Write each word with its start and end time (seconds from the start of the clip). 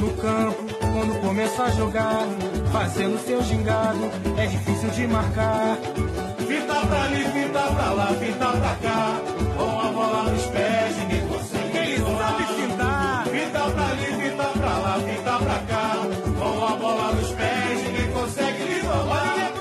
No 0.00 0.10
campo, 0.16 0.62
quando 0.80 1.20
começa 1.20 1.64
a 1.64 1.70
jogar, 1.70 2.26
fazendo 2.72 3.18
seu 3.18 3.42
gingado, 3.42 4.04
é 4.38 4.46
difícil 4.46 4.90
de 4.90 5.06
marcar. 5.06 5.76
Fita 6.48 6.86
pra 6.88 7.02
ali, 7.04 7.24
fita 7.34 7.62
pra 7.74 7.92
lá, 7.92 8.06
fita 8.14 8.48
pra 8.60 8.74
cá, 8.84 9.20
com 9.56 9.80
a 9.86 9.92
bola 9.92 10.30
nos 10.30 10.46
pés, 10.46 10.96
ninguém 10.98 11.28
consegue. 11.28 11.76
Ele 11.76 11.98
sabe 11.98 12.44
fintar. 12.58 13.26
Fita 13.26 13.70
pra 13.74 13.86
ali, 13.92 14.08
fita 14.22 14.48
pra 14.58 14.78
lá, 14.78 14.94
fita 15.00 15.38
pra 15.38 15.58
cá, 15.70 15.86
com 16.38 16.64
a 16.64 16.76
bola 16.76 17.12
nos 17.12 17.32
pés, 17.32 17.82
ninguém 17.84 18.12
consegue 18.12 18.64
lhe 18.64 18.80
roubar. 18.80 19.52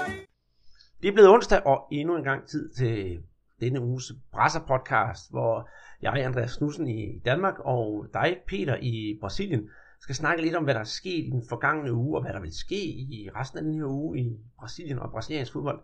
Det 1.01 1.07
er 1.07 1.11
blevet 1.11 1.29
onsdag, 1.29 1.61
og 1.65 1.87
endnu 1.91 2.15
en 2.17 2.23
gang 2.23 2.47
tid 2.47 2.69
til 2.69 3.19
denne 3.59 3.81
uges 3.81 4.11
Brasser-podcast, 4.31 5.31
hvor 5.31 5.69
jeg, 6.01 6.25
Andreas 6.25 6.55
Knudsen 6.57 6.87
i 6.87 7.19
Danmark, 7.25 7.59
og 7.59 8.05
dig, 8.13 8.37
Peter, 8.47 8.75
i 8.81 9.17
Brasilien, 9.21 9.69
skal 10.01 10.15
snakke 10.15 10.43
lidt 10.43 10.55
om, 10.55 10.63
hvad 10.63 10.73
der 10.73 10.79
er 10.79 10.93
sket 10.99 11.25
i 11.25 11.29
den 11.29 11.43
forgangne 11.49 11.93
uge, 11.93 12.17
og 12.17 12.21
hvad 12.23 12.33
der 12.33 12.39
vil 12.39 12.57
ske 12.57 12.81
i 13.15 13.29
resten 13.35 13.57
af 13.59 13.63
den 13.63 13.75
her 13.75 13.85
uge 13.85 14.19
i 14.19 14.25
Brasilien 14.59 14.99
og 14.99 15.11
brasiliansk 15.11 15.51
fodbold. 15.53 15.79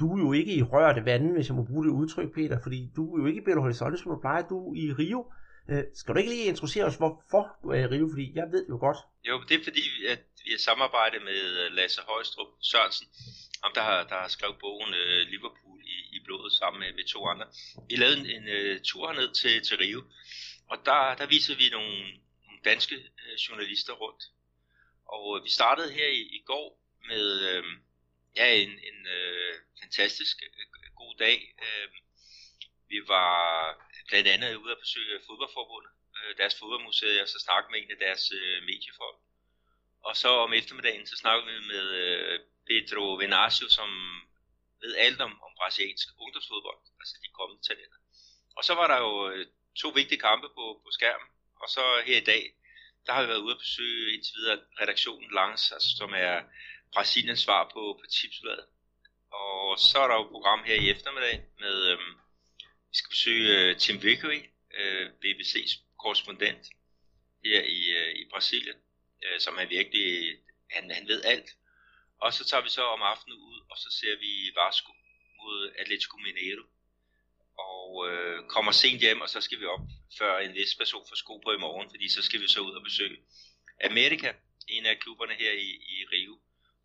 Du 0.00 0.06
er 0.16 0.20
jo 0.26 0.32
ikke 0.32 0.54
i 0.54 0.62
rørte 0.62 1.04
vande, 1.04 1.32
hvis 1.32 1.48
jeg 1.48 1.56
må 1.56 1.64
bruge 1.64 1.84
det 1.86 1.92
udtryk, 1.92 2.34
Peter, 2.34 2.58
fordi 2.62 2.90
du 2.96 3.16
er 3.16 3.20
jo 3.22 3.26
ikke 3.26 3.40
i 3.40 3.44
Belo 3.44 3.60
Horizonte, 3.60 3.98
som 3.98 4.12
du 4.12 4.20
plejer, 4.20 4.42
du 4.52 4.58
er 4.72 4.76
i 4.76 4.92
Rio. 5.00 5.32
Øh, 5.70 5.84
Skal 5.94 6.14
du 6.14 6.18
ikke 6.18 6.32
lige 6.34 6.44
introducere 6.52 6.84
os, 6.90 6.96
hvorfor 7.02 7.44
du 7.62 7.68
er 7.68 7.80
i 7.84 7.86
Rio? 7.92 8.06
Fordi 8.12 8.26
jeg 8.34 8.46
ved 8.52 8.62
det 8.66 8.72
jo 8.76 8.78
godt. 8.86 9.00
Jo, 9.28 9.34
det 9.48 9.54
er 9.58 9.64
fordi, 9.68 9.84
at 10.14 10.22
vi 10.44 10.50
har 10.54 10.62
samarbejdet 10.70 11.20
med 11.30 11.42
øh, 11.60 11.66
Lasse 11.78 12.00
Højstrup 12.08 12.50
Sørensen, 12.70 13.06
om 13.66 13.70
der 13.76 13.82
har, 13.88 14.00
der 14.12 14.18
har 14.24 14.30
skrevet 14.36 14.56
bogen 14.64 14.90
øh, 15.02 15.20
Liverpool 15.32 15.78
i, 15.94 15.96
i 16.16 16.18
blodet 16.24 16.52
sammen 16.60 16.78
med, 16.82 16.90
med 16.98 17.06
to 17.14 17.20
andre. 17.32 17.46
Vi 17.90 17.94
lavede 18.02 18.18
en, 18.20 18.26
en 18.36 18.44
uh, 18.56 18.74
tur 18.88 19.12
ned 19.18 19.28
til, 19.40 19.54
til 19.66 19.76
Rio, 19.82 20.00
og 20.70 20.76
der, 20.88 21.00
der 21.20 21.26
viser 21.34 21.54
vi 21.60 21.66
nogle, 21.76 21.94
nogle 22.60 22.74
danske 22.74 22.94
øh, 22.94 23.34
journalister 23.34 23.92
rundt. 23.92 24.22
Og 25.04 25.38
øh, 25.38 25.44
vi 25.44 25.50
startede 25.50 25.92
her 25.92 26.08
i, 26.08 26.22
i 26.38 26.42
går 26.46 26.68
med 27.06 27.26
øh, 27.50 27.64
ja, 28.36 28.54
en, 28.54 28.70
en 28.70 29.06
øh, 29.06 29.54
fantastisk 29.82 30.36
øh, 30.42 30.92
god 30.96 31.14
dag. 31.18 31.54
Øh, 31.64 31.88
vi 32.88 32.98
var 33.08 33.30
blandt 34.08 34.28
andet 34.28 34.54
ude 34.54 34.72
at 34.72 34.78
besøge 34.84 35.20
fodboldforbundet, 35.26 35.92
øh, 36.16 36.36
deres 36.36 36.58
fodboldmuseum, 36.58 37.22
og 37.22 37.28
så 37.28 37.38
snakke 37.38 37.70
med 37.70 37.78
en 37.82 37.90
af 37.90 37.98
deres 38.06 38.32
øh, 38.32 38.62
mediefolk. 38.62 39.18
Og 40.08 40.16
så 40.16 40.28
om 40.28 40.52
eftermiddagen, 40.52 41.06
så 41.06 41.16
snakkede 41.16 41.46
vi 41.54 41.66
med 41.74 41.86
øh, 42.04 42.40
Pedro 42.68 43.14
Venasio, 43.14 43.68
som 43.68 43.90
ved 44.82 44.94
alt 44.96 45.20
om, 45.20 45.32
om 45.46 45.52
brasiliansk 45.58 46.08
ungdomsfodbold, 46.18 46.80
altså 47.00 47.16
de 47.24 47.36
kommende 47.38 47.62
talenter. 47.68 48.00
Og 48.56 48.64
så 48.64 48.74
var 48.74 48.86
der 48.92 48.98
jo 49.06 49.30
øh, 49.30 49.46
to 49.82 49.88
vigtige 49.88 50.20
kampe 50.20 50.48
på, 50.48 50.64
på 50.84 50.90
skærmen, 50.90 51.28
og 51.62 51.68
så 51.68 52.02
her 52.06 52.16
i 52.16 52.24
dag, 52.32 52.42
der 53.06 53.12
har 53.12 53.22
vi 53.22 53.28
været 53.28 53.44
ude 53.46 53.54
at 53.54 53.58
besøge 53.58 54.14
indtil 54.14 54.34
videre 54.38 54.60
redaktionen 54.80 55.30
Langs, 55.32 55.72
altså, 55.72 55.96
som 55.96 56.10
er 56.14 56.42
Brasiliens 56.92 57.40
svar 57.40 57.70
på, 57.74 57.82
på 58.00 58.06
tipsbladet. 58.10 58.66
Og 59.32 59.78
så 59.78 59.98
er 59.98 60.08
der 60.08 60.14
jo 60.14 60.24
et 60.24 60.30
program 60.30 60.64
her 60.64 60.74
i 60.74 60.90
eftermiddag 60.90 61.36
med, 61.58 61.76
øhm, 61.90 62.14
vi 62.90 62.96
skal 62.96 63.10
besøge 63.10 63.48
øh, 63.58 63.76
Tim 63.76 64.02
Vickery, 64.02 64.40
øh, 64.78 65.06
BBC's 65.22 65.72
korrespondent 65.98 66.66
her 67.44 67.62
i, 67.62 67.80
øh, 67.98 68.12
i 68.20 68.24
Brasilien, 68.32 68.76
øh, 69.24 69.40
som 69.40 69.58
er 69.58 69.66
virkelig, 69.66 70.38
han, 70.70 70.90
han 70.90 71.08
ved 71.08 71.22
alt. 71.24 71.50
Og 72.20 72.32
så 72.34 72.44
tager 72.44 72.62
vi 72.62 72.68
så 72.68 72.82
om 72.82 73.02
aftenen 73.02 73.38
ud, 73.38 73.58
og 73.70 73.76
så 73.78 73.88
ser 74.00 74.14
vi 74.24 74.32
Vasco 74.60 74.92
mod 75.40 75.72
Atletico 75.78 76.16
Mineiro. 76.16 76.64
Og 77.76 77.90
øh, 78.08 78.36
kommer 78.54 78.72
sent 78.72 79.00
hjem, 79.00 79.20
og 79.20 79.28
så 79.34 79.40
skal 79.40 79.60
vi 79.60 79.66
op, 79.74 79.84
før 80.18 80.38
en 80.38 80.54
vis 80.54 80.74
person 80.80 81.04
får 81.08 81.16
sko 81.22 81.34
på 81.44 81.50
i 81.52 81.62
morgen, 81.66 81.88
fordi 81.90 82.06
så 82.08 82.22
skal 82.22 82.40
vi 82.40 82.48
så 82.48 82.60
ud 82.60 82.74
og 82.78 82.82
besøge 82.88 83.16
Amerika, 83.90 84.30
en 84.68 84.86
af 84.86 85.00
klubberne 85.02 85.34
her 85.42 85.52
i, 85.52 85.70
i 85.94 85.96
Rio, 86.12 86.34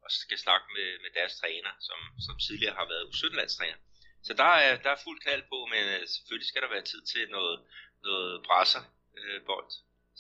og 0.04 0.10
skal 0.12 0.38
snakke 0.46 0.68
med, 0.76 0.90
med 1.04 1.12
deres 1.18 1.34
træner, 1.42 1.74
som, 1.88 2.00
som 2.26 2.36
tidligere 2.46 2.76
har 2.80 2.88
været 2.92 3.10
U17-landstræner. 3.12 3.80
Så 4.28 4.34
der 4.34 4.52
er, 4.66 4.72
der 4.84 4.90
er 4.96 5.04
fuld 5.06 5.20
knald 5.24 5.44
på, 5.52 5.58
men 5.74 5.84
øh, 5.94 6.02
selvfølgelig 6.14 6.48
skal 6.50 6.62
der 6.62 6.70
være 6.76 6.86
tid 6.92 7.02
til 7.12 7.24
noget, 7.36 7.58
noget 8.04 8.44
brasserbold. 8.48 8.96
Øh, 9.22 9.42
bold. 9.46 9.72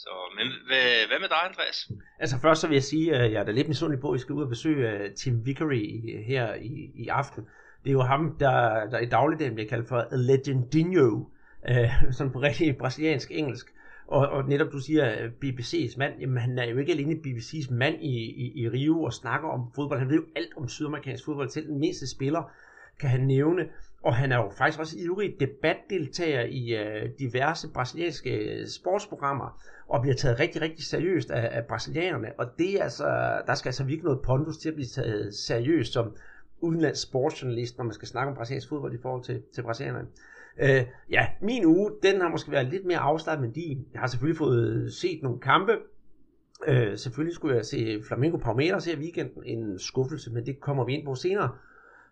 så, 0.04 0.12
men 0.38 0.48
hvad, 0.68 1.08
hvad 1.08 1.20
med 1.20 1.30
dig, 1.30 1.42
Andreas? 1.50 1.80
Altså 2.20 2.36
først 2.42 2.62
så 2.62 2.68
vil 2.68 2.76
jeg 2.76 2.84
sige, 2.94 3.16
at 3.16 3.32
jeg 3.32 3.40
er 3.42 3.46
da 3.46 3.52
lidt 3.52 3.68
misundelig 3.68 4.02
på, 4.02 4.12
at 4.12 4.18
I 4.18 4.22
skal 4.22 4.36
ud 4.38 4.44
og 4.44 4.50
besøge 4.50 4.90
øh, 4.92 5.16
Tim 5.16 5.46
Vickery 5.46 5.86
øh, 6.14 6.22
her 6.32 6.54
i, 6.54 6.74
i 7.04 7.08
aften. 7.08 7.44
Det 7.86 7.92
er 7.92 7.94
jo 7.94 8.02
ham, 8.02 8.36
der, 8.40 8.90
der 8.90 9.00
i 9.00 9.06
dagligdagen 9.06 9.54
bliver 9.54 9.70
kaldt 9.70 9.88
for 9.88 10.08
Legendinho, 10.12 11.26
øh, 11.70 11.90
sådan 12.12 12.32
på 12.34 12.40
rigtig 12.40 12.78
brasiliansk 12.78 13.32
engelsk. 13.32 13.74
Og, 14.08 14.28
og 14.28 14.50
netop 14.50 14.72
du 14.72 14.80
siger 14.80 15.12
øh, 15.12 15.32
BBC's 15.46 15.98
mand, 15.98 16.14
jamen 16.20 16.38
han 16.38 16.60
er 16.60 16.66
jo 16.66 16.78
ikke 16.78 16.92
alene 16.92 17.14
BBC's 17.14 17.74
mand 17.74 17.96
i, 18.02 18.16
i, 18.18 18.62
i 18.64 18.70
Rio 18.70 19.04
og 19.04 19.14
snakker 19.14 19.50
om 19.50 19.72
fodbold. 19.76 20.00
Han 20.00 20.10
ved 20.10 20.16
jo 20.16 20.26
alt 20.36 20.58
om 20.58 20.68
sydamerikansk 20.68 21.26
fodbold. 21.26 21.50
Selv 21.50 21.68
den 21.68 21.80
mindste 21.80 22.08
spiller 22.10 22.52
kan 23.00 23.10
han 23.10 23.22
nævne. 23.22 23.66
Og 24.04 24.16
han 24.16 24.32
er 24.32 24.36
jo 24.36 24.52
faktisk 24.58 24.80
også 24.80 24.98
ivrig 25.00 25.36
debatdeltager 25.40 26.42
i 26.42 26.76
øh, 26.76 27.10
diverse 27.20 27.70
brasilianske 27.74 28.30
øh, 28.30 28.68
sportsprogrammer 28.68 29.62
og 29.88 30.02
bliver 30.02 30.16
taget 30.16 30.40
rigtig, 30.40 30.62
rigtig 30.62 30.86
seriøst 30.86 31.32
af, 31.32 31.58
af 31.58 31.66
brasilianerne. 31.66 32.28
Og 32.38 32.46
det 32.58 32.80
er 32.80 32.84
altså, 32.84 33.06
der 33.48 33.56
skal 33.56 33.70
altså 33.70 33.84
virkelig 33.84 34.04
noget 34.04 34.22
pondus 34.26 34.58
til 34.58 34.70
at 34.70 34.76
blive 34.76 34.88
taget 34.88 35.36
seriøst 35.36 35.94
som 35.94 36.16
udenlands 36.62 37.00
sportsjournalist, 37.00 37.78
når 37.78 37.86
man 37.86 37.94
skal 37.94 38.08
snakke 38.08 38.30
om 38.30 38.36
brasiliansk 38.36 38.70
fodbold 38.70 38.94
i 38.94 39.02
forhold 39.02 39.24
til, 39.24 39.42
til 39.54 39.62
brasilianerne. 39.62 40.08
Øh, 40.60 40.86
ja, 41.12 41.28
min 41.42 41.66
uge, 41.66 41.92
den 42.04 42.22
har 42.22 42.30
måske 42.30 42.52
været 42.52 42.68
lidt 42.68 42.86
mere 42.86 42.98
afslappet 42.98 43.46
end 43.46 43.54
din. 43.54 43.88
Jeg 43.94 44.02
har 44.02 44.08
selvfølgelig 44.08 44.38
fået 44.38 44.94
set 44.94 45.20
nogle 45.24 45.40
kampe. 45.40 45.78
Øh, 46.68 46.98
selvfølgelig 46.98 47.36
skulle 47.36 47.56
jeg 47.56 47.66
se 47.66 48.04
Flamengo 48.08 48.38
Palmeiras 48.38 48.86
her 48.86 48.96
i 48.96 49.00
weekenden. 49.00 49.44
En 49.44 49.80
skuffelse, 49.80 50.32
men 50.32 50.46
det 50.46 50.60
kommer 50.60 50.86
vi 50.86 50.94
ind 50.94 51.06
på 51.06 51.16
senere. 51.16 51.50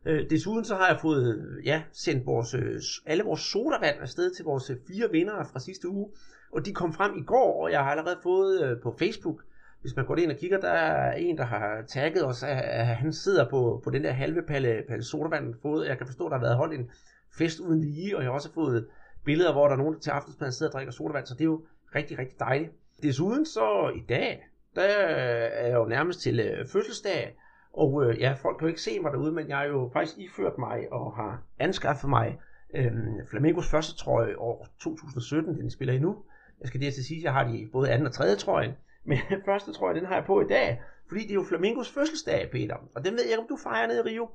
Øh, 0.05 0.29
desuden 0.29 0.65
så 0.65 0.75
har 0.75 0.87
jeg 0.87 0.99
fået 1.01 1.59
ja, 1.65 1.83
sendt 1.91 2.25
vores, 2.25 2.53
øh, 2.53 2.81
alle 3.05 3.23
vores 3.23 3.41
sodavand 3.41 4.01
afsted 4.01 4.33
til 4.35 4.45
vores 4.45 4.69
øh, 4.69 4.77
fire 4.87 5.11
vinder 5.11 5.43
fra 5.43 5.59
sidste 5.59 5.89
uge. 5.89 6.09
Og 6.51 6.65
de 6.65 6.73
kom 6.73 6.93
frem 6.93 7.17
i 7.17 7.23
går, 7.23 7.63
og 7.63 7.71
jeg 7.71 7.79
har 7.79 7.91
allerede 7.91 8.17
fået 8.23 8.63
øh, 8.63 8.81
på 8.81 8.95
Facebook, 8.99 9.43
hvis 9.83 9.95
man 9.95 10.05
går 10.05 10.15
ind 10.15 10.31
og 10.31 10.37
kigger, 10.37 10.59
der 10.59 10.69
er 10.69 11.13
en, 11.13 11.37
der 11.37 11.43
har 11.43 11.83
tagget 11.87 12.25
os, 12.25 12.43
at, 12.43 12.85
han 12.85 13.13
sidder 13.13 13.49
på, 13.49 13.81
på 13.83 13.89
den 13.89 14.03
der 14.03 14.11
halve 14.11 14.41
palle, 14.41 14.83
palle 14.87 15.03
sodavand 15.03 15.55
fået. 15.61 15.87
Jeg 15.87 15.97
kan 15.97 16.07
forstå, 16.07 16.25
at 16.25 16.31
der 16.31 16.37
har 16.37 16.45
været 16.45 16.57
holdt 16.57 16.73
en 16.73 16.91
fest 17.37 17.59
uden 17.59 17.81
lige, 17.81 18.17
og 18.17 18.23
jeg 18.23 18.29
har 18.29 18.33
også 18.33 18.53
fået 18.53 18.87
billeder, 19.25 19.51
hvor 19.51 19.67
der 19.67 19.73
er 19.73 19.77
nogen, 19.77 19.93
der 19.93 19.99
til 19.99 20.09
aftensmad 20.09 20.51
sidder 20.51 20.71
og 20.71 20.73
drikker 20.73 20.93
sodavand, 20.93 21.25
så 21.25 21.33
det 21.33 21.41
er 21.41 21.45
jo 21.45 21.65
rigtig, 21.95 22.19
rigtig 22.19 22.39
dejligt. 22.39 22.71
Desuden 23.03 23.45
så 23.45 23.91
i 23.95 24.03
dag, 24.09 24.47
der 24.75 24.81
er 24.81 25.67
jeg 25.67 25.75
jo 25.75 25.85
nærmest 25.85 26.21
til 26.21 26.39
øh, 26.39 26.67
fødselsdag, 26.67 27.35
og 27.73 28.05
øh, 28.05 28.19
ja, 28.19 28.33
folk 28.41 28.57
kan 28.57 28.65
jo 28.65 28.69
ikke 28.69 28.81
se 28.81 28.99
mig 28.99 29.11
derude, 29.11 29.31
men 29.31 29.47
jeg 29.49 29.57
har 29.57 29.65
jo 29.65 29.89
faktisk 29.93 30.17
iført 30.17 30.57
mig 30.57 30.87
og 30.91 31.15
har 31.15 31.43
anskaffet 31.59 32.09
mig 32.09 32.39
øh, 32.75 32.91
Flamengos 33.29 33.69
første 33.69 33.95
trøje 33.95 34.37
år 34.37 34.67
2017, 34.79 35.57
den 35.57 35.69
spiller 35.69 35.93
endnu. 35.93 36.17
Jeg 36.61 36.67
skal 36.67 36.79
lige 36.79 36.91
til 36.91 37.05
sige, 37.05 37.17
at 37.17 37.23
jeg 37.23 37.33
har 37.33 37.43
de 37.43 37.69
både 37.71 37.89
anden 37.89 38.07
og 38.07 38.13
tredje 38.13 38.35
trøjen, 38.35 38.71
men 39.05 39.19
første 39.47 39.73
tror 39.73 39.89
jeg, 39.89 39.95
den 39.95 40.05
har 40.05 40.15
jeg 40.15 40.25
på 40.25 40.41
i 40.41 40.47
dag, 40.47 40.81
fordi 41.07 41.21
det 41.21 41.31
er 41.31 41.41
jo 41.41 41.45
Flamingos 41.49 41.89
fødselsdag, 41.89 42.51
Peter. 42.51 42.77
Og 42.95 43.05
den 43.05 43.13
ved 43.13 43.23
jeg 43.23 43.31
ikke, 43.31 43.41
om 43.41 43.47
du 43.47 43.57
fejrer 43.63 43.87
nede 43.87 43.99
i 43.99 44.09
Rio. 44.09 44.29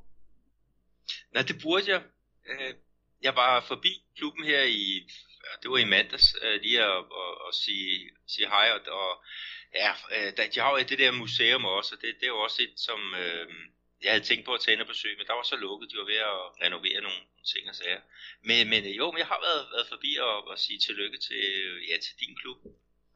Nej, 1.35 1.43
det 1.43 1.57
burde 1.63 1.91
jeg. 1.91 2.03
Øh, 2.51 2.75
jeg 3.23 3.35
var 3.37 3.61
forbi 3.61 3.93
klubben 4.17 4.45
her 4.45 4.63
i, 4.63 5.11
det 5.63 5.71
var 5.71 5.79
i 5.79 5.85
mandags, 5.85 6.37
øh, 6.43 6.61
lige 6.63 6.83
at, 6.83 6.99
at, 7.23 7.33
at 7.49 7.55
sige, 7.55 8.11
sige 8.27 8.49
hej, 8.49 8.71
og, 8.75 8.81
og 9.03 9.25
ja, 9.75 9.91
øh, 10.17 10.53
de 10.55 10.61
har 10.61 10.71
jo 10.71 10.79
det 10.79 10.99
der 10.99 11.13
museum 11.13 11.65
også, 11.65 11.95
og 11.95 12.01
det, 12.03 12.15
det 12.21 12.25
er 12.27 12.35
jo 12.37 12.39
også 12.39 12.63
et, 12.63 12.81
som 12.81 13.01
jeg 14.03 14.11
havde 14.13 14.25
tænkt 14.25 14.45
på 14.45 14.53
at 14.55 14.61
tage 14.61 14.73
ind 14.75 14.81
og 14.81 14.93
besøge, 14.95 15.17
men 15.17 15.27
der 15.27 15.33
var 15.33 15.43
så 15.43 15.57
lukket, 15.57 15.91
de 15.91 15.99
var 16.01 16.09
ved 16.13 16.21
at 16.33 16.39
renovere 16.65 17.01
nogle 17.07 17.23
ting 17.53 17.69
og 17.69 17.75
sager. 17.75 18.01
Men, 18.49 18.69
men 18.73 18.85
jo, 19.01 19.07
men 19.11 19.19
jeg 19.19 19.27
har 19.33 19.41
været, 19.47 19.65
været 19.75 19.89
forbi 19.93 20.11
og, 20.21 20.35
og 20.51 20.59
sige 20.59 20.79
tillykke 20.79 21.19
til, 21.29 21.45
ja, 21.91 21.97
til 22.05 22.15
din 22.21 22.37
klub. 22.41 22.59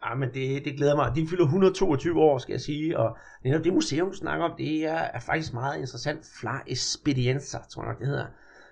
Ja, 0.04 0.14
men 0.14 0.28
det, 0.34 0.64
det 0.64 0.76
glæder 0.76 0.96
mig. 0.96 1.12
De 1.14 1.26
fylder 1.28 1.44
122 1.44 2.20
år, 2.20 2.38
skal 2.38 2.52
jeg 2.52 2.60
sige, 2.60 2.98
og 2.98 3.16
netop 3.44 3.64
det 3.64 3.72
museum, 3.72 4.10
du 4.10 4.16
snakker 4.16 4.44
om, 4.44 4.54
det 4.58 4.86
er, 4.86 4.98
er 5.14 5.20
faktisk 5.20 5.54
meget 5.54 5.78
interessant. 5.78 6.32
Fla 6.40 6.60
Experienza, 6.66 7.58
tror 7.70 7.82
jeg 7.82 7.88
nok, 7.88 7.98
det 7.98 8.06
hedder. 8.06 8.26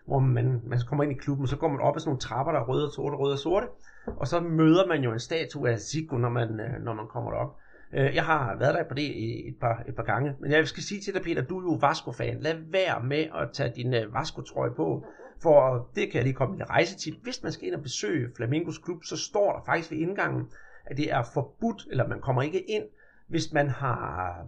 Hvor 0.06 0.18
man, 0.18 0.60
man 0.66 0.78
kommer 0.88 1.04
ind 1.04 1.12
i 1.12 1.16
klubben, 1.16 1.44
og 1.44 1.48
så 1.48 1.56
går 1.56 1.68
man 1.68 1.80
op 1.80 1.96
ad 1.96 2.00
sådan 2.00 2.08
nogle 2.08 2.20
trapper, 2.20 2.52
der 2.52 2.60
er 2.60 2.64
røde 2.64 2.86
og 2.86 2.92
sorte, 2.92 3.16
røde 3.16 3.32
og 3.32 3.38
sorte. 3.38 3.66
Og 4.06 4.26
så 4.26 4.40
møder 4.40 4.86
man 4.86 5.02
jo 5.02 5.12
en 5.12 5.20
statue 5.20 5.70
af 5.70 5.78
Zico, 5.78 6.16
når 6.16 6.28
man, 6.28 6.60
øh, 6.60 6.84
når 6.84 6.94
man 6.94 7.06
kommer 7.06 7.30
derop. 7.30 7.56
Øh, 7.94 8.14
jeg 8.14 8.24
har 8.24 8.56
været 8.58 8.74
der 8.74 8.84
på 8.88 8.94
det 8.94 9.08
et 9.48 9.56
par, 9.60 9.82
et 9.88 9.94
par 9.94 10.02
gange. 10.02 10.34
Men 10.40 10.50
jeg 10.50 10.68
skal 10.68 10.82
sige 10.82 11.00
til 11.00 11.14
dig, 11.14 11.22
Peter, 11.22 11.42
du 11.42 11.58
er 11.58 11.62
jo 11.62 11.78
Vasco-fan. 11.88 12.40
Lad 12.40 12.54
være 12.70 13.02
med 13.02 13.24
at 13.34 13.48
tage 13.52 13.72
din 13.76 13.94
øh, 13.94 14.14
Vasco-trøje 14.14 14.74
på. 14.76 15.04
For 15.42 15.88
det 15.94 16.10
kan 16.10 16.14
jeg 16.14 16.24
lige 16.24 16.34
komme 16.34 16.56
med 16.56 16.70
rejsetip. 16.70 17.14
Hvis 17.22 17.42
man 17.42 17.52
skal 17.52 17.66
ind 17.66 17.74
og 17.74 17.82
besøge 17.82 18.28
Flamingos 18.36 18.78
klub, 18.78 19.04
så 19.04 19.16
står 19.16 19.52
der 19.52 19.64
faktisk 19.66 19.90
ved 19.90 19.98
indgangen, 19.98 20.46
at 20.86 20.96
det 20.96 21.12
er 21.12 21.22
forbudt, 21.34 21.82
eller 21.90 22.06
man 22.08 22.20
kommer 22.20 22.42
ikke 22.42 22.70
ind, 22.70 22.84
hvis 23.28 23.52
man 23.52 23.70
har 23.70 24.46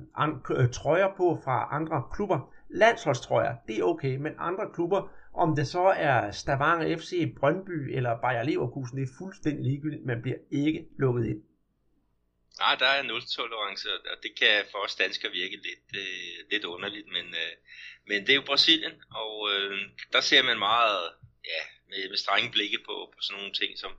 øh, 0.50 0.70
trøjer 0.72 1.08
på 1.16 1.40
fra 1.44 1.68
andre 1.72 2.02
klubber. 2.14 2.54
Landsholdstrøjer, 2.70 3.56
det 3.68 3.78
er 3.78 3.82
okay, 3.82 4.16
men 4.16 4.32
andre 4.38 4.70
klubber, 4.74 5.10
om 5.34 5.56
det 5.56 5.66
så 5.68 5.84
er 5.96 6.30
Stavanger 6.30 6.98
FC, 6.98 7.34
Brøndby 7.38 7.96
eller 7.96 8.20
Bayer 8.20 8.42
Leverkusen, 8.42 8.98
det 8.98 9.04
er 9.04 9.16
fuldstændig 9.18 9.64
ligegyldigt. 9.64 10.06
Man 10.06 10.22
bliver 10.22 10.38
ikke 10.50 10.86
lukket 10.98 11.26
ind. 11.26 11.42
Nej, 12.58 12.74
der 12.78 12.86
er 12.86 13.02
nul-tolerance, 13.02 13.88
og 14.12 14.16
det 14.22 14.32
kan 14.40 14.64
for 14.70 14.78
os 14.78 14.94
danskere 14.94 15.32
virke 15.32 15.56
lidt, 15.56 15.88
øh, 16.02 16.50
lidt 16.50 16.64
underligt, 16.64 17.08
men, 17.16 17.26
øh, 17.42 17.52
men 18.08 18.20
det 18.20 18.30
er 18.30 18.34
jo 18.34 18.50
Brasilien, 18.50 18.92
og 19.10 19.34
øh, 19.52 19.78
der 20.12 20.20
ser 20.20 20.42
man 20.42 20.58
meget 20.58 21.02
ja, 21.44 21.62
med, 21.88 22.08
med 22.08 22.16
strenge 22.16 22.50
blikke 22.50 22.78
på, 22.88 22.94
på 23.14 23.18
sådan 23.20 23.38
nogle 23.38 23.54
ting, 23.54 23.78
som 23.78 23.92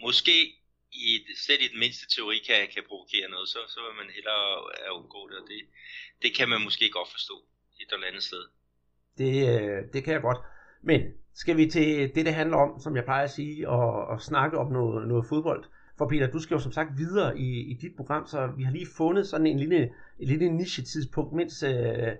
måske 0.00 0.59
i, 0.92 1.06
selv 1.46 1.62
i 1.62 1.68
den 1.72 1.80
mindste 1.84 2.06
teori 2.14 2.38
kan, 2.48 2.60
kan 2.74 2.82
provokere 2.88 3.28
noget, 3.34 3.48
så, 3.48 3.58
så 3.74 3.80
vil 3.86 3.94
man 4.00 4.14
hellere 4.16 4.46
øh, 4.74 4.98
undgå 4.98 5.20
det, 5.28 5.36
og 5.42 5.46
det, 5.50 5.60
det 6.22 6.30
kan 6.36 6.48
man 6.48 6.60
måske 6.66 6.90
godt 6.98 7.10
forstå 7.16 7.36
et 7.80 7.90
eller 7.92 8.06
andet 8.06 8.22
sted. 8.22 8.42
Det, 9.18 9.32
øh, 9.52 9.80
det 9.92 10.04
kan 10.04 10.12
jeg 10.12 10.22
godt. 10.28 10.40
Men 10.82 11.00
skal 11.34 11.56
vi 11.56 11.66
til 11.66 12.14
det, 12.14 12.26
det 12.26 12.34
handler 12.34 12.56
om, 12.56 12.80
som 12.80 12.96
jeg 12.96 13.04
plejer 13.04 13.24
at 13.24 13.30
sige, 13.30 13.68
og, 13.68 14.06
og 14.06 14.22
snakke 14.22 14.58
om 14.58 14.72
noget, 14.72 15.08
noget 15.08 15.26
fodbold. 15.28 15.64
For 15.98 16.08
Peter, 16.08 16.30
du 16.30 16.38
skal 16.38 16.54
jo 16.54 16.60
som 16.60 16.72
sagt 16.72 16.98
videre 16.98 17.38
i, 17.38 17.70
i 17.70 17.74
dit 17.74 17.96
program, 17.96 18.26
så 18.26 18.46
vi 18.56 18.62
har 18.62 18.72
lige 18.72 18.86
fundet 18.96 19.26
sådan 19.26 19.46
en 19.46 19.58
lille, 19.58 19.82
en 20.18 20.28
lille 20.28 20.48
niche-tidspunkt, 20.48 21.32
mens 21.32 21.62
øh, 21.62 22.12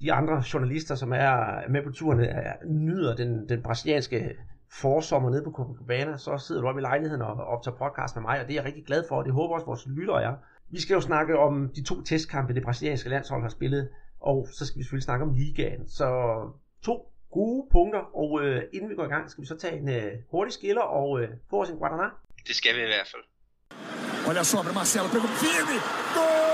de 0.00 0.12
andre 0.12 0.42
journalister, 0.52 0.94
som 0.94 1.12
er 1.12 1.68
med 1.68 1.82
på 1.82 1.90
turen, 1.90 2.20
er, 2.20 2.52
nyder 2.66 3.16
den, 3.16 3.48
den 3.48 3.62
brasilianske 3.62 4.36
forsommer 4.70 5.30
nede 5.30 5.44
på 5.44 5.50
Copacabana, 5.50 6.16
så 6.16 6.38
sidder 6.38 6.60
du 6.60 6.68
op 6.68 6.78
i 6.78 6.80
lejligheden 6.80 7.22
og 7.22 7.34
optager 7.34 7.76
podcast 7.76 8.16
med 8.16 8.22
mig, 8.22 8.40
og 8.40 8.46
det 8.46 8.52
er 8.52 8.54
jeg 8.54 8.64
rigtig 8.64 8.84
glad 8.86 9.04
for, 9.08 9.16
og 9.16 9.24
det 9.24 9.32
håber 9.32 9.54
også 9.54 9.66
vores 9.66 9.86
lyttere 9.86 10.22
er. 10.22 10.34
Vi 10.70 10.80
skal 10.80 10.94
jo 10.94 11.00
snakke 11.00 11.38
om 11.38 11.70
de 11.76 11.82
to 11.84 12.02
testkampe, 12.02 12.54
det 12.54 12.62
brasilianske 12.62 13.08
landshold 13.08 13.42
har 13.42 13.48
spillet, 13.48 13.88
og 14.20 14.48
så 14.52 14.66
skal 14.66 14.78
vi 14.78 14.82
selvfølgelig 14.82 15.04
snakke 15.04 15.24
om 15.24 15.32
ligaen. 15.34 15.88
Så 15.88 16.06
to 16.82 17.12
gode 17.30 17.68
punkter, 17.72 18.16
og 18.16 18.40
øh, 18.42 18.62
inden 18.72 18.90
vi 18.90 18.94
går 18.94 19.04
i 19.04 19.08
gang, 19.08 19.30
skal 19.30 19.42
vi 19.42 19.46
så 19.46 19.56
tage 19.56 19.78
en 19.78 19.88
øh, 19.88 20.12
hurtig 20.30 20.54
skiller 20.54 20.82
og 20.82 21.20
øh, 21.20 21.28
få 21.50 21.62
os 21.62 21.68
en 21.68 21.76
Guaraná. 21.76 22.08
Det 22.46 22.56
skal 22.56 22.76
vi 22.76 22.80
i 22.80 22.86
hvert 22.86 23.08
fald. 23.12 23.22
Olha 24.28 24.40
a 24.40 24.44
sobra, 24.44 24.72
Marcelo 24.72 25.08
pegou 25.08 25.28
firme. 25.42 25.76
Gol! 26.14 26.47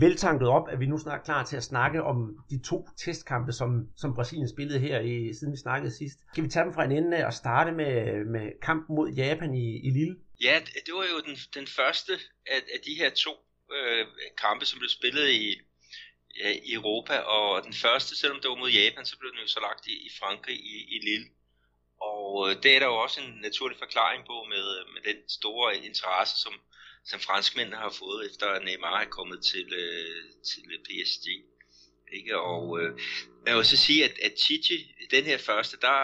Veltanket 0.00 0.48
op, 0.48 0.68
at 0.68 0.80
vi 0.80 0.86
nu 0.86 0.98
snart 0.98 1.20
er 1.20 1.24
klar 1.24 1.44
til 1.44 1.56
at 1.56 1.62
snakke 1.62 2.02
om 2.02 2.18
de 2.50 2.62
to 2.62 2.88
testkampe, 3.04 3.52
som, 3.52 3.70
som 3.96 4.14
Brasilien 4.14 4.48
spillede 4.48 4.78
her, 4.78 5.00
i, 5.00 5.34
siden 5.34 5.52
vi 5.52 5.58
snakkede 5.58 5.96
sidst. 5.96 6.18
Skal 6.32 6.44
vi 6.44 6.48
tage 6.48 6.64
dem 6.64 6.74
fra 6.74 6.84
en 6.84 6.92
ende 6.92 7.26
og 7.26 7.32
starte 7.32 7.72
med, 7.72 8.24
med 8.24 8.46
kampen 8.62 8.96
mod 8.96 9.08
Japan 9.10 9.54
i, 9.54 9.66
i 9.88 9.90
Lille? 9.90 10.16
Ja, 10.42 10.60
det 10.86 10.94
var 10.94 11.04
jo 11.14 11.18
den, 11.28 11.36
den 11.54 11.66
første 11.66 12.12
af, 12.46 12.60
af 12.74 12.80
de 12.86 12.94
her 13.00 13.10
to 13.10 13.32
øh, 13.76 14.06
kampe, 14.44 14.64
som 14.66 14.78
blev 14.78 14.88
spillet 14.88 15.28
i, 15.30 15.46
ja, 16.40 16.50
i 16.68 16.72
Europa, 16.72 17.16
og 17.18 17.64
den 17.64 17.74
første, 17.84 18.16
selvom 18.16 18.40
det 18.40 18.48
var 18.50 18.56
mod 18.56 18.70
Japan, 18.70 19.04
så 19.06 19.18
blev 19.18 19.30
den 19.32 19.40
jo 19.40 19.48
så 19.48 19.60
lagt 19.60 19.86
i, 19.86 19.94
i 20.08 20.10
Frankrig 20.20 20.56
i, 20.74 20.76
i 20.94 20.98
Lille. 21.08 21.26
Og 22.10 22.26
øh, 22.46 22.62
det 22.62 22.70
er 22.74 22.80
der 22.80 22.86
jo 22.86 22.98
også 23.06 23.20
en 23.20 23.32
naturlig 23.46 23.78
forklaring 23.78 24.20
på 24.30 24.36
med, 24.52 24.64
øh, 24.76 24.84
med 24.94 25.02
den 25.08 25.18
store 25.28 25.76
interesse, 25.88 26.34
som, 26.44 26.54
som 27.10 27.18
franskmændene 27.28 27.78
har 27.84 27.92
fået, 28.02 28.20
efter 28.28 28.46
Neymar 28.66 29.00
er 29.04 29.10
kommet 29.18 29.38
til, 29.50 29.66
øh, 29.82 30.18
til 30.50 30.62
PSG. 30.86 31.26
Ikke? 32.18 32.32
Og 32.52 32.80
øh, 32.80 32.90
jeg 33.46 33.56
vil 33.56 33.64
så 33.64 33.76
sige, 33.86 34.04
at, 34.08 34.14
at 34.26 34.32
Titi, 34.42 34.78
den 35.16 35.24
her 35.30 35.38
første, 35.48 35.76
der 35.86 35.98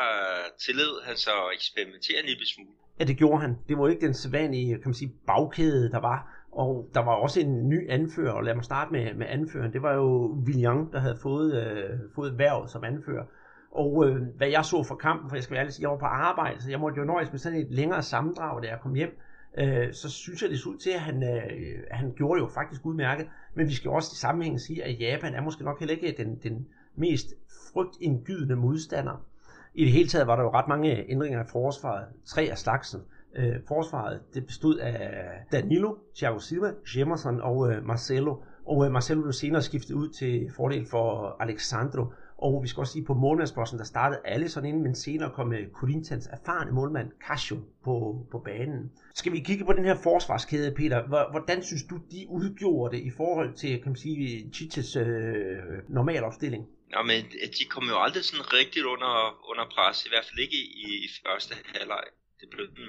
tillod 0.65 1.05
han 1.09 1.17
så 1.17 1.31
at 1.31 1.55
eksperimentere 1.55 2.19
en 2.23 2.29
lille 2.33 2.47
smule. 2.55 2.75
Ja, 3.01 3.05
det 3.05 3.17
gjorde 3.17 3.41
han. 3.41 3.53
Det 3.69 3.79
var 3.79 3.89
ikke 3.89 4.07
den 4.07 4.15
sædvanlige, 4.15 4.75
kan 4.75 4.89
man 4.93 4.95
sige, 4.95 5.13
bagkæde, 5.27 5.91
der 5.91 6.01
var. 6.01 6.21
Og 6.53 6.91
der 6.95 7.01
var 7.01 7.15
også 7.15 7.41
en 7.41 7.69
ny 7.69 7.91
anfører, 7.91 8.33
og 8.33 8.45
lad 8.45 8.55
mig 8.55 8.65
starte 8.65 8.93
med, 8.93 9.15
med 9.15 9.27
anføreren. 9.27 9.73
Det 9.73 9.83
var 9.83 9.95
jo 9.95 10.07
Villian, 10.47 10.93
der 10.93 11.01
havde 11.01 11.19
fået, 11.23 11.51
øh, 11.63 11.91
fået 12.15 12.39
værvet 12.39 12.71
som 12.71 12.85
anfører. 12.85 13.25
Og 13.71 14.07
øh, 14.07 14.17
hvad 14.37 14.49
jeg 14.49 14.65
så 14.65 14.85
for 14.85 14.95
kampen, 14.95 15.29
for 15.29 15.37
jeg 15.37 15.43
skal 15.43 15.55
være 15.55 15.65
ærlig 15.65 15.81
jeg 15.81 15.91
var 15.91 15.99
på 15.99 16.05
arbejde, 16.05 16.63
så 16.63 16.71
jeg 16.71 16.81
måtte 16.81 16.99
jo 16.99 17.05
nøjes 17.05 17.31
med 17.31 17.39
sådan 17.39 17.59
et 17.59 17.71
længere 17.71 18.03
sammendrag, 18.03 18.63
da 18.63 18.69
jeg 18.69 18.79
kom 18.83 18.95
hjem 18.95 19.19
øh, 19.59 19.93
så 19.93 20.11
synes 20.11 20.43
jeg, 20.43 20.51
det 20.51 20.59
så 20.59 20.69
ud 20.69 20.77
til, 20.77 20.91
at 20.91 21.01
han, 21.01 21.23
øh, 21.23 21.83
han 21.91 22.13
gjorde 22.17 22.41
det 22.41 22.47
jo 22.47 22.51
faktisk 22.55 22.87
udmærket. 22.87 23.27
Men 23.55 23.69
vi 23.69 23.75
skal 23.75 23.91
også 23.91 24.11
i 24.13 24.17
sammenhæng 24.17 24.61
sige, 24.61 24.85
at 24.85 25.01
Japan 25.01 25.35
er 25.35 25.43
måske 25.43 25.65
nok 25.65 25.79
heller 25.81 25.95
ikke 25.95 26.15
den, 26.19 26.39
den 26.43 26.67
mest 26.97 27.27
frygtindgydende 27.73 28.57
modstander. 28.57 29.27
I 29.75 29.85
det 29.85 29.93
hele 29.93 30.09
taget 30.09 30.27
var 30.27 30.37
der 30.37 30.43
jo 30.43 30.51
ret 30.51 30.69
mange 30.69 31.11
ændringer 31.11 31.45
i 31.45 31.47
forsvaret. 31.53 32.07
Tre 32.25 32.43
af 32.51 32.59
slagsen. 32.59 33.01
Øh, 33.37 33.57
forsvaret 33.69 34.21
det 34.35 34.47
bestod 34.47 34.79
af 34.79 35.23
Danilo, 35.53 35.95
Thiago 36.17 36.39
Silva, 36.39 36.73
Jemerson 36.97 37.41
og 37.41 37.73
øh, 37.73 37.87
Marcelo. 37.87 38.37
Og 38.67 38.87
øh, 38.87 38.93
Marcelo 38.93 39.21
blev 39.21 39.33
senere 39.33 39.63
skiftet 39.63 39.95
ud 39.95 40.09
til 40.09 40.51
fordel 40.57 40.87
for 40.87 41.37
Alexandro. 41.41 42.05
Og 42.47 42.63
vi 42.63 42.69
skal 42.69 42.81
også 42.81 42.93
sige, 42.93 43.05
på 43.05 43.15
målmandsposten, 43.15 43.79
der 43.79 43.85
startede 43.85 44.21
alle 44.25 44.49
sådan 44.49 44.69
ind, 44.69 44.81
men 44.83 44.95
senere 44.95 45.31
kom 45.31 45.53
øh, 45.53 45.71
Corinthians 45.71 46.27
erfarne 46.27 46.73
målmand 46.73 47.11
Casio 47.27 47.57
på, 47.85 48.27
på 48.31 48.39
banen. 48.39 48.93
Skal 49.15 49.33
vi 49.33 49.41
kigge 49.41 49.65
på 49.65 49.73
den 49.73 49.85
her 49.85 49.97
forsvarskæde, 50.03 50.75
Peter? 50.75 51.31
Hvordan 51.31 51.63
synes 51.63 51.83
du, 51.91 51.97
de 52.11 52.27
udgjorde 52.29 52.97
det 52.97 53.03
i 53.03 53.11
forhold 53.11 53.55
til, 53.55 53.83
kan 53.83 53.91
man 53.93 53.97
sige, 53.97 54.51
Chiches 54.55 54.97
øh, 54.97 55.57
normal 55.89 56.25
opstilling? 56.25 56.63
Ja, 56.95 57.03
men 57.03 57.25
øh, 57.43 57.49
de 57.59 57.65
kom 57.71 57.85
jo 57.93 57.97
aldrig 58.05 58.25
sådan 58.25 58.53
rigtigt 58.59 58.87
under, 58.95 59.15
under 59.51 59.65
pres, 59.75 60.07
i 60.07 60.09
hvert 60.13 60.25
fald 60.29 60.39
ikke 60.39 60.57
i, 60.87 60.89
i 61.07 61.09
første 61.27 61.55
halvleg. 61.75 62.05
Det 62.41 62.49
blev 62.51 62.67
den 62.67 62.89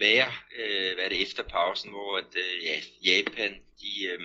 værre, 0.00 0.32
øh, 0.60 0.90
hvad 0.96 1.10
det 1.10 1.22
efter 1.22 1.42
pausen, 1.42 1.90
hvor 1.90 2.10
at, 2.22 2.32
øh, 2.44 2.54
ja, 2.68 2.76
Japan, 3.10 3.52
de, 3.80 3.90
øh, 4.10 4.20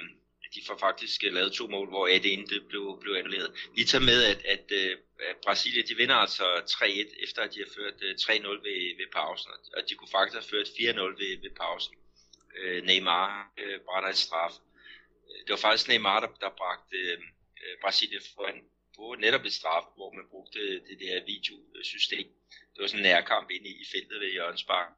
de 0.56 0.62
får 0.68 0.78
faktisk 0.78 1.24
øh, 1.24 1.34
lavet 1.34 1.52
to 1.52 1.68
mål, 1.68 1.88
hvor 1.90 2.08
det 2.08 2.34
ene 2.34 2.48
det 2.48 2.68
blev, 2.70 3.00
blev 3.02 3.14
annulleret. 3.16 3.52
Lige 3.76 3.86
tager 3.86 4.06
med, 4.12 4.24
at, 4.24 4.46
at, 4.46 4.66
øh, 4.72 4.98
at 5.30 5.36
Brasilien 5.46 5.88
de 5.88 5.96
vinder 5.96 6.16
altså 6.16 6.46
3-1, 6.46 7.24
efter 7.24 7.42
at 7.42 7.54
de 7.54 7.60
har 7.60 7.72
ført 7.78 7.98
øh, 8.02 8.16
3-0 8.16 8.48
ved, 8.68 8.98
ved 9.00 9.08
pausen, 9.14 9.52
og 9.78 9.82
de 9.90 9.96
kunne 9.96 10.14
faktisk 10.18 10.36
have 10.40 10.50
ført 10.54 10.68
4-0 10.68 11.02
ved, 11.22 11.42
ved 11.42 11.54
pausen. 11.62 11.96
Øh, 12.60 12.84
Neymar 12.84 13.54
øh, 13.58 13.80
brænder 13.80 14.10
et 14.10 14.18
straf. 14.18 14.54
Det 15.46 15.50
var 15.50 15.58
faktisk 15.68 15.88
Neymar, 15.88 16.20
der, 16.20 16.28
der 16.28 16.50
bragte 16.58 16.98
øh, 16.98 17.76
Brasilien 17.82 18.22
foran 18.36 18.62
på 18.96 19.16
netop 19.20 19.46
et 19.46 19.54
straf, 19.54 19.86
hvor 19.96 20.12
man 20.18 20.26
brugte 20.32 20.60
det 20.88 20.98
der 21.00 21.26
videosystem. 21.26 22.28
Det 22.74 22.82
var 22.82 22.88
sådan 22.88 23.06
en 23.06 23.10
nærkamp 23.12 23.50
inde 23.50 23.70
i 23.70 23.86
feltet 23.92 24.20
ved 24.20 24.32
Jørgens 24.38 24.64
Bank, 24.64 24.96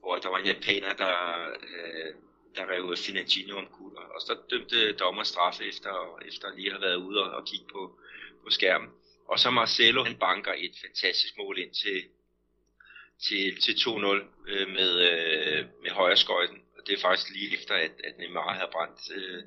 hvor 0.00 0.16
der 0.16 0.28
var 0.28 0.38
en 0.38 0.46
japaner, 0.46 0.92
der 0.92 1.14
øh, 1.72 2.14
der 2.58 2.70
rev 2.72 2.96
Finantino 2.96 3.56
om 3.58 3.66
kul, 3.66 3.92
og 3.96 4.20
så 4.26 4.36
dømte 4.50 4.92
dommer 4.92 5.22
straffe 5.22 5.64
efter, 5.64 6.20
efter 6.28 6.46
lige 6.56 6.66
at 6.66 6.72
have 6.72 6.86
været 6.86 6.96
ude 6.96 7.18
og, 7.24 7.30
og 7.30 7.46
kigge 7.46 7.66
på, 7.72 7.98
på 8.44 8.50
skærmen. 8.50 8.90
Og 9.28 9.38
så 9.38 9.50
Marcelo, 9.50 10.04
han 10.04 10.16
banker 10.16 10.52
et 10.56 10.74
fantastisk 10.84 11.34
mål 11.38 11.58
ind 11.58 11.72
til, 11.82 11.98
til, 13.26 13.60
til 13.60 13.72
2-0 13.72 14.48
øh, 14.48 14.68
med, 14.68 14.92
øh, 15.10 15.64
med 15.82 15.90
højre 15.90 16.16
skøjten. 16.16 16.58
Og 16.76 16.86
det 16.86 16.92
er 16.94 17.00
faktisk 17.00 17.30
lige 17.30 17.54
efter, 17.58 17.74
at, 17.74 17.92
at 18.04 18.18
Neymar 18.18 18.54
havde 18.54 18.70
brændt 18.72 19.00
øh, 19.16 19.42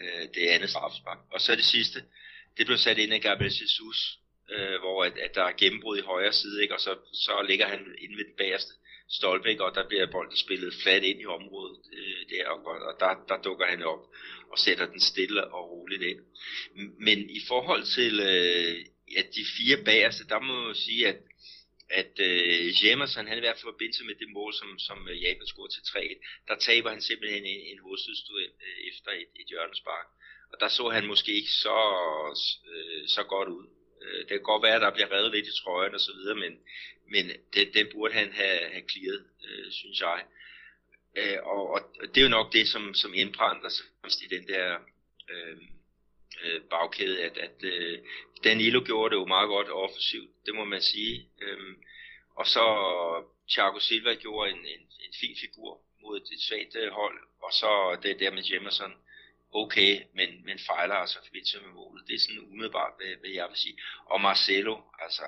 øh, 0.00 0.28
det 0.34 0.48
andet 0.48 0.70
straffespark. 0.70 1.18
Og 1.30 1.40
så 1.40 1.56
det 1.56 1.64
sidste, 1.64 1.98
det 2.56 2.66
blev 2.66 2.78
sat 2.78 2.98
ind 2.98 3.12
af 3.12 3.20
Gabriel 3.20 3.52
Jesus, 3.62 4.18
øh, 4.50 4.80
hvor 4.80 5.04
at, 5.04 5.18
at 5.18 5.34
der 5.34 5.44
er 5.44 5.52
gennembrud 5.58 5.98
i 5.98 6.08
højre 6.12 6.32
side, 6.32 6.62
ikke? 6.62 6.74
og 6.74 6.80
så, 6.80 6.96
så 7.12 7.44
ligger 7.48 7.66
han 7.66 7.94
inde 7.98 8.16
ved 8.16 8.24
den 8.24 8.36
bagerste 8.38 8.72
Stolbæk, 9.12 9.60
og 9.60 9.74
der 9.74 9.88
bliver 9.88 10.06
bolden 10.06 10.36
spillet 10.36 10.74
flat 10.82 11.02
ind 11.02 11.20
i 11.20 11.26
området 11.26 11.78
øh, 11.92 12.20
der, 12.30 12.48
og, 12.48 12.64
og 12.64 12.94
der, 13.00 13.24
der 13.28 13.42
dukker 13.42 13.66
han 13.66 13.82
op 13.82 14.02
og 14.50 14.58
sætter 14.58 14.86
den 14.86 15.00
stille 15.00 15.44
og 15.44 15.70
roligt 15.70 16.02
ind. 16.02 16.20
Men 16.98 17.30
i 17.30 17.40
forhold 17.48 17.84
til 17.96 18.20
øh, 18.20 18.86
at 19.16 19.26
de 19.34 19.44
fire 19.56 19.84
bagerste, 19.84 20.28
der 20.28 20.40
må 20.40 20.66
jeg 20.68 20.76
sige, 20.76 21.08
at 21.08 21.16
at 22.00 22.14
øh, 22.28 22.84
Jemerson, 22.84 23.26
han 23.26 23.38
i 23.38 23.44
hvert 23.44 23.56
fald 23.56 23.72
forbindelse 23.72 24.04
med 24.04 24.14
det 24.14 24.28
mål, 24.38 24.52
som, 24.60 24.78
som 24.78 24.98
øh, 25.10 25.22
Japan 25.22 25.46
scorede 25.46 25.72
til 25.74 25.80
3-1, 25.80 26.44
der 26.48 26.56
taber 26.56 26.90
han 26.90 27.02
simpelthen 27.02 27.44
en, 27.46 27.60
en 27.72 27.78
hovedstødstuel 27.78 28.50
øh, 28.66 28.78
efter 28.90 29.10
et, 29.10 29.30
et 29.40 29.46
hjørnespark. 29.48 30.06
Og 30.52 30.56
der 30.60 30.68
så 30.68 30.88
han 30.88 31.06
måske 31.06 31.32
ikke 31.40 31.54
så, 31.64 31.78
øh, 32.72 33.02
så 33.08 33.22
godt 33.22 33.48
ud. 33.48 33.66
Øh, 34.02 34.18
det 34.18 34.28
kan 34.28 34.50
godt 34.52 34.62
være, 34.62 34.78
at 34.78 34.86
der 34.86 34.96
bliver 34.96 35.12
revet 35.12 35.32
lidt 35.32 35.46
i 35.46 35.58
trøjen 35.62 35.94
og 35.94 36.00
så 36.00 36.12
videre, 36.18 36.38
men, 36.44 36.52
men 37.12 37.24
øh, 37.30 37.36
den, 37.54 37.66
den 37.74 37.86
burde 37.92 38.14
han 38.14 38.32
have, 38.32 38.58
have 38.74 38.84
clearet, 38.90 39.24
øh, 39.48 39.72
synes 39.72 40.00
jeg. 40.00 40.24
Øh, 41.16 41.38
og, 41.42 41.70
og 41.70 41.80
det 42.10 42.16
er 42.16 42.22
jo 42.28 42.38
nok 42.38 42.52
det, 42.52 42.68
som, 42.68 42.94
som 42.94 43.14
indbrænder 43.14 43.68
sig 43.68 43.86
i 44.24 44.34
den 44.34 44.48
der 44.48 44.78
øh, 45.30 45.56
øh, 46.44 46.60
bagkæde, 46.70 47.24
at, 47.24 47.38
at 47.38 47.64
øh, 47.64 47.98
Danilo 48.44 48.80
gjorde 48.84 49.14
det 49.14 49.20
jo 49.20 49.26
meget 49.26 49.48
godt 49.48 49.70
offensivt, 49.70 50.30
det 50.46 50.54
må 50.54 50.64
man 50.64 50.82
sige. 50.82 51.28
Øh, 51.42 51.76
og 52.36 52.46
så 52.46 52.64
Thiago 53.50 53.78
Silva 53.78 54.14
gjorde 54.14 54.50
en, 54.50 54.58
en, 54.58 54.82
en 55.06 55.14
fin 55.20 55.36
figur 55.40 55.80
mod 56.02 56.16
et, 56.16 56.40
svagt 56.48 56.76
øh, 56.76 56.92
hold, 56.92 57.18
og 57.42 57.52
så 57.52 57.98
det 58.02 58.20
der 58.20 58.30
med 58.30 58.42
Jemerson, 58.52 58.94
okay, 59.52 60.02
men, 60.14 60.28
men 60.44 60.58
fejler 60.58 60.94
altså 60.94 61.18
forbindelse 61.26 61.60
med 61.60 61.72
målet. 61.72 62.06
Det 62.08 62.14
er 62.14 62.18
sådan 62.18 62.46
umiddelbart, 62.52 62.92
hvad, 62.98 63.16
hvad 63.20 63.30
jeg 63.30 63.48
vil 63.48 63.56
sige. 63.56 63.78
Og 64.04 64.20
Marcelo, 64.20 64.74
altså, 64.98 65.22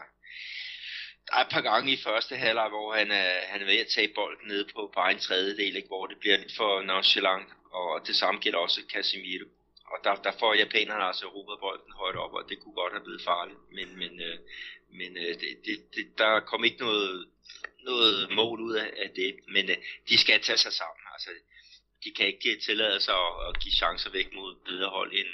der 1.26 1.34
er 1.36 1.44
et 1.44 1.52
par 1.52 1.60
gange 1.60 1.92
i 1.92 2.02
første 2.06 2.36
halvleg, 2.36 2.68
hvor 2.68 2.94
han 2.94 3.10
er, 3.10 3.30
han 3.46 3.60
er 3.62 3.66
ved 3.66 3.78
at 3.78 3.92
tage 3.94 4.14
bolden 4.14 4.48
ned 4.48 4.64
på 4.74 4.92
bare 4.94 5.12
en 5.12 5.18
tredjedel, 5.18 5.76
ikke? 5.76 5.88
hvor 5.88 6.06
det 6.06 6.18
bliver 6.18 6.36
lidt 6.36 6.56
for 6.56 6.82
nonchalant, 6.82 7.48
og 7.72 8.06
det 8.06 8.16
samme 8.16 8.40
gælder 8.40 8.58
også 8.58 8.80
Casemiro. 8.92 9.46
og 9.92 9.98
der, 10.04 10.14
der 10.14 10.32
får 10.40 10.54
japanerne 10.54 11.04
altså 11.04 11.24
Europa 11.24 11.54
bolden 11.60 11.92
højt 11.92 12.16
op, 12.16 12.32
og 12.32 12.48
det 12.48 12.60
kunne 12.60 12.74
godt 12.74 12.92
have 12.92 13.04
blevet 13.04 13.22
farligt. 13.22 13.58
Men, 13.76 13.98
men, 13.98 14.20
øh, 14.20 14.38
men 14.98 15.16
øh, 15.16 15.34
det, 15.40 15.50
det, 15.66 15.76
det, 15.94 16.18
der 16.18 16.40
kom 16.40 16.64
ikke 16.64 16.80
noget, 16.80 17.28
noget 17.84 18.32
mål 18.32 18.60
ud 18.60 18.74
af, 18.74 18.90
af 18.96 19.10
det. 19.16 19.30
Men 19.48 19.70
øh, 19.70 19.76
de 20.08 20.18
skal 20.18 20.40
tage 20.40 20.58
sig 20.58 20.72
sammen. 20.72 21.02
Altså, 21.14 21.30
de 22.04 22.10
kan 22.16 22.26
ikke 22.26 22.60
tillade 22.66 23.00
sig 23.00 23.14
at, 23.14 23.48
at 23.48 23.60
give 23.62 23.74
chancer 23.80 24.10
væk 24.10 24.28
mod 24.34 24.56
bedre 24.64 24.88
hold 24.88 25.12
end, 25.12 25.32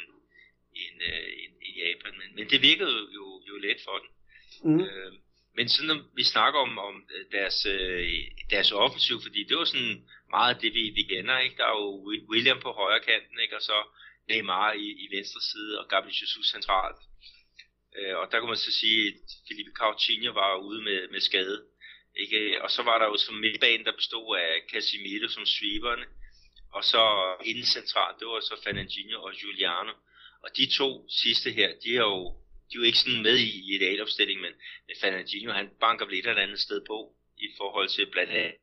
end, 0.82 0.96
øh, 1.08 1.30
end, 1.42 1.52
end 1.66 1.76
Japan. 1.84 2.12
Men, 2.20 2.28
men 2.36 2.50
det 2.50 2.62
virkede 2.62 2.98
jo, 3.14 3.42
jo 3.48 3.54
let 3.56 3.80
for 3.84 3.98
dem. 4.02 4.10
Mm. 4.64 4.80
Øh, 4.80 5.12
men 5.60 5.68
sådan 5.68 5.90
når 5.92 6.00
vi 6.20 6.24
snakker 6.24 6.60
om, 6.60 6.78
om 6.78 6.96
øh, 7.14 7.24
deres, 7.36 7.66
øh, 7.66 8.08
deres 8.50 8.70
offensiv, 8.72 9.16
fordi 9.26 9.40
det 9.48 9.56
var 9.56 9.64
sådan 9.64 9.96
meget 10.36 10.62
det, 10.62 10.70
vi, 10.74 10.82
vi 10.98 11.02
kender, 11.02 11.38
ikke? 11.38 11.56
Der 11.56 11.66
er 11.70 11.76
jo 11.82 11.90
William 12.32 12.60
på 12.60 12.70
højre 12.80 13.04
kanten, 13.10 13.36
ikke? 13.44 13.56
Og 13.56 13.62
så 13.62 13.76
Neymar 14.28 14.72
i, 14.72 14.86
i 15.04 15.06
venstre 15.16 15.40
side, 15.50 15.72
og 15.80 15.88
Gabriel 15.88 16.20
Jesus 16.20 16.46
centralt. 16.54 17.00
Øh, 17.96 18.14
og 18.20 18.24
der 18.30 18.36
kunne 18.38 18.52
man 18.54 18.66
så 18.66 18.72
sige, 18.80 18.98
at 19.08 19.14
Felipe 19.48 19.72
Coutinho 19.80 20.32
var 20.32 20.56
ude 20.68 20.80
med, 20.88 21.00
med 21.12 21.20
skade. 21.20 21.58
Ikke? 22.22 22.62
Og 22.62 22.70
så 22.70 22.82
var 22.82 22.98
der 22.98 23.06
jo 23.06 23.16
som 23.16 23.34
midtbanen, 23.34 23.86
der 23.86 24.00
bestod 24.00 24.36
af 24.38 24.52
Casemiro 24.72 25.28
som 25.28 25.46
sweeperne, 25.46 26.04
og 26.76 26.84
så 26.84 27.02
inden 27.44 27.66
centralt, 27.76 28.18
det 28.18 28.26
var 28.26 28.40
så 28.40 28.54
Fernandinho 28.64 29.22
og 29.22 29.32
Giuliano. 29.32 29.92
Og 30.44 30.48
de 30.56 30.66
to 30.78 31.08
sidste 31.22 31.48
her, 31.58 31.70
de 31.82 31.90
er 32.00 32.06
jo, 32.12 32.18
de 32.70 32.74
er 32.76 32.80
jo 32.82 32.88
ikke 32.90 32.98
sådan 33.04 33.22
med 33.22 33.36
i, 33.46 33.50
i 33.66 33.76
idealopstilling, 33.76 34.38
men 34.40 34.52
Fernandinho, 35.00 35.52
han 35.60 35.68
banker 35.80 36.06
vel 36.06 36.18
et 36.18 36.42
andet 36.44 36.60
sted 36.66 36.80
på, 36.90 36.98
i 37.46 37.48
forhold 37.58 37.88
til 37.88 38.04
blandt 38.14 38.32
andet 38.32 38.54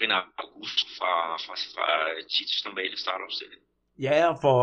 Renato 0.00 0.30
Augusto 0.38 0.84
fra, 0.98 1.12
fra, 1.44 1.54
fra 1.74 1.86
Titus 2.34 2.64
normale 2.64 2.96
startopstilling. 3.04 3.60
Ja, 3.98 4.32
for 4.32 4.58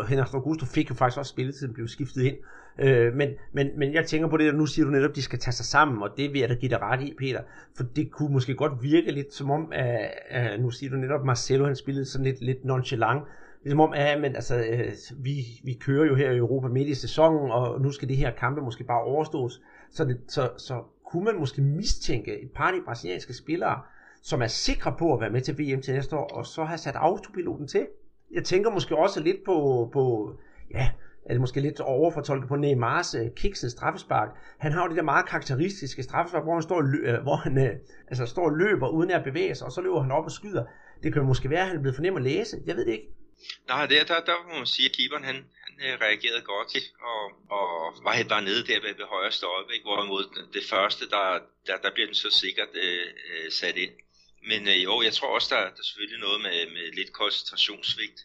uh, 0.00 0.08
Henrik 0.08 0.34
Augusto 0.34 0.66
fik 0.74 0.90
jo 0.90 0.94
faktisk 0.94 1.18
også 1.18 1.30
spilletiden 1.30 1.74
blev 1.74 1.88
skiftet 1.88 2.22
ind. 2.28 2.38
Uh, 2.84 3.14
men, 3.20 3.28
men, 3.52 3.78
men 3.78 3.94
jeg 3.94 4.06
tænker 4.06 4.28
på 4.28 4.36
det, 4.36 4.48
at 4.48 4.54
nu 4.54 4.66
siger 4.66 4.84
du 4.84 4.90
netop, 4.90 5.10
at 5.10 5.16
de 5.16 5.22
skal 5.22 5.38
tage 5.38 5.52
sig 5.52 5.66
sammen, 5.66 6.02
og 6.02 6.10
det 6.16 6.32
vil 6.32 6.40
jeg 6.40 6.48
da 6.48 6.54
give 6.54 6.70
dig 6.70 6.80
ret 6.80 7.02
i, 7.08 7.14
Peter. 7.18 7.42
For 7.76 7.84
det 7.96 8.12
kunne 8.12 8.32
måske 8.32 8.54
godt 8.54 8.82
virke 8.82 9.12
lidt 9.12 9.34
som 9.34 9.50
om, 9.50 9.72
at, 9.72 10.12
at 10.28 10.60
nu 10.60 10.70
siger 10.70 10.90
du 10.90 10.96
netop, 10.96 11.24
Marcelo 11.24 11.64
han 11.64 11.76
spillede 11.76 12.06
sådan 12.06 12.24
lidt, 12.24 12.40
lidt 12.40 12.64
nonchalant. 12.64 13.22
Ligesom 13.64 13.80
om, 13.80 13.94
ja, 13.94 14.18
men, 14.18 14.36
altså, 14.36 14.56
øh, 14.56 14.92
vi, 15.24 15.36
vi 15.64 15.72
kører 15.72 16.06
jo 16.06 16.14
her 16.14 16.30
i 16.30 16.36
Europa 16.36 16.68
midt 16.68 16.88
i 16.88 16.94
sæsonen, 16.94 17.50
og 17.50 17.80
nu 17.80 17.90
skal 17.90 18.08
det 18.08 18.16
her 18.16 18.30
kampe 18.30 18.60
måske 18.60 18.84
bare 18.84 19.02
overstås. 19.02 19.60
Så, 19.90 20.04
det, 20.04 20.20
så, 20.28 20.50
så 20.56 20.82
kunne 21.06 21.24
man 21.24 21.38
måske 21.38 21.62
mistænke 21.62 22.42
et 22.42 22.50
par 22.54 22.66
af 22.66 22.72
de 22.72 22.84
brasilianske 22.84 23.34
spillere, 23.34 23.80
som 24.22 24.42
er 24.42 24.46
sikre 24.46 24.94
på 24.98 25.14
at 25.14 25.20
være 25.20 25.30
med 25.30 25.40
til 25.40 25.58
VM 25.58 25.82
til 25.82 25.94
næste 25.94 26.16
år, 26.16 26.26
og 26.32 26.46
så 26.46 26.64
have 26.64 26.78
sat 26.78 26.94
autopiloten 26.96 27.68
til. 27.68 27.86
Jeg 28.32 28.44
tænker 28.44 28.70
måske 28.70 28.96
også 28.96 29.20
lidt 29.20 29.44
på, 29.46 29.88
på 29.92 30.34
ja, 30.70 30.90
er 31.26 31.32
det 31.32 31.40
måske 31.40 31.60
lidt 31.60 31.80
overfortolket 31.80 32.48
på 32.48 32.56
Neymars 32.56 33.14
uh, 33.14 33.52
straffespark. 33.68 34.28
Han 34.58 34.72
har 34.72 34.82
jo 34.82 34.88
det 34.88 34.96
der 34.96 35.02
meget 35.02 35.26
karakteristiske 35.26 36.02
straffespark, 36.02 36.42
hvor 36.42 36.52
han 36.52 36.62
står, 36.62 36.78
uh, 36.78 37.22
hvor 37.22 37.36
han, 37.36 37.58
altså 38.08 38.26
står 38.26 38.44
og 38.44 38.56
løber 38.56 38.88
uden 38.88 39.10
at 39.10 39.24
bevæge 39.24 39.54
sig, 39.54 39.66
og 39.66 39.72
så 39.72 39.80
løber 39.80 40.02
han 40.02 40.10
op 40.10 40.24
og 40.24 40.32
skyder. 40.32 40.64
Det 41.02 41.12
kan 41.12 41.24
måske 41.24 41.50
være, 41.50 41.60
at 41.60 41.66
han 41.66 41.76
er 41.76 41.80
blevet 41.80 41.96
fornemt 41.96 42.16
at 42.16 42.22
læse. 42.22 42.56
Jeg 42.66 42.76
ved 42.76 42.84
det 42.86 42.92
ikke. 42.92 43.14
Nej, 43.68 43.86
der, 43.86 44.04
der, 44.04 44.20
der 44.20 44.48
må 44.48 44.54
man 44.58 44.66
sige, 44.66 44.88
at 44.88 44.96
keeperen 44.96 45.24
han, 45.24 45.34
han 45.64 45.74
øh, 45.86 46.00
reagerede 46.00 46.42
godt 46.42 46.76
og, 47.00 47.24
og 47.58 47.94
var 48.04 48.12
helt 48.12 48.28
bare 48.28 48.42
nede 48.42 48.66
der 48.66 48.80
ved, 48.80 48.94
ved 48.94 49.04
højre 49.04 49.32
stolpe, 49.32 49.72
ikke? 49.74 49.84
hvorimod 49.84 50.24
det 50.52 50.64
første, 50.64 51.08
der, 51.10 51.40
der, 51.66 51.76
der 51.76 51.90
bliver 51.90 52.06
den 52.06 52.14
så 52.14 52.30
sikkert 52.30 52.68
øh, 52.74 53.06
øh, 53.30 53.52
sat 53.52 53.76
ind. 53.76 53.92
Men 54.50 54.68
øh, 54.68 54.84
jo, 54.84 55.02
jeg 55.02 55.14
tror 55.14 55.34
også, 55.34 55.54
der, 55.54 55.60
der 55.60 55.78
er 55.78 55.88
selvfølgelig 55.88 56.20
noget 56.20 56.40
med, 56.40 56.66
med 56.76 56.92
lidt 56.92 57.12
koncentrationssvigt. 57.12 58.20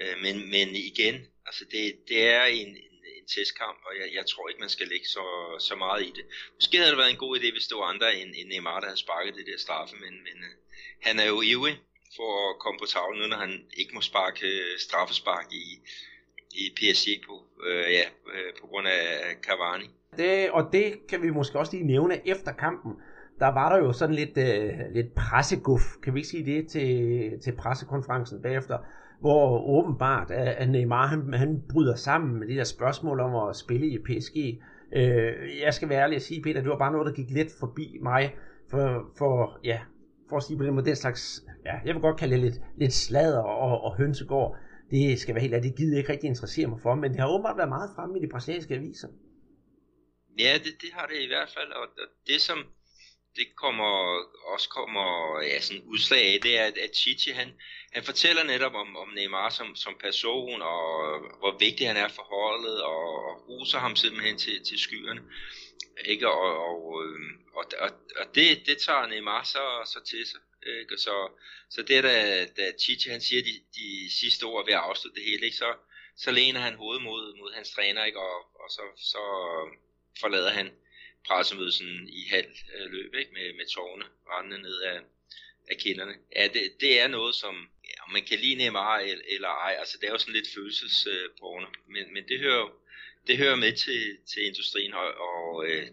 Øh, 0.00 0.18
men, 0.22 0.50
men 0.50 0.68
igen, 0.76 1.26
altså 1.46 1.64
det, 1.70 1.94
det 2.08 2.22
er 2.22 2.44
en, 2.44 2.68
en, 2.68 2.98
en 3.18 3.26
testkamp, 3.34 3.78
og 3.86 3.92
jeg, 4.00 4.14
jeg 4.14 4.26
tror 4.26 4.48
ikke, 4.48 4.60
man 4.60 4.76
skal 4.76 4.88
lægge 4.88 5.06
så, 5.06 5.24
så 5.68 5.74
meget 5.76 6.02
i 6.02 6.12
det. 6.16 6.24
Måske 6.54 6.76
havde 6.76 6.90
det 6.90 6.98
været 6.98 7.10
en 7.10 7.24
god 7.24 7.38
idé, 7.38 7.52
hvis 7.52 7.66
det 7.66 7.76
var 7.76 7.84
andre 7.84 8.16
end, 8.16 8.34
end 8.36 8.48
Neymar, 8.48 8.80
der 8.80 8.86
havde 8.86 9.04
sparket 9.06 9.34
det 9.34 9.46
der 9.46 9.58
straffe, 9.58 9.96
men, 9.96 10.14
men 10.26 10.36
øh, 10.48 10.54
han 11.02 11.18
er 11.18 11.24
jo 11.24 11.42
ivrig 11.42 11.80
for 12.16 12.30
at 12.50 12.58
komme 12.62 12.78
på 12.82 12.86
tavlen, 12.94 13.30
når 13.30 13.36
han 13.36 13.52
ikke 13.80 13.92
må 13.94 14.00
sparke 14.00 14.46
øh, 14.46 14.78
straffespark 14.78 15.46
i, 15.52 15.66
i 16.62 16.64
PSG 16.78 17.06
på, 17.26 17.34
øh, 17.66 17.86
ja, 17.98 18.06
øh, 18.34 18.50
på 18.60 18.66
grund 18.66 18.86
af 18.86 19.02
Cavani. 19.46 19.90
Det, 20.16 20.50
og 20.50 20.62
det 20.72 21.06
kan 21.08 21.22
vi 21.22 21.30
måske 21.30 21.58
også 21.58 21.72
lige 21.76 21.86
nævne 21.86 22.28
efter 22.28 22.52
kampen 22.52 22.92
der 23.40 23.46
var 23.46 23.68
der 23.68 23.78
jo 23.78 23.92
sådan 23.92 24.14
lidt, 24.14 24.38
øh, 24.38 24.72
lidt 24.92 25.14
presseguff, 25.14 25.82
kan 26.02 26.14
vi 26.14 26.18
ikke 26.18 26.28
sige 26.28 26.46
det, 26.46 26.68
til, 26.68 27.40
til 27.40 27.52
pressekonferencen 27.52 28.42
bagefter, 28.42 28.78
hvor 29.20 29.68
åbenbart 29.68 30.30
at 30.30 30.68
Neymar 30.68 31.06
han, 31.06 31.34
han 31.34 31.62
bryder 31.72 31.94
sammen 31.94 32.38
med 32.38 32.48
de 32.48 32.56
der 32.56 32.64
spørgsmål 32.64 33.20
om 33.20 33.48
at 33.48 33.56
spille 33.56 33.86
i 33.86 33.98
PSG. 33.98 34.62
Øh, 34.92 35.60
jeg 35.64 35.74
skal 35.74 35.88
være 35.88 36.02
ærlig 36.02 36.16
at 36.16 36.22
sige, 36.22 36.42
Peter, 36.42 36.60
det 36.60 36.70
var 36.70 36.78
bare 36.78 36.92
noget, 36.92 37.06
der 37.06 37.12
gik 37.12 37.30
lidt 37.30 37.48
forbi 37.60 37.98
mig, 38.02 38.34
for, 38.70 39.10
for 39.18 39.58
ja, 39.64 39.80
for 40.28 40.36
at 40.36 40.42
sige 40.42 40.56
på 40.58 40.64
den 40.64 40.74
måde, 40.74 40.86
den 40.86 40.96
slags, 40.96 41.42
ja, 41.64 41.74
jeg 41.84 41.94
vil 41.94 42.02
godt 42.02 42.18
kalde 42.18 42.34
det 42.34 42.44
lidt, 42.44 42.60
lidt 42.78 42.92
sladder 42.92 43.42
og, 43.42 43.80
og 43.80 43.96
hønsegård. 43.96 44.56
Det 44.90 45.18
skal 45.20 45.34
være 45.34 45.42
helt 45.42 45.54
ærligt, 45.54 45.72
det 45.72 45.78
gider 45.78 45.98
ikke 45.98 46.12
rigtig 46.12 46.28
interessere 46.28 46.66
mig 46.66 46.80
for, 46.82 46.94
men 46.94 47.12
det 47.12 47.20
har 47.20 47.28
åbenbart 47.28 47.56
været 47.56 47.68
meget 47.68 47.90
fremme 47.96 48.18
i 48.18 48.22
de 48.22 48.28
brasilianske 48.32 48.74
aviser. 48.74 49.08
Ja, 50.38 50.52
det, 50.64 50.72
det 50.82 50.90
har 50.92 51.06
det 51.06 51.18
i 51.20 51.26
hvert 51.26 51.50
fald, 51.56 51.70
og 51.72 51.86
det 52.26 52.40
som, 52.40 52.58
det 53.36 53.46
kommer 53.56 53.90
også 54.52 54.68
kommer 54.68 55.06
ja, 55.50 55.60
sådan 55.60 55.82
udslag 55.92 56.24
af, 56.32 56.38
det 56.42 56.58
er, 56.58 56.64
at, 56.64 56.78
at 56.86 56.96
Chichi, 56.96 57.32
han, 57.32 57.48
han 57.92 58.02
fortæller 58.02 58.44
netop 58.44 58.74
om, 58.74 58.96
om 58.96 59.08
Neymar 59.16 59.48
som, 59.48 59.74
som 59.74 59.94
person, 60.04 60.62
og 60.62 60.84
hvor 61.40 61.58
vigtig 61.58 61.86
han 61.86 61.96
er 61.96 62.08
for 62.08 62.22
holdet, 62.34 62.82
og, 62.82 63.04
og 63.28 63.34
roser 63.48 63.78
ham 63.78 63.96
simpelthen 63.96 64.36
til, 64.38 64.64
til 64.68 64.78
skyerne. 64.78 65.20
Ikke? 66.04 66.28
Og, 66.28 66.68
og, 66.68 67.04
øhm, 67.04 67.32
og, 67.52 67.64
og, 67.78 67.90
og 68.16 68.34
det, 68.34 68.66
det 68.66 68.78
tager 68.78 69.06
Neymar 69.06 69.44
så, 69.44 69.92
så 69.92 70.00
til 70.10 70.26
sig. 70.26 70.40
Ikke? 70.80 70.98
Så, 70.98 71.30
så 71.70 71.82
det 71.82 72.04
da, 72.04 72.44
da 72.44 72.72
Chichi 72.78 73.10
han 73.10 73.20
siger 73.20 73.42
de, 73.42 73.54
de 73.74 74.10
sidste 74.20 74.44
ord 74.44 74.66
ved 74.66 74.74
at 74.74 74.80
afslutte 74.80 75.20
det 75.20 75.28
hele, 75.30 75.44
ikke? 75.44 75.56
Så, 75.56 75.74
så 76.16 76.30
læner 76.30 76.60
han 76.60 76.74
hovedet 76.74 77.02
mod, 77.02 77.36
mod 77.38 77.54
hans 77.54 77.70
træner, 77.70 78.04
ikke? 78.04 78.20
Og, 78.20 78.36
og 78.62 78.70
så, 78.70 78.82
så 78.96 79.18
øhm, 79.18 79.76
forlader 80.20 80.50
han 80.50 80.70
pressemøde 81.28 81.72
sådan 81.72 82.08
i 82.08 82.26
halv 82.28 82.52
øh, 82.74 82.90
løb, 82.90 83.14
ikke? 83.14 83.32
Med, 83.32 83.52
med 83.52 83.66
tårne 83.74 84.04
rendende 84.30 84.62
ned 84.62 84.80
af, 84.80 85.00
af 85.68 85.76
kinderne. 85.76 86.14
Ja, 86.36 86.48
det, 86.54 86.80
det 86.80 87.00
er 87.00 87.08
noget, 87.08 87.34
som 87.34 87.68
ja, 87.84 88.12
man 88.12 88.22
kan 88.22 88.38
lide 88.38 88.54
Neymar 88.54 88.98
eller, 88.98 89.24
eller 89.28 89.48
ej. 89.48 89.76
Altså, 89.78 89.98
det 90.00 90.06
er 90.06 90.12
jo 90.12 90.18
sådan 90.18 90.34
lidt 90.34 90.54
følelsesporno. 90.54 91.66
Men, 91.88 92.14
men 92.14 92.28
det 92.28 92.38
hører, 92.40 92.66
det 93.26 93.38
hører 93.38 93.56
med 93.56 93.72
til, 93.72 94.02
til 94.30 94.46
industrien, 94.46 94.94
og, 94.94 95.08
og, 95.28 95.66
øh, 95.66 95.86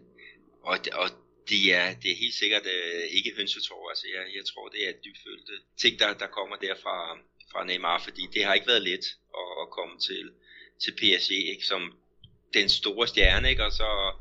og, 0.63 0.77
og 0.93 1.09
det 1.49 1.73
er, 1.73 1.87
det 2.01 2.11
er 2.11 2.15
helt 2.15 2.33
sikkert 2.33 2.65
øh, 2.65 3.03
ikke 3.17 3.33
hønsetår. 3.37 3.89
Altså, 3.89 4.05
jeg, 4.15 4.35
jeg 4.35 4.45
tror, 4.45 4.67
det 4.67 4.87
er 4.87 4.91
dybfølte 5.05 5.53
ting, 5.77 5.99
der, 5.99 6.13
der 6.13 6.27
kommer 6.27 6.55
der 6.55 6.75
fra, 6.83 7.17
fra 7.51 7.65
Neymar, 7.65 7.99
fordi 8.03 8.27
det 8.33 8.45
har 8.45 8.53
ikke 8.53 8.67
været 8.67 8.83
let 8.83 9.05
at, 9.41 9.49
at 9.61 9.69
komme 9.77 9.99
til, 9.99 10.31
til 10.83 10.91
PSG, 10.91 11.31
ikke? 11.31 11.65
Som 11.65 11.97
den 12.53 12.69
store 12.69 13.07
stjerne, 13.07 13.49
ikke? 13.49 13.65
Og 13.65 13.71
så 13.71 14.13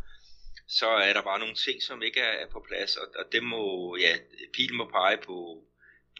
så 0.68 0.88
er 0.88 1.12
der 1.12 1.22
bare 1.22 1.38
nogle 1.38 1.54
ting, 1.54 1.82
som 1.82 2.02
ikke 2.02 2.20
er 2.20 2.46
på 2.52 2.64
plads, 2.68 2.96
og, 2.96 3.06
og 3.18 3.24
det 3.32 3.42
må, 3.42 3.96
ja, 3.96 4.16
pilen 4.54 4.76
må 4.76 4.84
pege 4.84 5.16
på, 5.16 5.64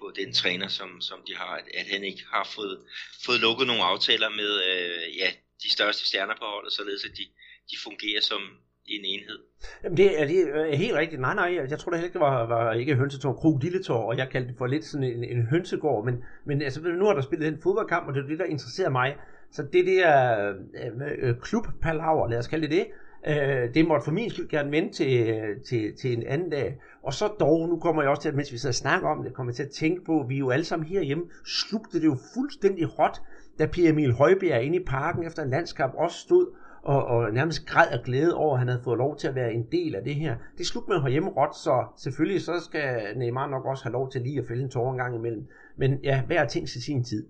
på 0.01 0.13
den 0.17 0.33
træner, 0.35 0.69
som, 0.69 1.01
som 1.01 1.19
de 1.27 1.35
har, 1.37 1.57
at, 1.57 1.65
at 1.75 1.87
han 1.87 2.05
ikke 2.05 2.25
har 2.33 2.45
fået, 2.55 2.85
fået 3.25 3.41
lukket 3.41 3.67
nogle 3.67 3.83
aftaler 3.83 4.29
med 4.29 4.65
øh, 4.65 5.17
ja, 5.17 5.33
de 5.63 5.71
største 5.71 6.07
stjerner 6.07 6.35
på 6.35 6.45
holdet, 6.55 6.73
således 6.73 7.05
at 7.05 7.13
de, 7.19 7.25
de 7.71 7.77
fungerer 7.85 8.21
som 8.21 8.41
en 8.87 9.05
enhed. 9.05 9.39
Jamen 9.85 9.97
det 9.97 10.21
er, 10.21 10.27
det 10.27 10.39
er 10.73 10.77
helt 10.77 10.95
rigtigt. 10.95 11.21
Nej, 11.21 11.35
nej, 11.35 11.67
jeg 11.71 11.79
tror 11.79 11.91
da 11.91 11.97
heller 11.97 12.07
ikke, 12.07 12.19
det 12.19 12.21
var, 12.21 12.47
var 12.47 12.73
ikke 12.73 12.95
hønsetår, 12.95 13.33
krokodilletår, 13.33 14.03
og 14.11 14.19
jeg 14.19 14.29
kaldte 14.31 14.49
det 14.49 14.59
for 14.59 14.67
lidt 14.67 14.85
sådan 14.85 15.07
en, 15.07 15.25
en 15.25 15.47
hønsegård, 15.47 16.05
men, 16.05 16.25
men 16.45 16.63
altså, 16.63 16.81
nu 16.81 17.05
har 17.05 17.15
der 17.15 17.23
spillet 17.23 17.49
en 17.49 17.63
fodboldkamp, 17.63 18.09
og 18.09 18.15
det 18.15 18.23
er 18.25 18.27
det, 18.27 18.39
der 18.39 18.45
interesserer 18.45 18.91
mig. 18.91 19.17
Så 19.51 19.63
det 19.73 19.87
der 19.87 20.49
øh, 20.85 21.29
øh, 21.29 21.35
klubpalaver, 21.43 22.29
lad 22.29 22.39
os 22.39 22.47
kalde 22.47 22.69
det 22.69 22.77
det, 22.77 22.87
Øh, 23.27 23.75
det 23.75 23.87
måtte 23.87 24.05
for 24.05 24.13
min 24.13 24.31
skyld 24.31 24.49
gerne 24.49 24.71
vente 24.71 24.95
til, 24.95 25.35
til, 25.69 25.97
til 25.97 26.13
en 26.13 26.23
anden 26.27 26.51
dag. 26.51 26.79
Og 27.03 27.15
så 27.15 27.29
dog, 27.41 27.69
nu 27.69 27.79
kommer 27.79 28.03
jeg 28.03 28.11
også 28.11 28.23
til, 28.23 28.29
at 28.29 28.35
mens 28.35 28.53
vi 28.53 28.59
sidder 28.59 28.71
og 28.71 28.75
snakker 28.75 29.09
om 29.09 29.23
det, 29.25 29.35
kommer 29.35 29.51
jeg 29.51 29.57
til 29.57 29.63
at 29.63 29.71
tænke 29.71 30.05
på, 30.05 30.21
at 30.21 30.29
vi 30.29 30.37
jo 30.37 30.51
alle 30.51 30.65
sammen 30.65 30.89
herhjemme 30.89 31.25
slugte 31.47 32.01
det 32.01 32.05
jo 32.05 32.17
fuldstændig 32.35 32.87
hot, 32.87 33.23
da 33.59 33.67
Pierre 33.67 33.91
Emil 33.93 34.13
Højbjerg 34.13 34.63
inde 34.63 34.77
i 34.77 34.85
parken 34.85 35.27
efter 35.27 35.43
en 35.43 35.51
landskamp 35.51 35.95
også 35.95 36.19
stod 36.19 36.57
og, 36.83 37.05
og 37.07 37.33
nærmest 37.33 37.67
græd 37.67 37.89
af 37.99 38.05
glæde 38.05 38.35
over, 38.35 38.55
at 38.55 38.59
han 38.59 38.69
havde 38.69 38.83
fået 38.85 38.99
lov 38.99 39.19
til 39.19 39.29
at 39.29 39.35
være 39.35 39.53
en 39.53 39.73
del 39.73 39.95
af 39.95 40.05
det 40.05 40.15
her. 40.15 40.37
Det 40.59 40.67
slugte 40.67 40.91
man 40.91 41.11
hjemme 41.11 41.31
råt, 41.31 41.57
så 41.57 41.87
selvfølgelig 42.03 42.43
så 42.43 42.61
skal 42.65 43.19
Neymar 43.19 43.49
nok 43.51 43.65
også 43.65 43.85
have 43.85 43.93
lov 43.93 44.13
til 44.13 44.21
lige 44.21 44.39
at 44.39 44.45
fælde 44.49 44.63
en 44.63 44.71
tårer 44.71 44.93
en 44.93 44.99
gang 44.99 45.15
imellem. 45.15 45.49
Men 45.77 46.01
ja, 46.05 46.23
hver 46.27 46.49
ting 46.49 46.69
til 46.69 46.83
sin 46.83 47.05
tid. 47.05 47.29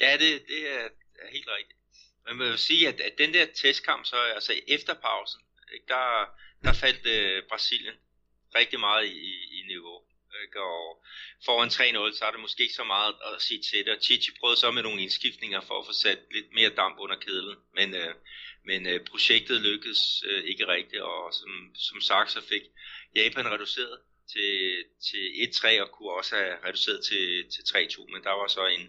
Ja, 0.00 0.12
det, 0.12 0.30
det 0.50 0.60
er, 0.76 0.84
er 1.22 1.28
helt 1.32 1.48
rigtigt 1.58 1.80
man 2.34 2.38
vil 2.38 2.58
sige, 2.58 2.88
at, 2.88 3.00
at 3.00 3.18
den 3.18 3.34
der 3.34 3.46
testkamp, 3.54 4.04
så 4.04 4.16
altså 4.34 4.52
efter 4.68 4.94
pausen, 4.94 5.40
ikke, 5.74 5.86
der, 5.88 6.06
der 6.64 6.72
faldt 6.72 7.06
øh, 7.06 7.42
Brasilien 7.48 7.94
rigtig 8.54 8.80
meget 8.80 9.06
i, 9.06 9.32
i 9.58 9.60
niveau. 9.66 9.98
Ikke? 10.44 10.60
Og 10.62 11.04
foran 11.44 11.68
3-0, 11.68 12.18
så 12.18 12.24
er 12.24 12.30
det 12.30 12.40
måske 12.40 12.62
ikke 12.62 12.74
så 12.74 12.84
meget 12.84 13.14
at 13.28 13.42
sige 13.42 13.62
til 13.62 13.84
det. 13.84 13.92
Og 13.96 14.02
Chichi 14.02 14.32
prøvede 14.40 14.60
så 14.60 14.70
med 14.70 14.82
nogle 14.82 15.02
indskiftninger 15.02 15.60
for 15.60 15.78
at 15.78 15.86
få 15.86 15.92
sat 15.92 16.20
lidt 16.30 16.52
mere 16.54 16.70
damp 16.70 16.96
under 16.98 17.16
kedlen. 17.16 17.56
Men, 17.74 17.94
øh, 17.94 18.14
men 18.64 18.86
øh, 18.86 19.00
projektet 19.10 19.60
lykkedes 19.60 20.02
øh, 20.26 20.44
ikke 20.44 20.66
rigtigt, 20.66 21.02
og 21.02 21.34
som, 21.34 21.50
som 21.74 22.00
sagt, 22.00 22.30
så 22.30 22.40
fik 22.52 22.62
Japan 23.16 23.52
reduceret 23.54 23.98
til, 24.32 24.84
til 25.08 25.24
1-3 25.46 25.82
og 25.82 25.90
kunne 25.90 26.12
også 26.12 26.36
have 26.36 26.54
reduceret 26.66 27.04
til, 27.04 27.50
til 27.54 27.62
3-2, 27.62 28.12
men 28.12 28.22
der 28.22 28.30
var 28.30 28.48
så 28.48 28.66
en, 28.66 28.84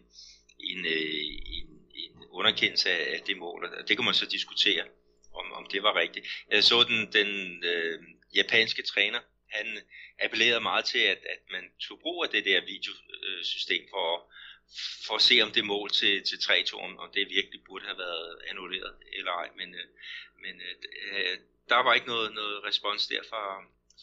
en, 0.60 0.86
øh, 0.86 1.24
en, 1.58 1.67
en 2.03 2.25
underkendelse 2.29 2.89
af 2.89 3.22
det 3.27 3.38
mål, 3.38 3.65
og 3.65 3.88
det 3.88 3.98
kan 3.98 4.05
man 4.05 4.13
så 4.13 4.25
diskutere, 4.25 4.84
om, 5.34 5.51
om 5.51 5.65
det 5.72 5.84
var 5.84 5.96
rigtigt. 5.96 6.25
Jeg 6.51 6.63
så 6.63 6.84
den, 6.84 7.13
den 7.13 7.63
øh, 7.63 8.00
japanske 8.36 8.84
træner, 8.84 9.20
han 9.58 9.67
appellerede 10.24 10.63
meget 10.70 10.86
til, 10.86 11.03
at, 11.13 11.22
at 11.34 11.41
man 11.55 11.63
tog 11.86 11.98
brug 12.03 12.17
af 12.25 12.29
det 12.29 12.46
der 12.46 12.70
videosystem 12.74 13.84
for, 13.93 14.08
for 15.05 15.15
at 15.15 15.25
se, 15.29 15.36
om 15.46 15.51
det 15.55 15.65
mål 15.74 15.89
til, 16.00 16.13
til 16.29 16.38
3-2, 16.38 16.75
om 17.03 17.10
det 17.13 17.34
virkelig 17.38 17.60
burde 17.67 17.86
have 17.89 17.98
været 17.98 18.29
annulleret 18.50 18.93
eller 19.17 19.31
ej. 19.31 19.50
Men, 19.60 19.70
øh, 19.79 19.88
men 20.43 20.55
øh, 20.67 21.38
der 21.70 21.84
var 21.86 21.93
ikke 21.93 22.08
noget, 22.08 22.29
noget 22.39 22.55
respons 22.67 23.08
der 23.08 23.22
fra, 23.29 23.43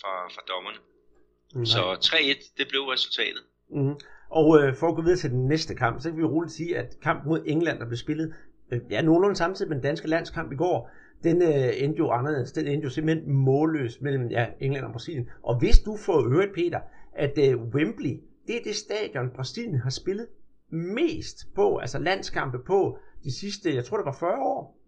fra, 0.01 0.13
fra 0.35 0.43
dommerne. 0.53 0.79
Mm, 1.55 1.67
så 1.67 1.83
3-1, 2.05 2.53
det 2.59 2.69
blev 2.69 2.83
resultatet. 2.83 3.43
Mm. 3.71 3.95
Og 4.31 4.47
øh, 4.59 4.77
for 4.77 4.89
at 4.89 4.97
gå 4.97 5.03
videre 5.03 5.19
til 5.19 5.31
den 5.31 5.49
næste 5.49 5.75
kamp, 5.75 6.03
så 6.03 6.09
kan 6.09 6.19
vi 6.19 6.25
roligt 6.25 6.55
sige, 6.55 6.79
at 6.79 7.01
kampen 7.03 7.29
mod 7.29 7.43
England, 7.47 7.79
der 7.81 7.87
blev 7.87 7.97
spillet, 7.97 8.35
øh, 8.73 8.81
ja, 8.91 9.03
nogenlunde 9.03 9.37
samtidig 9.37 9.69
med 9.69 9.77
den 9.77 9.85
danske 9.85 10.09
landskamp 10.09 10.53
i 10.53 10.57
går, 10.57 10.91
den 11.23 11.43
øh, 11.43 11.83
endte 11.83 11.99
jo 11.99 12.11
anderledes. 12.11 12.53
Den 12.53 12.67
endte 12.67 12.85
jo 12.85 12.91
simpelthen 12.91 13.33
målløs 13.33 14.01
mellem 14.01 14.29
ja, 14.29 14.47
England 14.61 14.85
og 14.85 14.93
Brasilien. 14.93 15.29
Og 15.43 15.59
hvis 15.59 15.79
du 15.79 15.97
får 15.97 16.33
øvrigt, 16.33 16.55
Peter, 16.55 16.81
at 17.15 17.39
øh, 17.39 17.63
Wembley, 17.63 18.21
det 18.47 18.57
er 18.57 18.63
det 18.65 18.77
stadion, 18.77 19.31
Brasilien 19.31 19.81
har 19.81 19.91
spillet 19.91 20.27
mest 20.71 21.55
på, 21.55 21.77
altså 21.77 21.99
landskampe 21.99 22.59
på, 22.67 22.99
de 23.25 23.39
sidste, 23.41 23.75
jeg 23.75 23.85
tror 23.85 23.97
det 23.97 24.07
var 24.07 24.17
40 24.21 24.39
år. 24.39 24.79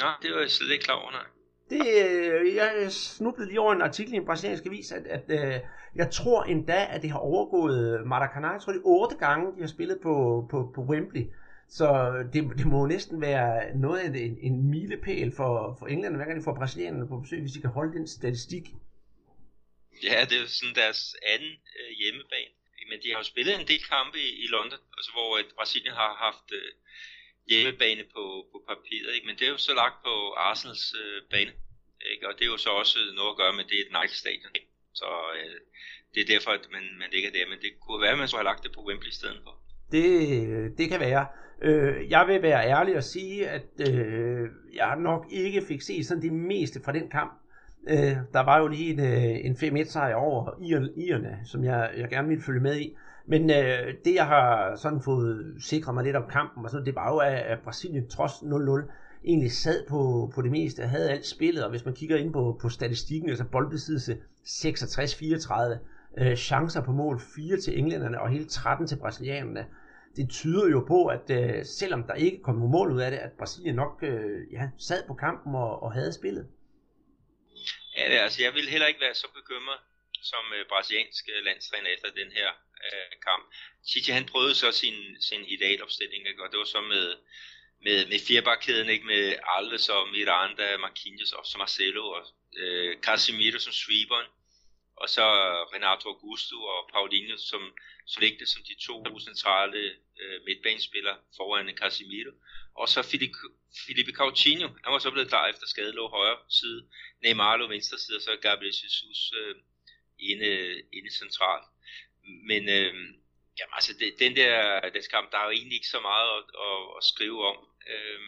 Nå, 0.00 0.06
det 0.22 0.30
var 0.34 0.40
jeg 0.40 0.50
slet 0.50 0.72
ikke 0.72 0.84
klar 0.84 0.94
over, 0.94 1.10
nej. 1.10 1.26
Det, 1.70 1.80
øh, 1.80 2.54
jeg 2.54 2.86
snublede 2.92 3.48
lige 3.48 3.60
over 3.60 3.72
en 3.72 3.82
artikel 3.82 4.14
i 4.14 4.16
en 4.16 4.26
brasiliansk 4.26 4.66
avis, 4.66 4.92
at, 4.92 5.06
at 5.06 5.24
øh, 5.28 5.60
jeg 5.94 6.10
tror 6.10 6.42
endda, 6.42 6.86
at 6.90 7.02
det 7.02 7.10
har 7.10 7.18
overgået 7.18 8.00
Maracanã. 8.06 8.52
Jeg 8.52 8.60
tror, 8.60 8.72
det 8.72 8.78
er 8.80 8.86
otte 8.86 9.16
gange, 9.16 9.56
de 9.56 9.60
har 9.60 9.66
spillet 9.66 9.98
på, 10.02 10.46
på, 10.50 10.72
på 10.74 10.80
Wembley. 10.80 11.22
Så 11.68 11.88
det, 12.32 12.58
det 12.58 12.66
må 12.66 12.86
næsten 12.86 13.20
være 13.20 13.76
noget 13.76 13.98
af 13.98 14.06
en, 14.06 14.38
en 14.40 14.70
milepæl 14.70 15.32
for, 15.36 15.76
for 15.78 15.86
England, 15.86 16.16
hver 16.16 16.24
gang 16.24 16.38
de 16.38 16.44
får 16.44 16.54
brasilianerne 16.54 17.08
på 17.08 17.20
besøg, 17.20 17.40
hvis 17.40 17.52
de 17.52 17.60
kan 17.60 17.70
holde 17.70 17.92
den 17.98 18.06
statistik. 18.08 18.64
Ja, 20.02 20.18
det 20.30 20.36
er 20.40 20.46
sådan 20.46 20.74
deres 20.74 21.16
anden 21.32 21.54
øh, 21.78 21.90
hjemmebane. 22.00 22.52
Men 22.90 22.98
de 23.02 23.08
har 23.10 23.18
jo 23.18 23.32
spillet 23.32 23.54
en 23.60 23.68
del 23.72 23.82
kampe 23.94 24.18
i, 24.18 24.30
i 24.44 24.46
London, 24.56 24.80
altså 24.98 25.10
hvor 25.16 25.30
at 25.40 25.48
Brasilien 25.58 25.94
har 26.02 26.12
haft 26.26 26.48
øh, 26.60 26.70
hjemmebane 27.50 28.04
på, 28.14 28.24
på 28.52 28.58
papiret, 28.68 29.14
ikke? 29.14 29.26
men 29.26 29.36
det 29.38 29.44
er 29.46 29.52
jo 29.56 29.62
så 29.68 29.74
lagt 29.74 29.98
på 30.06 30.14
Arsenals 30.48 30.94
øh, 31.02 31.22
bane. 31.30 31.52
Ikke? 32.12 32.28
Og 32.28 32.32
det 32.36 32.42
er 32.44 32.52
jo 32.54 32.56
så 32.66 32.70
også 32.70 32.98
noget 33.18 33.30
at 33.32 33.36
gøre 33.40 33.52
med, 33.56 33.64
det 33.64 33.76
er 33.78 33.84
et 33.86 33.94
Nike-stadion. 33.96 34.52
Så 35.00 35.08
øh, 35.38 35.58
det 36.14 36.20
er 36.22 36.28
derfor, 36.34 36.50
at 36.50 36.66
man, 36.74 36.84
man 37.02 37.08
ligger 37.14 37.30
der. 37.30 37.48
Men 37.52 37.58
det 37.64 37.70
kunne 37.80 38.00
være, 38.04 38.14
at 38.16 38.18
man 38.18 38.28
skulle 38.28 38.42
have 38.42 38.52
lagt 38.52 38.62
det 38.64 38.72
på 38.72 38.84
Wembley 38.88 39.10
i 39.10 39.18
stedet 39.20 39.40
for. 39.44 39.54
Det, 39.94 40.08
det 40.78 40.88
kan 40.88 41.00
være. 41.00 41.26
Øh, 41.62 42.10
jeg 42.10 42.24
vil 42.28 42.42
være 42.42 42.68
ærlig 42.68 42.96
og 42.96 43.02
sige, 43.02 43.48
at 43.48 43.90
øh, 43.90 44.48
jeg 44.74 44.96
nok 44.98 45.26
ikke 45.30 45.62
fik 45.68 45.82
set 45.82 46.06
sådan 46.06 46.22
det 46.22 46.32
meste 46.32 46.80
fra 46.84 46.92
den 46.92 47.08
kamp. 47.08 47.32
Øh, 47.88 48.16
der 48.32 48.44
var 48.44 48.58
jo 48.58 48.66
lige 48.66 48.92
en, 48.92 49.00
øh, 49.00 49.44
en 49.44 49.80
5-1 49.82 49.84
sejr 49.84 50.14
over 50.14 50.50
Irerne, 50.96 51.38
som 51.44 51.64
jeg, 51.64 51.90
jeg 51.96 52.08
gerne 52.08 52.28
ville 52.28 52.42
følge 52.42 52.60
med 52.60 52.76
i. 52.76 52.96
Men 53.26 53.50
øh, 53.50 53.94
det 54.04 54.14
jeg 54.14 54.26
har 54.26 54.76
sådan 54.76 55.00
fået 55.00 55.56
sikret 55.60 55.94
mig 55.94 56.04
lidt 56.04 56.16
om 56.16 56.30
kampen, 56.30 56.64
og 56.64 56.70
sådan, 56.70 56.86
det 56.86 56.94
var 56.94 57.12
jo, 57.12 57.18
at, 57.18 57.32
at 57.32 57.58
Brasilien 57.64 58.08
trods 58.08 58.32
0-0 58.32 58.90
egentlig 59.24 59.52
sad 59.52 59.86
på, 59.88 60.32
på 60.34 60.42
det 60.42 60.50
meste, 60.50 60.82
havde 60.82 61.10
alt 61.10 61.26
spillet, 61.26 61.64
og 61.64 61.70
hvis 61.70 61.84
man 61.84 61.94
kigger 61.94 62.16
ind 62.16 62.32
på, 62.32 62.58
på 62.62 62.68
statistikken, 62.68 63.30
altså 63.30 63.44
boldbesiddelse 63.44 64.16
66-34, 64.44 65.78
øh, 66.18 66.36
chancer 66.36 66.82
på 66.82 66.92
mål 66.92 67.20
4 67.20 67.56
til 67.56 67.78
englænderne 67.78 68.20
og 68.20 68.28
hele 68.28 68.44
13 68.44 68.86
til 68.86 68.96
brasilianerne, 68.96 69.64
det 70.16 70.30
tyder 70.30 70.66
jo 70.68 70.80
på, 70.88 71.06
at 71.06 71.26
øh, 71.30 71.64
selvom 71.64 72.02
der 72.08 72.14
ikke 72.14 72.42
kom 72.42 72.54
nogen 72.54 72.72
mål 72.72 72.92
ud 72.92 73.00
af 73.00 73.10
det, 73.10 73.18
at 73.18 73.32
Brasilien 73.38 73.74
nok 73.74 73.94
øh, 74.02 74.52
ja, 74.52 74.64
sad 74.78 75.06
på 75.06 75.14
kampen 75.14 75.54
og, 75.54 75.82
og 75.82 75.92
havde 75.92 76.12
spillet. 76.12 76.48
Ja, 77.96 78.04
det, 78.10 78.18
altså 78.26 78.42
jeg 78.42 78.54
vil 78.54 78.68
heller 78.68 78.86
ikke 78.86 79.00
være 79.00 79.14
så 79.14 79.28
bekymret 79.34 79.80
som 80.22 80.44
øh, 80.56 80.66
brasiliansk 80.68 81.24
øh, 81.34 81.44
landstræner 81.44 81.90
efter 81.90 82.08
den 82.20 82.30
her 82.38 82.48
øh, 82.86 83.12
kamp. 83.28 83.44
Chichi 83.88 84.12
han 84.12 84.26
prøvede 84.32 84.54
så 84.54 84.72
sin, 84.72 84.96
sin 85.20 85.42
idealopstilling, 85.44 86.28
ikke? 86.28 86.42
og 86.44 86.50
det 86.50 86.58
var 86.58 86.64
så 86.64 86.80
med, 86.80 87.06
med, 87.84 87.98
med 88.10 88.18
firebarkæden, 88.26 88.88
ikke? 88.88 89.06
med 89.06 89.24
Alves 89.56 89.88
og 89.88 90.02
Miranda, 90.14 90.76
Marquinhos 90.76 91.32
og 91.32 91.44
Marcelo 91.58 92.04
og 92.16 92.22
øh, 92.56 92.96
Casemiro 93.04 93.58
som 93.58 93.72
sweeperen 93.72 94.28
og 94.96 95.08
så 95.08 95.22
øh, 95.22 95.60
Renato 95.74 96.08
Augusto 96.08 96.56
og 96.62 96.88
Paulinho 96.92 97.36
som 97.36 97.62
slægte 98.06 98.46
som 98.46 98.62
de 98.68 98.74
to 98.86 99.20
centrale 99.20 99.78
øh, 100.20 100.40
midtbanespillere 100.46 101.18
foran 101.36 101.76
Casemiro. 101.80 102.32
Og 102.74 102.88
så 102.88 103.02
Felipe 103.86 104.12
Coutinho, 104.12 104.68
han 104.84 104.92
var 104.92 104.98
så 104.98 105.10
blevet 105.10 105.28
klar 105.28 105.46
efter 105.48 105.66
skade, 105.66 105.92
lå 105.92 106.08
højre 106.08 106.38
side, 106.50 106.88
Neymar 107.22 107.56
lå 107.56 107.66
venstre 107.68 107.98
side, 107.98 108.16
og 108.16 108.22
så 108.22 108.36
Gabriel 108.42 108.74
Jesus 108.84 109.32
øh, 109.40 109.54
inde, 110.18 110.52
inde 110.92 111.10
central. 111.18 111.62
Men 112.50 112.62
øh, 112.68 112.94
jamen, 113.58 113.74
altså, 113.78 113.92
det, 114.00 114.18
den 114.18 114.36
der 114.36 114.90
den 114.90 115.02
kamp, 115.10 115.32
der 115.32 115.38
er 115.38 115.44
jo 115.44 115.50
egentlig 115.50 115.76
ikke 115.76 115.94
så 115.96 116.00
meget 116.00 116.28
at, 116.38 116.44
at, 116.68 116.80
at 116.98 117.02
skrive 117.12 117.46
om. 117.50 117.58
Øh, 117.92 118.20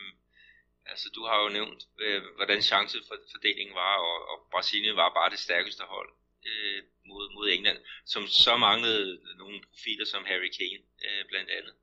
altså, 0.86 1.06
du 1.14 1.22
har 1.28 1.42
jo 1.42 1.48
nævnt, 1.48 1.82
øh, 2.00 2.22
hvordan 2.36 2.62
chancefordelingen 2.62 3.74
var, 3.74 3.96
og, 3.96 4.18
og 4.30 4.36
Brasilien 4.52 4.96
var 4.96 5.14
bare 5.18 5.30
det 5.30 5.38
stærkeste 5.38 5.82
hold 5.82 6.10
øh, 6.48 6.82
mod, 7.08 7.24
mod 7.34 7.46
England, 7.56 7.78
som 8.12 8.22
så 8.26 8.56
manglede 8.56 9.20
nogle 9.42 9.58
profiler 9.68 10.06
som 10.12 10.22
Harry 10.30 10.50
Kane 10.58 10.84
øh, 11.06 11.22
blandt 11.30 11.50
andet. 11.58 11.74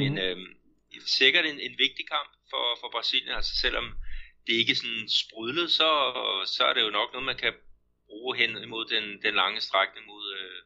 Men 0.00 0.12
mm. 0.12 0.18
øh, 0.24 0.36
sikkert 1.18 1.44
en, 1.46 1.58
en 1.60 1.74
vigtig 1.84 2.04
kamp 2.14 2.30
for, 2.50 2.64
for 2.80 2.88
Brasilien, 2.94 3.34
altså 3.38 3.54
selvom 3.64 3.86
det 4.46 4.54
ikke 4.62 4.74
sådan 4.74 5.08
sprudlede, 5.08 5.70
så, 5.70 5.88
så 6.54 6.62
er 6.64 6.74
det 6.74 6.82
jo 6.86 6.90
nok 6.90 7.08
noget, 7.12 7.26
man 7.26 7.42
kan 7.44 7.52
bruge 8.08 8.36
hen 8.36 8.50
imod 8.66 8.84
den, 8.94 9.04
den 9.22 9.34
lange 9.34 9.60
strækning 9.60 10.06
mod, 10.06 10.24
øh, 10.38 10.58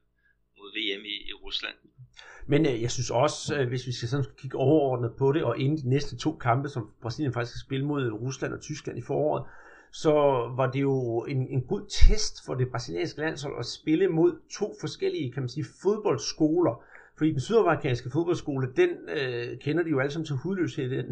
mod 0.58 0.68
VM 0.76 1.04
i, 1.04 1.16
i 1.30 1.32
Rusland. 1.32 1.76
Men 2.46 2.66
øh, 2.66 2.82
jeg 2.82 2.90
synes 2.90 3.10
også, 3.10 3.56
øh, 3.56 3.68
hvis 3.68 3.86
vi 3.86 3.92
skal 3.92 4.08
sådan 4.08 4.26
kigge 4.40 4.58
overordnet 4.58 5.12
på 5.18 5.32
det, 5.32 5.42
og 5.44 5.58
inden 5.58 5.78
de 5.78 5.88
næste 5.88 6.18
to 6.18 6.36
kampe, 6.36 6.68
som 6.68 6.82
Brasilien 7.02 7.32
faktisk 7.32 7.52
skal 7.52 7.66
spille 7.66 7.86
mod 7.86 8.10
Rusland 8.10 8.52
og 8.52 8.60
Tyskland 8.60 8.98
i 8.98 9.02
foråret, 9.02 9.44
så 9.92 10.12
var 10.56 10.70
det 10.70 10.80
jo 10.80 11.24
en, 11.24 11.48
en 11.48 11.62
god 11.62 11.82
test 11.88 12.46
for 12.46 12.54
det 12.54 12.70
brasilianske 12.70 13.20
landshold 13.20 13.58
at 13.58 13.66
spille 13.66 14.08
mod 14.08 14.38
to 14.50 14.74
forskellige, 14.80 15.32
kan 15.32 15.42
man 15.42 15.48
sige, 15.48 15.66
fodboldskoler. 15.82 16.82
Fordi 17.18 17.32
den 17.32 17.40
sydamerikanske 17.40 18.10
fodboldskole, 18.10 18.68
den 18.76 18.88
øh, 19.08 19.58
kender 19.58 19.82
de 19.82 19.90
jo 19.90 19.98
alle 19.98 20.12
sammen 20.12 20.26
til 20.26 20.36
hudløshed, 20.36 21.04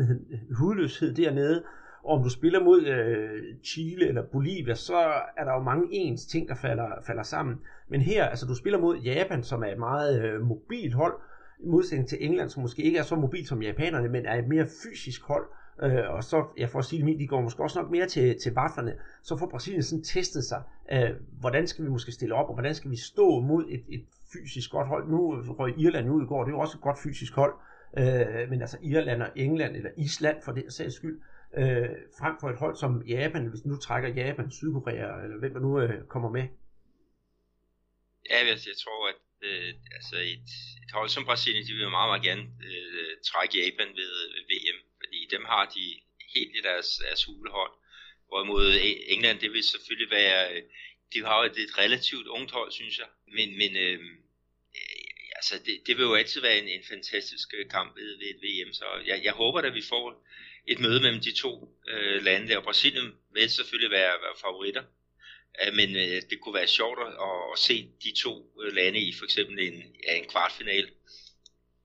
hudløshed 0.58 1.14
dernede. 1.14 1.62
Og 2.04 2.18
om 2.18 2.22
du 2.22 2.28
spiller 2.28 2.64
mod 2.64 2.86
øh, 2.86 3.42
Chile 3.64 4.08
eller 4.08 4.22
Bolivia, 4.22 4.74
så 4.74 4.96
er 5.36 5.44
der 5.44 5.52
jo 5.52 5.62
mange 5.62 5.86
ens 5.90 6.26
ting, 6.26 6.48
der 6.48 6.54
falder, 6.54 6.88
falder 7.06 7.22
sammen. 7.22 7.56
Men 7.88 8.00
her, 8.00 8.24
altså 8.24 8.46
du 8.46 8.54
spiller 8.54 8.78
mod 8.78 8.98
Japan, 8.98 9.42
som 9.42 9.62
er 9.62 9.66
et 9.66 9.78
meget 9.78 10.22
øh, 10.22 10.40
mobilt 10.40 10.94
hold, 10.94 11.14
i 11.60 11.68
modsætning 11.68 12.08
til 12.08 12.18
England, 12.20 12.50
som 12.50 12.62
måske 12.62 12.82
ikke 12.82 12.98
er 12.98 13.02
så 13.02 13.16
mobilt 13.16 13.48
som 13.48 13.62
japanerne, 13.62 14.08
men 14.08 14.26
er 14.26 14.38
et 14.38 14.48
mere 14.48 14.66
fysisk 14.82 15.22
hold. 15.22 15.46
Øh, 15.82 16.10
og 16.10 16.24
så, 16.24 16.46
jeg 16.56 16.70
får 16.70 16.78
at 16.78 16.84
sige 16.84 17.06
det 17.06 17.18
de 17.18 17.26
går 17.26 17.40
måske 17.40 17.62
også 17.62 17.80
nok 17.80 17.90
mere 17.90 18.06
til, 18.06 18.40
til 18.40 18.52
vaflerne. 18.54 18.94
Så 19.22 19.36
får 19.36 19.48
Brasilien 19.48 19.82
sådan 19.82 20.04
testet 20.04 20.44
sig, 20.44 20.62
øh, 20.92 21.10
hvordan 21.40 21.66
skal 21.66 21.84
vi 21.84 21.90
måske 21.90 22.12
stille 22.12 22.34
op, 22.34 22.48
og 22.48 22.54
hvordan 22.54 22.74
skal 22.74 22.90
vi 22.90 22.96
stå 22.96 23.40
mod 23.40 23.64
et, 23.68 23.84
et 23.88 24.04
fysisk 24.32 24.70
godt 24.70 24.88
hold. 24.88 25.08
Nu 25.08 25.42
røg 25.58 25.74
Irland 25.78 26.10
ud 26.10 26.22
i 26.22 26.26
går, 26.26 26.44
det 26.44 26.50
er 26.50 26.56
jo 26.56 26.60
også 26.60 26.76
et 26.78 26.82
godt 26.82 26.98
fysisk 27.02 27.32
hold. 27.34 27.54
Øh, 27.98 28.50
men 28.50 28.60
altså 28.60 28.78
Irland 28.82 29.22
og 29.22 29.30
England, 29.36 29.76
eller 29.76 29.90
Island 29.96 30.42
for 30.44 30.52
det 30.52 30.72
sags 30.72 30.94
skyld, 30.94 31.20
øh, 31.60 31.88
frem 32.20 32.34
for 32.40 32.48
et 32.50 32.58
hold 32.58 32.76
som 32.76 33.02
Japan, 33.06 33.46
hvis 33.46 33.64
nu 33.64 33.76
trækker 33.76 34.08
Japan, 34.08 34.50
Sydkorea, 34.50 35.08
eller 35.24 35.38
hvem 35.38 35.52
der 35.52 35.60
nu 35.60 35.80
øh, 35.80 36.04
kommer 36.14 36.30
med. 36.30 36.46
Ja, 38.30 38.38
jeg, 38.42 38.50
altså, 38.54 38.68
jeg 38.72 38.78
tror, 38.84 39.00
at 39.12 39.20
øh, 39.48 39.70
altså 39.98 40.16
et, 40.34 40.48
et 40.84 40.92
hold 40.98 41.08
som 41.08 41.24
Brasilien, 41.28 41.66
de 41.66 41.72
vil 41.72 41.96
meget, 41.98 42.10
meget 42.12 42.24
gerne 42.28 42.44
øh, 42.68 43.12
trække 43.30 43.54
Japan 43.60 43.88
ved, 44.00 44.12
ved 44.34 44.44
VM 44.50 44.78
fordi 45.16 45.36
dem 45.36 45.44
har 45.44 45.64
de 45.76 46.00
helt 46.34 46.56
i 46.56 46.60
deres, 46.62 46.88
deres 46.96 47.24
hulehånd. 47.24 47.72
Hvorimod 48.28 48.74
e- 48.74 49.12
England, 49.12 49.40
det 49.40 49.52
vil 49.52 49.62
selvfølgelig 49.62 50.10
være, 50.10 50.54
øh, 50.54 50.62
de 51.12 51.24
har 51.24 51.38
jo 51.38 51.50
et, 51.50 51.58
et 51.58 51.78
relativt 51.78 52.26
ungt 52.26 52.52
hold, 52.52 52.72
synes 52.72 52.98
jeg, 52.98 53.06
men, 53.26 53.58
men 53.58 53.76
øh, 53.76 54.00
øh 54.00 55.06
altså 55.38 55.58
det, 55.66 55.82
det 55.86 55.96
vil 55.96 56.02
jo 56.02 56.14
altid 56.14 56.40
være 56.40 56.58
en, 56.58 56.68
en 56.68 56.84
fantastisk 56.88 57.48
øh, 57.58 57.70
kamp 57.70 57.96
ved, 57.96 58.18
ved 58.18 58.26
et 58.26 58.40
VM, 58.44 58.72
så 58.72 58.84
jeg, 59.06 59.20
jeg 59.24 59.32
håber 59.32 59.60
at 59.60 59.74
vi 59.74 59.82
får 59.82 60.26
et 60.66 60.78
møde 60.78 61.00
mellem 61.00 61.20
de 61.20 61.32
to 61.32 61.52
øh, 61.88 62.24
lande 62.24 62.48
der, 62.48 62.56
og 62.56 62.64
Brasilien 62.64 63.12
vil 63.34 63.50
selvfølgelig 63.50 63.90
være, 63.90 64.14
være 64.24 64.40
favoritter, 64.40 64.84
men 65.72 65.96
øh, 65.96 66.22
det 66.30 66.40
kunne 66.40 66.54
være 66.54 66.66
sjovt 66.66 66.98
at, 67.00 67.12
at 67.52 67.58
se 67.58 67.90
de 68.04 68.12
to 68.22 68.34
øh, 68.62 68.74
lande 68.74 68.98
i 68.98 69.12
for 69.18 69.24
eksempel 69.24 69.58
en, 69.58 69.96
ja, 70.06 70.14
en 70.16 70.28
kvartfinal 70.28 70.90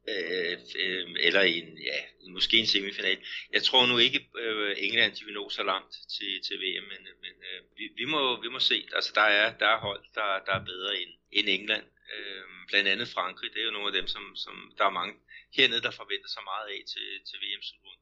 øh, 0.09 0.57
øh, 0.75 1.09
eller 1.19 1.41
en, 1.41 1.77
ja, 1.77 1.99
måske 2.29 2.57
en 2.57 2.67
semifinal. 2.67 3.17
Jeg 3.53 3.63
tror 3.63 3.85
nu 3.85 3.97
ikke, 3.97 4.29
øh, 4.39 4.75
England 4.77 5.15
de 5.15 5.25
vil 5.25 5.33
nå 5.33 5.49
så 5.49 5.63
langt 5.63 5.93
til, 6.15 6.41
til 6.47 6.55
VM, 6.61 6.83
men, 6.83 7.01
men 7.23 7.35
øh, 7.49 7.61
vi, 7.77 7.89
vi, 7.95 8.05
må, 8.05 8.41
vi 8.41 8.47
må 8.47 8.59
se. 8.59 8.87
Altså, 8.95 9.11
der 9.15 9.21
er, 9.21 9.57
der 9.57 9.67
er 9.67 9.79
hold, 9.79 10.03
der, 10.15 10.39
der 10.45 10.53
er 10.59 10.65
bedre 10.65 11.01
end, 11.01 11.11
end 11.31 11.49
England. 11.49 11.85
Øh, 12.15 12.43
blandt 12.67 12.89
andet 12.89 13.07
Frankrig, 13.07 13.53
det 13.53 13.61
er 13.61 13.65
jo 13.65 13.71
nogle 13.71 13.87
af 13.87 13.93
dem, 13.93 14.07
som, 14.07 14.35
som 14.35 14.73
der 14.77 14.85
er 14.85 14.89
mange 14.99 15.15
hernede, 15.57 15.81
der 15.81 15.91
forventer 15.91 16.29
sig 16.29 16.43
meget 16.43 16.67
af 16.73 16.81
til, 16.93 17.07
til 17.27 17.37
VM-slutrunden. 17.43 18.01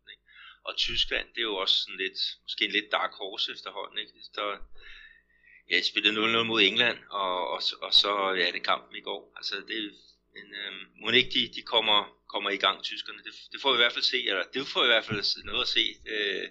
Og 0.64 0.78
Tyskland, 0.78 1.28
det 1.34 1.38
er 1.38 1.52
jo 1.52 1.56
også 1.56 1.76
sådan 1.80 1.98
lidt, 1.98 2.20
måske 2.44 2.66
en 2.66 2.72
lidt 2.72 2.92
dark 2.92 3.14
horse 3.14 3.52
efterhånden. 3.52 3.98
Ikke? 3.98 4.14
Der, 4.36 4.48
ja, 5.70 5.76
jeg 5.76 5.86
spillede 5.86 6.42
0-0 6.42 6.44
mod 6.44 6.62
England, 6.62 7.00
og, 7.10 7.50
og, 7.50 7.62
og 7.82 7.94
så 7.94 8.12
ja, 8.42 8.52
det 8.52 8.64
kampen 8.64 8.96
i 8.96 9.02
går. 9.02 9.34
Altså, 9.36 9.56
det, 9.68 9.94
men 10.39 10.49
øh, 10.62 10.71
må 11.02 11.10
ikke 11.10 11.34
de, 11.38 11.41
de 11.58 11.62
kommer, 11.73 11.99
kommer 12.34 12.49
i 12.49 12.62
gang, 12.65 12.78
tyskerne. 12.84 13.19
Det, 13.28 13.34
det 13.52 13.60
får 13.62 13.69
vi 13.71 13.78
i 13.78 13.84
hvert 13.84 13.95
fald 13.97 14.08
se, 14.13 14.19
eller 14.30 14.43
det 14.54 14.62
får 14.73 14.82
vi 14.82 14.88
i 14.89 14.93
hvert 14.93 15.08
fald 15.10 15.45
noget 15.49 15.65
at 15.67 15.71
se, 15.78 15.86
øh, 16.13 16.45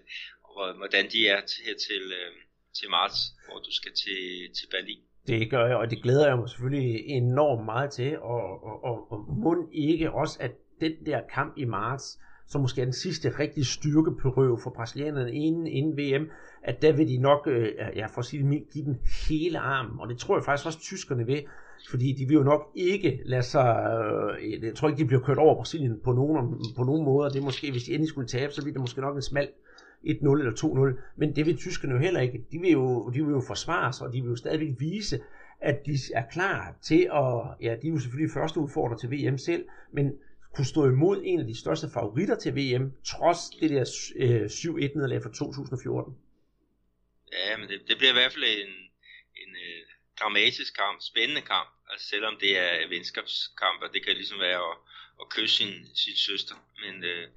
hvordan 0.81 1.05
de 1.13 1.29
er 1.35 1.41
til, 1.51 1.61
her 1.67 1.77
til, 1.87 2.03
øh, 2.19 2.33
til 2.79 2.91
marts, 2.97 3.19
hvor 3.47 3.59
du 3.67 3.73
skal 3.79 3.93
til, 4.03 4.21
til 4.59 4.67
Berlin. 4.75 5.03
Det 5.27 5.51
gør 5.51 5.67
jeg, 5.67 5.77
og 5.77 5.91
det 5.91 6.03
glæder 6.03 6.27
jeg 6.29 6.39
mig 6.39 6.49
selvfølgelig 6.49 7.05
enormt 7.07 7.65
meget 7.65 7.91
til, 7.93 8.19
og, 8.19 8.45
og, 8.69 8.85
og, 8.85 9.13
og 9.13 9.19
mund 9.45 9.63
ikke 9.73 10.13
også, 10.13 10.37
at 10.41 10.53
den 10.81 10.93
der 11.07 11.21
kamp 11.35 11.55
i 11.57 11.65
marts, 11.65 12.19
som 12.47 12.61
måske 12.61 12.81
er 12.81 12.85
den 12.85 12.93
sidste 12.93 13.39
rigtig 13.39 13.67
styrkeprøve 13.67 14.59
for 14.63 14.71
brasilianerne 14.77 15.33
inden, 15.35 15.67
inden 15.67 15.99
VM, 15.99 16.31
at 16.63 16.83
der 16.83 16.93
vil 16.93 17.09
de 17.09 17.19
nok, 17.19 17.47
øh, 17.47 17.73
ja, 17.97 18.07
for 18.07 18.19
at 18.19 18.25
sige 18.25 18.43
det 18.43 18.73
give 18.73 18.85
den 18.85 18.99
hele 19.29 19.59
armen, 19.59 20.01
og 20.01 20.09
det 20.09 20.19
tror 20.19 20.37
jeg 20.37 20.45
faktisk 20.45 20.67
også 20.67 20.81
tyskerne 20.81 21.27
vil, 21.27 21.45
fordi 21.91 22.13
de 22.13 22.27
vil 22.27 22.35
jo 22.35 22.43
nok 22.43 22.71
ikke 22.75 23.21
lade 23.25 23.43
sig, 23.43 23.69
øh, 24.41 24.65
jeg 24.65 24.75
tror 24.75 24.89
ikke, 24.89 24.99
de 24.99 25.07
bliver 25.07 25.23
kørt 25.23 25.39
over 25.39 25.55
Brasilien 25.55 26.01
på 26.05 26.13
nogen, 26.13 26.65
på 26.77 26.85
nogen 26.85 27.05
måder, 27.05 27.31
det 27.31 27.39
er 27.39 27.45
måske, 27.45 27.71
hvis 27.71 27.85
de 27.85 27.93
endelig 27.93 28.09
skulle 28.09 28.29
tabe, 28.29 28.53
så 28.53 28.63
bliver 28.63 28.73
det 28.73 28.81
måske 28.81 29.01
nok 29.01 29.17
en 29.17 29.23
smal 29.23 29.49
1-0 30.05 30.39
eller 30.39 30.95
2-0, 30.97 31.03
men 31.17 31.37
det 31.37 31.47
vil 31.47 31.57
tyskerne 31.57 31.95
jo 31.95 32.01
heller 32.01 32.21
ikke. 32.21 32.45
De 32.53 32.59
vil 32.59 32.71
jo, 32.71 33.09
de 33.09 33.25
vil 33.25 33.33
jo 33.33 33.43
forsvare 33.47 33.93
sig, 33.93 34.07
og 34.07 34.13
de 34.13 34.23
vil 34.23 34.29
jo 34.29 34.37
stadigvæk 34.37 34.75
vise, 34.79 35.21
at 35.61 35.87
de 35.87 35.93
er 36.15 36.25
klar 36.33 36.77
til 36.83 37.09
at, 37.15 37.57
ja, 37.61 37.77
de 37.83 37.89
er 37.89 37.93
jo 37.93 37.99
selvfølgelig 37.99 38.33
første 38.33 38.61
udfordrer 38.61 38.97
til 38.97 39.11
VM 39.11 39.39
selv, 39.39 39.65
men 39.93 40.13
kunne 40.55 40.65
stå 40.65 40.87
imod 40.87 41.21
en 41.25 41.41
af 41.41 41.47
de 41.47 41.61
største 41.61 41.89
favoritter 41.95 42.37
til 42.37 42.53
VM, 42.57 42.93
trods 43.05 43.39
det 43.61 43.71
der 43.71 43.85
øh, 44.17 44.45
7-1 44.45 44.95
nederlag 44.95 45.23
fra 45.23 45.31
2014. 45.31 46.15
Ja, 47.33 47.59
men 47.59 47.69
det, 47.69 47.79
det 47.89 47.97
bliver 47.99 48.11
i 48.11 48.19
hvert 48.21 48.33
fald 48.33 48.45
en, 48.45 48.88
dramatisk 50.21 50.75
kamp, 50.75 51.03
spændende 51.03 51.43
kamp, 51.43 51.69
altså 51.91 52.09
selvom 52.09 52.37
det 52.41 52.59
er 52.59 52.89
venskabskamp, 52.89 53.83
og 53.83 53.95
det 53.95 54.05
kan 54.05 54.15
ligesom 54.15 54.41
være 54.41 54.61
at, 54.71 54.77
at 55.21 55.29
kysse 55.29 55.57
sin, 55.57 55.97
sin 55.97 56.17
søster, 56.17 56.55
men 56.83 57.05
øh, 57.05 57.29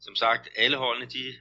som 0.00 0.16
sagt, 0.16 0.48
alle 0.56 0.76
holdene, 0.76 1.06
de 1.06 1.34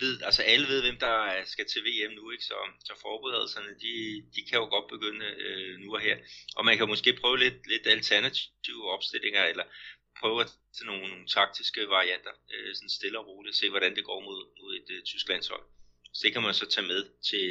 ved, 0.00 0.22
altså 0.22 0.42
alle 0.42 0.66
ved, 0.68 0.80
hvem 0.82 0.98
der 1.06 1.16
skal 1.44 1.66
til 1.68 1.82
VM 1.86 2.12
nu, 2.18 2.30
ikke? 2.30 2.44
Så, 2.44 2.54
så 2.84 2.92
forberedelserne, 3.06 3.72
de, 3.84 3.94
de 4.34 4.40
kan 4.48 4.58
jo 4.58 4.66
godt 4.74 4.88
begynde 4.94 5.26
øh, 5.46 5.78
nu 5.82 5.94
og 5.94 6.00
her. 6.00 6.16
Og 6.56 6.64
man 6.64 6.76
kan 6.78 6.88
måske 6.88 7.12
prøve 7.20 7.38
lidt, 7.38 7.66
lidt 7.72 7.86
alternative 7.86 8.82
opstillinger, 8.94 9.44
eller 9.44 9.64
prøve 10.20 10.44
til 10.76 10.84
nogle, 10.86 11.08
nogle 11.08 11.26
taktiske 11.26 11.88
varianter, 11.88 12.34
øh, 12.54 12.74
sådan 12.74 12.96
stille 12.98 13.18
og 13.18 13.26
roligt, 13.26 13.56
se 13.56 13.70
hvordan 13.70 13.96
det 13.96 14.04
går 14.04 14.20
mod, 14.20 14.40
mod 14.60 14.72
et 14.80 14.88
øh, 14.94 15.02
tysk 15.02 15.28
landshold. 15.28 15.64
Så 16.14 16.20
det 16.24 16.32
kan 16.32 16.42
man 16.42 16.54
så 16.54 16.66
tage 16.70 16.86
med 16.86 17.02
til, 17.30 17.46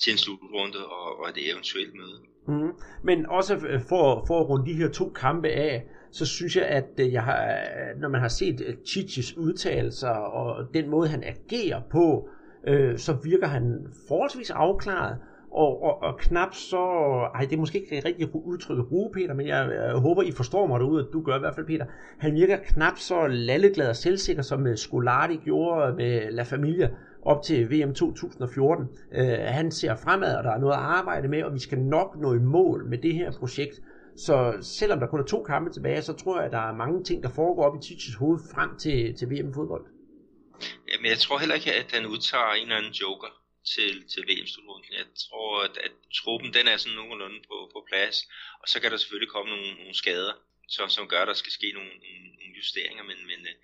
til 0.00 0.12
en 0.12 0.18
slutrunde 0.18 0.78
og, 0.86 1.20
og 1.20 1.28
et 1.28 1.50
eventuelt 1.50 1.94
møde. 1.94 2.18
Mm. 2.48 2.72
Men 3.02 3.26
også 3.26 3.54
øh, 3.56 3.80
for, 3.88 4.24
for 4.26 4.40
at 4.40 4.48
runde 4.48 4.66
de 4.66 4.74
her 4.74 4.88
to 4.88 5.08
kampe 5.08 5.48
af, 5.48 5.84
så 6.10 6.26
synes 6.26 6.56
jeg, 6.56 6.64
at 6.64 6.88
øh, 7.00 7.12
jeg 7.12 7.22
har, 7.22 7.44
øh, 7.44 8.00
når 8.00 8.08
man 8.08 8.20
har 8.20 8.28
set 8.28 8.76
Chichis 8.86 9.36
udtalelser 9.36 10.10
og 10.10 10.74
den 10.74 10.88
måde, 10.90 11.08
han 11.08 11.24
agerer 11.24 11.80
på, 11.90 12.28
øh, 12.66 12.98
så 12.98 13.16
virker 13.24 13.46
han 13.46 13.86
forholdsvis 14.08 14.50
afklaret 14.50 15.18
og, 15.50 15.82
og, 15.82 16.02
og 16.02 16.18
knap 16.18 16.54
så... 16.54 16.76
Ej, 17.34 17.40
det 17.40 17.52
er 17.52 17.56
måske 17.60 17.78
ikke 17.80 17.96
rigtig 17.96 18.04
rigtige 18.04 18.44
udtryk 18.46 18.78
at 18.78 18.88
bruge, 18.88 19.10
Peter, 19.12 19.34
men 19.34 19.46
jeg, 19.46 19.70
jeg 19.72 19.94
håber, 19.94 20.22
I 20.22 20.32
forstår 20.32 20.66
mig 20.66 20.80
derude, 20.80 21.04
at 21.04 21.12
du 21.12 21.22
gør 21.22 21.36
i 21.36 21.38
hvert 21.38 21.54
fald, 21.54 21.66
Peter. 21.66 21.86
Han 22.18 22.34
virker 22.34 22.56
knap 22.56 22.98
så 22.98 23.26
lalleglad 23.26 23.88
og 23.88 23.96
selvsikker, 23.96 24.42
som 24.42 24.76
Scolari 24.76 25.40
gjorde 25.44 25.96
med 25.96 26.32
La 26.32 26.42
Familia 26.42 26.88
op 27.22 27.42
til 27.42 27.70
VM 27.70 27.94
2014. 27.94 28.86
Øh, 29.12 29.38
han 29.58 29.72
ser 29.72 29.96
fremad, 29.96 30.36
og 30.36 30.44
der 30.44 30.50
er 30.50 30.58
noget 30.58 30.74
at 30.74 30.80
arbejde 30.80 31.28
med, 31.28 31.42
og 31.42 31.54
vi 31.54 31.58
skal 31.58 31.78
nok 31.78 32.16
nå 32.20 32.34
i 32.34 32.38
mål 32.38 32.84
med 32.88 32.98
det 32.98 33.14
her 33.14 33.32
projekt. 33.32 33.74
Så 34.16 34.58
selvom 34.62 35.00
der 35.00 35.06
kun 35.06 35.20
er 35.20 35.24
to 35.24 35.42
kampe 35.42 35.70
tilbage, 35.72 36.02
så 36.02 36.12
tror 36.12 36.36
jeg, 36.36 36.46
at 36.46 36.52
der 36.52 36.68
er 36.68 36.74
mange 36.82 37.04
ting, 37.04 37.22
der 37.22 37.28
foregår 37.40 37.64
op 37.68 37.76
i 37.76 37.84
Tichys 37.86 38.14
hoved 38.14 38.38
frem 38.54 38.70
til, 38.78 39.16
til 39.18 39.26
VM-fodbold. 39.30 39.84
Jamen, 40.90 41.06
jeg 41.12 41.18
tror 41.18 41.38
heller 41.38 41.54
ikke, 41.54 41.72
at 41.72 41.88
han 41.96 42.06
udtager 42.06 42.52
en 42.52 42.62
eller 42.62 42.76
anden 42.76 42.92
joker 43.02 43.30
til, 43.74 43.92
til 44.12 44.22
VM-slutrunden. 44.28 44.92
Jeg 45.00 45.06
tror, 45.24 45.50
at, 45.66 45.74
at 45.86 45.94
truppen 46.20 46.50
den 46.56 46.66
er 46.72 46.76
sådan 46.76 46.98
nogenlunde 47.00 47.40
på, 47.48 47.56
på 47.74 47.78
plads, 47.90 48.16
og 48.62 48.66
så 48.72 48.76
kan 48.80 48.90
der 48.90 48.98
selvfølgelig 49.00 49.32
komme 49.34 49.48
nogle, 49.54 49.70
nogle 49.80 49.94
skader, 50.02 50.34
som, 50.74 50.88
som 50.96 51.08
gør, 51.12 51.22
at 51.22 51.30
der 51.32 51.38
skal 51.42 51.52
ske 51.58 51.68
nogle, 51.78 51.92
nogle, 52.04 52.24
nogle 52.40 52.54
justeringer, 52.60 53.04
men, 53.10 53.18
men 53.30 53.40
øh, 53.50 53.56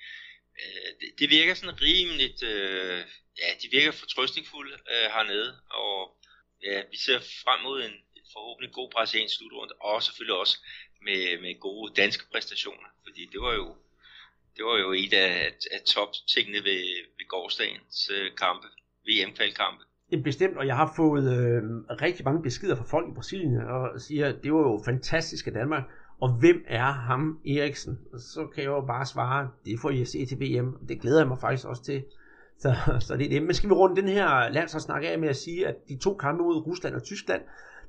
øh, 0.60 0.90
det, 1.00 1.08
det 1.18 1.30
virker 1.30 1.54
sådan 1.54 1.82
rimeligt, 1.82 2.42
øh, 2.42 3.00
ja, 3.40 3.48
de 3.62 3.68
virker 3.76 3.92
fortrøstningsfulde 3.92 4.76
øh, 4.92 5.06
hernede, 5.14 5.50
og 5.70 5.96
ja, 6.66 6.82
vi 6.90 6.96
ser 6.96 7.18
frem 7.44 7.60
mod 7.62 7.84
en, 7.84 7.96
forhåbentlig 8.36 8.72
god 8.78 8.88
brasiliansk 8.94 9.34
slutrunde, 9.36 9.74
og 9.88 10.02
selvfølgelig 10.02 10.36
også 10.42 10.56
med, 11.06 11.22
med 11.44 11.60
gode 11.60 11.94
danske 12.02 12.24
præstationer, 12.32 12.88
fordi 13.04 13.22
det 13.32 13.40
var 13.46 13.54
jo 13.60 13.66
det 14.56 14.64
var 14.64 14.78
jo 14.84 14.92
et 14.92 15.12
af, 15.12 15.34
af 15.74 15.80
top 15.94 16.10
tingene 16.34 16.60
ved, 16.68 16.82
ved 17.18 17.26
gårdsdagens 17.28 18.10
øh, 18.16 18.26
kampe, 18.42 18.68
VM-kvalkampe. 19.06 19.82
Bestemt, 20.24 20.56
og 20.56 20.66
jeg 20.66 20.76
har 20.76 20.92
fået 20.96 21.26
øh, 21.38 21.62
rigtig 22.06 22.24
mange 22.24 22.42
beskeder 22.42 22.76
fra 22.76 22.90
folk 22.94 23.06
i 23.08 23.14
Brasilien, 23.14 23.56
og 23.56 24.00
siger, 24.00 24.28
at 24.28 24.36
det 24.42 24.52
var 24.52 24.58
jo 24.58 24.82
fantastisk 24.84 25.46
at 25.46 25.54
Danmark, 25.54 25.84
og 26.24 26.32
hvem 26.32 26.64
er 26.66 26.92
ham, 26.92 27.38
Eriksen? 27.46 27.98
Og 28.12 28.20
så 28.20 28.46
kan 28.54 28.62
jeg 28.62 28.70
jo 28.70 28.80
bare 28.80 29.06
svare, 29.06 29.48
det 29.66 29.80
får 29.80 29.90
I 29.90 30.00
at 30.00 30.08
se 30.08 30.26
til 30.26 30.40
VM, 30.40 30.68
og 30.74 30.88
det 30.88 31.00
glæder 31.00 31.18
jeg 31.18 31.28
mig 31.28 31.38
faktisk 31.38 31.68
også 31.68 31.82
til. 31.84 32.04
Så, 32.58 32.74
så 33.06 33.16
det 33.16 33.24
er 33.24 33.28
det. 33.28 33.42
Men 33.42 33.54
skal 33.54 33.68
vi 33.68 33.74
runde 33.74 34.00
den 34.00 34.08
her 34.08 34.48
landsholdssnak 34.48 35.02
af 35.04 35.18
med 35.18 35.28
at 35.28 35.36
sige, 35.36 35.66
at 35.66 35.74
de 35.88 35.96
to 35.96 36.14
kampe 36.14 36.42
mod 36.42 36.66
Rusland 36.66 36.94
og 36.94 37.02
Tyskland, 37.02 37.42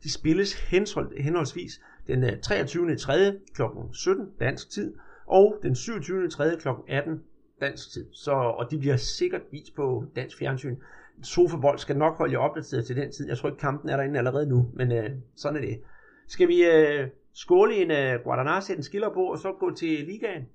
de 0.04 0.12
spilles 0.12 0.54
henhold, 0.54 1.21
henholdsvis 1.21 1.82
den 2.08 2.41
23. 2.41 2.95
3. 2.95 3.34
kl. 3.56 3.62
17 3.93 4.30
dansk 4.39 4.69
tid, 4.69 4.93
og 5.26 5.60
den 5.63 5.76
27. 5.76 6.30
3. 6.30 6.58
kl. 6.60 6.67
18 6.88 7.21
dansk 7.62 7.91
tid. 7.93 8.06
Så, 8.12 8.32
og 8.32 8.71
de 8.71 8.80
bliver 8.80 8.98
sikkert 8.98 9.41
vist 9.52 9.76
på 9.76 10.06
dansk 10.15 10.38
fjernsyn. 10.38 10.76
Sofabold 11.24 11.78
skal 11.78 11.98
nok 11.98 12.17
holde 12.17 12.34
jer 12.34 12.39
opdateret 12.39 12.86
til 12.86 12.95
den 12.95 13.12
tid. 13.12 13.28
Jeg 13.28 13.38
tror 13.38 13.50
ikke, 13.50 13.60
kampen 13.60 13.89
er 13.89 13.98
derinde 13.98 14.17
allerede 14.17 14.50
nu, 14.50 14.69
men 14.74 14.91
øh, 14.91 15.10
sådan 15.36 15.58
er 15.58 15.62
det. 15.62 15.82
Skal 16.28 16.48
vi 16.48 16.65
øh, 16.65 17.08
skåle 17.43 17.76
en 17.84 17.91
øh, 17.91 18.13
Guadalajara, 18.24 18.62
sætte 18.62 18.80
en 18.80 18.89
skiller 18.89 19.12
på, 19.17 19.24
og 19.34 19.38
så 19.43 19.50
gå 19.63 19.76
til 19.76 19.93
ligaen? 20.10 20.45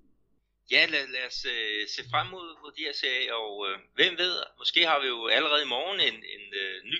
Ja, 0.74 0.82
lad, 0.92 1.04
lad 1.14 1.24
os 1.30 1.40
øh, 1.54 1.80
se 1.94 2.02
frem 2.10 2.26
mod, 2.34 2.46
mod 2.62 2.72
de 2.76 2.82
her 2.86 2.94
serier, 3.02 3.34
og 3.44 3.54
øh, 3.68 3.74
hvem 3.96 4.12
ved, 4.22 4.34
måske 4.62 4.80
har 4.90 4.98
vi 5.02 5.06
jo 5.14 5.18
allerede 5.36 5.62
i 5.66 5.72
morgen 5.74 6.00
en, 6.08 6.18
en 6.36 6.44
øh, 6.62 6.74
ny 6.92 6.98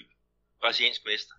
brasiliansk 0.61 1.03
mester. 1.11 1.35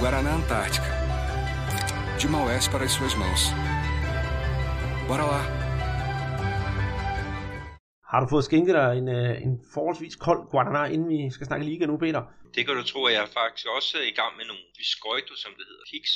Guaraná 0.00 0.30
Antártica. 0.38 0.90
De 2.20 2.26
Maués 2.34 2.66
para 2.72 2.84
as 2.88 2.92
suas 2.96 3.14
mãos. 3.22 3.42
Bora 5.08 5.26
lá! 5.32 5.42
Har 8.10 8.20
du 8.20 8.26
fået 8.30 8.44
skænket 8.44 8.74
dig 8.74 8.98
en, 8.98 9.08
øh, 9.08 9.42
en 9.42 9.60
forholdsvis 9.74 10.16
kold 10.16 10.40
Guaraná, 10.52 10.92
inden 10.94 11.08
vi 11.08 11.30
skal 11.30 11.46
snakke 11.46 11.66
liga 11.66 11.86
nu, 11.86 11.96
Peter? 11.96 12.22
Det 12.58 12.66
kan 12.66 12.76
du 12.80 12.84
tro, 12.92 13.00
at 13.08 13.12
jeg 13.16 13.22
er 13.28 13.32
faktisk 13.40 13.66
også 13.78 13.96
i 14.10 14.14
gang 14.20 14.32
med 14.38 14.46
nogle 14.50 14.64
biscoito, 14.78 15.34
som 15.44 15.52
det 15.58 15.64
hedder, 15.70 15.86
kiks. 15.92 16.12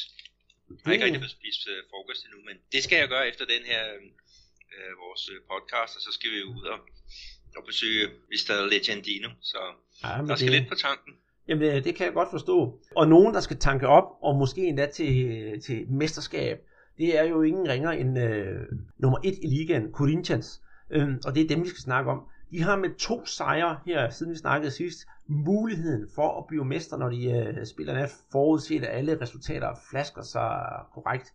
Jeg 0.68 0.76
har 0.84 0.92
ikke 0.92 1.04
rigtig 1.06 1.22
fået 1.24 1.36
spist 1.38 1.62
uh, 1.72 1.78
frokost 1.90 2.24
endnu, 2.26 2.38
men 2.48 2.56
det 2.72 2.80
skal 2.86 2.96
jeg 3.02 3.08
gøre 3.14 3.24
efter 3.30 3.44
den 3.54 3.62
her 3.70 3.82
uh, 4.76 4.92
vores 5.02 5.22
podcast, 5.50 5.92
og 5.96 6.02
så 6.06 6.10
skal 6.16 6.30
vi 6.34 6.40
ud 6.54 6.62
og, 6.72 6.78
og 7.58 7.62
besøge 7.70 8.04
Vista 8.30 8.54
Legendino, 8.74 9.30
så 9.50 9.60
ja, 10.04 10.08
der 10.28 10.36
skal 10.36 10.52
det... 10.52 10.58
lidt 10.58 10.68
på 10.72 10.78
tanken. 10.86 11.12
Jamen, 11.48 11.64
øh, 11.70 11.84
det 11.84 11.92
kan 11.96 12.06
jeg 12.06 12.14
godt 12.20 12.30
forstå. 12.36 12.56
Og 13.00 13.04
nogen, 13.14 13.34
der 13.34 13.40
skal 13.40 13.58
tanke 13.58 13.86
op, 13.98 14.08
og 14.26 14.32
måske 14.42 14.62
endda 14.70 14.86
til, 14.86 15.12
til 15.66 15.78
mesterskab, 16.00 16.58
det 16.98 17.18
er 17.18 17.24
jo 17.32 17.42
ingen 17.42 17.68
ringer 17.68 17.90
end 17.90 18.12
uh, 18.26 18.62
nummer 19.02 19.18
et 19.24 19.36
i 19.44 19.46
ligaen, 19.46 19.92
Corinthians. 19.92 20.48
Øhm, 20.90 21.20
og 21.26 21.34
det 21.34 21.40
er 21.42 21.48
dem, 21.48 21.64
vi 21.64 21.68
skal 21.68 21.86
snakke 21.88 22.10
om. 22.10 22.20
De 22.52 22.62
har 22.62 22.76
med 22.76 22.98
to 22.98 23.26
sejre 23.26 23.78
her, 23.86 24.10
siden 24.10 24.32
vi 24.32 24.36
snakkede 24.36 24.70
sidst, 24.70 25.06
muligheden 25.26 26.08
for 26.14 26.38
at 26.38 26.46
blive 26.46 26.64
mester, 26.64 26.96
når 26.96 27.08
de 27.08 27.30
øh, 27.30 27.66
spiller 27.66 27.94
nat 27.94 28.10
forudset, 28.32 28.84
at 28.84 28.98
alle 28.98 29.20
resultater 29.20 29.68
flasker 29.90 30.22
sig 30.22 30.62
korrekt. 30.94 31.32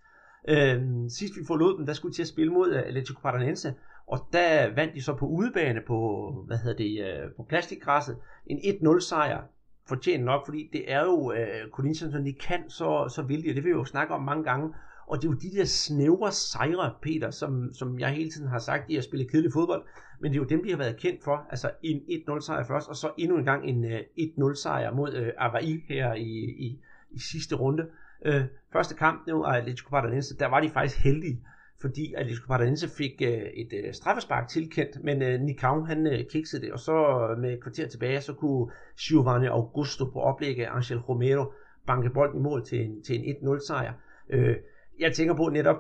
Øh, 0.47 0.81
sidst 1.09 1.33
vi 1.39 1.45
forlod 1.47 1.77
dem, 1.77 1.85
der 1.85 1.93
skulle 1.93 2.11
de 2.11 2.17
til 2.17 2.23
at 2.23 2.27
spille 2.27 2.53
mod 2.53 2.71
øh, 2.73 2.79
Atletico 2.79 3.19
Paranaense, 3.21 3.73
Og 4.07 4.19
der 4.33 4.73
vandt 4.75 4.95
de 4.95 5.03
så 5.03 5.13
på 5.13 5.25
udebane 5.27 5.81
på, 5.87 6.31
hvad 6.47 6.57
hedder 6.57 6.77
det, 6.77 7.05
øh, 7.05 7.31
på 7.37 7.43
plastikgræsset, 7.43 8.17
en 8.45 8.57
1-0 8.57 8.99
sejr, 8.99 9.41
fortjent 9.87 10.23
nok, 10.23 10.45
fordi 10.45 10.69
det 10.73 10.91
er 10.91 11.03
jo 11.03 11.31
øh, 11.31 11.71
Corinthians, 11.71 12.13
når 12.13 12.21
de 12.21 12.33
kan, 12.33 12.69
så, 12.69 13.11
så 13.15 13.21
vil 13.21 13.43
de, 13.43 13.49
og 13.49 13.55
det 13.55 13.63
vil 13.63 13.73
vi 13.73 13.77
jo 13.77 13.85
snakke 13.85 14.13
om 14.13 14.21
mange 14.21 14.43
gange, 14.43 14.73
og 15.07 15.17
det 15.17 15.27
er 15.27 15.31
jo 15.31 15.37
de 15.37 15.57
der 15.57 15.65
snævre 15.65 16.31
sejre, 16.31 16.93
Peter, 17.01 17.31
som, 17.31 17.73
som 17.73 17.99
jeg 17.99 18.09
hele 18.09 18.29
tiden 18.29 18.47
har 18.47 18.59
sagt, 18.59 18.87
de 18.87 18.95
har 18.95 19.01
spillet 19.01 19.31
kedelig 19.31 19.53
fodbold, 19.53 19.83
men 20.21 20.31
det 20.31 20.37
er 20.37 20.41
jo 20.41 20.47
dem, 20.47 20.63
de 20.63 20.69
har 20.69 20.77
været 20.77 20.97
kendt 20.97 21.23
for. 21.23 21.47
Altså 21.49 21.71
en 21.83 21.97
1-0 21.97 22.39
sejr 22.39 22.63
først, 22.63 22.89
og 22.89 22.95
så 22.95 23.11
endnu 23.17 23.37
en 23.37 23.45
gang 23.45 23.69
en 23.69 23.85
øh, 23.85 23.99
uh, 24.39 24.49
1-0 24.51 24.61
sejr 24.61 24.93
mod 24.93 25.13
uh, 25.13 25.45
Avaí 25.45 25.93
her 25.93 26.13
i, 26.13 26.31
i, 26.59 26.79
i 27.11 27.19
sidste 27.19 27.55
runde. 27.55 27.87
Uh, 28.25 28.41
første 28.73 28.95
kamp 28.95 29.27
nu, 29.27 29.43
Atletico 29.43 29.89
Paranaense, 29.89 30.37
der 30.37 30.47
var 30.47 30.59
de 30.59 30.69
faktisk 30.69 31.03
heldige, 31.03 31.41
fordi 31.81 32.13
Atletico 32.13 32.47
Paranaense 32.47 32.89
fik 32.97 33.13
uh, 33.21 33.27
et 33.27 33.73
uh, 33.73 33.91
straffespark 33.93 34.47
tilkendt, 34.47 35.03
men 35.03 35.21
uh, 35.21 35.45
Nikau 35.45 35.83
han 35.83 36.07
uh, 36.07 36.19
kiksede 36.29 36.61
det, 36.61 36.71
og 36.71 36.79
så 36.79 37.27
uh, 37.31 37.41
med 37.41 37.53
et 37.53 37.63
kvarter 37.63 37.87
tilbage, 37.87 38.21
så 38.21 38.33
kunne 38.33 38.71
Giovanni 38.99 39.47
Augusto 39.47 40.05
på 40.05 40.19
oplæg 40.19 40.59
af 40.59 40.75
Angel 40.75 40.99
Romero 40.99 41.53
banke 41.87 42.09
bolden 42.09 42.39
i 42.39 42.43
mål 42.43 42.65
til 42.65 42.85
en, 42.85 43.03
til 43.03 43.15
en 43.15 43.35
1-0 43.35 43.67
sejr. 43.67 43.93
Uh, 44.33 44.55
jeg 44.99 45.15
tænker 45.15 45.35
på 45.35 45.49
netop 45.49 45.77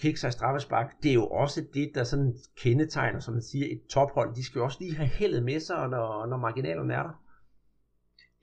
kick 0.00 0.16
sig 0.16 0.32
straffespark, 0.32 1.02
det 1.02 1.08
er 1.10 1.14
jo 1.14 1.26
også 1.26 1.60
det, 1.74 1.90
der 1.94 2.04
sådan 2.04 2.32
kendetegner, 2.56 3.20
som 3.20 3.34
man 3.34 3.42
siger, 3.42 3.66
et 3.66 3.82
tophold. 3.90 4.36
De 4.36 4.44
skal 4.44 4.58
jo 4.58 4.64
også 4.64 4.78
lige 4.80 4.94
have 4.94 5.08
heldet 5.08 5.42
med 5.42 5.60
sig, 5.60 5.88
når, 5.88 6.26
når 6.26 6.36
marginalerne 6.36 6.94
er 6.94 7.02
der. 7.02 7.14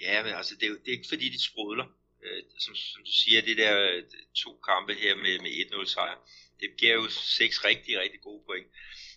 Ja, 0.02 0.24
men 0.24 0.34
altså, 0.34 0.56
det 0.56 0.64
er 0.64 0.70
jo 0.70 0.78
det 0.84 0.88
er 0.88 0.98
ikke 0.98 1.14
fordi, 1.14 1.30
de 1.30 1.44
sprudler. 1.50 1.88
Øh, 2.24 2.44
som, 2.64 2.76
som 2.76 3.02
du 3.08 3.12
siger, 3.22 3.42
det 3.42 3.58
der 3.58 3.74
øh, 3.92 4.04
to 4.44 4.52
kampe 4.70 4.94
her 4.94 5.16
med, 5.16 5.34
med 5.44 5.52
1-0 5.52 5.86
sejr, 5.96 6.18
det 6.60 6.70
giver 6.78 6.94
jo 6.94 7.06
seks 7.40 7.66
rigtig, 7.66 8.00
rigtig 8.04 8.22
gode 8.22 8.44
point. 8.48 8.68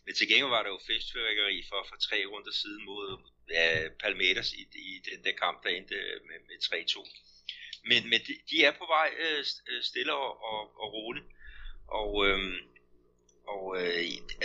Men 0.04 0.14
til 0.14 0.28
gengæld 0.28 0.54
var 0.56 0.62
der 0.62 0.70
jo 0.74 0.80
festfyrværkeri 0.90 1.56
for, 1.70 1.80
for 1.88 1.96
tre 2.06 2.18
runder 2.30 2.52
siden 2.62 2.84
mod 2.84 3.06
ja, 3.56 3.88
Palmeiras 4.02 4.52
i, 4.52 4.62
i 4.90 4.92
den 5.10 5.24
der 5.24 5.34
kamp, 5.44 5.56
der 5.64 5.70
endte 5.70 5.94
øh, 5.94 6.16
med, 6.28 6.38
med 6.48 6.56
3-2. 6.64 6.96
Men, 7.88 8.10
men 8.10 8.20
de, 8.26 8.32
de 8.50 8.64
er 8.64 8.70
på 8.70 8.86
vej 8.86 9.08
øh, 9.18 9.44
øh 9.70 9.82
stille 9.82 10.14
og, 10.14 10.42
og, 10.50 10.60
og 10.82 10.92
roligt. 10.92 11.26
Og, 11.88 12.26
øh, 12.26 12.38
og 13.54 13.64
øh, 13.80 14.02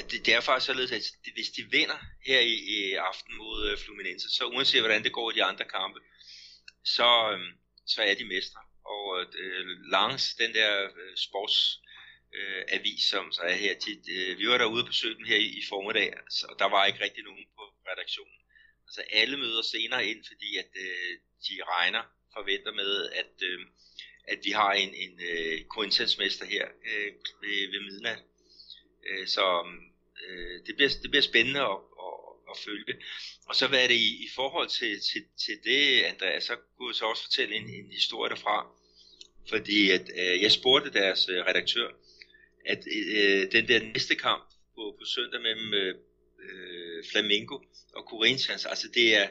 det, 0.10 0.26
det 0.26 0.34
er 0.34 0.42
faktisk 0.42 0.66
således, 0.66 0.92
at 0.92 1.04
hvis 1.34 1.50
de 1.50 1.64
vinder 1.72 2.00
her 2.26 2.40
i, 2.40 2.56
i 2.76 2.94
aften 2.94 3.38
mod 3.38 3.70
øh, 3.70 3.78
Fluminense, 3.78 4.28
så 4.30 4.46
uanset 4.46 4.82
hvordan 4.82 5.04
det 5.04 5.12
går 5.12 5.32
i 5.32 5.36
de 5.36 5.44
andre 5.44 5.66
kampe, 5.66 6.00
så, 6.86 7.10
øh, 7.34 7.40
så 7.86 8.02
er 8.02 8.16
de 8.16 8.26
mestre. 8.26 8.62
Og 8.86 9.06
øh, 9.36 9.66
langs 9.92 10.36
den 10.36 10.54
der 10.54 10.84
øh, 10.84 11.18
sports 11.18 11.80
øh, 12.38 12.64
avis, 12.68 13.04
som 13.04 13.32
så 13.32 13.42
er 13.42 13.54
her 13.54 13.76
tit, 13.80 14.04
øh, 14.18 14.38
vi 14.40 14.48
var 14.48 14.58
derude 14.58 14.86
på 14.86 14.92
søgen 14.92 15.26
her 15.26 15.38
i, 15.38 15.50
i 15.60 15.62
formiddag, 15.70 16.14
og 16.50 16.60
der 16.60 16.70
var 16.70 16.86
ikke 16.86 17.04
rigtig 17.04 17.24
nogen 17.24 17.46
på 17.56 17.64
redaktionen. 17.92 18.38
Altså 18.88 19.02
alle 19.12 19.38
møder 19.38 19.62
senere 19.62 20.06
ind, 20.06 20.22
fordi 20.32 20.58
at 20.58 20.72
øh, 20.76 21.14
de 21.48 21.56
regner 21.74 22.04
forventer 22.34 22.74
med, 22.74 23.10
at, 23.22 23.34
øh, 23.44 23.60
at 24.28 24.40
vi 24.44 24.52
har 24.52 24.72
en, 24.72 24.94
en 24.96 25.20
øh, 25.32 25.66
Corinthians-mester 25.66 26.46
her 26.46 26.66
øh, 26.90 27.12
ved, 27.42 27.72
ved 27.72 27.82
midnat. 27.92 28.20
Øh, 29.10 29.28
så 29.28 29.66
øh, 30.28 30.66
det, 30.66 30.76
bliver, 30.76 30.90
det 31.02 31.10
bliver 31.10 31.24
spændende 31.24 31.62
at, 31.62 31.80
at, 32.08 32.16
at 32.52 32.58
følge. 32.66 32.96
Og 33.50 33.56
så 33.56 33.68
hvad 33.68 33.84
er 33.84 33.88
det 33.88 33.96
i, 33.96 34.24
i 34.26 34.30
forhold 34.36 34.70
til, 34.70 35.00
til, 35.00 35.24
til 35.46 35.58
det, 35.64 36.04
Andreas, 36.04 36.44
så 36.44 36.56
kunne 36.78 36.90
jeg 36.90 36.96
så 36.96 37.06
også 37.06 37.24
fortælle 37.24 37.56
en, 37.56 37.70
en 37.70 37.92
historie 37.92 38.30
derfra. 38.30 38.68
Fordi 39.50 39.92
at, 39.92 40.12
øh, 40.20 40.42
jeg 40.42 40.52
spurgte 40.52 40.94
deres 40.94 41.30
øh, 41.30 41.46
redaktør, 41.46 41.90
at 42.66 42.84
øh, 43.16 43.52
den 43.52 43.68
der 43.68 43.80
næste 43.94 44.16
kamp 44.16 44.44
på, 44.76 44.96
på 45.00 45.06
søndag 45.06 45.42
mellem 45.42 45.74
øh, 45.74 45.96
øh 46.44 47.04
Flamingo 47.12 47.60
og 47.96 48.04
Corinthians, 48.04 48.66
altså 48.66 48.88
det 48.94 49.16
er, 49.16 49.28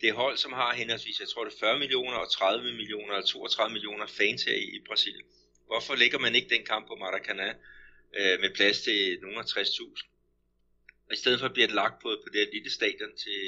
det 0.00 0.08
er 0.08 0.12
hold, 0.12 0.36
som 0.36 0.52
har 0.52 0.74
henholdsvis, 0.74 1.20
jeg 1.20 1.28
tror 1.28 1.44
det 1.44 1.54
er 1.54 1.58
40 1.58 1.78
millioner 1.78 2.16
og 2.16 2.30
30 2.30 2.72
millioner 2.72 3.14
og 3.14 3.28
32 3.28 3.72
millioner 3.72 4.06
fans 4.06 4.42
her 4.42 4.54
i 4.54 4.80
Brasilien. 4.86 5.26
Hvorfor 5.66 5.94
lægger 5.94 6.18
man 6.18 6.34
ikke 6.34 6.54
den 6.54 6.64
kamp 6.64 6.86
på 6.86 6.94
Maracanã 6.94 7.48
øh, 8.18 8.40
med 8.40 8.54
plads 8.54 8.82
til 8.82 9.18
nogle 9.22 9.38
af 9.38 9.44
60.000? 9.44 10.14
I 11.12 11.16
stedet 11.16 11.40
for 11.40 11.48
bliver 11.48 11.66
det 11.66 11.74
lagt 11.74 12.02
på, 12.02 12.08
på 12.24 12.28
det 12.32 12.48
lille 12.52 12.70
stadion 12.70 13.16
til, 13.16 13.40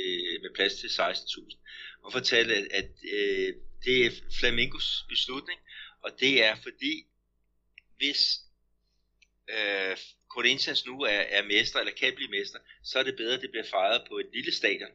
med 0.42 0.50
plads 0.54 0.74
til 0.74 0.88
16.000. 0.88 1.56
Og 2.02 2.12
fortælle, 2.12 2.54
at, 2.54 2.66
at 2.70 2.90
øh, 3.12 3.54
det 3.84 4.06
er 4.06 4.10
Flamingos 4.40 5.04
beslutning, 5.08 5.60
og 6.02 6.20
det 6.20 6.44
er 6.44 6.54
fordi, 6.62 7.06
hvis 7.96 8.40
øh, 9.48 9.96
Corinthians 10.28 10.86
nu 10.86 11.00
er, 11.00 11.22
er 11.36 11.42
mester, 11.42 11.78
eller 11.78 11.92
kan 11.92 12.14
blive 12.16 12.30
mester, 12.30 12.58
så 12.84 12.98
er 12.98 13.02
det 13.02 13.16
bedre, 13.16 13.34
at 13.34 13.42
det 13.42 13.50
bliver 13.50 13.66
fejret 13.70 14.02
på 14.08 14.18
et 14.18 14.28
lille 14.32 14.52
stadion, 14.52 14.90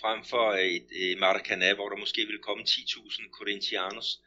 frem 0.00 0.24
for 0.24 0.50
øh, 0.50 0.60
et, 0.60 0.86
et 0.90 1.18
Maracanã, 1.18 1.74
hvor 1.74 1.88
der 1.88 1.96
måske 1.96 2.26
ville 2.26 2.42
komme 2.42 2.64
10.000 2.64 3.30
Corinthians 3.30 4.20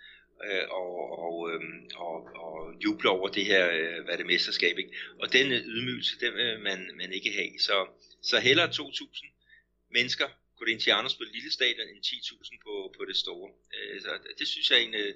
øh, 0.44 0.66
og, 0.70 1.20
og, 1.20 1.52
øh, 1.52 1.62
og, 1.96 2.16
og 2.36 2.74
juble 2.84 3.10
over 3.10 3.28
det 3.28 3.46
her, 3.46 3.70
øh, 3.72 4.04
hvad 4.06 4.18
det 4.18 4.26
mesterskab. 4.26 4.78
Ikke? 4.78 4.94
Og 5.20 5.34
den 5.34 5.52
øh, 5.52 5.62
ydmygelse, 5.66 6.20
den 6.20 6.34
vil 6.34 6.60
man, 6.60 6.92
man 6.96 7.14
ikke 7.14 7.32
have. 7.32 7.60
Så, 7.60 7.88
så 8.22 8.40
hellere 8.40 8.68
2.000 8.68 9.90
mennesker, 9.92 10.30
Corinthians 10.60 11.16
på 11.16 11.24
et 11.24 11.32
lille 11.34 11.52
stadion, 11.52 11.88
end 11.88 12.06
10.000 12.06 12.58
på, 12.66 12.94
på 12.98 13.06
det 13.06 13.18
store. 13.18 13.52
Øh, 13.76 14.02
så 14.02 14.10
det 14.40 14.48
synes 14.48 14.72
jeg 14.72 14.80
egentlig 14.80 15.06
øh, 15.06 15.16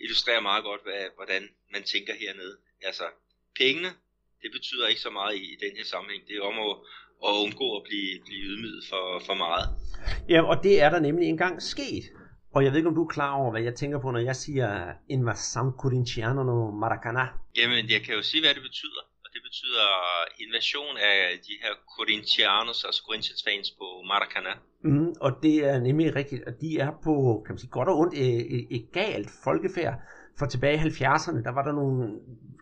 illustrerer 0.00 0.40
meget 0.40 0.64
godt, 0.64 0.82
hvad, 0.82 1.04
hvordan 1.14 1.48
man 1.70 1.82
tænker 1.82 2.14
hernede. 2.14 2.58
Altså, 2.82 3.04
pengene, 3.56 3.92
det 4.42 4.52
betyder 4.52 4.88
ikke 4.88 5.00
så 5.00 5.10
meget 5.10 5.36
i, 5.36 5.52
i 5.52 5.56
den 5.56 5.76
her 5.76 5.84
sammenhæng. 5.84 6.28
Det 6.28 6.36
er 6.36 6.42
om 6.42 6.58
at, 6.70 6.76
at 7.26 7.32
undgå 7.44 7.76
at 7.78 7.82
blive, 7.88 8.10
blive 8.26 8.42
ydmyget 8.50 8.84
for, 8.90 9.04
for 9.26 9.34
meget. 9.34 9.66
Ja, 10.28 10.42
og 10.42 10.62
det 10.62 10.82
er 10.82 10.90
der 10.90 11.00
nemlig 11.00 11.28
engang 11.28 11.62
sket. 11.62 12.04
Og 12.54 12.64
jeg 12.64 12.70
ved 12.72 12.78
ikke, 12.78 12.88
om 12.88 12.94
du 12.94 13.04
er 13.04 13.14
klar 13.18 13.32
over, 13.40 13.50
hvad 13.50 13.62
jeg 13.62 13.74
tænker 13.74 13.98
på, 14.00 14.10
når 14.10 14.20
jeg 14.30 14.36
siger 14.36 14.92
Invasam 15.08 15.72
Corintiano 15.82 16.42
no 16.42 16.56
Maracanã. 16.82 17.24
Jamen, 17.58 17.90
jeg 17.90 18.00
kan 18.04 18.14
jo 18.14 18.22
sige, 18.22 18.42
hvad 18.42 18.54
det 18.54 18.62
betyder. 18.62 19.02
Og 19.24 19.28
det 19.34 19.42
betyder 19.48 19.86
invasion 20.44 20.96
af 20.96 21.38
de 21.46 21.54
her 21.62 21.72
Corinthianos, 21.96 22.84
altså 22.84 23.02
Corinthians 23.06 23.42
fans 23.46 23.70
på 23.70 23.86
Maracanã. 24.10 24.52
Mm, 24.84 25.12
og 25.20 25.32
det 25.42 25.56
er 25.70 25.80
nemlig 25.80 26.16
rigtigt, 26.16 26.42
at 26.46 26.60
de 26.60 26.78
er 26.78 26.90
på, 27.04 27.42
kan 27.46 27.52
man 27.54 27.58
sige, 27.58 27.70
godt 27.70 27.88
og 27.88 27.98
ondt 27.98 28.14
et, 28.14 28.56
et, 28.56 28.66
et 28.70 28.86
galt 28.92 29.30
folkefærd. 29.44 29.94
For 30.38 30.46
tilbage 30.46 30.76
i 30.76 30.80
70'erne, 30.80 31.42
der 31.46 31.52
var 31.54 31.64
der 31.64 31.72
nogle 31.72 32.02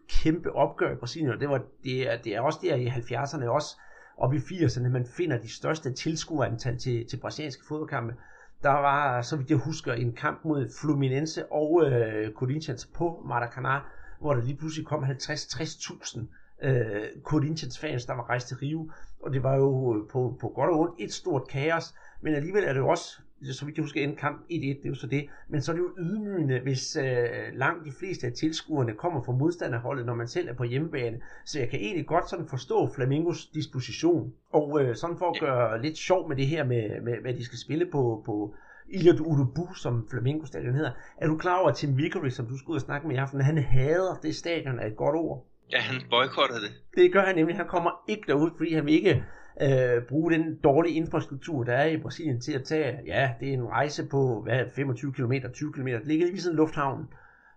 kæmpe 0.08 0.52
opgør 0.52 0.92
i 0.92 0.96
Brasilien, 0.96 1.30
og 1.30 1.40
det, 1.40 1.48
var, 1.48 1.60
det, 1.84 1.96
er, 2.10 2.16
det 2.16 2.34
er 2.34 2.40
også 2.40 2.58
der 2.62 2.74
i 2.74 2.86
70'erne 2.86 3.46
også, 3.48 3.70
op 4.18 4.34
i 4.34 4.36
80'erne, 4.36 4.88
man 4.88 5.06
finder 5.06 5.38
de 5.38 5.48
største 5.48 5.92
tilskuerantal 5.92 6.78
til, 6.78 7.06
til 7.08 7.16
brasilianske 7.16 7.62
fodboldkampe. 7.68 8.14
Der 8.62 8.70
var, 8.70 9.22
så 9.22 9.36
vidt 9.36 9.50
jeg 9.50 9.58
husker, 9.58 9.92
en 9.92 10.12
kamp 10.12 10.44
mod 10.44 10.70
Fluminense 10.80 11.52
og 11.52 11.82
øh, 11.86 12.32
Corinthians 12.32 12.86
på 12.86 13.24
Maracanã, 13.24 13.80
hvor 14.20 14.34
der 14.34 14.42
lige 14.42 14.56
pludselig 14.56 14.86
kom 14.86 15.04
50-60.000 15.04 16.20
øh, 16.62 17.02
Corinthians 17.22 17.78
fans, 17.78 18.04
der 18.04 18.14
var 18.14 18.28
rejst 18.28 18.48
til 18.48 18.56
Rio. 18.56 18.90
Og 19.22 19.32
det 19.32 19.42
var 19.42 19.56
jo 19.56 19.96
øh, 19.96 20.08
på, 20.10 20.36
på 20.40 20.48
godt 20.48 20.70
og 20.70 20.80
ondt 20.80 20.94
et 20.98 21.12
stort 21.12 21.48
kaos, 21.48 21.94
men 22.20 22.34
alligevel 22.34 22.64
er 22.64 22.72
det 22.72 22.80
jo 22.80 22.88
også 22.88 23.20
så 23.42 23.64
vidt 23.64 23.76
jeg 23.76 23.82
husker, 23.82 24.04
en 24.04 24.16
kamp 24.16 24.40
1-1, 24.40 24.44
det 24.50 24.84
er 24.84 24.88
jo 24.88 24.94
så 24.94 25.06
det. 25.06 25.28
Men 25.48 25.62
så 25.62 25.72
er 25.72 25.76
det 25.76 25.82
jo 25.82 25.94
ydmygende, 25.98 26.60
hvis 26.60 26.96
øh, 26.96 27.28
langt 27.54 27.84
de 27.84 27.92
fleste 27.98 28.26
af 28.26 28.32
tilskuerne 28.32 28.94
kommer 28.94 29.22
fra 29.22 29.32
modstanderholdet, 29.32 30.06
når 30.06 30.14
man 30.14 30.28
selv 30.28 30.48
er 30.48 30.54
på 30.54 30.64
hjemmebane. 30.64 31.20
Så 31.44 31.58
jeg 31.58 31.68
kan 31.68 31.80
egentlig 31.80 32.06
godt 32.06 32.30
sådan 32.30 32.48
forstå 32.48 32.88
Flamingos 32.94 33.46
disposition. 33.46 34.32
Og 34.52 34.82
øh, 34.82 34.96
sådan 34.96 35.18
for 35.18 35.30
at 35.30 35.40
gøre 35.40 35.82
lidt 35.82 35.98
sjov 35.98 36.28
med 36.28 36.36
det 36.36 36.46
her 36.46 36.64
med, 36.64 37.00
med 37.02 37.20
hvad 37.22 37.34
de 37.34 37.44
skal 37.44 37.58
spille 37.58 37.86
på, 37.86 38.22
på 38.26 38.54
Ilha 38.88 39.12
du 39.12 39.24
Urubu, 39.24 39.74
som 39.74 40.08
Flamingo 40.10 40.46
stadion 40.46 40.74
hedder. 40.74 40.92
Er 41.16 41.26
du 41.26 41.36
klar 41.36 41.58
over, 41.60 41.68
at 41.68 41.76
Tim 41.76 41.96
Vickery, 41.96 42.28
som 42.28 42.46
du 42.46 42.58
skulle 42.58 42.70
ud 42.70 42.76
og 42.76 42.80
snakke 42.80 43.08
med 43.08 43.16
i 43.16 43.18
aften, 43.18 43.40
han 43.40 43.58
hader 43.58 44.14
det 44.22 44.34
stadion 44.34 44.78
af 44.78 44.86
et 44.86 44.96
godt 44.96 45.16
ord? 45.16 45.46
Ja, 45.72 45.78
han 45.78 46.02
boykotter 46.10 46.56
det. 46.60 46.72
Det 46.94 47.12
gør 47.12 47.20
han 47.20 47.34
nemlig. 47.34 47.56
Han 47.56 47.66
kommer 47.66 47.90
ikke 48.08 48.22
derud, 48.26 48.50
fordi 48.56 48.74
han 48.74 48.86
vil 48.86 48.94
ikke 48.94 49.24
øh, 49.60 50.02
bruge 50.08 50.32
den 50.32 50.58
dårlige 50.64 50.94
infrastruktur, 50.94 51.64
der 51.64 51.72
er 51.72 51.86
i 51.86 51.96
Brasilien 51.96 52.40
til 52.40 52.52
at 52.52 52.64
tage, 52.64 52.98
ja, 53.06 53.30
det 53.40 53.48
er 53.48 53.52
en 53.52 53.68
rejse 53.68 54.08
på 54.10 54.42
hvad, 54.42 54.64
25 54.76 55.12
km, 55.12 55.32
20 55.54 55.72
km, 55.72 55.86
det 55.86 56.06
ligger 56.06 56.26
lige 56.26 56.42
sådan 56.42 56.56
lufthavnen. 56.56 57.06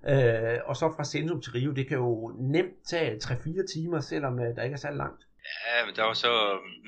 Øh, 0.09 0.59
og 0.65 0.75
så 0.75 0.93
fra 0.95 1.05
centrum 1.05 1.41
til 1.41 1.51
Rio, 1.51 1.71
det 1.71 1.87
kan 1.87 1.97
jo 1.97 2.35
nemt 2.39 2.77
tage 2.89 3.15
3-4 3.15 3.73
timer, 3.73 3.99
selvom 3.99 4.39
øh, 4.39 4.55
der 4.55 4.63
ikke 4.63 4.73
er 4.73 4.85
særlig 4.85 4.97
langt. 4.97 5.21
Ja, 5.67 5.85
men 5.85 5.95
der 5.95 6.03
var 6.03 6.13
så 6.13 6.33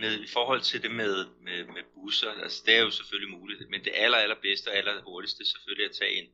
med, 0.02 0.14
i 0.28 0.30
forhold 0.34 0.62
til 0.62 0.84
det 0.84 0.92
med, 0.92 1.16
med, 1.46 1.60
med 1.76 1.84
busser, 1.96 2.32
altså 2.44 2.64
det 2.66 2.76
er 2.78 2.82
jo 2.82 2.92
selvfølgelig 2.92 3.38
muligt, 3.38 3.70
men 3.70 3.84
det 3.84 3.94
aller, 3.96 4.18
allerbedste 4.18 4.68
og 4.68 4.76
aller 4.78 5.04
hurtigste 5.04 5.52
selvfølgelig 5.52 5.86
at 5.90 5.96
tage 6.00 6.14
en, 6.20 6.28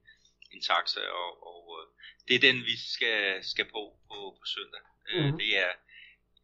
en 0.54 0.62
taxa, 0.70 1.02
og, 1.22 1.30
og 1.52 1.64
øh, 1.78 1.86
det 2.28 2.36
er 2.36 2.44
den, 2.48 2.58
vi 2.70 2.76
skal, 2.94 3.20
skal 3.52 3.66
på 3.66 3.84
på, 4.10 4.18
på 4.40 4.46
søndag. 4.56 4.84
Mm-hmm. 5.14 5.38
Det 5.40 5.50
er 5.64 5.72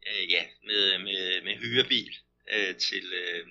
øh, 0.08 0.24
ja, 0.34 0.42
med, 0.68 0.82
med, 1.06 1.22
med 1.46 1.54
hyrebil 1.62 2.14
øh, 2.54 2.72
til, 2.86 3.04
øh, 3.22 3.42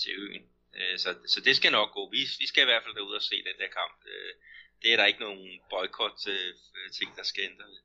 til 0.00 0.12
øen. 0.24 0.42
Øh, 0.78 0.98
så, 0.98 1.10
så 1.32 1.40
det 1.46 1.56
skal 1.56 1.72
nok 1.72 1.90
gå. 1.96 2.02
Vi, 2.10 2.20
vi 2.42 2.46
skal 2.46 2.62
i 2.62 2.70
hvert 2.70 2.82
fald 2.84 2.94
derud 2.94 3.14
og 3.20 3.22
se 3.22 3.36
den 3.48 3.56
der 3.62 3.70
kamp. 3.80 3.98
Øh, 4.12 4.32
det 4.82 4.92
er 4.92 4.96
der 4.96 5.06
ikke 5.10 5.20
nogen 5.20 5.48
boykot 5.70 6.18
øh, 6.28 6.50
ting, 6.98 7.16
der 7.16 7.24
skal 7.30 7.42
ændre 7.50 7.64
ved. 7.72 7.80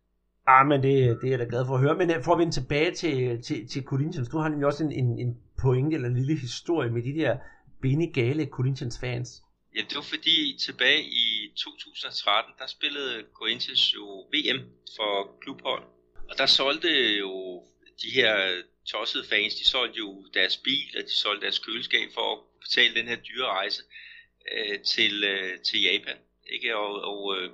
Ah, 0.48 0.68
men 0.68 0.84
det, 0.84 0.94
det 1.22 1.28
er 1.28 1.32
jeg 1.36 1.40
da 1.40 1.46
glad 1.50 1.66
for 1.66 1.76
at 1.76 1.82
høre. 1.82 1.96
Men 1.96 2.12
øh, 2.12 2.24
for 2.24 2.34
at 2.34 2.40
vende 2.40 2.54
tilbage 2.54 2.92
til, 3.02 3.44
til, 3.44 3.68
til 3.68 3.84
Corinthians, 3.84 4.30
du 4.30 4.38
har 4.38 4.50
nemlig 4.50 4.68
også 4.68 4.84
en, 4.84 4.92
en, 4.92 5.20
en 5.20 5.32
pointe 5.62 5.96
eller 5.96 6.10
en 6.10 6.18
lille 6.22 6.36
historie 6.36 6.90
med 6.90 7.04
de 7.04 7.20
der 7.20 7.38
benegale 7.82 8.46
Corinthians 8.46 9.00
fans. 9.00 9.30
Ja, 9.76 9.82
det 9.90 9.96
var 9.96 10.02
fordi 10.02 10.58
tilbage 10.66 11.04
i 11.04 11.54
2013, 11.58 12.54
der 12.60 12.68
spillede 12.68 13.26
Corinthians 13.34 13.94
jo 13.96 14.06
VM 14.34 14.60
for 14.98 15.40
klubhold. 15.42 15.84
Og 16.30 16.38
der 16.38 16.46
solgte 16.46 17.18
jo 17.18 17.64
de 18.02 18.10
her 18.14 18.62
tossede 18.92 19.28
fans, 19.28 19.56
de 19.56 19.66
solgte 19.70 19.98
jo 19.98 20.26
deres 20.34 20.58
bil, 20.58 20.98
og 20.98 21.04
de 21.04 21.16
solgte 21.18 21.46
deres 21.46 21.60
køleskab 21.60 22.14
for 22.14 22.34
at 22.34 22.40
betale 22.62 22.96
den 22.96 23.08
her 23.08 23.16
dyre 23.16 23.48
rejse 23.48 23.84
øh, 24.52 24.80
til, 24.80 25.24
øh, 25.24 25.60
til 25.60 25.82
Japan. 25.82 26.18
Ikke? 26.54 26.78
Og, 26.78 27.02
og 27.02 27.38
øh, 27.38 27.50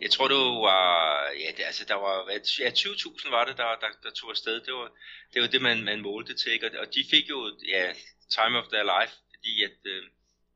jeg 0.00 0.10
tror 0.10 0.28
det 0.28 0.36
var, 0.36 1.24
ja, 1.42 1.50
det, 1.56 1.62
altså 1.62 1.84
der 1.84 1.94
var, 1.94 2.30
ja, 2.58 2.70
20.000 2.70 3.30
var 3.30 3.44
det, 3.44 3.56
der, 3.56 3.76
der, 3.82 3.90
der 4.02 4.10
tog 4.10 4.30
afsted. 4.30 4.60
Det 4.60 4.74
var 4.74 4.92
det, 5.34 5.42
var 5.42 5.48
det 5.48 5.62
man, 5.62 5.84
man 5.84 6.00
målte 6.00 6.34
til, 6.34 6.52
ikke? 6.52 6.66
Og, 6.66 6.78
og 6.78 6.94
de 6.94 7.04
fik 7.10 7.28
jo, 7.28 7.56
ja, 7.68 7.92
time 8.36 8.58
of 8.58 8.68
their 8.72 8.86
life, 8.94 9.14
fordi 9.34 9.62
at 9.64 9.78
øh, 9.84 10.02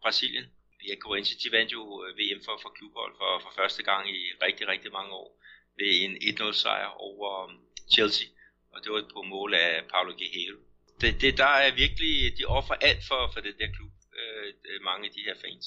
Brasilien, 0.02 0.46
ja, 0.88 0.94
Corinthians, 1.04 1.42
de 1.42 1.52
vandt 1.52 1.72
jo 1.72 2.04
øh, 2.04 2.18
VM 2.18 2.40
for, 2.44 2.58
for 2.62 2.68
klubhold 2.68 3.14
for, 3.16 3.38
for 3.42 3.52
første 3.56 3.82
gang 3.82 4.10
i 4.10 4.20
rigtig, 4.42 4.68
rigtig 4.68 4.92
mange 4.92 5.12
år 5.12 5.42
ved 5.78 5.90
en 6.04 6.16
1-0 6.16 6.52
sejr 6.52 6.86
over 6.86 7.48
øh, 7.48 7.54
Chelsea, 7.94 8.26
og 8.72 8.78
det 8.82 8.92
var 8.92 9.02
på 9.16 9.22
mål 9.34 9.54
af 9.54 9.70
Paulo 9.92 10.12
Guerrero. 10.20 10.58
Det, 11.00 11.10
det, 11.22 11.32
der 11.42 11.52
er 11.64 11.70
virkelig, 11.82 12.14
de 12.38 12.44
offer 12.58 12.74
alt 12.88 13.02
for, 13.08 13.20
for 13.32 13.40
det 13.40 13.54
der 13.60 13.68
klub, 13.76 13.92
øh, 14.20 14.46
mange 14.88 15.02
af 15.08 15.12
de 15.16 15.22
her 15.26 15.36
fans. 15.44 15.66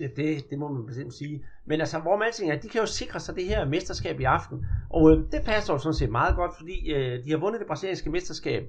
Ja, 0.00 0.06
det, 0.16 0.50
det 0.50 0.58
må 0.58 0.68
man 0.68 0.86
bestemt 0.86 1.14
sige. 1.14 1.46
Men 1.66 1.80
altså, 1.80 1.98
hvor 1.98 2.16
man 2.16 2.28
er, 2.28 2.60
de 2.60 2.68
kan 2.68 2.80
jo 2.80 2.86
sikre 2.86 3.20
sig 3.20 3.36
det 3.36 3.44
her 3.44 3.64
mesterskab 3.64 4.20
i 4.20 4.24
aften. 4.24 4.66
Og 4.90 5.10
øh, 5.10 5.16
det 5.32 5.42
passer 5.44 5.72
jo 5.72 5.78
sådan 5.78 5.94
set 5.94 6.10
meget 6.10 6.36
godt, 6.36 6.52
fordi 6.58 6.92
øh, 6.92 7.24
de 7.24 7.30
har 7.30 7.38
vundet 7.38 7.60
det 7.60 7.66
brasilianske 7.66 8.10
mesterskab 8.10 8.62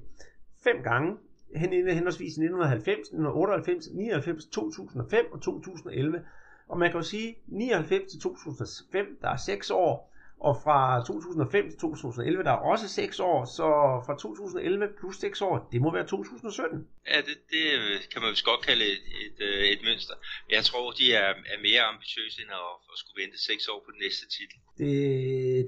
fem 0.64 0.82
gange. 0.82 1.16
Hen, 1.56 1.72
henholdsvis 1.72 2.32
1990, 2.32 2.98
1998, 2.98 3.86
99, 3.92 4.46
2005 4.46 5.32
og 5.32 5.42
2011. 5.42 6.24
Og 6.68 6.78
man 6.78 6.90
kan 6.90 7.00
jo 7.00 7.06
sige, 7.06 7.36
99 7.46 8.10
til 8.10 8.20
2005, 8.20 9.18
der 9.22 9.28
er 9.28 9.36
seks 9.36 9.70
år, 9.70 10.11
og 10.48 10.54
fra 10.64 10.78
2005 11.06 11.70
til 11.70 11.78
2011, 11.78 12.44
der 12.44 12.50
er 12.50 12.62
også 12.72 12.88
6 12.88 13.20
år, 13.20 13.44
så 13.44 13.66
fra 14.06 14.14
2011 14.18 14.88
plus 14.98 15.16
6 15.16 15.42
år, 15.42 15.68
det 15.72 15.80
må 15.82 15.92
være 15.92 16.06
2017. 16.06 16.86
Ja, 17.12 17.18
det, 17.28 17.36
det 17.54 17.64
kan 18.12 18.22
man 18.22 18.30
vist 18.30 18.44
godt 18.44 18.62
kalde 18.68 18.84
et, 18.94 19.04
et, 19.24 19.38
øh, 19.48 19.64
et 19.74 19.80
mønster. 19.88 20.14
Jeg 20.50 20.64
tror, 20.64 20.90
de 20.90 21.14
er, 21.14 21.30
er 21.52 21.58
mere 21.68 21.82
ambitiøse 21.92 22.42
end 22.42 22.50
at, 22.50 22.72
at 22.92 22.96
skulle 23.00 23.22
vente 23.22 23.38
6 23.44 23.68
år 23.68 23.78
på 23.86 23.90
den 23.94 24.00
næste 24.04 24.24
titel. 24.36 24.56
Det, 24.80 24.92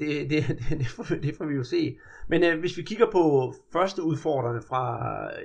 det, 0.00 0.30
det, 0.30 0.40
det, 0.60 0.78
det, 0.80 0.88
får, 0.94 1.04
det 1.26 1.32
får 1.38 1.44
vi 1.44 1.54
jo 1.54 1.64
se. 1.64 1.98
Men 2.28 2.44
øh, 2.44 2.60
hvis 2.60 2.76
vi 2.76 2.82
kigger 2.82 3.08
på 3.10 3.54
første 3.72 4.02
udfordrende 4.02 4.62
fra 4.68 4.84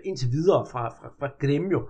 indtil 0.03 0.29
videre 0.31 0.67
fra, 0.71 0.83
fra, 0.97 1.07
fra 1.19 1.29
Gremio, 1.41 1.89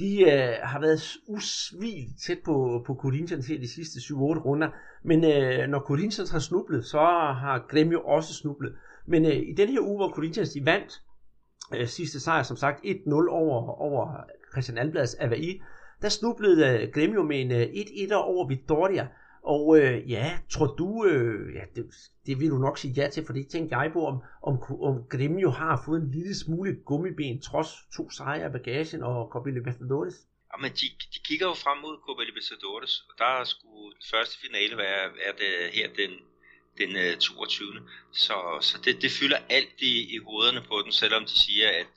de 0.00 0.22
øh, 0.22 0.54
har 0.62 0.80
været 0.80 1.02
usvigeligt 1.28 2.20
tæt 2.26 2.38
på, 2.44 2.82
på 2.86 2.94
Corinthians 2.94 3.46
her 3.46 3.58
de 3.58 3.74
sidste 3.74 3.98
7-8 3.98 4.14
runder. 4.16 4.68
Men 5.04 5.24
øh, 5.24 5.68
når 5.68 5.80
Corinthians 5.80 6.30
har 6.30 6.38
snublet, 6.38 6.84
så 6.84 6.98
har 7.42 7.66
Grêmio 7.72 8.08
også 8.08 8.34
snublet. 8.34 8.74
Men 9.06 9.24
øh, 9.24 9.36
i 9.36 9.54
den 9.56 9.68
her 9.68 9.80
uge, 9.80 9.96
hvor 9.96 10.10
Corinthians 10.14 10.50
de 10.52 10.64
vandt 10.64 11.02
øh, 11.74 11.86
sidste 11.86 12.20
sejr, 12.20 12.42
som 12.42 12.56
sagt 12.56 12.84
1-0 12.84 13.12
over, 13.30 13.80
over 13.80 14.16
Christian 14.52 14.78
Alblads 14.78 15.14
Avaí, 15.14 15.62
der 16.02 16.08
snublede 16.08 16.68
øh, 16.68 16.88
Grêmio 16.96 17.22
med 17.22 17.40
en 17.40 17.52
øh, 17.52 17.62
1-1 17.62 18.14
over 18.14 18.48
Vittoria. 18.48 19.08
Og 19.42 19.78
øh, 19.78 20.10
ja, 20.10 20.38
tror 20.50 20.66
du, 20.66 21.06
øh, 21.06 21.54
ja, 21.54 21.64
det, 21.76 21.84
det 22.26 22.40
vil 22.40 22.50
du 22.50 22.58
nok 22.58 22.78
sige 22.78 22.94
ja 22.96 23.08
til, 23.08 23.26
for 23.26 23.32
det 23.32 23.48
tænkte 23.48 23.76
jeg 23.76 23.90
på, 23.92 24.06
om, 24.06 24.18
om, 24.42 24.54
om 24.82 25.04
Gremio 25.10 25.50
har 25.50 25.82
fået 25.84 26.00
en 26.02 26.10
lille 26.10 26.34
smule 26.34 26.76
gummiben, 26.84 27.40
trods 27.40 27.68
to 27.96 28.10
sejre 28.10 28.44
af 28.44 28.52
bagagen 28.52 29.02
og 29.02 29.28
Copa 29.32 29.50
Libertadores? 29.50 30.14
Jamen, 30.52 30.72
de, 30.72 30.86
de 31.12 31.18
kigger 31.28 31.46
jo 31.46 31.54
frem 31.54 31.78
mod 31.78 31.96
Copa 32.06 32.22
Libertadores, 32.22 33.04
og 33.08 33.14
der 33.18 33.44
skulle 33.44 33.94
den 33.96 34.06
første 34.12 34.36
finale 34.44 34.76
være, 34.76 35.04
være 35.20 35.34
det 35.42 35.52
her 35.76 35.88
den, 36.00 36.12
den 36.78 36.90
øh, 36.96 37.12
uh, 37.12 37.18
22. 37.18 37.88
Så, 38.12 38.36
så 38.68 38.74
det, 38.84 39.02
det 39.02 39.10
fylder 39.18 39.40
alt 39.48 39.76
i, 39.92 39.94
i 40.14 40.18
hovederne 40.26 40.62
på 40.70 40.82
dem, 40.84 40.92
selvom 41.02 41.22
de 41.30 41.36
siger, 41.44 41.68
at, 41.82 41.92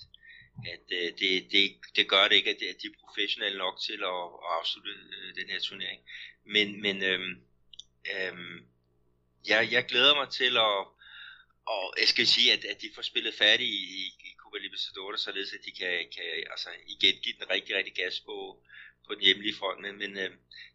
at 0.74 0.86
uh, 0.98 1.08
det, 1.20 1.32
det, 1.52 1.64
det 1.96 2.06
gør 2.14 2.24
det 2.28 2.36
ikke, 2.36 2.50
at 2.50 2.60
de 2.82 2.88
er 2.88 3.00
professionelle 3.06 3.58
nok 3.58 3.76
til 3.88 4.00
at, 4.14 4.24
at 4.44 4.50
afslutte 4.58 4.92
uh, 5.18 5.30
den 5.40 5.48
her 5.52 5.60
turnering. 5.60 6.02
Men, 6.46 6.82
men 6.82 7.04
øhm, 7.04 7.42
øhm, 8.16 8.66
jeg, 9.48 9.72
jeg 9.72 9.86
glæder 9.86 10.16
mig 10.16 10.30
til 10.30 10.58
at, 10.58 10.88
og 11.66 11.94
jeg 12.00 12.08
skal 12.08 12.28
sige, 12.28 12.54
at, 12.54 12.66
at 12.66 12.82
de 12.82 12.90
får 12.96 13.02
spillet 13.02 13.34
færdigt 13.34 13.70
i, 13.70 14.06
i 14.28 14.36
Copa 14.38 14.58
Libertadores, 14.58 15.22
således 15.22 15.54
at 15.54 15.66
de 15.66 15.72
kan, 15.72 15.94
kan 16.16 16.24
altså, 16.52 16.70
igen 16.88 17.16
give 17.24 17.36
den 17.40 17.50
rigtig, 17.50 17.76
rigtig 17.76 17.94
gas 17.94 18.20
på, 18.20 18.64
på 19.08 19.14
den 19.16 19.24
hjemlige 19.24 19.56
front. 19.56 19.82
Men, 19.82 19.98
men 19.98 20.18
øh, 20.18 20.32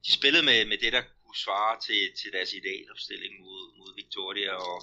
de 0.07 0.13
spillede 0.13 0.45
med, 0.45 0.65
med 0.65 0.79
det, 0.79 0.93
der 0.93 1.03
kunne 1.25 1.37
svare 1.37 1.81
til, 1.87 2.01
til 2.21 2.33
deres 2.33 2.53
idealopstilling 2.53 3.41
mod, 3.41 3.77
mod 3.79 3.95
Victoria, 3.97 4.53
og 4.53 4.83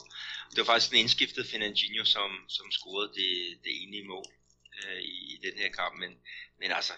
det 0.51 0.57
var 0.57 0.63
faktisk 0.65 0.91
en 0.91 0.99
indskiftet 0.99 1.47
Fernandinho, 1.47 2.05
som, 2.05 2.29
som 2.47 2.71
scorede 2.71 3.11
det, 3.19 3.59
det 3.63 3.83
enige 3.83 4.07
mål 4.13 4.25
øh, 4.83 5.01
i, 5.01 5.15
i 5.33 5.37
den 5.45 5.57
her 5.57 5.71
kamp. 5.71 5.99
Men, 5.99 6.11
men 6.59 6.71
altså, 6.71 6.93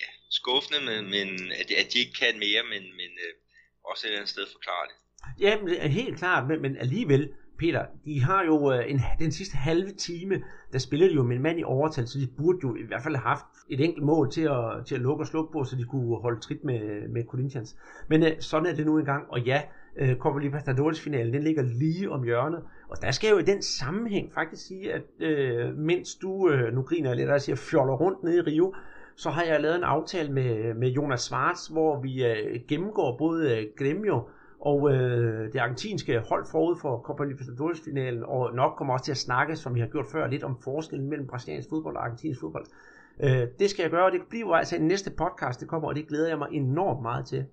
ja, 0.00 0.08
skuffende, 0.38 0.80
men, 0.88 1.00
men 1.14 1.28
at, 1.60 1.68
at 1.82 1.86
de 1.92 1.98
ikke 2.04 2.16
kan 2.22 2.34
mere, 2.44 2.62
men, 2.72 2.82
men 3.00 3.10
øh, 3.24 3.32
også 3.90 4.02
et 4.02 4.08
eller 4.08 4.18
andet 4.20 4.34
sted 4.34 4.44
forklare 4.56 4.84
det. 4.90 4.96
Ja, 5.44 5.52
men 5.60 5.68
øh, 5.68 5.90
helt 6.00 6.18
klart, 6.18 6.48
men, 6.48 6.62
men 6.62 6.76
alligevel, 6.76 7.30
Peter, 7.58 7.86
de 8.04 8.22
har 8.22 8.44
jo 8.44 8.72
øh, 8.72 8.90
en, 8.90 9.00
den 9.18 9.32
sidste 9.32 9.56
halve 9.56 9.92
time, 9.92 10.42
der 10.72 10.78
spiller 10.78 11.08
de 11.08 11.14
jo 11.14 11.22
med 11.22 11.36
en 11.36 11.42
mand 11.42 11.58
i 11.60 11.64
overtal, 11.64 12.06
så 12.06 12.18
de 12.18 12.28
burde 12.36 12.58
jo 12.62 12.76
i 12.76 12.86
hvert 12.86 13.02
fald 13.02 13.16
have 13.16 13.28
haft 13.28 13.44
et 13.70 13.80
enkelt 13.80 14.04
mål 14.04 14.30
til 14.32 14.42
at, 14.42 14.86
til 14.86 14.94
at 14.94 15.00
lukke 15.00 15.22
og 15.22 15.26
slukke 15.26 15.52
på, 15.52 15.64
så 15.64 15.76
de 15.76 15.84
kunne 15.84 16.16
holde 16.16 16.40
trit 16.40 16.64
med, 16.64 17.08
med 17.08 17.24
Corinthians. 17.24 17.76
Men 18.08 18.22
øh, 18.22 18.32
sådan 18.40 18.66
er 18.66 18.74
det 18.74 18.86
nu 18.86 18.98
engang, 18.98 19.30
og 19.30 19.40
ja, 19.40 19.62
øh, 19.96 20.16
Copa 20.16 20.38
Libertadores-finalen, 20.38 21.34
den 21.34 21.42
ligger 21.42 21.62
lige 21.62 22.10
om 22.10 22.24
hjørnet, 22.24 22.62
og 22.88 22.96
der 23.02 23.10
skal 23.10 23.26
jeg 23.26 23.34
jo 23.34 23.38
i 23.38 23.42
den 23.42 23.62
sammenhæng 23.62 24.32
faktisk 24.34 24.66
sige, 24.66 24.92
at 24.92 25.02
øh, 25.20 25.76
mens 25.76 26.14
du, 26.14 26.50
øh, 26.50 26.74
nu 26.74 26.82
griner 26.82 27.10
jeg 27.10 27.16
lidt, 27.16 27.28
der 27.28 27.38
siger, 27.38 27.56
fjoller 27.56 27.94
rundt 27.94 28.22
nede 28.22 28.36
i 28.36 28.40
Rio, 28.40 28.74
så 29.16 29.30
har 29.30 29.42
jeg 29.42 29.60
lavet 29.60 29.76
en 29.76 29.84
aftale 29.84 30.32
med, 30.32 30.74
med 30.74 30.88
Jonas 30.88 31.20
Schwartz, 31.20 31.66
hvor 31.66 32.00
vi 32.00 32.24
øh, 32.24 32.60
gennemgår 32.68 33.18
både 33.18 33.58
øh, 33.58 33.66
Gremio 33.78 34.28
og 34.60 34.90
øh, 34.94 35.52
det 35.52 35.58
argentinske 35.58 36.18
hold 36.18 36.44
forud 36.50 36.76
for 36.82 37.02
Copa 37.06 37.24
Libertadores-finalen, 37.24 38.22
og 38.22 38.54
nok 38.54 38.72
kommer 38.76 38.94
også 38.94 39.04
til 39.04 39.12
at 39.12 39.24
snakke, 39.28 39.56
som 39.56 39.74
vi 39.74 39.80
har 39.80 39.86
gjort 39.86 40.06
før, 40.12 40.26
lidt 40.26 40.44
om 40.44 40.62
forskellen 40.64 41.08
mellem 41.08 41.26
brasiliansk 41.26 41.68
fodbold 41.68 41.96
og 41.96 42.04
argentinsk 42.04 42.40
fodbold. 42.40 42.66
Øh, 43.24 43.44
det 43.58 43.70
skal 43.70 43.82
jeg 43.82 43.90
gøre, 43.90 44.04
og 44.04 44.12
det 44.12 44.22
bliver 44.28 44.54
altså 44.54 44.76
en 44.76 44.88
næste 44.88 45.10
podcast, 45.10 45.60
det 45.60 45.68
kommer, 45.68 45.88
og 45.88 45.94
det 45.94 46.08
glæder 46.08 46.28
jeg 46.28 46.38
mig 46.38 46.48
enormt 46.52 47.02
meget 47.02 47.26
til. 47.26 47.46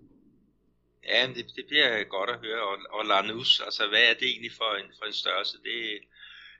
Ja, 1.11 1.27
det, 1.35 1.45
det 1.55 1.65
bliver 1.69 2.03
godt 2.03 2.29
at 2.29 2.39
høre, 2.45 2.61
og, 2.69 2.77
og 2.97 3.05
Lanus, 3.05 3.61
altså 3.67 3.83
hvad 3.91 4.03
er 4.09 4.13
det 4.19 4.27
egentlig 4.33 4.51
for 4.59 4.71
en, 4.79 4.89
for 4.97 5.05
en 5.05 5.13
størrelse? 5.23 5.57
Det, 5.57 5.75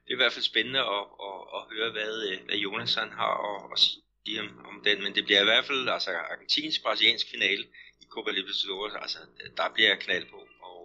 det 0.04 0.12
er 0.12 0.18
i 0.18 0.22
hvert 0.22 0.36
fald 0.36 0.52
spændende 0.52 0.80
at, 0.80 1.04
at, 1.28 1.40
at 1.58 1.62
høre, 1.74 1.90
hvad, 1.96 2.14
øh, 2.30 2.38
hvad 2.48 2.58
Jonas 2.66 2.96
han 2.96 3.12
har 3.22 3.36
at, 3.50 3.72
at 3.74 3.80
sige 3.80 4.04
om, 4.44 4.50
om 4.70 4.76
den, 4.88 4.98
men 5.04 5.12
det 5.16 5.24
bliver 5.28 5.42
i 5.42 5.50
hvert 5.52 5.66
fald 5.70 5.90
altså 5.98 6.12
argentinsk-brasiliansk 6.34 7.28
finale 7.34 7.64
i 8.04 8.06
Copa 8.14 8.32
Libertadores, 8.38 8.94
altså 9.04 9.20
der 9.58 9.68
bliver 9.76 9.96
knald 10.06 10.26
på, 10.34 10.40
og 10.70 10.82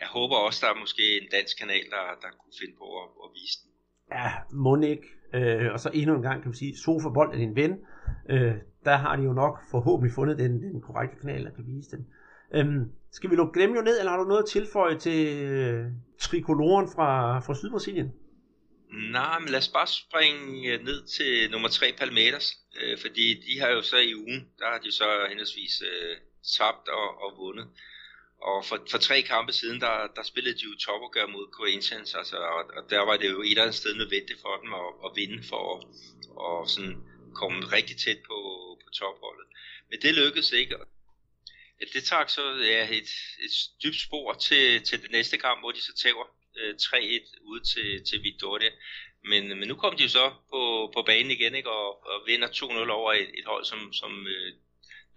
jeg 0.00 0.08
håber 0.16 0.36
også, 0.46 0.58
der 0.62 0.70
er 0.72 0.82
måske 0.84 1.04
en 1.20 1.28
dansk 1.36 1.54
kanal, 1.62 1.84
der, 1.94 2.04
der 2.24 2.30
kunne 2.40 2.56
finde 2.60 2.76
på 2.82 2.86
at, 3.02 3.08
at 3.24 3.28
vise 3.38 3.56
den. 3.62 3.70
Ja, 4.18 4.28
Monik, 4.64 5.02
øh, 5.36 5.72
og 5.74 5.78
så 5.84 5.88
endnu 6.00 6.14
en 6.16 6.26
gang 6.28 6.42
kan 6.42 6.52
vi 6.52 6.56
sige, 6.62 6.78
Sofabold 6.84 7.30
er 7.34 7.38
din 7.44 7.56
ven, 7.60 7.72
øh, 8.34 8.54
der 8.84 8.96
har 9.04 9.16
de 9.16 9.22
jo 9.22 9.32
nok 9.32 9.54
forhåbentlig 9.70 10.14
fundet 10.14 10.38
den, 10.38 10.52
den 10.62 10.80
korrekte 10.86 11.16
kanal, 11.20 11.44
der 11.44 11.54
kan 11.56 11.64
vise 11.66 11.90
den. 11.96 12.02
Øhm, 12.56 12.82
skal 13.12 13.30
vi 13.30 13.36
lukke 13.36 13.60
Gremio 13.60 13.82
ned, 13.82 13.98
eller 13.98 14.10
har 14.10 14.18
du 14.18 14.24
noget 14.24 14.42
at 14.42 14.48
tilføje 14.48 14.98
til 14.98 15.20
øh, 15.38 15.84
trikoloren 16.20 16.88
fra, 16.94 17.40
fra 17.40 17.54
Sydbrasilien? 17.54 18.12
Nej, 19.12 19.38
men 19.38 19.48
lad 19.48 19.58
os 19.58 19.68
bare 19.68 19.86
springe 19.86 20.72
øh, 20.72 20.84
ned 20.84 21.06
til 21.16 21.50
nummer 21.50 21.68
3 21.68 21.86
Palmeiras, 21.98 22.46
øh, 22.80 22.98
fordi 22.98 23.34
de 23.34 23.60
har 23.60 23.68
jo 23.68 23.82
så 23.82 23.96
i 23.96 24.14
ugen, 24.14 24.48
der 24.58 24.66
har 24.66 24.78
de 24.78 24.92
så 24.92 25.26
henholdsvis 25.28 25.82
øh, 25.82 26.16
tabt 26.58 26.88
og, 26.88 27.22
og 27.22 27.36
vundet. 27.36 27.68
Og 28.40 28.64
for, 28.64 28.86
for 28.90 28.98
tre 28.98 29.22
kampe 29.22 29.52
siden, 29.52 29.80
der, 29.80 30.06
der 30.16 30.22
spillede 30.22 30.58
de 30.58 30.64
jo 30.64 30.76
topopgør 30.76 31.26
mod 31.26 31.46
Corinthians, 31.52 32.14
altså, 32.14 32.36
og, 32.36 32.64
og 32.76 32.90
der 32.90 33.00
var 33.00 33.16
det 33.16 33.30
jo 33.30 33.42
et 33.42 33.50
eller 33.50 33.62
andet 33.62 33.74
sted 33.74 33.94
nødvendigt 33.94 34.40
for 34.40 34.56
dem 34.62 34.74
at, 34.74 34.90
at 35.04 35.10
vinde 35.16 35.42
for 35.48 35.76
at 35.76 35.84
og 36.36 36.68
sådan 36.68 36.96
komme 37.34 37.58
rigtig 37.76 37.96
tæt 37.96 38.20
på, 38.26 38.38
på 38.84 38.90
topholdet. 38.90 39.46
Men 39.90 40.02
det 40.02 40.14
lykkedes 40.14 40.52
ikke. 40.52 40.76
Ja, 41.80 41.84
det 41.94 42.04
tager 42.04 42.26
så 42.26 42.42
ja, 42.74 42.88
et, 42.90 43.10
et 43.44 43.54
dybt 43.82 44.00
spor 44.00 44.32
til, 44.32 44.82
til 44.82 45.02
det 45.02 45.10
næste 45.10 45.36
kamp, 45.38 45.60
hvor 45.60 45.72
de 45.72 45.82
så 45.82 45.94
tager 46.02 46.26
øh, 46.56 46.74
3-1 46.74 47.40
ud 47.42 47.60
til, 47.60 48.04
til 48.04 48.22
Victoria. 48.22 48.70
Men, 49.30 49.42
men 49.58 49.68
nu 49.68 49.74
kom 49.74 49.92
de 49.98 50.02
jo 50.02 50.08
så 50.08 50.26
på, 50.52 50.60
på 50.94 51.00
banen 51.06 51.30
igen 51.30 51.54
ikke, 51.54 51.70
og, 51.70 51.88
og 52.10 52.16
vinder 52.26 52.48
2-0 52.48 52.90
over 52.98 53.12
et, 53.12 53.30
et 53.38 53.46
hold, 53.46 53.64
som, 53.64 53.80
som 53.92 54.10
øh, 54.34 54.48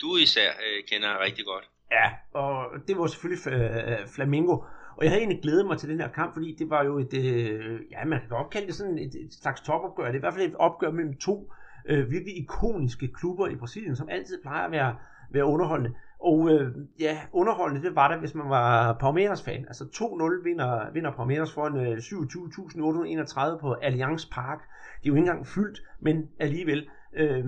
du 0.01 0.18
især 0.18 0.49
øh, 0.66 0.84
kender 0.89 1.24
rigtig 1.26 1.45
godt. 1.45 1.66
Ja, 1.91 2.08
og 2.34 2.55
det 2.88 2.97
var 2.97 3.08
selvfølgelig 3.08 3.47
øh, 3.53 3.91
øh 3.91 4.08
Flamingo. 4.16 4.55
Og 4.97 5.03
jeg 5.03 5.12
havde 5.12 5.22
egentlig 5.22 5.41
glædet 5.41 5.66
mig 5.66 5.78
til 5.78 5.89
den 5.89 5.99
her 5.99 6.12
kamp, 6.12 6.34
fordi 6.34 6.55
det 6.60 6.70
var 6.70 6.84
jo 6.84 6.99
et, 6.99 7.14
øh, 7.14 7.80
ja, 7.91 8.05
man 8.05 8.20
kan 8.20 8.30
godt 8.30 8.49
kalde 8.49 8.68
det 8.68 8.76
sådan 8.76 8.97
et, 8.97 9.16
et 9.16 9.34
slags 9.41 9.62
topopgør. 9.62 10.05
Det 10.05 10.14
er 10.14 10.18
i 10.18 10.20
hvert 10.20 10.34
fald 10.34 10.49
et 10.49 10.55
opgør 10.55 10.91
mellem 10.91 11.18
to 11.18 11.51
øh, 11.89 12.12
virkelig 12.12 12.38
ikoniske 12.38 13.08
klubber 13.14 13.47
i 13.47 13.55
Brasilien, 13.55 13.95
som 13.95 14.10
altid 14.10 14.41
plejer 14.41 14.66
at 14.66 14.72
være, 14.72 14.95
være 15.32 15.45
underholdende. 15.45 15.95
Og 16.20 16.49
øh, 16.49 16.76
ja, 16.99 17.18
underholdende, 17.32 17.88
det 17.88 17.95
var 17.95 18.07
det, 18.07 18.20
hvis 18.20 18.36
man 18.36 18.49
var 18.49 18.93
Palmeiras-fan. 18.93 19.65
Altså 19.68 19.84
2-0 19.84 20.43
vinder, 20.43 20.91
vinder 20.93 21.11
Palmeiras 21.11 21.53
foran 21.53 21.78
øh, 21.78 21.97
27.831 21.97 23.61
på 23.61 23.74
Allianz 23.74 24.26
Park. 24.32 24.59
Det 24.99 25.09
er 25.09 25.13
jo 25.13 25.15
ikke 25.15 25.20
engang 25.20 25.47
fyldt, 25.47 25.82
men 25.99 26.30
alligevel. 26.39 26.89
Øh, 27.13 27.45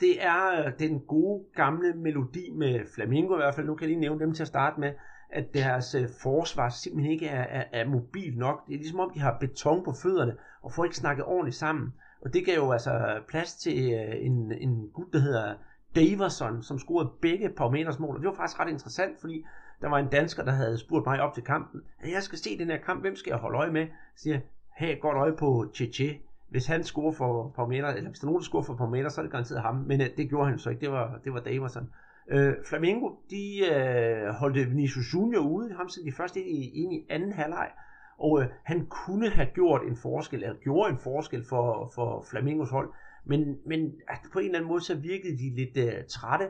det 0.00 0.24
er 0.24 0.64
øh, 0.66 0.72
den 0.78 1.00
gode 1.00 1.44
gamle 1.54 1.92
melodi 1.92 2.50
med 2.50 2.80
Flamingo 2.94 3.34
i 3.34 3.36
hvert 3.36 3.54
fald. 3.54 3.66
Nu 3.66 3.74
kan 3.74 3.82
jeg 3.82 3.88
lige 3.88 4.00
nævne 4.00 4.20
dem 4.20 4.34
til 4.34 4.42
at 4.42 4.48
starte 4.48 4.80
med 4.80 4.92
at 5.30 5.54
deres 5.54 5.94
øh, 5.94 6.08
forsvar 6.22 6.68
simpelthen 6.68 7.12
ikke 7.12 7.26
er, 7.26 7.42
er, 7.60 7.64
er 7.72 7.88
mobil 7.88 8.38
nok. 8.38 8.66
Det 8.66 8.74
er 8.74 8.78
ligesom 8.78 9.00
om, 9.00 9.10
de 9.14 9.20
har 9.20 9.36
beton 9.40 9.84
på 9.84 9.92
fødderne, 10.02 10.36
og 10.62 10.72
får 10.72 10.84
ikke 10.84 10.96
snakket 10.96 11.24
ordentligt 11.24 11.56
sammen. 11.56 11.94
Og 12.20 12.34
det 12.34 12.46
gav 12.46 12.54
jo 12.54 12.72
altså 12.72 13.20
plads 13.28 13.54
til 13.54 13.92
øh, 13.92 14.26
en, 14.26 14.52
en 14.52 14.88
gut, 14.94 15.12
der 15.12 15.18
hedder 15.18 15.54
Davison, 15.94 16.62
som 16.62 16.78
scorede 16.78 17.10
begge 17.22 17.48
Palmeiras 17.48 17.98
mål. 17.98 18.16
Og 18.16 18.20
det 18.20 18.28
var 18.28 18.34
faktisk 18.34 18.60
ret 18.60 18.68
interessant, 18.68 19.20
fordi 19.20 19.44
der 19.80 19.88
var 19.88 19.98
en 19.98 20.08
dansker, 20.08 20.44
der 20.44 20.52
havde 20.52 20.78
spurgt 20.78 21.06
mig 21.06 21.20
op 21.20 21.34
til 21.34 21.42
kampen, 21.42 21.82
at 22.00 22.12
jeg 22.12 22.22
skal 22.22 22.38
se 22.38 22.58
den 22.58 22.70
her 22.70 22.78
kamp, 22.78 23.00
hvem 23.00 23.16
skal 23.16 23.30
jeg 23.30 23.38
holde 23.38 23.58
øje 23.58 23.70
med? 23.70 23.86
Så 24.16 24.22
siger, 24.22 24.40
have 24.70 24.92
et 24.92 25.00
godt 25.00 25.16
øje 25.16 25.36
på 25.36 25.66
Cheche. 25.74 26.20
Hvis 26.48 26.66
han 26.66 26.84
scorer 26.84 27.12
for 27.12 27.52
Palmeiras, 27.56 27.96
eller 27.96 28.10
hvis 28.10 28.18
der 28.18 28.24
er 28.24 28.28
nogen, 28.28 28.40
der 28.40 28.44
scorer 28.44 28.62
for 28.62 28.74
Palmeiras, 28.74 29.12
så 29.12 29.20
er 29.20 29.22
det 29.22 29.32
garanteret 29.32 29.62
ham. 29.62 29.74
Men 29.74 30.00
øh, 30.00 30.06
det 30.16 30.28
gjorde 30.28 30.48
han 30.48 30.58
så 30.58 30.70
ikke, 30.70 30.80
det 30.80 30.90
var, 30.92 31.20
det 31.24 31.32
var 31.32 31.40
Davison. 31.40 31.90
Øh, 32.30 32.54
Flamengo, 32.68 33.10
de 33.30 33.66
øh, 33.72 34.28
holdte 34.34 34.64
Vinicius 34.64 35.14
Junior 35.14 35.42
ude, 35.42 35.74
ham 35.74 35.88
sendte 35.88 36.10
de 36.10 36.16
først 36.16 36.36
ind 36.36 36.46
i, 36.46 36.70
ind 36.82 36.92
i 36.92 37.06
anden 37.10 37.32
halvleg, 37.32 37.70
og 38.18 38.42
øh, 38.42 38.48
han 38.64 38.86
kunne 38.86 39.30
have 39.30 39.48
gjort 39.54 39.82
en 39.82 39.96
forskel, 39.96 40.42
eller 40.42 40.56
gjorde 40.56 40.90
en 40.90 40.98
forskel 40.98 41.44
for, 41.48 41.92
for 41.94 42.24
Flamingos 42.30 42.70
hold, 42.70 42.90
men, 43.28 43.58
men 43.66 43.94
altså, 44.08 44.32
på 44.32 44.38
en 44.38 44.44
eller 44.44 44.58
anden 44.58 44.68
måde 44.68 44.84
så 44.84 44.94
virkede 44.94 45.38
de 45.38 45.54
lidt 45.56 45.76
øh, 45.76 46.04
trætte, 46.08 46.46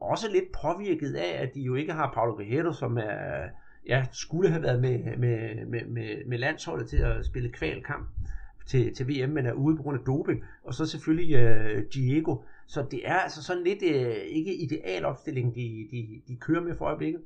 også 0.00 0.30
lidt 0.30 0.44
påvirket 0.62 1.14
af, 1.14 1.42
at 1.42 1.54
de 1.54 1.60
jo 1.60 1.74
ikke 1.74 1.92
har 1.92 2.12
Paulo 2.14 2.32
Guerrero, 2.32 2.72
som 2.72 2.98
er, 2.98 3.48
ja, 3.86 4.04
skulle 4.12 4.48
have 4.50 4.62
været 4.62 4.80
med, 4.80 4.98
med, 5.16 5.66
med, 5.66 5.84
med, 5.86 6.24
med 6.26 6.38
landsholdet 6.38 6.88
til 6.88 6.96
at 6.96 7.26
spille 7.26 7.52
kvalkamp 7.52 8.08
til, 8.66 8.94
til 8.94 9.08
VM, 9.08 9.30
men 9.30 9.46
er 9.46 9.52
ude 9.52 9.76
på 9.76 9.82
grund 9.82 9.98
af 9.98 10.04
doping. 10.04 10.44
Og 10.64 10.74
så 10.74 10.86
selvfølgelig 10.86 11.34
øh, 11.34 11.84
Diego. 11.94 12.36
Så 12.66 12.86
det 12.90 13.00
er 13.04 13.14
altså 13.14 13.42
sådan 13.42 13.64
lidt 13.64 13.82
øh, 13.82 14.14
ikke 14.14 14.54
idealopstilling, 14.54 15.54
de, 15.54 15.88
de, 15.90 16.22
de 16.28 16.36
kører 16.36 16.62
med 16.62 16.76
for 16.76 16.84
øjeblikket. 16.84 17.20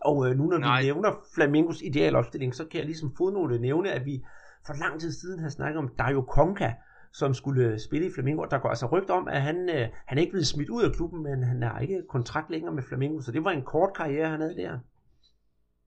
Og 0.00 0.28
øh, 0.28 0.36
nu 0.36 0.46
når 0.46 0.58
Nej. 0.58 0.80
vi 0.80 0.86
nævner 0.86 1.10
Flamingos 1.34 1.82
idealopstilling, 1.82 2.54
så 2.54 2.64
kan 2.64 2.78
jeg 2.78 2.86
ligesom 2.86 3.12
fodnote 3.16 3.58
nævne, 3.58 3.92
at 3.92 4.04
vi 4.04 4.24
for 4.66 4.74
lang 4.74 5.00
tid 5.00 5.12
siden 5.12 5.40
har 5.40 5.48
snakket 5.48 5.78
om 5.78 5.88
Dario 5.98 6.26
Conca, 6.28 6.74
som 7.18 7.34
skulle 7.34 7.64
øh, 7.68 7.80
spille 7.86 8.06
i 8.06 8.14
Flamingo. 8.14 8.44
Der 8.44 8.58
går 8.58 8.68
altså 8.68 8.86
rygt 8.86 9.10
om, 9.10 9.28
at 9.28 9.42
han, 9.42 9.58
øh, 9.76 9.88
han 10.08 10.18
er 10.18 10.22
ikke 10.22 10.34
blevet 10.34 10.52
smidt 10.54 10.70
ud 10.76 10.82
af 10.84 10.92
klubben, 10.96 11.22
men 11.22 11.42
han 11.42 11.62
har 11.62 11.80
ikke 11.80 12.02
kontrakt 12.08 12.50
længere 12.50 12.74
med 12.74 12.82
Flamingo, 12.88 13.20
så 13.22 13.32
det 13.32 13.44
var 13.44 13.50
en 13.50 13.64
kort 13.64 13.92
karriere, 13.96 14.28
han 14.28 14.40
havde 14.40 14.56
der. 14.56 14.78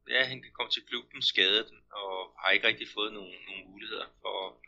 Ja, 0.10 0.24
han 0.24 0.44
kom 0.58 0.68
til 0.72 0.84
klubben 0.90 1.22
skadet, 1.22 1.68
og 2.02 2.14
har 2.42 2.50
ikke 2.52 2.68
rigtig 2.68 2.88
fået 2.94 3.14
nogen, 3.14 3.36
nogen 3.48 3.72
muligheder 3.72 4.06
for 4.22 4.60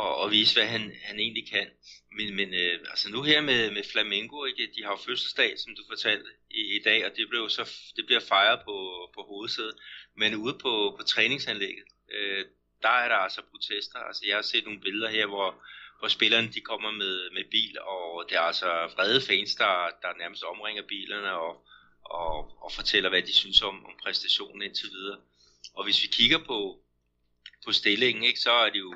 og, 0.00 0.16
og 0.16 0.30
vise, 0.30 0.54
hvad 0.56 0.68
han, 0.74 0.92
han 1.02 1.18
egentlig 1.18 1.48
kan. 1.48 1.68
Men, 2.16 2.36
men 2.36 2.48
øh, 2.54 2.78
altså 2.92 3.10
nu 3.10 3.22
her 3.22 3.40
med, 3.40 3.70
med 3.70 3.84
Flamengo, 3.92 4.44
ikke? 4.44 4.72
de 4.76 4.84
har 4.84 4.90
jo 4.90 5.04
fødselsdag, 5.06 5.58
som 5.58 5.74
du 5.76 5.82
fortalte 5.88 6.30
i, 6.50 6.62
i 6.76 6.80
dag, 6.84 7.06
og 7.06 7.10
det, 7.16 7.28
blev 7.28 7.48
så, 7.48 7.64
det 7.96 8.06
bliver 8.06 8.20
fejret 8.28 8.60
på, 8.64 8.76
på 9.14 9.20
hovedsædet. 9.22 9.76
Men 10.16 10.34
ude 10.34 10.56
på, 10.64 10.72
på 10.98 11.02
træningsanlægget, 11.02 11.84
øh, 12.14 12.44
der 12.82 12.94
er 13.02 13.08
der 13.08 13.16
altså 13.16 13.42
protester. 13.50 13.98
Altså 13.98 14.22
jeg 14.28 14.36
har 14.36 14.42
set 14.42 14.64
nogle 14.64 14.80
billeder 14.80 15.10
her, 15.10 15.26
hvor, 15.26 15.48
hvor 16.00 16.08
spillerne 16.08 16.52
de 16.52 16.60
kommer 16.60 16.90
med, 16.90 17.30
med 17.30 17.44
bil, 17.50 17.80
og 17.80 18.24
det 18.28 18.36
er 18.36 18.40
altså 18.40 18.66
vrede 18.96 19.20
fans, 19.20 19.54
der, 19.54 19.90
der 20.02 20.18
nærmest 20.18 20.42
omringer 20.44 20.82
bilerne 20.82 21.32
og, 21.32 21.66
og, 22.04 22.64
og 22.64 22.72
fortæller, 22.72 23.08
hvad 23.10 23.22
de 23.22 23.34
synes 23.34 23.62
om, 23.62 23.84
om 23.84 23.92
præstationen 24.02 24.62
indtil 24.62 24.88
videre. 24.90 25.18
Og 25.74 25.84
hvis 25.84 26.02
vi 26.02 26.08
kigger 26.08 26.38
på, 26.38 26.78
på 27.64 27.72
stillingen, 27.72 28.24
ikke, 28.24 28.40
så 28.40 28.52
er 28.52 28.70
det 28.70 28.78
jo 28.78 28.94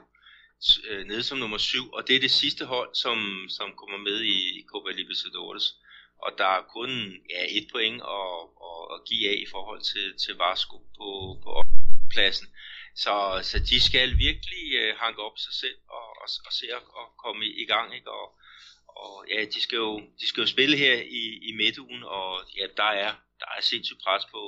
øh, 0.89 1.07
nede 1.07 1.23
som 1.23 1.39
nummer 1.39 1.59
syv, 1.59 1.93
og 1.93 2.09
det 2.09 2.17
er 2.17 2.21
det 2.21 2.31
sidste 2.31 2.65
hold, 2.65 2.95
som, 2.95 3.47
som 3.49 3.73
kommer 3.77 3.99
med 3.99 4.21
i, 4.21 4.59
i 4.59 4.65
Copa 4.67 4.91
Libertadores. 4.91 5.77
Og 6.19 6.33
der 6.39 6.47
er 6.47 6.63
kun 6.63 6.91
ja, 7.31 7.43
et 7.49 7.69
point 7.73 8.03
at, 8.03 8.39
at, 8.69 8.81
at 8.95 9.05
give 9.09 9.31
af 9.31 9.37
i 9.47 9.47
forhold 9.51 9.83
til, 9.83 10.07
til 10.19 10.35
Vasco 10.35 10.77
på, 10.99 11.09
på 11.43 11.63
pladsen. 12.11 12.49
Så, 13.03 13.15
så 13.51 13.57
de 13.71 13.79
skal 13.89 14.09
virkelig 14.27 14.65
øh, 14.81 14.91
hanke 15.03 15.21
op 15.27 15.37
sig 15.45 15.55
selv 15.63 15.79
og, 15.99 16.07
og, 16.23 16.29
og 16.47 16.53
se 16.59 16.67
at, 16.77 16.83
og 17.01 17.07
komme 17.25 17.43
i, 17.63 17.65
gang. 17.73 17.95
Ikke? 17.95 18.11
Og, 18.11 18.27
og 19.03 19.13
ja, 19.33 19.41
de 19.55 19.61
skal, 19.63 19.77
jo, 19.77 19.93
de 20.21 20.27
skal 20.29 20.41
jo 20.41 20.47
spille 20.47 20.77
her 20.77 20.95
i, 21.21 21.25
i 21.49 21.51
midtugen, 21.61 22.03
og 22.19 22.29
ja, 22.59 22.67
der 22.77 22.91
er, 23.05 23.13
der 23.41 23.49
er 23.57 23.63
sindssygt 23.71 24.01
pres 24.05 24.25
på, 24.35 24.43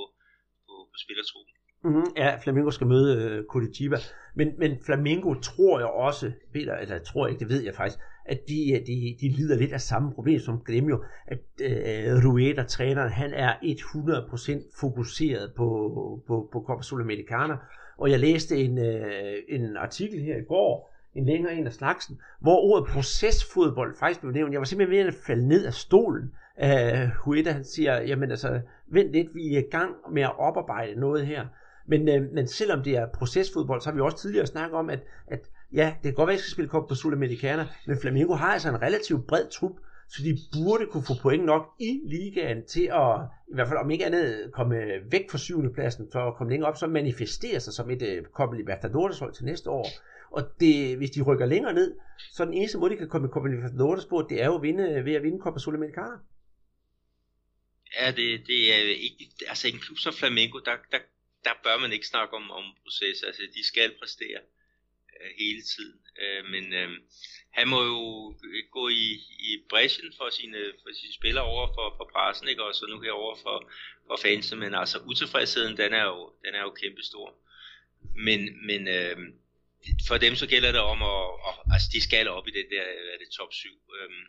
på, 0.66 0.74
på 0.90 0.96
spillertruppen. 1.04 1.54
Mm-hmm. 1.84 2.06
Ja, 2.16 2.36
Flamingo 2.42 2.70
skal 2.70 2.86
møde 2.86 3.10
øh, 3.22 3.44
Curitiba. 3.50 3.96
Men, 4.34 4.48
men 4.58 4.70
Flamingo 4.86 5.34
tror 5.34 5.78
jeg 5.78 5.88
også, 5.88 6.32
Peter, 6.52 6.74
eller 6.76 6.94
jeg 6.94 7.04
tror 7.04 7.26
ikke, 7.26 7.40
det 7.40 7.48
ved 7.48 7.62
jeg 7.62 7.74
faktisk, 7.74 8.00
at 8.28 8.40
de, 8.48 8.72
øh, 8.72 8.80
de, 8.86 9.16
de 9.20 9.28
lider 9.36 9.56
lidt 9.56 9.72
af 9.72 9.80
samme 9.80 10.12
problem 10.14 10.40
som 10.40 10.60
Gremio. 10.66 11.04
At 11.26 11.38
øh, 11.60 12.24
Rueda, 12.24 12.62
træneren, 12.62 13.10
han 13.10 13.34
er 13.34 13.52
100% 13.54 14.80
fokuseret 14.80 15.52
på, 15.56 15.68
på, 16.26 16.48
på 16.52 16.64
Copa 16.66 16.82
Sudamericana. 16.82 17.56
Og 17.98 18.10
jeg 18.10 18.20
læste 18.20 18.56
en, 18.56 18.78
øh, 18.78 19.34
en 19.48 19.76
artikel 19.76 20.20
her 20.20 20.36
i 20.36 20.44
går, 20.44 20.94
en 21.14 21.26
længere 21.26 21.54
en 21.54 21.66
af 21.66 21.72
slagsen, 21.72 22.20
hvor 22.40 22.56
ordet 22.56 22.88
procesfodbold 22.88 23.96
faktisk 23.96 24.20
blev 24.20 24.32
nævnt. 24.32 24.52
Jeg 24.52 24.60
var 24.60 24.64
simpelthen 24.64 24.98
ved 24.98 25.06
at 25.06 25.14
falde 25.26 25.48
ned 25.48 25.66
af 25.66 25.74
stolen. 25.74 26.32
Øh, 26.62 27.02
uh, 27.02 27.08
Hueda 27.16 27.52
han 27.52 27.64
siger, 27.64 28.00
jamen 28.00 28.30
altså, 28.30 28.60
vent 28.86 29.12
lidt, 29.12 29.34
vi 29.34 29.54
er 29.54 29.58
i 29.58 29.70
gang 29.70 29.94
med 30.12 30.22
at 30.22 30.38
oparbejde 30.38 31.00
noget 31.00 31.26
her. 31.26 31.46
Men, 31.86 32.08
øh, 32.08 32.32
men 32.32 32.46
selvom 32.46 32.82
det 32.82 32.96
er 32.96 33.06
procesfodbold, 33.06 33.80
så 33.80 33.88
har 33.88 33.94
vi 33.94 34.00
også 34.00 34.18
tidligere 34.18 34.46
snakket 34.46 34.78
om, 34.78 34.90
at, 34.90 35.00
at 35.26 35.40
ja, 35.72 35.94
det 35.94 36.02
kan 36.02 36.14
godt 36.14 36.26
være, 36.26 36.34
at 36.34 36.38
vi 36.38 36.42
skal 36.42 36.52
spille 36.52 36.68
Copa 36.68 36.94
Sudamericana, 36.94 37.66
men 37.86 37.98
Flamengo 38.00 38.34
har 38.34 38.52
altså 38.52 38.68
en 38.68 38.82
relativt 38.82 39.26
bred 39.26 39.46
trup, 39.50 39.72
så 40.08 40.22
de 40.22 40.38
burde 40.52 40.86
kunne 40.86 41.06
få 41.06 41.14
point 41.22 41.44
nok 41.44 41.64
i 41.80 42.00
ligaen 42.04 42.66
til 42.66 42.86
at, 43.02 43.12
i 43.50 43.54
hvert 43.54 43.68
fald 43.68 43.78
om 43.78 43.90
ikke 43.90 44.06
andet, 44.06 44.50
komme 44.52 44.76
væk 45.10 45.30
fra 45.30 45.38
syvende 45.38 45.72
pladsen, 45.74 46.08
for 46.12 46.28
at 46.28 46.36
komme 46.36 46.52
længere 46.52 46.70
op, 46.70 46.76
så 46.76 46.86
manifestere 46.86 47.60
sig 47.60 47.72
som 47.72 47.90
et 47.90 48.02
uh, 48.02 48.24
Copa 48.32 48.56
Libertadores 48.56 49.18
hold 49.18 49.34
til 49.34 49.44
næste 49.44 49.70
år. 49.70 49.88
Og 50.30 50.42
det, 50.60 50.96
hvis 50.96 51.10
de 51.10 51.22
rykker 51.22 51.46
længere 51.46 51.74
ned, 51.74 51.94
så 52.32 52.44
den 52.44 52.54
eneste 52.54 52.78
måde, 52.78 52.92
de 52.92 52.96
kan 52.96 53.08
komme 53.08 53.28
i 53.28 53.30
Copa 53.30 53.48
Libertadores 53.48 54.04
på, 54.04 54.26
det 54.30 54.42
er 54.42 54.46
jo 54.46 54.54
at 54.56 54.62
vinde, 54.62 55.04
ved 55.04 55.14
at 55.14 55.22
vinde 55.22 55.42
Copa 55.42 55.58
Sudamericana. 55.58 56.16
Ja, 58.00 58.06
det, 58.10 58.46
det 58.46 58.74
er 58.74 58.78
ikke, 59.06 59.30
altså 59.48 59.68
en 59.68 59.78
klub 59.78 59.98
som 59.98 60.12
Flamengo, 60.12 60.58
der, 60.58 60.76
der 60.92 60.98
der 61.46 61.54
bør 61.64 61.76
man 61.84 61.92
ikke 61.92 62.06
snakke 62.06 62.32
om, 62.40 62.50
om 62.50 62.64
proces. 62.82 63.18
Altså, 63.28 63.42
de 63.56 63.62
skal 63.70 63.90
præstere 64.00 64.40
Øh, 65.20 65.30
hele 65.38 65.62
tiden. 65.62 66.00
Øh, 66.22 66.44
men 66.52 66.64
øh, 66.72 66.90
han 67.58 67.68
må 67.68 67.84
jo 67.84 68.00
gå 68.70 68.88
i, 68.88 69.08
i 69.48 69.50
bræschen 69.70 70.12
for 70.18 70.28
sine, 70.30 70.60
for 70.82 70.90
sine 71.00 71.14
spillere 71.14 71.44
over 71.44 71.66
for, 71.74 71.94
for 71.96 72.10
pressen, 72.14 72.48
ikke? 72.48 72.64
og 72.64 72.74
så 72.74 72.86
nu 72.86 73.00
her 73.00 73.12
over 73.12 73.36
for, 73.42 73.70
for 74.06 74.16
fansene. 74.22 74.60
Men 74.60 74.74
altså, 74.74 74.98
utilfredsheden, 74.98 75.76
den 75.76 75.92
er 75.92 76.04
jo, 76.04 76.32
den 76.44 76.54
er 76.54 76.62
jo 76.62 76.70
kæmpestor. 76.70 77.28
Men, 78.26 78.66
men 78.66 78.88
øh, 78.88 79.16
for 80.08 80.16
dem 80.18 80.34
så 80.36 80.46
gælder 80.46 80.72
det 80.72 80.80
om 80.80 81.02
at, 81.02 81.24
at 81.48 81.54
altså 81.74 81.88
de 81.92 82.00
skal 82.00 82.28
op 82.28 82.48
i 82.48 82.50
det 82.50 82.66
der 82.70 82.82
er 83.12 83.18
det 83.18 83.28
top 83.38 83.52
7. 83.52 83.68
Øhm, 83.98 84.24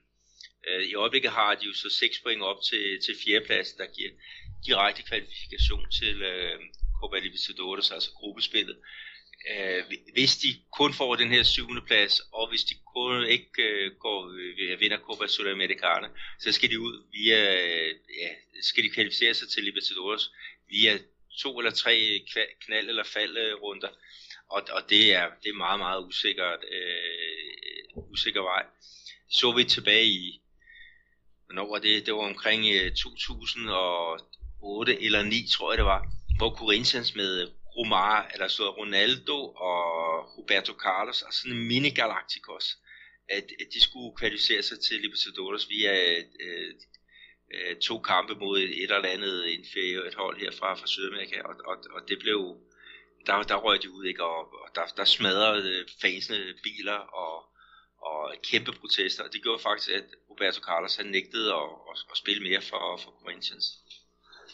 øh, 0.68 0.84
I 0.92 0.94
øjeblikket 0.94 1.32
har 1.32 1.56
de 1.56 1.66
jo 1.66 1.74
så 1.74 1.90
6 1.90 2.20
point 2.24 2.42
op 2.42 2.60
til, 2.70 2.86
til 3.06 3.16
fjerdepladsen, 3.24 3.78
der 3.78 3.88
giver 3.98 4.12
direkte 4.66 5.02
kvalifikation 5.04 5.86
til, 6.00 6.22
øh, 6.22 6.60
Copa 7.00 7.18
Libertadores, 7.20 7.92
altså 7.92 8.12
gruppespillet. 8.20 8.78
Øh, 9.52 9.84
hvis 10.14 10.38
de 10.38 10.48
kun 10.72 10.94
får 10.94 11.16
den 11.16 11.32
her 11.32 11.44
syvende 11.44 11.82
plads, 11.82 12.22
og 12.32 12.50
hvis 12.50 12.64
de 12.64 12.76
kun 12.96 13.26
ikke 13.26 13.64
øh, 13.64 13.92
går 14.00 14.34
øh, 14.60 14.80
vinder 14.80 14.98
Copa 14.98 15.28
Sudamericana, 15.28 16.08
så 16.40 16.52
skal 16.52 16.70
de 16.70 16.80
ud 16.80 17.04
via, 17.12 17.56
øh, 17.56 17.96
ja, 18.22 18.30
skal 18.62 18.84
de 18.84 18.90
kvalificere 18.90 19.34
sig 19.34 19.50
til 19.50 19.64
Libertadores 19.64 20.32
via 20.70 21.00
to 21.40 21.60
eller 21.60 21.72
tre 21.72 22.22
knald- 22.62 22.90
eller 22.90 23.04
faldrunder. 23.04 23.90
Og, 24.50 24.64
og 24.72 24.90
det, 24.90 25.14
er, 25.14 25.28
det 25.44 25.50
er 25.50 25.58
meget, 25.58 25.80
meget 25.80 26.04
usikkert, 26.04 26.60
øh, 26.72 28.12
usikker 28.12 28.42
vej. 28.42 28.66
Så 29.30 29.52
vi 29.52 29.64
tilbage 29.64 30.06
i, 30.06 30.42
hvornår 31.46 31.70
var 31.70 31.80
det? 31.80 32.06
Det 32.06 32.14
var 32.14 32.20
omkring 32.20 32.66
øh, 32.76 32.92
2008 32.92 35.04
eller 35.04 35.24
9, 35.24 35.48
tror 35.48 35.72
jeg 35.72 35.78
det 35.78 35.86
var 35.86 36.18
hvor 36.38 36.56
Corinthians 36.56 37.16
med 37.16 37.48
Omar, 37.78 38.30
eller 38.34 38.48
så 38.48 38.70
Ronaldo 38.70 39.40
og 39.48 40.38
Roberto 40.38 40.74
Carlos, 40.74 41.24
altså 41.24 41.40
sådan 41.42 41.58
en 41.58 41.68
mini 41.68 41.90
Galacticos, 41.90 42.78
at, 43.30 43.44
at 43.62 43.68
de 43.74 43.82
skulle 43.82 44.16
kvalificere 44.16 44.64
sig 44.64 44.80
til 44.80 45.02
Libertadores 45.02 45.70
via 45.70 45.94
øh, 46.40 46.74
øh, 47.54 47.76
to 47.76 48.00
kampe 48.00 48.36
mod 48.36 48.60
et, 48.60 48.84
et 48.84 48.92
eller 48.92 49.10
andet 49.10 49.46
inferior, 49.46 50.04
et 50.04 50.16
hold 50.16 50.40
her 50.40 50.52
fra, 50.52 50.74
fra 50.74 50.88
Sydamerika, 50.88 51.42
og, 51.42 51.56
og, 51.66 51.78
og 51.92 52.02
det 52.10 52.20
blev, 52.20 52.58
der, 53.26 53.44
der 53.44 53.56
røg 53.56 53.84
de 53.84 53.92
ud, 53.92 54.06
ikke? 54.06 54.24
Og, 54.24 54.40
og 54.64 54.70
der, 54.76 54.86
der 54.98 55.06
smadrede 55.06 55.70
øh, 55.70 55.88
fansene 56.02 56.54
biler 56.64 57.00
og, 57.24 57.46
og 58.02 58.36
kæmpe 58.44 58.72
protester, 58.72 59.24
og 59.24 59.34
det 59.34 59.44
gjorde 59.44 59.62
faktisk, 59.62 59.90
at 59.90 60.06
Roberto 60.30 60.62
Carlos 60.62 60.96
han 60.96 61.06
nægtede 61.06 61.54
at, 61.54 61.70
at, 61.92 61.98
at 62.12 62.18
spille 62.18 62.44
mere 62.44 62.62
for, 62.62 62.98
for 63.04 63.12
Corinthians. 63.24 63.66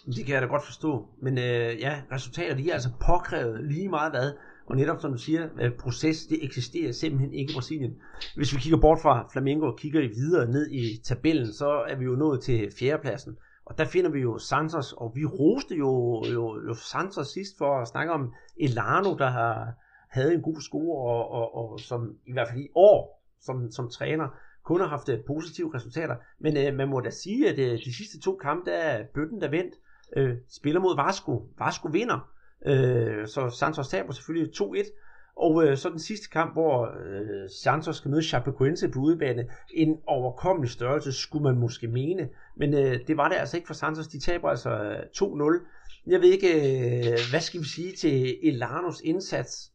Det 0.06 0.26
kan 0.26 0.34
jeg 0.34 0.42
da 0.42 0.48
godt 0.48 0.66
forstå. 0.66 1.08
Men 1.22 1.38
øh, 1.38 1.80
ja, 1.80 2.02
resultater 2.12 2.56
de 2.56 2.70
er 2.70 2.74
altså 2.74 2.90
påkrævet 3.06 3.64
lige 3.64 3.90
meget 3.90 4.12
hvad. 4.12 4.34
Og 4.66 4.76
netop 4.76 5.02
som 5.02 5.12
du 5.12 5.18
siger, 5.18 5.48
øh, 5.62 5.72
proces, 5.72 6.26
det 6.26 6.46
eksisterer 6.46 6.92
simpelthen 6.92 7.34
ikke 7.34 7.52
i 7.52 7.56
Brasilien. 7.56 7.96
Hvis 8.36 8.54
vi 8.54 8.60
kigger 8.60 8.80
bort 8.80 9.00
fra 9.02 9.30
Flamengo 9.32 9.66
og 9.66 9.78
kigger 9.78 10.00
videre 10.00 10.52
ned 10.52 10.72
i 10.72 11.02
tabellen, 11.04 11.54
så 11.54 11.84
er 11.88 11.96
vi 11.96 12.06
jo 12.06 12.16
nået 12.16 12.42
til 12.42 12.72
fjerdepladsen. 12.80 13.38
Og 13.66 13.78
der 13.78 13.86
finder 13.86 14.10
vi 14.10 14.20
jo 14.20 14.38
Santos, 14.38 14.94
og 14.94 15.12
vi 15.16 15.26
roste 15.26 15.76
jo, 15.76 16.24
jo, 16.34 16.62
jo 16.68 16.74
Santos 16.74 17.28
sidst 17.28 17.58
for 17.58 17.82
at 17.82 17.88
snakke 17.88 18.14
om 18.14 18.34
Elano, 18.60 19.18
der 19.18 19.30
har 19.30 19.74
havde 20.10 20.34
en 20.34 20.42
god 20.42 20.62
score, 20.62 20.98
og, 20.98 21.32
og, 21.32 21.56
og 21.56 21.80
som 21.80 22.16
i 22.26 22.32
hvert 22.34 22.48
fald 22.48 22.62
i 22.62 22.70
år 22.76 23.24
som, 23.42 23.72
som 23.72 23.90
træner 23.90 24.28
kun 24.64 24.80
har 24.80 24.88
haft 24.88 25.10
øh, 25.10 25.20
positive 25.28 25.76
resultater. 25.76 26.16
Men 26.40 26.58
øh, 26.58 26.76
man 26.76 26.90
må 26.90 27.00
da 27.00 27.10
sige, 27.10 27.50
at 27.50 27.60
øh, 27.60 27.80
de 27.86 27.96
sidste 27.98 28.20
to 28.20 28.36
kampe, 28.36 28.72
der 28.72 28.78
er 28.78 29.06
bøtten 29.14 29.42
der 29.42 29.50
vendt. 29.50 29.74
Øh, 30.18 30.36
spiller 30.50 30.82
mod 30.82 30.96
Vasco. 30.96 31.50
Vasco 31.60 31.88
vinder. 31.88 32.30
Øh, 32.66 33.28
så 33.28 33.50
Santos 33.60 33.88
taber 33.88 34.12
selvfølgelig 34.14 34.54
2-1. 34.62 35.00
Og 35.36 35.64
øh, 35.64 35.78
så 35.78 35.90
den 35.90 36.00
sidste 36.00 36.30
kamp, 36.30 36.54
hvor 36.54 36.86
øh, 36.86 37.50
Santos 37.64 37.98
skal 37.98 38.12
møde 38.12 38.24
Chapecoense 38.24 38.90
på 38.90 39.00
udebane, 39.00 39.48
en 39.74 39.98
overkommelig 40.08 40.72
størrelse, 40.72 41.14
skulle 41.14 41.44
man 41.44 41.56
måske 41.56 41.88
mene. 41.88 42.30
Men 42.58 42.74
øh, 42.74 43.08
det 43.08 43.18
var 43.18 43.30
det 43.30 43.36
altså 43.36 43.58
ikke 43.58 43.68
for 43.68 43.74
Santos. 43.74 44.08
De 44.08 44.20
taber 44.20 44.50
altså 44.50 44.70
2-0. 45.18 45.68
Jeg 46.08 46.22
ved 46.22 46.30
ikke, 46.32 46.52
øh, 46.56 47.20
hvad 47.30 47.42
skal 47.42 47.60
vi 47.60 47.66
sige 47.66 47.96
til 47.96 48.38
Elanos 48.44 49.02
indsats? 49.02 49.72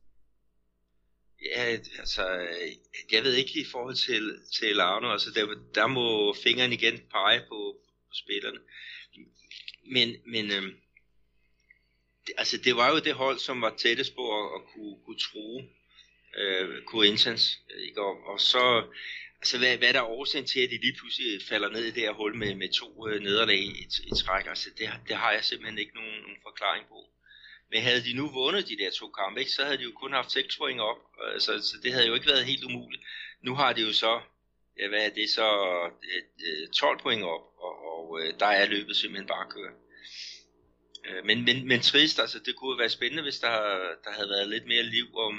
Ja, 1.47 1.63
altså, 2.01 2.23
øh, 2.31 2.71
jeg 3.13 3.25
ved 3.25 3.35
ikke 3.35 3.61
i 3.61 3.67
forhold 3.73 3.95
til, 3.95 4.23
til 4.57 4.69
Elano, 4.71 5.13
altså 5.13 5.31
der, 5.35 5.45
der 5.75 5.87
må 5.87 6.35
fingeren 6.45 6.73
igen 6.73 6.97
pege 7.11 7.41
på, 7.49 7.77
på 8.09 8.13
spillerne. 8.23 8.59
Men, 9.89 10.17
men 10.27 10.51
øh, 10.51 10.73
altså 12.37 12.57
det 12.57 12.77
var 12.77 12.91
jo 12.91 12.99
det 12.99 13.15
hold, 13.15 13.39
som 13.39 13.63
var 13.63 13.75
tættest 13.77 14.15
på 14.15 14.25
at, 14.39 14.55
at 14.57 14.61
kunne, 14.73 14.97
kunne 15.05 15.19
true 15.19 15.69
øh, 16.37 16.85
Corinthians. 16.85 17.61
Øh, 17.71 17.83
ikke? 17.83 18.03
Og, 18.03 18.27
og 18.27 18.41
så, 18.41 18.87
altså 19.41 19.59
hvad, 19.59 19.77
hvad 19.79 19.89
er 19.89 19.93
der 19.93 20.03
årsagen 20.03 20.47
til, 20.47 20.61
at 20.61 20.71
de 20.71 20.81
lige 20.81 20.97
pludselig 20.99 21.43
falder 21.49 21.71
ned 21.71 21.85
i 21.85 21.91
det 21.91 22.03
her 22.03 22.13
hul 22.13 22.37
med, 22.37 22.55
med 22.55 22.69
to 22.73 23.09
øh, 23.09 23.23
nederlag 23.23 23.59
i, 23.59 23.87
i 24.05 24.11
træk? 24.25 24.47
Altså 24.47 24.71
det, 24.79 24.91
det 25.09 25.17
har 25.17 25.33
jeg 25.33 25.45
simpelthen 25.45 25.79
ikke 25.79 25.95
nogen, 25.95 26.21
nogen 26.23 26.39
forklaring 26.43 26.87
på. 26.89 27.05
Men 27.71 27.83
havde 27.83 28.05
de 28.05 28.13
nu 28.13 28.31
vundet 28.31 28.69
de 28.69 28.79
der 28.79 28.91
to 28.91 29.11
kampe, 29.11 29.41
ikke, 29.41 29.53
så 29.53 29.65
havde 29.65 29.79
de 29.79 29.83
jo 29.83 29.93
kun 29.93 30.13
haft 30.13 30.33
seks 30.33 30.57
point 30.57 30.81
op. 30.81 30.99
Altså, 31.33 31.53
så 31.59 31.77
det 31.83 31.93
havde 31.93 32.07
jo 32.07 32.15
ikke 32.15 32.27
været 32.27 32.45
helt 32.45 32.65
umuligt. 32.65 33.03
Nu 33.43 33.55
har 33.55 33.73
de 33.73 33.83
jo 33.83 33.93
så, 33.93 34.21
ja, 34.79 34.89
hvad 34.89 35.07
er 35.07 35.11
det 35.11 35.31
så, 35.31 35.49
øh, 36.15 36.23
øh, 36.47 36.69
12 36.69 36.99
point 36.99 37.23
op, 37.23 37.41
og, 38.09 38.21
øh, 38.21 38.33
der 38.41 38.47
er 38.47 38.67
løbet 38.67 38.97
simpelthen 38.97 39.29
bare 39.29 39.51
kørt. 39.51 39.75
Øh, 41.07 41.27
men, 41.27 41.45
men, 41.45 41.69
men 41.69 41.81
trist, 41.81 42.21
altså 42.21 42.39
det 42.47 42.57
kunne 42.57 42.79
være 42.79 42.89
spændende, 42.89 43.23
hvis 43.23 43.39
der, 43.39 43.57
der 44.05 44.11
havde 44.11 44.29
været 44.29 44.49
lidt 44.49 44.67
mere 44.67 44.83
liv 44.83 45.07
om 45.17 45.35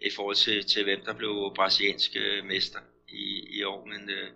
i 0.00 0.10
forhold 0.16 0.36
til, 0.36 0.64
til 0.64 0.84
hvem 0.84 1.00
der 1.04 1.14
blev 1.14 1.52
brasilianske 1.54 2.20
mester 2.44 2.80
i, 3.08 3.24
i 3.58 3.62
år. 3.62 3.86
Men 3.86 4.10
øh, 4.10 4.28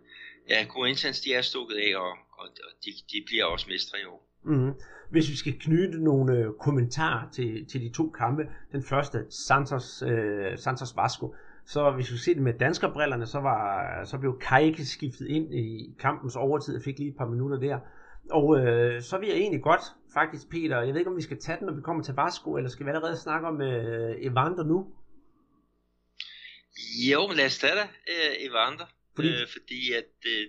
ja, 0.48 0.66
Corinthians 0.68 1.20
de 1.20 1.34
er 1.34 1.42
stukket 1.42 1.76
af, 1.76 1.96
og, 1.96 2.10
og 2.32 2.46
og 2.66 2.72
de, 2.84 2.90
de 3.12 3.22
bliver 3.26 3.44
også 3.44 3.66
mestre 3.68 4.00
i 4.00 4.04
år. 4.04 4.28
Mm. 4.44 4.72
Hvis 5.10 5.30
vi 5.30 5.36
skal 5.36 5.58
knytte 5.60 6.04
nogle 6.04 6.32
øh, 6.38 6.46
kommentarer 6.60 7.30
til, 7.30 7.66
til 7.66 7.80
de 7.80 7.92
to 7.92 8.10
kampe, 8.10 8.42
den 8.72 8.82
første 8.82 9.18
Santos, 9.30 10.02
øh, 10.02 10.58
Santos 10.58 10.96
Vasco, 10.96 11.34
så 11.68 11.90
hvis 11.90 12.12
vi 12.12 12.16
ser 12.16 12.34
det 12.34 12.42
med 12.42 12.58
danskerbrillerne, 12.58 13.26
så, 13.26 13.38
var, 13.38 14.04
så 14.04 14.18
blev 14.18 14.40
Kajke 14.40 14.86
skiftet 14.86 15.26
ind 15.28 15.54
i 15.54 15.94
kampens 16.00 16.36
overtid 16.36 16.76
og 16.76 16.82
fik 16.82 16.98
lige 16.98 17.10
et 17.10 17.16
par 17.16 17.28
minutter 17.28 17.58
der. 17.58 17.78
Og 18.30 18.58
øh, 18.58 19.02
så 19.02 19.18
vil 19.18 19.28
jeg 19.28 19.36
egentlig 19.36 19.62
godt, 19.62 19.80
faktisk 20.14 20.50
Peter, 20.50 20.80
jeg 20.80 20.92
ved 20.94 21.00
ikke 21.00 21.10
om 21.10 21.16
vi 21.16 21.22
skal 21.22 21.40
tage 21.40 21.58
den, 21.58 21.66
når 21.66 21.74
vi 21.74 21.82
kommer 21.82 22.02
til 22.02 22.14
Vasco, 22.14 22.56
eller 22.56 22.70
skal 22.70 22.86
vi 22.86 22.90
allerede 22.90 23.16
snakke 23.16 23.46
om 23.48 23.62
øh, 23.62 24.16
Evander 24.18 24.64
nu? 24.64 24.78
Jo, 27.10 27.26
men 27.26 27.36
lad 27.36 27.46
os 27.46 27.58
tage 27.58 27.74
det, 27.74 27.88
øh, 28.12 28.46
Evander. 28.46 28.86
Fordi? 29.14 29.28
Øh, 29.28 29.48
fordi 29.52 29.92
at 29.92 30.14
øh, 30.32 30.46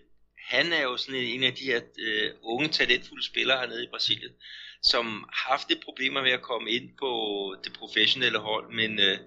han 0.54 0.74
er 0.74 0.84
jo 0.84 0.98
sådan 0.98 1.22
en 1.22 1.44
af 1.44 1.54
de 1.54 1.64
her 1.64 1.82
øh, 2.06 2.30
unge 2.44 2.68
talentfulde 2.68 3.26
spillere 3.26 3.60
hernede 3.60 3.84
i 3.84 3.92
Brasilien, 3.94 4.34
som 4.82 5.06
har 5.34 5.52
haft 5.52 5.70
lidt 5.70 5.84
problemer 5.84 6.22
med 6.22 6.32
at 6.32 6.42
komme 6.42 6.70
ind 6.72 6.90
på 7.00 7.12
det 7.64 7.74
professionelle 7.74 8.40
hold, 8.40 8.66
men 8.74 9.00
øh, 9.00 9.18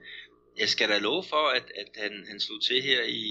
jeg 0.61 0.69
skal 0.69 0.89
da 0.89 0.99
love 0.99 1.25
for, 1.33 1.45
at, 1.57 1.67
at 1.81 1.89
han, 2.03 2.13
han 2.29 2.41
slog 2.41 2.63
til 2.63 2.83
her 2.83 3.01
i, 3.09 3.23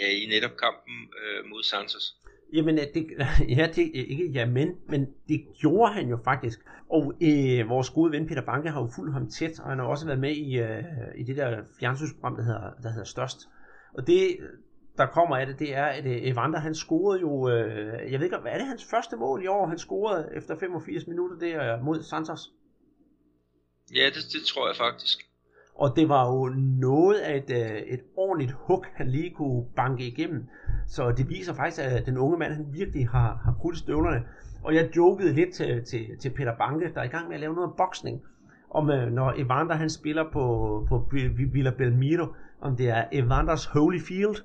ja, 0.00 0.08
i 0.20 0.26
netop 0.26 0.56
kampen 0.56 0.96
øh, 1.20 1.50
mod 1.50 1.62
Santos. 1.62 2.14
Jamen, 2.52 2.76
det, 2.76 3.06
ja, 3.58 3.70
det, 3.76 3.90
ikke 3.94 4.30
ja, 4.34 4.46
men, 4.46 4.68
men 4.88 5.06
det 5.28 5.46
gjorde 5.60 5.92
han 5.92 6.08
jo 6.08 6.18
faktisk. 6.24 6.58
Og 6.90 7.14
øh, 7.22 7.68
vores 7.68 7.90
gode 7.90 8.12
ven 8.12 8.26
Peter 8.26 8.44
Banke 8.46 8.70
har 8.70 8.80
jo 8.80 8.90
fulgt 8.96 9.12
ham 9.12 9.30
tæt, 9.30 9.60
og 9.60 9.68
han 9.68 9.78
har 9.78 9.86
også 9.86 10.06
været 10.06 10.20
med 10.20 10.36
i, 10.36 10.58
øh, 10.58 10.84
i 11.18 11.22
det 11.22 11.36
der 11.36 11.62
fjernsynsprogram, 11.80 12.36
der 12.36 12.42
hedder, 12.42 12.70
der 12.82 12.90
hedder 12.90 13.04
Størst. 13.04 13.38
Og 13.94 14.06
det, 14.06 14.36
der 14.96 15.06
kommer 15.06 15.36
af 15.36 15.46
det, 15.46 15.58
det 15.58 15.74
er, 15.74 15.84
at 15.84 16.06
øh, 16.06 16.18
Evander, 16.22 16.58
han 16.58 16.74
scorede 16.74 17.20
jo, 17.20 17.48
øh, 17.48 18.12
jeg 18.12 18.20
ved 18.20 18.26
ikke, 18.26 18.36
hvad 18.36 18.52
er 18.52 18.58
det 18.58 18.66
hans 18.66 18.84
første 18.90 19.16
mål 19.16 19.42
i 19.44 19.46
år, 19.46 19.66
han 19.66 19.78
scorede 19.78 20.28
efter 20.36 20.58
85 20.58 21.06
minutter 21.06 21.38
der 21.38 21.82
mod 21.82 22.02
Santos? 22.02 22.40
Ja, 23.94 24.06
det, 24.06 24.22
det 24.32 24.42
tror 24.46 24.66
jeg 24.68 24.76
faktisk. 24.76 25.29
Og 25.80 25.96
det 25.96 26.08
var 26.08 26.30
jo 26.30 26.48
noget 26.80 27.18
af 27.18 27.36
et, 27.36 27.50
øh, 27.50 27.76
et 27.76 28.00
ordentligt 28.16 28.52
hug, 28.52 28.84
han 28.94 29.08
lige 29.08 29.30
kunne 29.30 29.64
banke 29.76 30.06
igennem. 30.06 30.46
Så 30.86 31.10
det 31.10 31.28
viser 31.28 31.54
faktisk, 31.54 31.82
at 31.82 32.06
den 32.06 32.18
unge 32.18 32.38
mand, 32.38 32.52
han 32.52 32.66
virkelig 32.72 33.08
har, 33.08 33.40
har 33.44 33.54
brudt 33.60 33.78
støvlerne. 33.78 34.22
Og 34.64 34.74
jeg 34.74 34.96
jokede 34.96 35.32
lidt 35.32 35.54
til, 35.54 35.84
til, 35.84 36.06
til 36.20 36.30
Peter 36.30 36.56
Banke, 36.56 36.94
der 36.94 37.00
er 37.00 37.04
i 37.04 37.08
gang 37.08 37.28
med 37.28 37.34
at 37.34 37.40
lave 37.40 37.54
noget 37.54 37.70
boksning. 37.76 38.22
Om 38.70 38.84
når 39.12 39.34
Evander 39.36 39.74
han 39.74 39.90
spiller 39.90 40.24
på, 40.32 40.44
på 40.88 41.08
Villa 41.52 41.70
Belmiro, 41.70 42.26
om 42.60 42.76
det 42.76 42.88
er 42.88 43.04
Evanders 43.12 43.64
Holy 43.64 44.00
Field, 44.00 44.36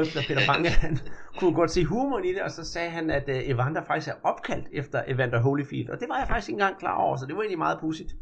efter 0.00 0.20
Peter 0.28 0.40
Bange, 0.52 0.68
han 0.68 0.98
kunne 1.38 1.54
godt 1.54 1.70
se 1.70 1.84
humoren 1.84 2.24
i 2.24 2.32
det, 2.32 2.42
og 2.42 2.50
så 2.50 2.64
sagde 2.64 2.90
han, 2.90 3.10
at 3.10 3.24
uh, 3.28 3.50
Evander 3.50 3.82
faktisk 3.86 4.08
er 4.08 4.18
opkaldt 4.22 4.68
efter 4.72 5.02
Evander 5.08 5.40
Holyfield, 5.40 5.88
og 5.88 6.00
det 6.00 6.08
var 6.08 6.18
jeg 6.18 6.28
faktisk 6.28 6.48
ikke 6.48 6.60
engang 6.60 6.78
klar 6.78 6.94
over, 6.94 7.16
så 7.16 7.26
det 7.26 7.34
var 7.34 7.42
egentlig 7.42 7.58
meget 7.58 7.78
pudsigt. 7.80 8.16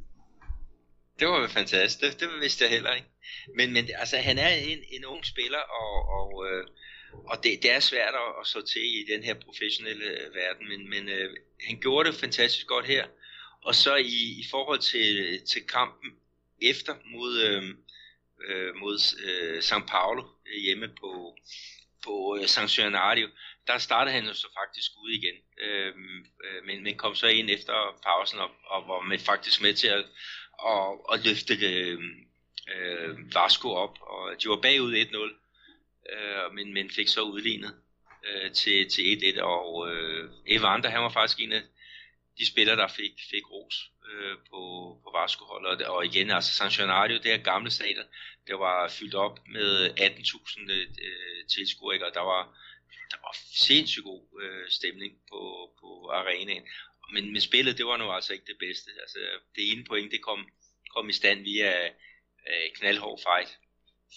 Det 1.19 1.29
var 1.29 1.49
fantastisk, 1.49 2.01
det, 2.01 2.21
det 2.21 2.41
vidste 2.41 2.65
jeg 2.65 2.71
heller 2.71 2.93
ikke. 2.95 3.09
Men, 3.57 3.73
men 3.73 3.91
altså, 3.95 4.17
han 4.17 4.39
er 4.39 4.49
en, 4.49 4.79
en 4.89 5.05
ung 5.05 5.27
spiller, 5.27 5.59
og, 5.59 6.09
og, 6.09 6.47
øh, 6.49 6.67
og 7.27 7.45
det, 7.45 7.63
det 7.63 7.71
er 7.71 7.81
svært 7.81 8.15
at, 8.15 8.41
at 8.41 8.47
så 8.47 8.63
til 8.73 8.83
i 8.83 9.07
den 9.13 9.25
her 9.25 9.35
professionelle 9.35 10.05
øh, 10.05 10.35
verden, 10.35 10.69
men, 10.69 10.91
men 10.91 11.09
øh, 11.09 11.37
han 11.67 11.81
gjorde 11.81 12.09
det 12.09 12.21
fantastisk 12.21 12.67
godt 12.67 12.87
her. 12.87 13.07
Og 13.63 13.75
så 13.75 13.95
i, 13.97 14.41
i 14.43 14.45
forhold 14.51 14.79
til, 14.79 15.41
til 15.47 15.67
kampen 15.67 16.11
efter 16.63 16.95
mod, 17.05 17.43
øh, 17.43 17.63
øh, 18.49 18.75
mod 18.75 18.99
øh, 19.25 19.59
São 19.59 19.87
Paulo 19.87 20.23
øh, 20.47 20.63
hjemme 20.63 20.89
på, 21.01 21.37
på 22.05 22.39
øh, 22.41 22.49
San 22.49 22.67
Gennaro, 22.67 23.29
der 23.67 23.79
startede 23.79 24.15
han 24.15 24.25
jo 24.25 24.35
så 24.35 24.49
faktisk 24.61 24.91
ud 25.05 25.11
igen, 25.11 25.35
øh, 25.61 25.93
øh, 26.45 26.65
men, 26.67 26.83
men 26.83 26.97
kom 26.97 27.15
så 27.15 27.27
ind 27.27 27.51
efter 27.51 28.01
pausen 28.03 28.39
og, 28.39 28.51
og 28.65 28.89
var 28.89 29.01
med, 29.01 29.19
faktisk 29.19 29.63
med 29.63 29.75
til 29.75 29.89
at 29.89 30.05
og, 30.59 31.09
og 31.09 31.19
løfte 31.25 31.55
øh, 31.55 32.01
øh, 32.75 33.35
Vasco 33.35 33.69
op, 33.71 33.99
og 34.01 34.43
de 34.43 34.49
var 34.49 34.61
bagud 34.61 34.95
1-0, 34.95 35.19
øh, 36.15 36.55
men, 36.55 36.75
men 36.75 36.91
fik 36.91 37.09
så 37.09 37.23
udlignet 37.23 37.75
øh, 38.29 38.53
til, 38.53 38.91
til 38.91 39.37
1-1, 39.37 39.43
og 39.43 39.91
øh, 39.91 40.31
Evander, 40.47 40.91
han 40.91 41.03
var 41.03 41.09
faktisk 41.09 41.41
en 41.41 41.53
af 41.53 41.63
de 42.39 42.47
spillere, 42.47 42.77
der 42.77 42.89
fik, 42.89 43.13
fik 43.31 43.51
ros 43.51 43.91
øh, 44.11 44.37
på, 44.51 44.61
på 45.05 45.11
Vasco-holdet. 45.19 45.87
Og 45.87 46.07
igen, 46.07 46.31
altså 46.31 46.55
San 46.55 46.71
Gennaro, 46.71 47.09
det 47.09 47.25
her 47.25 47.37
gamle 47.37 47.71
stadion, 47.71 48.05
det 48.47 48.59
var 48.59 48.89
fyldt 48.89 49.15
op 49.15 49.39
med 49.49 49.91
18.000 50.01 50.73
øh, 50.73 51.47
tilskuere, 51.49 52.07
og 52.07 52.15
der 52.15 52.21
var, 52.21 52.43
der 53.11 53.17
var 53.23 53.37
sindssygt 53.67 54.05
god 54.05 54.43
øh, 54.43 54.71
stemning 54.71 55.13
på, 55.31 55.71
på 55.81 56.11
arenaen. 56.13 56.63
Men, 57.13 57.25
men 57.33 57.41
spillet, 57.41 57.79
det 57.79 57.87
var 57.87 57.97
nu 57.97 58.07
altså 58.11 58.33
ikke 58.33 58.47
det 58.53 58.59
bedste. 58.67 58.91
Altså, 59.05 59.19
det 59.57 59.63
ene 59.71 59.85
point, 59.91 60.13
det 60.13 60.23
kom, 60.23 60.41
kom 60.95 61.09
i 61.09 61.13
stand 61.13 61.39
via 61.51 61.71
øh, 62.51 62.67
knaldhård 62.77 63.19
fight, 63.27 63.51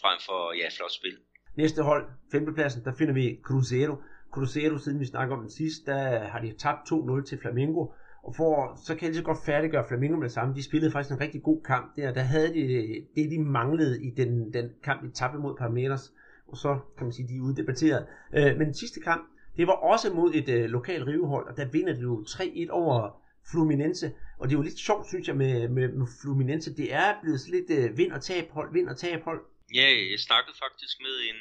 frem 0.01 0.19
for 0.27 0.39
ja, 0.61 0.67
flot 0.77 0.93
spil. 0.99 1.17
Næste 1.57 1.83
hold, 1.83 2.05
femtepladsen, 2.31 2.83
der 2.83 2.93
finder 2.99 3.13
vi 3.13 3.39
Cruzeiro. 3.43 3.95
Cruzeiro, 4.33 4.77
siden 4.77 4.99
vi 4.99 5.05
snakker 5.05 5.35
om 5.35 5.41
den 5.41 5.51
sidste, 5.51 5.91
der 5.91 6.27
har 6.27 6.39
de 6.39 6.57
tabt 6.57 6.81
2-0 6.91 7.25
til 7.29 7.38
Flamengo. 7.41 7.83
Og 8.23 8.35
for, 8.35 8.79
så 8.85 8.95
kan 8.95 9.03
jeg 9.03 9.09
lige 9.09 9.17
så 9.17 9.23
godt 9.23 9.45
færdiggøre 9.45 9.88
Flamengo 9.88 10.15
med 10.15 10.23
det 10.23 10.31
samme. 10.31 10.55
De 10.55 10.63
spillede 10.63 10.91
faktisk 10.91 11.13
en 11.13 11.21
rigtig 11.21 11.43
god 11.43 11.63
kamp 11.63 11.95
der. 11.95 12.13
Der 12.13 12.21
havde 12.21 12.53
de 12.53 12.59
øh, 12.59 12.95
det, 13.15 13.31
de 13.31 13.39
manglede 13.39 14.03
i 14.03 14.09
den, 14.09 14.53
den 14.53 14.69
kamp, 14.83 15.03
de 15.03 15.11
tabte 15.11 15.39
mod 15.39 15.55
Palmeiras. 15.57 16.13
Og 16.47 16.57
så 16.57 16.79
kan 16.97 17.05
man 17.05 17.13
sige, 17.13 17.27
de 17.27 17.35
er 17.38 17.41
uddebatteret. 17.41 18.07
Øh, 18.33 18.57
men 18.57 18.65
den 18.67 18.73
sidste 18.73 18.99
kamp, 19.01 19.23
det 19.57 19.67
var 19.67 19.73
også 19.73 20.09
mod 20.09 20.33
et 20.33 20.49
øh, 20.49 20.65
lokalt 20.69 21.07
rivehold, 21.07 21.47
og 21.49 21.57
der 21.57 21.65
vinder 21.65 21.93
de 21.93 22.01
jo 22.01 22.25
3-1 22.29 22.69
over 22.69 23.27
Fluminense. 23.51 24.07
Og 24.39 24.47
det 24.47 24.53
er 24.53 24.59
jo 24.59 24.67
lidt 24.69 24.79
sjovt, 24.79 25.07
synes 25.07 25.27
jeg, 25.27 25.37
med, 25.37 25.67
med, 25.67 25.87
med 25.99 26.07
Fluminense. 26.21 26.75
Det 26.81 26.93
er 26.93 27.21
blevet 27.21 27.39
sådan 27.41 27.55
lidt 27.59 27.69
øh, 27.79 27.97
vind 27.97 28.11
og 28.11 28.21
tab 28.23 28.49
hold, 28.49 28.73
vind 28.73 28.89
og 28.89 28.97
tab 28.97 29.21
hold. 29.23 29.41
Ja, 29.73 29.87
jeg 30.11 30.19
snakkede 30.19 30.57
faktisk 30.63 30.95
med 31.05 31.15
en, 31.29 31.37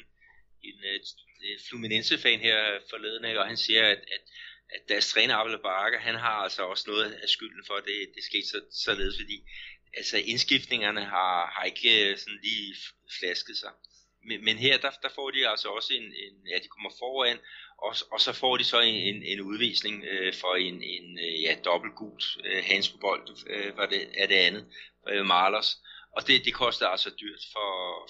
en 0.69 0.77
uh, 0.91 1.57
Fluminense-fan 1.69 2.39
her 2.39 2.59
forleden, 2.89 3.25
ikke? 3.25 3.39
og 3.39 3.47
han 3.47 3.57
siger, 3.57 3.83
at, 3.93 4.01
at, 4.15 4.23
at 4.75 4.81
deres 4.89 5.07
træner 5.13 5.35
Abel 5.35 5.59
Barker, 5.63 5.99
han 5.99 6.15
har 6.15 6.37
altså 6.45 6.61
også 6.63 6.85
noget 6.87 7.11
af 7.23 7.29
skylden 7.29 7.63
for, 7.67 7.73
at 7.73 7.85
det, 7.85 7.97
det 8.15 8.23
skete 8.23 8.47
så, 8.47 8.59
således, 8.85 9.15
fordi 9.21 9.37
altså 9.93 10.17
indskiftningerne 10.17 11.05
har, 11.05 11.35
har 11.55 11.63
ikke 11.63 12.09
øh, 12.09 12.17
sådan 12.17 12.39
lige 12.43 12.75
flasket 13.19 13.57
sig. 13.57 13.71
Men, 14.27 14.45
men 14.45 14.57
her, 14.57 14.77
der, 14.77 14.91
der 15.03 15.09
får 15.15 15.31
de 15.31 15.49
altså 15.49 15.67
også 15.67 15.93
en, 15.93 16.03
en, 16.03 16.35
ja, 16.51 16.57
de 16.63 16.67
kommer 16.67 16.91
foran, 16.99 17.37
og, 17.77 17.95
og 18.11 18.21
så 18.21 18.33
får 18.33 18.57
de 18.57 18.63
så 18.63 18.79
en, 18.79 18.95
en, 18.95 19.23
en 19.23 19.41
udvisning 19.41 20.05
øh, 20.05 20.33
for 20.33 20.55
en, 20.55 20.83
en 20.83 21.19
øh, 21.19 21.41
ja, 21.41 21.55
dobbelt 21.65 21.95
gult 21.95 22.25
øh, 22.45 22.63
handsbobold, 22.63 23.27
øh, 23.49 23.77
var 23.77 23.85
det, 23.85 24.09
er 24.17 24.27
det 24.27 24.35
andet, 24.35 24.65
øh, 25.09 25.25
Marlers. 25.25 25.77
Og 26.11 26.27
det, 26.27 26.45
det 26.45 26.53
koster 26.53 26.87
altså 26.87 27.09
dyrt 27.09 27.41
for, 27.53 27.69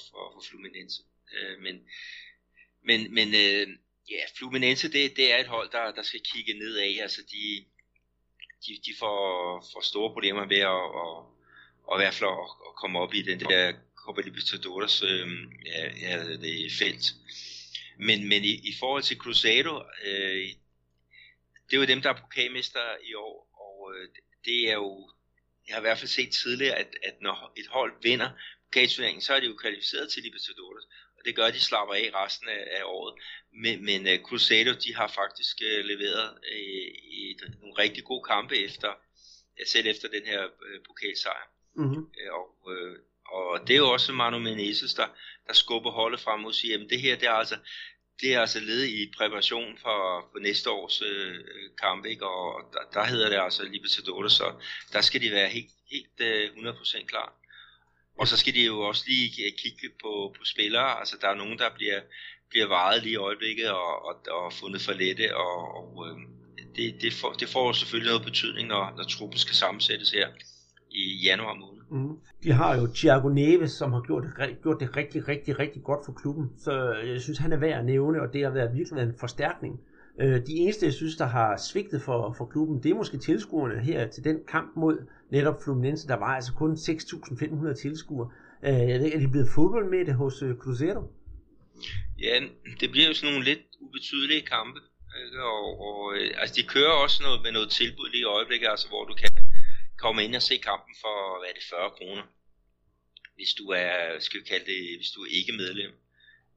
for, 0.09 0.32
for 0.34 0.43
Fluminense. 0.49 1.01
Øh, 1.34 1.59
men 1.61 1.82
men, 2.88 3.13
men 3.13 3.28
øh, 3.28 3.68
ja, 4.09 4.22
Fluminense, 4.38 4.91
det, 4.91 5.18
det 5.18 5.34
er 5.34 5.38
et 5.38 5.47
hold, 5.47 5.70
der, 5.72 5.91
der 5.91 6.03
skal 6.03 6.22
kigge 6.34 6.53
nedad. 6.53 6.99
Altså, 7.01 7.22
de, 7.32 7.65
de, 8.65 8.72
de 8.86 8.91
får, 8.99 9.20
får 9.74 9.82
store 9.82 10.13
problemer 10.13 10.45
med 10.45 10.61
at, 10.76 10.86
at, 11.03 11.18
at, 11.89 11.97
i 11.97 12.01
hvert 12.01 12.13
fald 12.13 12.30
at, 12.30 12.49
at 12.68 12.74
komme 12.82 12.99
op 12.99 13.13
i 13.13 13.22
den 13.22 13.39
der 13.39 13.74
Copa 14.05 14.22
Libertadores 14.22 15.03
øh, 15.03 15.28
ja, 15.65 15.82
ja, 16.01 16.38
det 16.43 16.72
felt. 16.80 17.05
Men, 17.99 18.27
men 18.29 18.43
i, 18.43 18.53
i 18.69 18.73
forhold 18.79 19.03
til 19.03 19.17
Cruzado, 19.17 19.83
øh, 20.05 20.47
det 21.67 21.73
er 21.73 21.77
jo 21.77 21.85
dem, 21.85 22.01
der 22.01 22.09
er 22.09 22.21
pokalmester 22.21 22.79
i 23.03 23.13
år, 23.13 23.37
og 23.65 23.93
øh, 23.95 24.09
det 24.45 24.69
er 24.69 24.73
jo, 24.73 25.09
jeg 25.67 25.75
har 25.75 25.81
i 25.81 25.87
hvert 25.87 25.97
fald 25.97 26.09
set 26.09 26.31
tidligere, 26.31 26.75
at, 26.75 26.95
at 27.03 27.21
når 27.21 27.53
et 27.57 27.67
hold 27.67 27.93
vinder 28.01 28.29
pokalturneringen, 28.65 29.21
så 29.21 29.33
er 29.33 29.39
de 29.39 29.45
jo 29.45 29.55
kvalificeret 29.55 30.11
til 30.11 30.23
Libertadores, 30.23 30.83
og 31.17 31.21
det 31.25 31.35
gør, 31.35 31.45
at 31.45 31.53
de 31.53 31.59
slapper 31.59 31.95
af 31.95 32.09
resten 32.13 32.49
af, 32.49 32.67
af 32.71 32.83
året. 32.85 33.13
Men, 33.53 33.85
men 33.85 34.01
uh, 34.07 34.23
Cruzado, 34.27 34.71
de 34.71 34.95
har 34.95 35.07
faktisk 35.07 35.57
uh, 35.61 35.85
leveret 35.85 36.29
uh, 36.31 36.87
i 37.19 37.37
nogle 37.61 37.77
rigtig 37.77 38.03
gode 38.03 38.23
kampe 38.23 38.57
efter, 38.57 38.93
ja, 39.59 39.65
selv 39.65 39.87
efter 39.87 40.07
den 40.07 40.25
her 40.25 40.45
uh, 40.45 40.83
pokalsejr. 40.87 41.45
Mm-hmm. 41.75 42.03
Uh, 42.03 42.33
og, 42.39 42.45
uh, 42.71 42.95
og 43.25 43.67
det 43.67 43.73
er 43.73 43.77
jo 43.77 43.89
også 43.89 44.11
Manu 44.13 44.39
Menezes, 44.39 44.93
der, 44.93 45.07
der 45.47 45.53
skubber 45.53 45.91
holdet 45.91 46.19
frem 46.19 46.45
og 46.45 46.53
siger, 46.55 46.75
at 46.83 46.89
det 46.89 47.01
her, 47.01 47.15
det 47.15 47.27
er 47.27 47.31
altså, 47.31 47.57
det 48.21 48.33
er 48.33 48.41
altså 48.41 48.59
led 48.59 48.83
i 48.83 49.11
præparation 49.17 49.77
for, 49.77 50.29
for 50.31 50.39
næste 50.39 50.69
års 50.69 51.01
øh, 51.01 51.35
kamp, 51.81 52.05
ikke? 52.05 52.27
og 52.27 52.73
der, 52.73 52.99
der 52.99 53.05
hedder 53.05 53.29
det 53.29 53.39
altså 53.39 53.63
Libertadores, 53.63 54.33
så 54.33 54.53
der 54.93 55.01
skal 55.01 55.21
de 55.21 55.31
være 55.31 55.49
helt, 55.49 55.71
helt 55.91 56.19
øh, 56.19 56.49
100% 56.49 57.05
klar. 57.05 57.33
Og 58.19 58.27
så 58.27 58.37
skal 58.37 58.53
de 58.53 58.65
jo 58.65 58.79
også 58.79 59.03
lige 59.07 59.45
øh, 59.45 59.51
kigge 59.57 59.89
på, 60.01 60.35
på 60.39 60.45
spillere, 60.45 60.99
altså 60.99 61.17
der 61.21 61.27
er 61.29 61.35
nogen, 61.35 61.57
der 61.57 61.69
bliver, 61.75 62.01
bliver 62.49 62.67
varet 62.67 63.03
lige 63.03 63.13
i 63.13 63.15
øjeblikket 63.15 63.69
og, 63.69 64.05
og, 64.05 64.15
og 64.31 64.53
fundet 64.53 64.81
for 64.81 64.93
lette, 64.93 65.37
og, 65.37 65.75
og 65.77 66.07
øh, 66.07 66.17
det, 66.75 67.01
det, 67.01 67.13
får, 67.13 67.33
det 67.33 67.49
får 67.49 67.71
selvfølgelig 67.71 68.09
noget 68.09 68.25
betydning, 68.25 68.67
når, 68.67 68.93
når 68.97 69.03
truppen 69.03 69.39
skal 69.39 69.55
sammensættes 69.55 70.11
her 70.11 70.27
i 70.91 71.03
januar 71.23 71.53
måned. 71.53 71.76
Mm-hmm. 71.91 72.07
Mm. 72.07 72.17
De 72.43 72.51
har 72.51 72.77
jo 72.77 72.88
Thiago 72.95 73.29
Neves, 73.29 73.71
som 73.71 73.93
har 73.93 74.01
gjort 74.01 74.23
det, 74.23 74.61
gjort 74.63 74.79
det 74.79 74.97
rigtig, 74.97 75.27
rigtig, 75.27 75.59
rigtig 75.59 75.83
godt 75.83 76.05
for 76.05 76.13
klubben. 76.13 76.51
Så 76.57 76.93
øh, 76.93 77.09
jeg 77.09 77.21
synes, 77.21 77.38
han 77.38 77.53
er 77.53 77.57
værd 77.57 77.79
at 77.79 77.85
nævne, 77.85 78.21
og 78.21 78.33
det 78.33 78.43
har 78.43 78.51
været 78.51 78.75
virkelig 78.75 79.03
en 79.03 79.13
forstærkning. 79.19 79.79
Øh, 80.21 80.35
de 80.47 80.53
eneste, 80.53 80.85
jeg 80.85 80.93
synes, 80.93 81.15
der 81.15 81.25
har 81.25 81.57
svigtet 81.57 82.01
for, 82.01 82.35
for 82.38 82.45
klubben, 82.45 82.83
det 82.83 82.91
er 82.91 82.95
måske 82.95 83.17
tilskuerne 83.17 83.79
her 83.79 84.07
til 84.07 84.23
den 84.23 84.38
kamp 84.47 84.75
mod 84.75 84.97
netop 85.31 85.63
Fluminense. 85.63 86.07
Der 86.07 86.15
var 86.15 86.35
altså 86.35 86.53
kun 86.53 86.73
6.500 86.73 87.73
tilskuere. 87.73 88.29
Øh, 88.63 88.89
jeg 88.89 88.99
ved 88.99 89.05
ikke, 89.05 89.17
er 89.17 89.21
de 89.21 89.27
blevet 89.27 89.49
fodbold 89.55 89.89
med 89.89 90.05
det 90.05 90.13
hos 90.13 90.43
Cruzeiro? 90.59 91.03
Ja, 92.19 92.35
det 92.79 92.91
bliver 92.91 93.07
jo 93.07 93.13
sådan 93.13 93.33
nogle 93.33 93.45
lidt 93.45 93.63
ubetydelige 93.81 94.41
kampe. 94.41 94.79
Ikke? 95.23 95.43
Og, 95.43 95.65
og 95.88 96.17
altså, 96.41 96.53
de 96.57 96.63
kører 96.73 96.93
også 97.03 97.17
noget, 97.25 97.39
med 97.43 97.51
noget 97.51 97.69
tilbud 97.69 98.07
lige 98.11 98.25
i 98.27 98.31
øjeblikket, 98.35 98.67
altså, 98.73 98.88
hvor 98.91 99.03
du 99.09 99.13
kan 99.21 99.26
kommer 99.97 100.21
ind 100.21 100.35
og 100.35 100.41
se 100.41 100.57
kampen 100.57 100.95
for, 101.01 101.39
hvad 101.39 101.49
er 101.49 101.53
det, 101.53 101.63
40 101.69 101.89
kroner. 101.97 102.23
Hvis 103.35 103.53
du 103.59 103.65
er, 103.69 104.19
skal 104.19 104.39
vi 104.39 104.45
kalde 104.45 104.65
det, 104.65 104.97
hvis 104.97 105.11
du 105.15 105.19
er 105.21 105.31
ikke 105.39 105.53
medlem. 105.63 105.91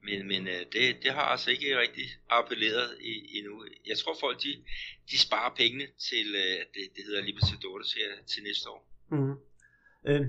Men, 0.06 0.28
men 0.28 0.48
øh, 0.48 0.62
det, 0.72 0.82
det 1.02 1.10
har 1.12 1.26
altså 1.32 1.50
ikke 1.50 1.80
rigtig 1.80 2.06
appelleret 2.30 2.90
i, 3.00 3.38
endnu. 3.38 3.64
Jeg 3.86 3.98
tror 3.98 4.16
folk, 4.20 4.42
de, 4.42 4.52
de 5.10 5.18
sparer 5.18 5.54
pengene 5.56 5.86
til, 6.08 6.26
øh, 6.42 6.58
det, 6.74 6.84
det 6.96 7.02
hedder 7.06 7.22
Libertadores 7.22 7.92
her 7.92 8.10
til 8.26 8.42
næste 8.42 8.70
år. 8.70 8.82
Mm. 9.10 9.34
Øh, 10.08 10.26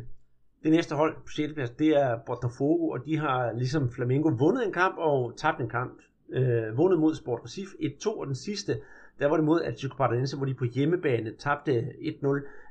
det 0.64 0.72
næste 0.72 0.96
hold 0.96 1.16
på 1.16 1.32
6. 1.36 1.54
plads, 1.54 1.70
det 1.70 1.88
er 1.88 2.20
Botafogo, 2.26 2.90
og 2.90 3.06
de 3.06 3.18
har 3.18 3.54
ligesom 3.54 3.92
Flamengo 3.96 4.30
vundet 4.30 4.66
en 4.66 4.74
kamp 4.74 4.96
og 4.98 5.38
tabt 5.38 5.60
en 5.60 5.70
kamp. 5.70 6.02
Øh, 6.34 6.78
vundet 6.78 7.00
mod 7.00 7.16
Sport 7.16 7.42
Recife 7.46 7.72
1-2, 7.82 8.10
og 8.10 8.28
den 8.28 8.36
sidste, 8.36 8.82
der 9.22 9.28
var 9.28 9.36
det 9.36 9.46
mod 9.46 9.62
Atletico 9.62 9.96
Paranaense, 9.96 10.38
hvor 10.38 10.46
de 10.46 10.54
på 10.54 10.66
hjemmebane 10.66 11.36
tabte 11.40 11.72
1-0. 11.82 12.28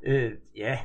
Øh, 0.06 0.32
ja, 0.56 0.78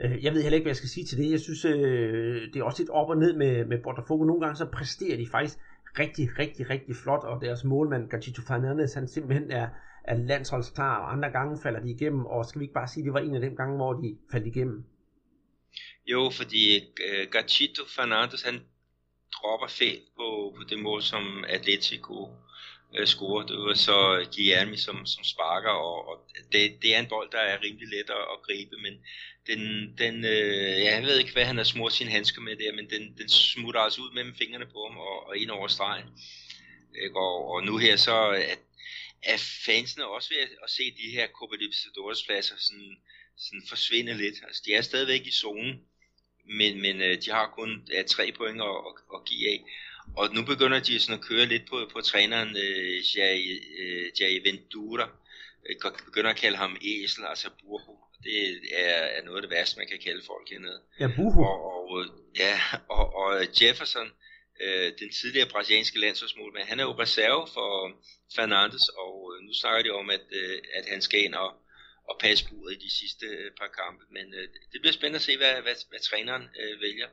øh, 0.00 0.24
jeg 0.24 0.34
ved 0.34 0.42
heller 0.42 0.56
ikke, 0.56 0.64
hvad 0.64 0.70
jeg 0.70 0.76
skal 0.76 0.88
sige 0.88 1.06
til 1.06 1.18
det. 1.18 1.30
Jeg 1.30 1.40
synes, 1.40 1.64
øh, 1.64 2.52
det 2.52 2.56
er 2.56 2.64
også 2.64 2.82
lidt 2.82 2.90
op 2.90 3.08
og 3.08 3.16
ned 3.16 3.36
med, 3.36 3.64
med 3.64 3.78
Botafogo. 3.82 4.24
Nogle 4.24 4.40
gange 4.40 4.56
så 4.56 4.66
præsterer 4.66 5.16
de 5.16 5.26
faktisk 5.30 5.58
rigtig, 5.98 6.38
rigtig, 6.38 6.70
rigtig 6.70 6.96
flot, 6.96 7.24
og 7.24 7.40
deres 7.40 7.64
målmand, 7.64 8.08
Gatito 8.10 8.42
Fernandes, 8.42 8.94
han 8.94 9.08
simpelthen 9.08 9.50
er, 9.50 9.68
er 10.04 10.16
landsholdsklar, 10.16 10.96
og 10.96 11.12
andre 11.12 11.30
gange 11.30 11.58
falder 11.62 11.80
de 11.80 11.90
igennem, 11.90 12.26
og 12.26 12.44
skal 12.44 12.58
vi 12.58 12.64
ikke 12.64 12.74
bare 12.74 12.88
sige, 12.88 13.02
at 13.02 13.04
det 13.04 13.12
var 13.12 13.20
en 13.20 13.34
af 13.34 13.40
dem 13.40 13.56
gange, 13.56 13.76
hvor 13.76 13.92
de 13.92 14.16
faldt 14.32 14.46
igennem? 14.46 14.84
Jo, 16.06 16.30
fordi 16.38 16.76
øh, 16.76 16.82
uh, 17.26 17.30
Gatito 17.32 17.82
Fernandes, 17.96 18.42
han 18.42 18.60
dropper 19.36 19.68
fælt 19.68 20.06
på, 20.16 20.54
på 20.56 20.62
det 20.70 20.78
mål, 20.82 21.02
som 21.02 21.44
Atletico 21.48 22.28
øh, 22.96 23.06
score. 23.06 23.46
Det 23.48 23.58
var 23.58 23.74
så 23.74 24.18
øh, 24.18 24.26
Guillermo, 24.34 24.76
som, 24.76 25.06
som 25.06 25.24
sparker, 25.24 25.70
og, 25.70 26.08
og 26.08 26.16
det, 26.52 26.82
det 26.82 26.94
er 26.94 26.98
en 27.00 27.08
bold, 27.08 27.30
der 27.30 27.38
er 27.38 27.62
rimelig 27.62 27.88
let 27.88 28.10
at, 28.10 28.24
at 28.34 28.42
gribe, 28.46 28.76
men 28.76 28.94
den, 29.46 29.60
den 29.98 30.24
øh, 30.24 30.78
ja, 30.84 30.94
jeg 30.94 31.02
ved 31.02 31.18
ikke, 31.18 31.32
hvad 31.32 31.44
han 31.44 31.56
har 31.56 31.64
smurt 31.64 31.92
sin 31.92 32.08
handsker 32.08 32.40
med 32.40 32.56
der, 32.56 32.72
men 32.72 32.90
den, 32.90 33.18
den 33.18 33.28
smutter 33.28 33.80
altså 33.80 34.00
ud 34.00 34.14
mellem 34.14 34.34
fingrene 34.34 34.66
på 34.66 34.86
ham 34.88 34.98
og, 34.98 35.26
og 35.26 35.36
ind 35.36 35.50
over 35.50 35.68
stregen. 35.68 36.06
Og, 37.14 37.50
og 37.52 37.62
nu 37.62 37.76
her 37.76 37.96
så 37.96 38.30
at, 38.30 38.58
at 39.22 39.40
fansene 39.66 40.06
også 40.06 40.28
ved 40.34 40.42
at, 40.64 40.70
se 40.70 40.82
de 40.82 41.10
her 41.12 41.26
Copa 41.28 41.56
Libertadores 41.56 42.22
pladser 42.26 42.54
sådan, 42.58 42.96
sådan 43.36 43.62
forsvinde 43.68 44.14
lidt. 44.14 44.34
Altså 44.46 44.62
de 44.66 44.74
er 44.74 44.82
stadigvæk 44.82 45.26
i 45.26 45.30
zonen, 45.32 45.80
men, 46.44 46.80
men 46.80 47.02
øh, 47.02 47.22
de 47.22 47.30
har 47.30 47.46
kun 47.58 47.70
ja, 47.92 48.02
tre 48.02 48.32
point 48.32 48.60
at, 48.60 48.76
at, 48.88 48.94
at 49.14 49.24
give 49.28 49.48
af. 49.52 49.60
Og 50.16 50.34
nu 50.34 50.44
begynder 50.44 50.80
de 50.80 51.00
sådan 51.00 51.18
at 51.18 51.24
køre 51.24 51.46
lidt 51.46 51.66
på, 51.70 51.90
på 51.92 52.00
træneren 52.00 52.56
øh, 52.56 53.16
Jai, 53.16 53.42
øh, 53.78 54.10
Jai 54.20 54.40
Ventura. 54.44 55.08
Jeg 55.68 55.92
begynder 56.04 56.30
at 56.30 56.36
kalde 56.36 56.56
ham 56.56 56.76
æsel, 56.82 57.24
altså 57.24 57.50
burho. 57.60 57.96
Det 58.22 58.36
er, 58.74 59.00
er 59.16 59.22
noget 59.24 59.36
af 59.36 59.42
det 59.42 59.50
værste, 59.50 59.78
man 59.78 59.88
kan 59.88 59.98
kalde 60.04 60.22
folk 60.26 60.50
hernede. 60.50 60.80
Ja, 61.00 61.08
burho. 61.16 61.42
Og, 61.42 61.90
og, 61.90 62.06
ja, 62.38 62.60
og, 62.88 63.14
og 63.14 63.46
Jefferson, 63.62 64.08
øh, 64.60 64.92
den 65.00 65.10
tidligere 65.20 65.48
brasilianske 65.48 66.00
landsholdsmålmand, 66.00 66.68
han 66.68 66.80
er 66.80 66.84
jo 66.84 67.00
reserve 67.04 67.46
for 67.54 67.70
Fernandes, 68.36 68.88
og 68.88 69.32
øh, 69.32 69.46
nu 69.46 69.52
snakker 69.54 69.82
de 69.82 69.90
om, 69.90 70.10
at, 70.10 70.24
øh, 70.32 70.58
at 70.74 70.84
han 70.92 71.02
skal 71.02 71.24
ind 71.24 71.34
og, 71.34 71.50
og 72.08 72.16
passe 72.20 72.48
buret 72.48 72.72
i 72.72 72.84
de 72.86 72.90
sidste 73.00 73.26
øh, 73.26 73.50
par 73.60 73.70
kampe. 73.80 74.04
Men 74.10 74.34
øh, 74.34 74.48
det 74.72 74.80
bliver 74.80 74.92
spændende 74.92 75.16
at 75.22 75.28
se, 75.28 75.36
hvad, 75.36 75.54
hvad, 75.62 75.76
hvad 75.90 76.00
træneren 76.00 76.44
øh, 76.60 76.80
vælger. 76.80 77.08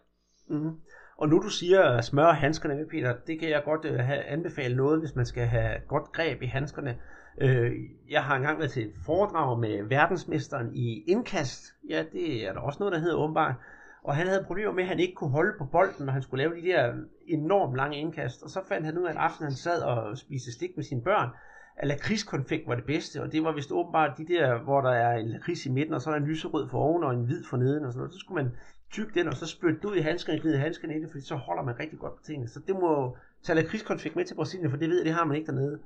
Mm-hmm. 0.50 0.76
Og 1.18 1.30
nu 1.30 1.40
du 1.40 1.50
siger 1.50 2.02
smør 2.02 2.32
handskerne 2.32 2.76
med, 2.76 2.86
Peter, 2.86 3.16
det 3.28 3.40
kan 3.40 3.50
jeg 3.50 3.62
godt 3.66 3.86
øh, 3.86 4.00
have 4.00 4.24
anbefale 4.24 4.76
noget, 4.76 5.00
hvis 5.00 5.16
man 5.16 5.26
skal 5.26 5.46
have 5.46 5.76
godt 5.88 6.12
greb 6.12 6.42
i 6.42 6.46
handskerne. 6.46 6.98
Øh, 7.42 7.72
jeg 8.10 8.24
har 8.24 8.36
engang 8.36 8.60
været 8.60 8.72
til 8.72 8.86
et 8.86 8.94
foredrag 9.06 9.60
med 9.60 9.84
verdensmesteren 9.84 10.76
i 10.76 11.04
indkast. 11.08 11.64
Ja, 11.90 12.04
det 12.14 12.48
er 12.48 12.54
der 12.54 12.60
også 12.60 12.80
noget, 12.80 12.94
der 12.94 13.00
hedder 13.00 13.16
åbenbart. 13.16 13.56
Og 14.04 14.16
han 14.16 14.28
havde 14.28 14.44
problemer 14.48 14.72
med, 14.72 14.84
at 14.84 14.90
han 14.90 15.00
ikke 15.00 15.14
kunne 15.14 15.30
holde 15.30 15.54
på 15.58 15.66
bolden, 15.66 16.06
når 16.06 16.14
han 16.14 16.22
skulle 16.22 16.44
lave 16.44 16.62
de 16.62 16.68
der 16.68 16.94
enormt 17.28 17.76
lange 17.76 17.98
indkast. 17.98 18.44
Og 18.44 18.50
så 18.50 18.62
fandt 18.68 18.86
han 18.86 18.98
ud 18.98 19.06
af 19.06 19.12
en 19.12 19.18
aften, 19.18 19.44
han 19.44 19.56
sad 19.56 19.82
og 19.82 20.18
spiste 20.18 20.52
stik 20.52 20.70
med 20.76 20.84
sine 20.84 21.02
børn, 21.02 21.30
at 21.78 21.88
lakridskonfekt 21.88 22.68
var 22.68 22.76
det 22.76 22.86
bedste, 22.86 23.22
og 23.22 23.32
det 23.32 23.44
var 23.44 23.52
vist 23.52 23.72
åbenbart 23.72 24.18
de 24.18 24.28
der, 24.28 24.64
hvor 24.64 24.82
der 24.82 24.92
er 24.92 25.18
en 25.18 25.28
lakrids 25.28 25.66
i 25.66 25.72
midten, 25.72 25.94
og 25.94 26.02
så 26.02 26.10
er 26.10 26.14
der 26.14 26.22
en 26.22 26.28
lyserød 26.28 26.70
for 26.70 26.80
oven 26.80 27.04
og 27.04 27.14
en 27.14 27.26
hvid 27.26 27.44
for 27.50 27.58
neden, 27.58 27.86
og 27.86 27.92
sådan 27.92 28.00
noget. 28.00 28.14
Så 28.14 28.20
skulle 28.20 28.44
man 28.44 28.52
tyk 28.96 29.14
den, 29.14 29.28
og 29.28 29.36
så 29.42 29.48
spytte 29.48 29.80
du 29.84 29.90
ud 29.90 29.96
i 29.96 30.02
handskerne, 30.10 30.40
gnide 30.40 30.58
handskerne 30.58 30.96
ind, 30.96 31.12
fordi 31.12 31.26
så 31.26 31.36
holder 31.36 31.64
man 31.64 31.80
rigtig 31.80 32.00
godt 32.00 32.16
på 32.18 32.24
tingene. 32.26 32.50
Så 32.50 32.60
det 32.68 32.76
må 32.76 33.18
tage 33.44 33.56
lakridskonfekt 33.56 34.16
med 34.16 34.26
til 34.26 34.36
Brasilien, 34.36 34.70
for 34.70 34.78
det 34.78 34.90
ved 34.90 34.98
jeg, 34.98 35.06
det 35.06 35.14
har 35.14 35.26
man 35.26 35.38
ikke 35.38 35.48
dernede. 35.48 35.80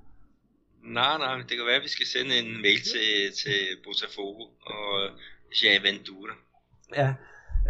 Nej, 0.84 1.18
nej, 1.18 1.38
det 1.38 1.56
kan 1.58 1.66
være, 1.66 1.76
at 1.76 1.84
vi 1.84 1.96
skal 1.98 2.06
sende 2.06 2.34
en 2.44 2.62
mail 2.62 2.82
til, 2.94 3.10
til 3.42 3.60
Botafogo 3.84 4.44
og 4.76 4.90
Jair 5.64 5.82
Ventura. 5.82 6.34
Ja, 6.96 7.14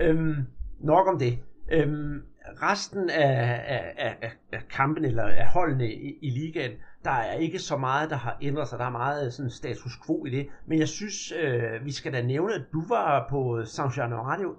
øhm, 0.03 0.35
nok 0.79 1.07
om 1.07 1.19
det. 1.19 1.39
Øhm, 1.71 2.21
resten 2.61 3.09
af, 3.09 3.63
af, 3.67 4.15
af, 4.21 4.31
af 4.51 4.61
kampen 4.69 5.05
eller 5.05 5.23
af 5.23 5.47
holdene 5.47 5.93
i, 5.93 6.19
i 6.21 6.29
ligaen, 6.29 6.71
der 7.03 7.11
er 7.11 7.33
ikke 7.33 7.59
så 7.59 7.77
meget, 7.77 8.09
der 8.09 8.15
har 8.15 8.37
ændret 8.41 8.67
sig. 8.67 8.79
Der 8.79 8.85
er 8.85 8.89
meget 8.89 9.33
sådan 9.33 9.51
status 9.51 9.91
quo 10.05 10.25
i 10.25 10.29
det. 10.29 10.47
Men 10.67 10.79
jeg 10.79 10.87
synes, 10.87 11.31
øh, 11.31 11.85
vi 11.85 11.91
skal 11.91 12.13
da 12.13 12.21
nævne, 12.21 12.53
at 12.53 12.65
du 12.73 12.87
var 12.87 13.27
på 13.29 13.65
San 13.65 13.91
Januario 13.97 14.55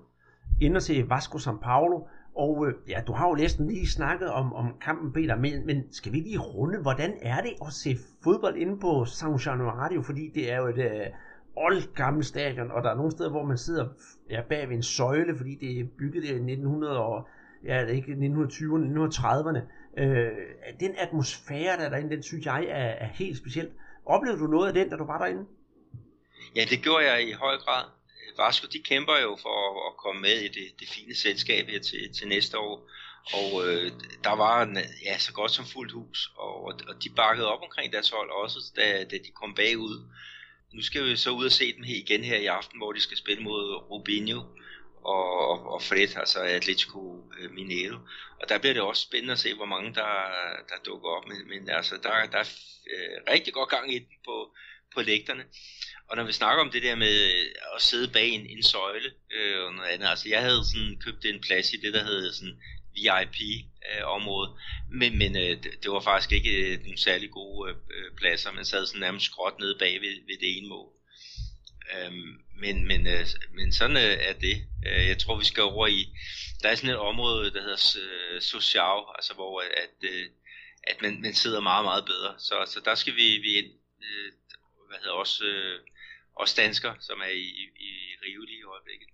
inde 0.61 0.81
se 0.81 1.05
Vasco 1.09 1.39
San 1.39 1.59
Paulo, 1.59 2.07
og 2.37 2.67
øh, 2.67 2.75
ja, 2.89 3.01
du 3.07 3.13
har 3.13 3.29
jo 3.29 3.35
næsten 3.35 3.67
lige 3.67 3.89
snakket 3.89 4.31
om, 4.31 4.53
om 4.53 4.75
kampen, 4.81 5.13
Peter, 5.13 5.37
men, 5.37 5.67
men 5.67 5.93
skal 5.93 6.13
vi 6.13 6.19
lige 6.19 6.39
runde, 6.39 6.79
hvordan 6.79 7.13
er 7.23 7.41
det 7.41 7.53
at 7.67 7.73
se 7.73 7.97
fodbold 8.25 8.57
inde 8.57 8.81
på 8.81 9.05
San 9.05 9.37
Januario, 9.37 10.03
fordi 10.03 10.31
det 10.35 10.53
er 10.53 10.57
jo 10.57 10.67
et 10.67 10.79
øh, 10.79 11.07
old 11.57 11.95
gammelt 11.95 12.27
stadion, 12.27 12.71
og 12.71 12.83
der 12.83 12.91
er 12.91 12.95
nogle 12.95 13.11
steder, 13.11 13.31
hvor 13.31 13.45
man 13.45 13.59
sidder 13.59 13.89
ja, 14.31 14.43
bag 14.49 14.69
ved 14.69 14.77
en 14.77 14.83
søjle, 14.83 15.37
fordi 15.37 15.55
det 15.55 15.81
er 15.81 15.85
bygget 15.99 16.23
der 16.23 16.29
i 16.29 16.35
1900 16.35 16.99
og, 16.99 17.29
ja, 17.65 17.87
ikke 17.87 18.13
1920'erne, 18.13 19.17
1930'erne. 19.17 19.61
Øh, 20.03 20.31
den 20.81 20.95
atmosfære, 20.99 21.77
der 21.77 21.85
er 21.85 21.89
derinde, 21.89 22.11
den 22.11 22.23
synes 22.23 22.47
jeg 22.47 22.67
er, 22.69 22.89
er 23.05 23.07
helt 23.07 23.39
speciel. 23.39 23.71
Oplevede 24.07 24.41
du 24.41 24.47
noget 24.47 24.69
af 24.69 24.75
den, 24.75 24.91
da 24.91 24.97
du 24.97 25.05
var 25.05 25.19
derinde? 25.19 25.45
Ja, 26.57 26.61
det 26.71 26.83
gjorde 26.83 27.05
jeg 27.11 27.29
i 27.29 27.33
høj 27.33 27.57
grad. 27.57 28.00
Vasco, 28.43 28.67
de 28.67 28.83
kæmper 28.91 29.17
jo 29.19 29.39
for 29.43 29.89
at, 29.89 29.97
komme 29.97 30.21
med 30.21 30.37
i 30.41 30.49
det, 30.49 30.81
det 30.81 30.89
fine 30.89 31.15
selskab 31.15 31.69
her 31.69 31.81
til, 31.81 32.15
til 32.15 32.29
næste 32.29 32.59
år. 32.59 32.91
Og 33.41 33.69
øh, 33.69 33.93
der 34.25 34.35
var 34.37 34.63
en, 34.63 34.79
ja, 35.05 35.19
så 35.19 35.33
godt 35.33 35.51
som 35.51 35.65
fuldt 35.65 35.93
hus, 35.93 36.33
og, 36.37 36.65
og 36.65 36.95
de 37.05 37.11
bakkede 37.11 37.53
op 37.53 37.63
omkring 37.63 37.93
deres 37.93 38.11
hold 38.11 38.31
også, 38.31 38.59
da, 38.77 39.05
da 39.05 39.17
de 39.17 39.31
kom 39.41 39.55
bagud. 39.55 39.97
Nu 40.73 40.83
skal 40.83 41.05
vi 41.05 41.17
så 41.17 41.31
ud 41.31 41.45
og 41.45 41.53
se 41.53 41.77
dem 41.77 41.83
her 41.83 41.97
igen 41.97 42.25
her 42.25 42.37
i 42.37 42.47
aften, 42.47 42.79
hvor 42.79 42.93
de 42.93 43.01
skal 43.01 43.17
spille 43.17 43.43
mod 43.43 43.91
Rubinho 43.91 44.43
og, 45.05 45.73
og 45.73 45.83
Fred, 45.83 46.17
altså 46.17 46.39
Atletico 46.41 47.25
øh, 47.39 47.51
Mineiro. 47.51 47.99
Og 48.41 48.49
der 48.49 48.59
bliver 48.59 48.73
det 48.73 48.83
også 48.83 49.03
spændende 49.03 49.33
at 49.33 49.39
se, 49.39 49.55
hvor 49.55 49.65
mange 49.65 49.95
der, 49.95 50.13
der 50.69 50.77
dukker 50.87 51.09
op. 51.09 51.29
Men, 51.29 51.49
men 51.49 51.71
altså, 51.71 51.97
der, 52.03 52.27
der 52.33 52.39
er 52.39 52.49
øh, 52.91 53.33
rigtig 53.33 53.53
godt 53.53 53.69
gang 53.69 53.95
i 53.95 53.99
den 53.99 54.17
på, 54.25 54.55
på 54.95 55.03
lægterne. 55.03 55.45
Og 56.09 56.17
når 56.17 56.25
vi 56.25 56.33
snakker 56.33 56.65
om 56.65 56.71
det 56.71 56.83
der 56.83 56.95
med 56.95 57.33
øh, 57.33 57.47
at 57.77 57.83
sidde 57.83 58.13
bag 58.13 58.29
en, 58.29 58.47
en 58.47 58.63
søjle 58.63 59.11
øh, 59.33 59.65
og 59.65 59.75
noget 59.75 59.89
andet, 59.89 60.09
altså 60.09 60.29
jeg 60.29 60.41
havde 60.41 60.65
sådan 60.65 61.01
købt 61.05 61.25
en 61.25 61.41
plads 61.41 61.73
i 61.73 61.77
det, 61.77 61.95
der 61.95 62.05
hedder 62.05 62.33
sådan 62.33 62.61
VIP-område, 62.95 64.51
øh, 64.51 64.99
men, 64.99 65.19
men 65.19 65.37
øh, 65.37 65.63
det, 65.63 65.71
det 65.83 65.91
var 65.91 66.01
faktisk 66.01 66.33
ikke 66.33 66.51
øh, 66.51 66.83
nogle 66.83 66.99
særlig 66.99 67.31
gode 67.31 67.71
øh, 67.71 67.77
øh, 67.95 68.17
pladser, 68.17 68.53
man 68.53 68.65
sad 68.65 68.87
sådan 68.87 69.01
nærmest 69.01 69.27
skråt 69.27 69.59
nede 69.61 69.77
bag 69.79 70.01
ved, 70.01 70.15
ved 70.27 70.39
det 70.41 70.57
ene 70.57 70.69
mål. 70.69 70.93
Øhm, 71.97 72.41
men, 72.61 72.87
men, 72.87 73.07
øh, 73.07 73.27
men 73.55 73.73
sådan 73.73 73.97
øh, 73.97 74.17
er 74.29 74.33
det. 74.33 74.57
Øh, 74.87 75.07
jeg 75.07 75.19
tror, 75.19 75.39
vi 75.39 75.45
skal 75.45 75.63
over 75.63 75.87
i... 75.87 76.09
Der 76.63 76.69
er 76.69 76.75
sådan 76.75 76.91
et 76.91 76.97
område, 76.97 77.53
der 77.53 77.61
hedder 77.61 77.97
øh, 78.03 78.41
social, 78.41 79.01
altså 79.15 79.35
hvor 79.35 79.61
øh, 79.61 79.71
at, 79.83 80.11
øh, 80.11 80.27
at 80.83 81.03
man, 81.03 81.23
man 81.23 81.35
sidder 81.35 81.61
meget, 81.61 81.85
meget 81.85 82.05
bedre. 82.05 82.35
Så, 82.39 82.55
så 82.67 82.81
der 82.85 82.95
skal 82.95 83.17
vi, 83.17 83.39
vi 83.39 83.59
ind. 83.59 83.73
Øh, 84.03 84.33
hvad 84.91 84.99
hedder 84.99 85.21
også... 85.25 85.45
Øh, 85.45 85.81
også 86.35 86.55
danskere, 86.57 86.97
som 87.01 87.21
er 87.21 87.33
i, 87.47 87.49
i 87.89 87.91
Rio 88.23 88.43
lige 88.43 88.59
i 88.59 88.63
øjeblikket. 88.63 89.09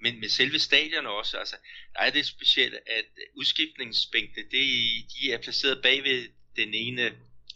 Men 0.00 0.20
med 0.20 0.28
selve 0.28 0.58
stadion 0.58 1.06
også, 1.06 1.36
altså, 1.38 1.56
der 1.92 2.00
er 2.00 2.10
det 2.10 2.26
specielt, 2.26 2.74
at 2.86 3.04
udskiftningsbænkene, 3.34 4.46
det, 4.50 4.66
de 5.12 5.32
er 5.32 5.38
placeret 5.38 5.82
bag 5.82 6.04
ved 6.04 6.28
den 6.56 6.74
ene 6.74 7.04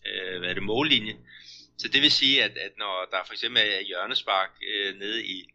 øh, 0.07 0.39
hvad 0.39 0.51
er 0.51 0.55
det, 0.55 0.63
mållinje. 0.63 1.17
Så 1.79 1.89
det 1.89 2.03
vil 2.03 2.13
sige, 2.13 2.45
at, 2.45 2.57
at 2.59 2.73
når 2.79 3.09
der 3.11 3.25
for 3.27 3.33
eksempel 3.33 3.63
er 3.63 3.81
hjørnespark 3.81 4.51
øh, 4.69 4.99
nede 4.99 5.27
i, 5.27 5.49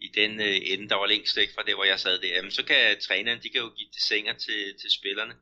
i 0.00 0.08
den 0.14 0.40
øh, 0.40 0.56
ende, 0.62 0.88
der 0.88 0.96
var 0.96 1.06
længst 1.06 1.36
væk 1.36 1.54
fra 1.54 1.62
det, 1.62 1.74
hvor 1.74 1.84
jeg 1.84 2.00
sad 2.00 2.18
der, 2.18 2.36
jamen, 2.36 2.50
så 2.50 2.64
kan 2.64 3.00
træneren, 3.00 3.42
de 3.42 3.48
kan 3.48 3.60
jo 3.60 3.68
give 3.68 3.88
desinger 3.94 4.32
til, 4.32 4.74
til 4.80 4.90
spillerne. 4.90 5.34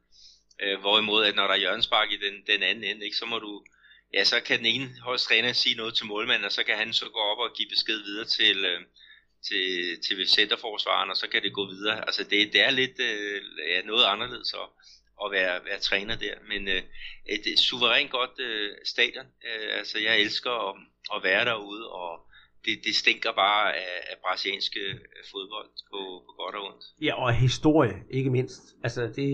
Øh, 0.63 0.81
hvorimod, 0.81 1.25
at 1.25 1.35
når 1.35 1.47
der 1.47 1.55
er 1.55 1.59
hjørnespark 1.59 2.13
i 2.13 2.17
den, 2.17 2.47
den 2.47 2.63
anden 2.63 2.85
ende, 2.85 3.05
ikke, 3.05 3.17
så 3.17 3.27
må 3.27 3.39
du 3.39 3.65
ja, 4.15 4.25
så 4.25 4.41
kan 4.41 4.59
den 4.59 4.67
ene 4.67 5.01
holdstræner 5.01 5.53
sige 5.53 5.75
noget 5.77 5.95
til 5.95 6.07
målmanden, 6.07 6.45
og 6.45 6.53
så 6.53 6.63
kan 6.65 6.77
han 6.77 6.93
så 6.93 7.09
gå 7.09 7.19
op 7.19 7.39
og 7.39 7.57
give 7.57 7.69
besked 7.69 8.03
videre 8.03 8.25
til, 8.25 8.65
øh, 8.65 8.81
til, 9.49 9.99
til 10.07 10.29
centerforsvaren, 10.29 11.11
og 11.11 11.17
så 11.17 11.29
kan 11.29 11.43
det 11.43 11.53
gå 11.53 11.67
videre. 11.67 12.07
Altså 12.07 12.25
det, 12.25 12.53
det 12.53 12.61
er 12.61 12.71
lidt 12.71 13.01
øh, 13.01 13.43
ja, 13.69 13.83
noget 13.83 14.05
anderledes 14.05 14.55
at, 14.55 14.69
at 15.25 15.31
være, 15.31 15.65
være 15.65 15.79
træner 15.79 16.17
der, 16.17 16.35
men 16.49 16.69
øh, 16.69 16.83
et, 17.27 17.59
suverænt 17.59 18.11
godt 18.11 18.39
øh, 18.39 18.77
stadion. 18.85 19.27
Øh, 19.45 19.79
altså 19.79 19.99
jeg 19.99 20.21
elsker 20.21 20.69
at, 20.69 20.77
at 21.15 21.23
være 21.23 21.45
derude, 21.45 21.91
og 21.91 22.27
det, 22.65 22.75
det 22.85 22.95
stinker 23.03 23.33
bare 23.33 23.65
af, 23.77 23.95
af 24.11 24.17
brasilianske 24.25 24.81
øh, 24.81 25.25
fodbold 25.33 25.71
på, 25.91 26.01
på 26.27 26.33
godt 26.41 26.55
og 26.55 26.63
ondt. 26.69 26.85
Ja, 27.03 27.13
og 27.23 27.33
historie, 27.35 27.97
ikke 28.11 28.31
mindst. 28.31 28.63
Altså, 28.83 29.03
det, 29.17 29.29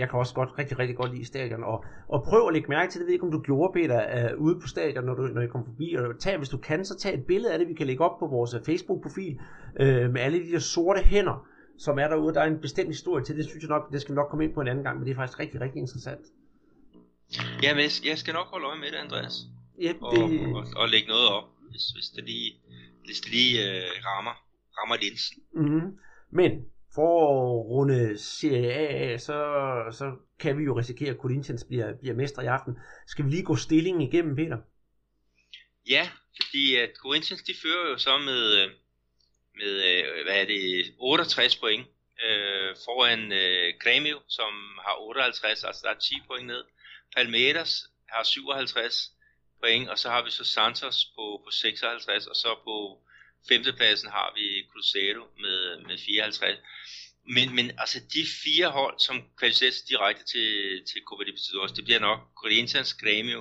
jeg 0.00 0.10
kan 0.10 0.18
også 0.18 0.34
godt, 0.34 0.58
rigtig, 0.58 0.78
rigtig 0.78 0.96
godt 0.96 1.14
lide 1.14 1.26
stadion. 1.26 1.64
Og, 1.64 1.84
og 2.08 2.18
prøv 2.28 2.48
at 2.48 2.54
lægge 2.54 2.68
mærke 2.68 2.90
til 2.90 3.00
det, 3.00 3.06
ved 3.06 3.12
ikke, 3.12 3.24
om 3.24 3.30
du 3.30 3.42
gjorde, 3.42 3.72
Peter, 3.76 3.98
uh, 4.16 4.44
ude 4.44 4.60
på 4.60 4.68
stadion, 4.68 5.04
når, 5.04 5.14
du, 5.14 5.22
når 5.22 5.42
I 5.42 5.46
kom 5.46 5.64
forbi. 5.64 5.94
Og 5.94 6.20
tag, 6.20 6.38
hvis 6.38 6.48
du 6.48 6.58
kan, 6.58 6.84
så 6.84 6.98
tag 6.98 7.14
et 7.14 7.26
billede 7.26 7.52
af 7.52 7.58
det, 7.58 7.68
vi 7.68 7.74
kan 7.74 7.86
lægge 7.86 8.04
op 8.04 8.18
på 8.18 8.26
vores 8.26 8.54
Facebook-profil, 8.66 9.38
uh, 9.80 10.10
med 10.14 10.20
alle 10.20 10.38
de 10.46 10.52
der 10.52 10.58
sorte 10.58 11.00
hænder, 11.00 11.46
som 11.78 11.98
er 11.98 12.08
derude. 12.08 12.34
Der 12.34 12.40
er 12.40 12.46
en 12.46 12.60
bestemt 12.60 12.88
historie 12.88 13.24
til 13.24 13.36
det, 13.36 13.44
synes 13.44 13.62
jeg 13.62 13.68
nok, 13.68 13.92
det 13.92 14.00
skal 14.00 14.12
vi 14.14 14.16
nok 14.16 14.28
komme 14.30 14.44
ind 14.44 14.54
på 14.54 14.60
en 14.60 14.68
anden 14.68 14.84
gang, 14.84 14.98
men 14.98 15.06
det 15.06 15.12
er 15.12 15.16
faktisk 15.16 15.38
rigtig, 15.38 15.60
rigtig 15.60 15.80
interessant. 15.80 16.26
Ja, 17.62 17.74
men 17.74 17.84
jeg 18.10 18.18
skal 18.18 18.34
nok 18.34 18.46
holde 18.46 18.66
øje 18.66 18.78
med 18.78 18.90
det, 18.92 18.96
Andreas. 18.96 19.36
Ja, 19.80 19.88
det... 19.88 20.22
Og, 20.22 20.56
og, 20.56 20.64
og 20.76 20.88
lægge 20.88 21.08
noget 21.08 21.28
op 21.28 21.44
hvis, 21.76 21.88
hvis 21.94 22.08
det 22.08 22.24
lige, 22.24 22.60
hvis 23.04 23.20
det 23.20 23.30
lige 23.30 23.54
øh, 23.66 23.90
rammer, 24.04 24.34
rammer 24.78 24.96
linsen. 24.96 25.42
Mm-hmm. 25.52 25.98
Men 26.30 26.50
for 26.94 27.10
at 27.32 27.66
runde 27.72 28.18
Serie 28.18 28.72
A 28.72 29.12
af, 29.12 29.20
så, 29.20 29.38
så 29.98 30.16
kan 30.38 30.58
vi 30.58 30.64
jo 30.64 30.78
risikere, 30.78 31.10
at 31.10 31.20
Corinthians 31.22 31.64
bliver, 31.64 31.96
bliver 32.00 32.14
mestre 32.14 32.44
i 32.44 32.46
aften. 32.46 32.78
Skal 33.06 33.24
vi 33.24 33.30
lige 33.30 33.42
gå 33.42 33.56
stillingen 33.56 34.02
igennem, 34.02 34.36
Peter? 34.36 34.58
Ja, 35.88 36.08
fordi 36.36 36.76
at 36.76 36.90
Corinthians 36.96 37.42
de 37.42 37.54
fører 37.62 37.90
jo 37.90 37.98
så 37.98 38.18
med, 38.18 38.42
øh, 38.60 38.70
med 39.60 39.72
øh, 39.90 40.24
hvad 40.24 40.40
er 40.42 40.46
det, 40.46 40.94
68 40.98 41.56
point 41.56 41.86
øh, 42.26 42.76
foran 42.84 43.32
øh, 43.32 43.74
Grêmio, 43.84 44.18
som 44.28 44.52
har 44.84 44.96
58, 45.00 45.64
altså 45.64 45.82
der 45.84 45.90
er 45.90 45.98
10 45.98 46.14
point 46.26 46.46
ned. 46.46 46.64
Palmeiras 47.16 47.72
har 48.08 48.22
57, 48.22 49.12
point, 49.66 49.88
og 49.88 49.98
så 49.98 50.08
har 50.10 50.22
vi 50.24 50.30
så 50.30 50.44
Santos 50.44 50.98
på, 51.16 51.42
på 51.44 51.50
56, 51.50 52.26
og 52.26 52.36
så 52.36 52.50
på 52.64 52.76
femtepladsen 53.48 54.08
har 54.10 54.32
vi 54.36 54.46
Cruzeiro 54.70 55.24
med, 55.38 55.60
med 55.86 55.98
54. 55.98 56.58
Men, 57.34 57.54
men 57.54 57.70
altså 57.78 57.98
de 58.14 58.22
fire 58.44 58.68
hold, 58.70 58.98
som 58.98 59.16
kvalificerer 59.38 59.72
sig 59.72 59.88
direkte 59.88 60.24
til, 60.24 60.50
til 60.90 61.00
Copa 61.06 61.22
Libertadores, 61.24 61.72
det 61.72 61.84
bliver 61.84 62.00
nok 62.00 62.20
Corinthians, 62.42 62.96
Grêmio, 63.02 63.40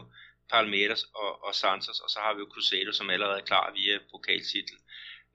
Palmeiras 0.52 1.04
og, 1.04 1.44
og 1.46 1.56
Santos, 1.56 2.00
og 2.00 2.10
så 2.10 2.20
har 2.20 2.34
vi 2.34 2.40
jo 2.40 2.48
Cruzeiro, 2.54 2.92
som 2.92 3.10
allerede 3.10 3.40
er 3.42 3.46
klar 3.46 3.74
via 3.78 4.00
pokaltitel. 4.12 4.78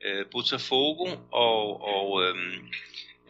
Øh, 0.05 0.27
Botafogo 0.31 1.07
og, 1.33 1.83
og 1.95 2.25
øhm, 2.25 2.69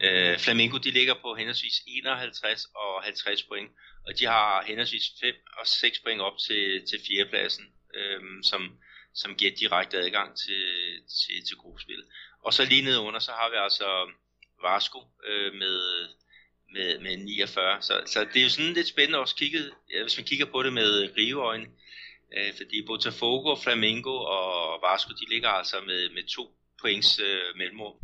øh, 0.03 0.39
Flamengo, 0.39 0.77
de 0.77 0.91
ligger 0.91 1.13
på 1.13 1.35
henholdsvis 1.35 1.77
51 1.87 2.65
og 2.75 3.03
50 3.03 3.43
point 3.43 3.71
og 4.07 4.19
de 4.19 4.25
har 4.25 4.63
henholdsvis 4.67 5.07
5 5.21 5.35
og 5.59 5.67
6 5.67 5.99
point 5.99 6.21
op 6.21 6.37
til, 6.47 6.85
til 6.89 6.99
fjerdepladsen, 7.07 7.65
øhm, 7.95 8.43
som, 8.43 8.61
som 9.13 9.35
giver 9.35 9.51
direkte 9.59 9.97
adgang 9.97 10.37
til, 10.37 10.63
til, 11.19 11.37
til 11.47 11.57
gruppespillet. 11.57 12.05
Og 12.45 12.53
så 12.53 12.65
lige 12.65 12.81
nede 12.81 12.99
under, 12.99 13.19
så 13.19 13.31
har 13.31 13.49
vi 13.49 13.57
altså 13.67 13.89
Vasco 14.65 14.99
øh, 15.29 15.53
med, 15.53 15.79
med, 16.73 16.99
med 16.99 17.17
49. 17.17 17.81
Så, 17.81 17.93
så 18.05 18.19
det 18.33 18.39
er 18.39 18.43
jo 18.43 18.49
sådan 18.49 18.73
lidt 18.73 18.87
spændende 18.87 19.19
også 19.19 19.35
kigget, 19.35 19.71
ja, 19.93 20.01
hvis 20.01 20.17
man 20.17 20.25
kigger 20.25 20.45
på 20.45 20.63
det 20.63 20.73
med 20.73 21.17
riveøjne, 21.17 21.67
øh, 22.37 22.51
fordi 22.57 22.85
Botafogo, 22.87 23.55
Flamengo 23.55 24.15
og 24.35 24.79
Vasco, 24.85 25.09
de 25.09 25.29
ligger 25.33 25.49
altså 25.49 25.75
med, 25.85 26.09
med 26.13 26.23
to 26.35 26.43
points 26.81 27.19
øh, 27.19 27.57
mellemrum. 27.57 27.95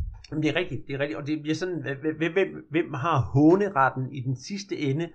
Det 0.42 0.48
er 0.50 0.56
rigtigt, 0.56 0.86
det 0.86 0.94
er 0.94 0.98
rigtigt, 0.98 1.18
og 1.18 1.26
det 1.26 1.42
bliver 1.42 1.54
sådan, 1.54 1.82
hvem, 1.82 2.32
hvem, 2.32 2.66
hvem 2.70 2.94
har 2.94 3.18
håneretten 3.34 4.14
i 4.14 4.20
den 4.20 4.36
sidste 4.36 4.78
ende, 4.78 5.08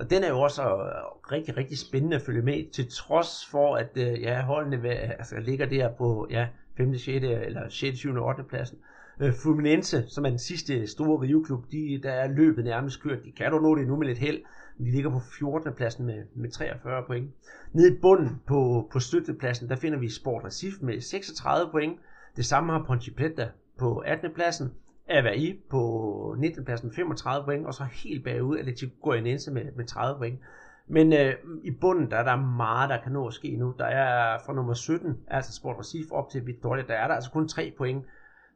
og 0.00 0.10
den 0.10 0.24
er 0.24 0.28
jo 0.28 0.40
også 0.40 0.62
øh, 0.62 1.32
rigtig, 1.32 1.56
rigtig 1.56 1.78
spændende 1.78 2.16
at 2.16 2.22
følge 2.22 2.42
med, 2.42 2.72
til 2.72 2.90
trods 2.90 3.46
for, 3.50 3.76
at 3.76 3.90
øh, 3.96 4.22
ja, 4.22 4.42
holdene 4.42 4.88
altså, 4.88 5.40
ligger 5.40 5.66
der 5.66 5.88
på 5.98 6.26
ja, 6.30 6.48
5., 6.76 6.94
6. 6.94 7.06
eller 7.24 7.68
6., 7.68 7.98
7. 7.98 8.14
og 8.14 8.26
8. 8.26 8.42
pladsen. 8.42 8.78
Øh, 9.20 9.32
Fluminense, 9.42 10.04
som 10.08 10.24
er 10.24 10.28
den 10.28 10.38
sidste 10.38 10.86
store 10.86 11.20
Rio-klub, 11.22 11.64
de, 11.72 12.00
der 12.02 12.10
er 12.10 12.28
løbet 12.28 12.64
nærmest 12.64 13.02
kørt. 13.02 13.24
De 13.24 13.32
kan 13.32 13.52
dog 13.52 13.62
nå 13.62 13.74
det 13.76 13.86
nu 13.86 13.96
med 13.96 14.06
lidt 14.06 14.18
held, 14.18 14.40
men 14.76 14.86
de 14.86 14.92
ligger 14.92 15.10
på 15.10 15.20
14. 15.38 15.72
pladsen 15.72 16.06
med, 16.06 16.22
med 16.34 16.50
43 16.50 17.02
point. 17.06 17.30
Nede 17.72 17.94
i 17.94 17.98
bunden 18.02 18.40
på, 18.46 18.88
på 18.92 18.98
støttepladsen, 19.00 19.68
der 19.68 19.76
finder 19.76 19.98
vi 19.98 20.10
Sport 20.10 20.44
Recife 20.44 20.84
med 20.84 21.00
36 21.00 21.70
point. 21.70 21.98
Det 22.36 22.44
samme 22.44 22.72
har 22.72 22.84
Ponte 22.86 23.10
Preta 23.10 23.48
på 23.78 23.98
18. 23.98 24.30
pladsen. 24.34 24.72
Avaí 25.10 25.56
på 25.70 26.34
19. 26.38 26.64
pladsen 26.64 26.92
35 26.92 27.44
point, 27.44 27.66
og 27.66 27.74
så 27.74 27.84
helt 27.84 28.24
bagud 28.24 28.58
Atletico 28.58 28.94
Goianense 29.02 29.50
med, 29.50 29.72
med 29.76 29.84
30 29.84 30.18
point. 30.18 30.40
Men 30.86 31.12
øh, 31.12 31.34
i 31.64 31.70
bunden, 31.70 32.10
der 32.10 32.16
er 32.16 32.24
der 32.24 32.36
meget, 32.36 32.90
der 32.90 33.02
kan 33.02 33.12
nå 33.12 33.26
at 33.26 33.34
ske 33.34 33.56
nu. 33.56 33.74
Der 33.78 33.84
er 33.84 34.38
fra 34.46 34.52
nummer 34.52 34.74
17, 34.74 35.18
altså 35.26 35.52
Sport 35.54 35.76
Recife, 35.78 36.12
op 36.12 36.30
til 36.30 36.46
Victoria, 36.46 36.84
der 36.88 36.94
er 36.94 37.08
der 37.08 37.14
altså 37.14 37.30
kun 37.30 37.48
3 37.48 37.72
point. 37.78 38.04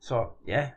Så 0.00 0.26
ja, 0.46 0.70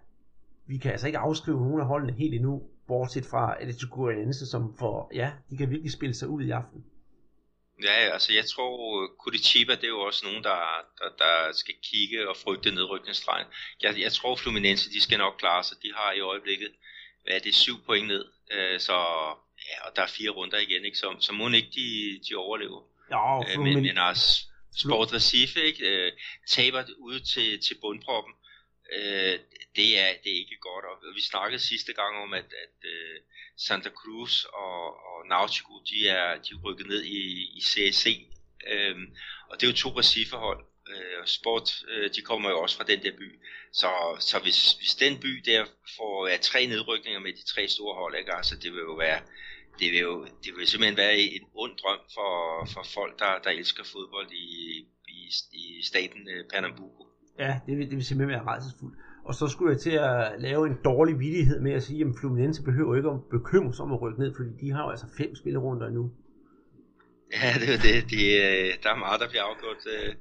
vi 0.67 0.77
kan 0.77 0.91
altså 0.91 1.07
ikke 1.07 1.19
afskrive 1.19 1.59
nogen 1.59 1.79
af 1.79 1.85
holdene 1.87 2.13
helt 2.13 2.33
endnu. 2.33 2.61
bortset 2.87 3.25
fra 3.25 3.55
Atletico 3.59 3.95
Goianense, 3.95 4.45
som 4.45 4.73
for, 4.79 5.11
ja, 5.13 5.31
de 5.49 5.57
kan 5.57 5.69
virkelig 5.69 5.91
spille 5.91 6.13
sig 6.13 6.27
ud 6.27 6.41
i 6.41 6.51
aften. 6.51 6.83
Ja, 7.83 8.13
altså 8.13 8.33
jeg 8.33 8.45
tror, 8.45 9.07
Curitiba, 9.19 9.75
det 9.75 9.83
er 9.83 9.87
jo 9.87 9.99
også 9.99 10.25
nogen, 10.25 10.43
der, 10.43 10.59
der, 10.99 11.09
der 11.17 11.51
skal 11.53 11.75
kigge 11.83 12.29
og 12.29 12.37
frygte 12.37 12.71
nedrykningsstregen. 12.71 13.47
Jeg, 13.81 13.99
jeg 13.99 14.11
tror, 14.11 14.35
Fluminense, 14.35 14.89
de 14.89 15.01
skal 15.01 15.17
nok 15.17 15.35
klare 15.39 15.63
sig. 15.63 15.77
De 15.83 15.93
har 15.95 16.11
i 16.11 16.19
øjeblikket, 16.19 16.71
hvad 17.23 17.35
er 17.35 17.39
det, 17.39 17.55
syv 17.55 17.85
point 17.85 18.07
ned. 18.07 18.25
Øh, 18.51 18.79
så, 18.79 18.93
ja, 19.69 19.87
og 19.87 19.95
der 19.95 20.01
er 20.01 20.07
fire 20.07 20.29
runder 20.29 20.57
igen, 20.57 20.85
ikke? 20.85 20.97
Så, 20.97 21.15
så 21.19 21.33
må 21.33 21.49
ikke 21.49 21.71
de, 21.75 22.19
de 22.29 22.35
overlever. 22.35 22.81
Ja, 23.11 23.53
øh, 23.53 23.59
men, 23.59 23.81
men 23.81 23.97
altså, 23.97 24.43
Sport 24.77 25.13
Recife, 25.13 25.61
ikke? 25.61 25.87
Øh, 25.89 26.11
taber 26.47 26.83
ud 26.97 27.19
til, 27.19 27.61
til 27.61 27.75
bundproppen. 27.81 28.33
Øh, 28.93 29.39
det, 29.75 29.89
er, 29.99 30.09
det 30.23 30.31
er 30.31 30.39
ikke 30.43 30.57
godt. 30.59 30.85
Og 30.85 31.15
vi 31.15 31.21
snakkede 31.21 31.61
sidste 31.61 31.93
gang 31.93 32.17
om, 32.23 32.33
at, 32.33 32.49
at 32.63 32.77
uh, 32.83 33.15
Santa 33.57 33.89
Cruz 33.89 34.45
og, 34.45 34.83
og 35.07 35.27
Nautico, 35.29 35.73
de 35.89 36.09
er, 36.09 36.37
de 36.43 36.49
er 36.53 36.63
rykket 36.63 36.87
ned 36.87 37.03
i, 37.03 37.21
i 37.57 37.61
CSC. 37.61 38.27
Øhm, 38.67 39.05
og 39.49 39.61
det 39.61 39.67
er 39.67 39.71
jo 39.71 39.77
to 39.77 39.89
Recife-hold. 39.99 40.65
Øh, 40.89 41.25
sport, 41.25 41.83
øh, 41.87 42.09
de 42.15 42.21
kommer 42.21 42.49
jo 42.49 42.59
også 42.61 42.77
fra 42.77 42.83
den 42.83 43.03
der 43.03 43.11
by. 43.11 43.39
Så, 43.73 43.89
så 44.19 44.39
hvis, 44.39 44.73
hvis 44.73 44.95
den 44.95 45.19
by 45.19 45.41
der 45.45 45.65
får 45.97 46.27
ja, 46.27 46.37
tre 46.37 46.67
nedrykninger 46.67 47.19
med 47.19 47.33
de 47.33 47.45
tre 47.45 47.67
store 47.67 47.95
hold, 47.95 48.15
ikke? 48.15 48.33
Altså, 48.33 48.55
det 48.55 48.71
vil 48.73 48.79
jo 48.79 48.93
være 48.93 49.21
det 49.79 49.91
vil 49.91 49.99
jo 49.99 50.25
det 50.43 50.51
vil 50.57 50.67
simpelthen 50.67 50.97
være 50.97 51.17
en 51.17 51.45
ond 51.53 51.77
drøm 51.77 51.99
for, 52.13 52.31
for 52.73 52.83
folk, 52.93 53.19
der, 53.19 53.39
der 53.43 53.49
elsker 53.49 53.83
fodbold 53.83 54.31
i, 54.31 54.85
i, 55.07 55.31
i 55.51 55.83
staten 55.83 56.29
øh, 56.29 56.45
Pernambuco. 56.49 57.07
Ja, 57.39 57.59
det 57.65 57.77
vil, 57.77 57.89
det 57.89 57.97
vil 57.97 58.05
simpelthen 58.05 58.35
være 58.35 58.45
rejsesfuldt. 58.45 58.95
Og 59.25 59.33
så 59.35 59.47
skulle 59.47 59.73
jeg 59.73 59.81
til 59.81 59.95
at 60.09 60.41
lave 60.47 60.67
en 60.67 60.77
dårlig 60.83 61.19
vidighed 61.19 61.59
med 61.59 61.73
at 61.73 61.83
sige, 61.83 62.01
at 62.05 62.15
Fluminense 62.19 62.63
behøver 62.63 62.95
ikke 62.95 63.09
at 63.09 63.23
bekymre 63.31 63.73
sig 63.73 63.83
om 63.85 63.93
at 63.93 64.01
rykke 64.01 64.19
ned, 64.19 64.31
fordi 64.37 64.51
de 64.61 64.71
har 64.71 64.83
jo 64.85 64.89
altså 64.89 65.07
fem 65.17 65.35
spillerunder 65.35 65.89
nu. 65.89 66.03
Ja, 67.33 67.49
det 67.61 67.69
er 67.75 67.81
det. 67.87 67.97
det 68.13 68.25
øh, 68.45 68.69
der 68.83 68.89
er 68.95 69.03
meget, 69.05 69.21
der 69.21 69.29
bliver 69.31 69.45
afgjort 69.49 69.83
øh, 69.95 70.11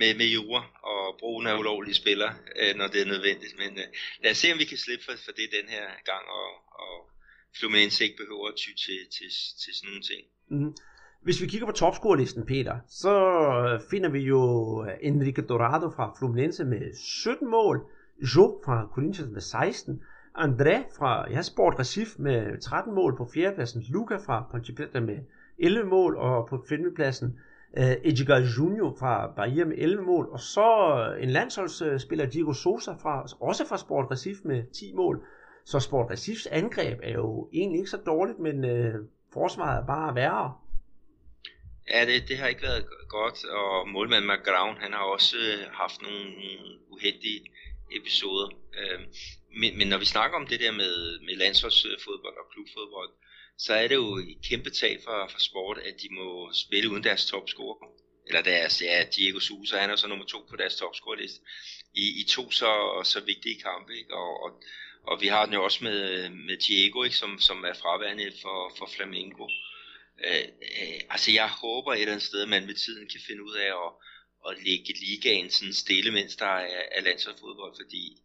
med, 0.00 0.10
med 0.20 0.26
jura 0.36 0.62
og 0.92 1.02
brugen 1.20 1.46
af 1.46 1.58
ulovlige 1.60 2.00
spillere, 2.02 2.32
øh, 2.60 2.72
når 2.78 2.86
det 2.92 3.00
er 3.02 3.12
nødvendigt. 3.14 3.54
Men 3.62 3.70
lad 4.22 4.30
os 4.30 4.38
se, 4.42 4.52
om 4.52 4.58
vi 4.58 4.64
kan 4.72 4.78
slippe 4.84 5.04
for, 5.04 5.14
for 5.24 5.32
det 5.38 5.56
den 5.58 5.66
her 5.74 5.86
gang, 6.10 6.24
og, 6.40 6.50
og 6.84 6.96
Fluminense 7.58 8.04
ikke 8.04 8.20
behøver 8.22 8.46
at 8.48 8.56
ty 8.62 8.70
til, 8.84 8.98
til, 9.16 9.28
til 9.62 9.72
sådan 9.76 9.88
nogle 9.90 10.06
ting. 10.10 10.22
Mm. 10.54 10.72
Hvis 11.24 11.40
vi 11.42 11.46
kigger 11.46 11.66
på 11.66 11.78
topscorelisten, 11.82 12.46
Peter, 12.46 12.76
så 13.02 13.14
finder 13.90 14.10
vi 14.16 14.22
jo 14.34 14.42
Enrique 15.10 15.44
Dorado 15.50 15.88
fra 15.96 16.14
Fluminense 16.18 16.64
med 16.64 16.82
17 17.24 17.50
mål, 17.50 17.76
jo 18.18 18.60
fra 18.64 18.88
Corinthians 18.94 19.30
med 19.32 19.40
16, 19.40 20.02
André 20.38 20.96
fra 20.98 21.30
ja, 21.30 21.42
Sport 21.42 21.78
Recif 21.78 22.08
med 22.18 22.60
13 22.60 22.94
mål 22.94 23.16
på 23.16 23.28
fjerdepladsen, 23.34 23.82
Luca 23.88 24.16
fra 24.16 24.48
Ponte 24.50 24.74
Preta 24.74 25.00
med 25.00 25.18
11 25.58 25.84
mål, 25.88 26.16
og 26.16 26.48
på 26.48 26.64
femtepladsen 26.68 27.38
uh, 27.78 27.92
Edgar 28.04 28.40
Junior 28.58 28.96
fra 28.98 29.32
Bahia 29.36 29.64
med 29.64 29.76
11 29.78 30.02
mål, 30.02 30.28
og 30.30 30.40
så 30.40 30.68
en 31.20 31.30
landsholdsspiller 31.30 32.26
Diego 32.26 32.52
Sosa 32.52 32.92
fra, 32.92 33.26
også 33.40 33.68
fra 33.68 33.78
Sport 33.78 34.10
Recif 34.10 34.36
med 34.44 34.62
10 34.72 34.92
mål. 34.94 35.26
Så 35.64 35.80
Sport 35.80 36.10
Recifs 36.10 36.46
angreb 36.46 36.98
er 37.02 37.12
jo 37.12 37.48
egentlig 37.52 37.78
ikke 37.78 37.90
så 37.90 38.00
dårligt, 38.06 38.38
men 38.38 38.64
uh, 38.64 38.94
forsvaret 39.32 39.82
er 39.82 39.86
bare 39.86 40.14
værre. 40.14 40.54
Ja, 41.92 42.06
det, 42.06 42.28
det 42.28 42.38
har 42.38 42.46
ikke 42.46 42.62
været 42.62 42.84
godt, 43.08 43.44
og 43.44 43.88
målmand 43.88 44.24
McGrawn, 44.24 44.76
han 44.76 44.92
har 44.92 45.04
også 45.16 45.36
eh, 45.36 45.72
haft 45.72 46.02
nogle 46.02 46.24
uheldige 46.90 47.40
episoder. 47.92 48.48
Øh, 48.78 49.00
men, 49.60 49.78
men 49.78 49.88
når 49.88 49.98
vi 49.98 50.04
snakker 50.04 50.36
om 50.38 50.46
det 50.46 50.60
der 50.60 50.72
med, 50.72 51.20
med 51.20 51.36
landsholdsfodbold 51.36 52.36
og 52.36 52.50
klubfodbold, 52.52 53.10
så 53.58 53.74
er 53.74 53.88
det 53.88 53.94
jo 53.94 54.16
et 54.16 54.38
kæmpe 54.48 54.70
tab 54.70 55.00
for, 55.04 55.28
for 55.30 55.40
sport, 55.40 55.78
at 55.78 55.94
de 56.02 56.08
må 56.10 56.52
spille 56.52 56.90
uden 56.90 57.04
deres 57.04 57.26
topscorer. 57.26 57.86
Eller 58.26 58.42
deres, 58.42 58.82
ja, 58.82 59.04
Diego 59.16 59.40
Sousa, 59.40 59.78
han 59.78 59.90
er 59.90 59.96
så 59.96 60.08
nummer 60.08 60.24
to 60.24 60.46
på 60.50 60.56
deres 60.56 60.76
topscorerliste. 60.76 61.40
I, 61.94 62.20
I 62.20 62.24
to 62.28 62.50
så, 62.50 63.00
så 63.04 63.20
vigtige 63.20 63.60
kampe, 63.60 63.98
ikke? 63.98 64.14
Og, 64.14 64.42
og, 64.44 64.62
og 65.06 65.20
vi 65.20 65.26
har 65.26 65.44
den 65.44 65.54
jo 65.54 65.64
også 65.64 65.84
med, 65.84 66.28
med 66.30 66.56
Diego, 66.56 67.02
ikke? 67.02 67.16
Som, 67.16 67.38
som 67.40 67.64
er 67.64 67.74
fraværende 67.74 68.32
for, 68.42 68.74
for 68.78 68.86
Flamengo. 68.96 69.48
Øh, 70.24 70.48
øh, 70.82 71.00
altså 71.10 71.32
jeg 71.32 71.48
håber 71.50 71.92
et 71.92 72.00
eller 72.00 72.12
andet 72.12 72.26
sted, 72.26 72.42
at 72.42 72.48
man 72.48 72.66
med 72.66 72.74
tiden 72.74 73.08
kan 73.08 73.20
finde 73.26 73.44
ud 73.44 73.54
af 73.54 73.66
at, 73.66 73.90
at 74.48 74.64
lægge 74.64 74.92
ligaen 75.00 75.50
sådan 75.50 75.74
stille, 75.74 76.10
mens 76.10 76.36
der 76.36 76.46
er, 76.46 76.82
er 76.92 77.02
landsholdsfodbold, 77.02 77.74
fordi 77.82 78.22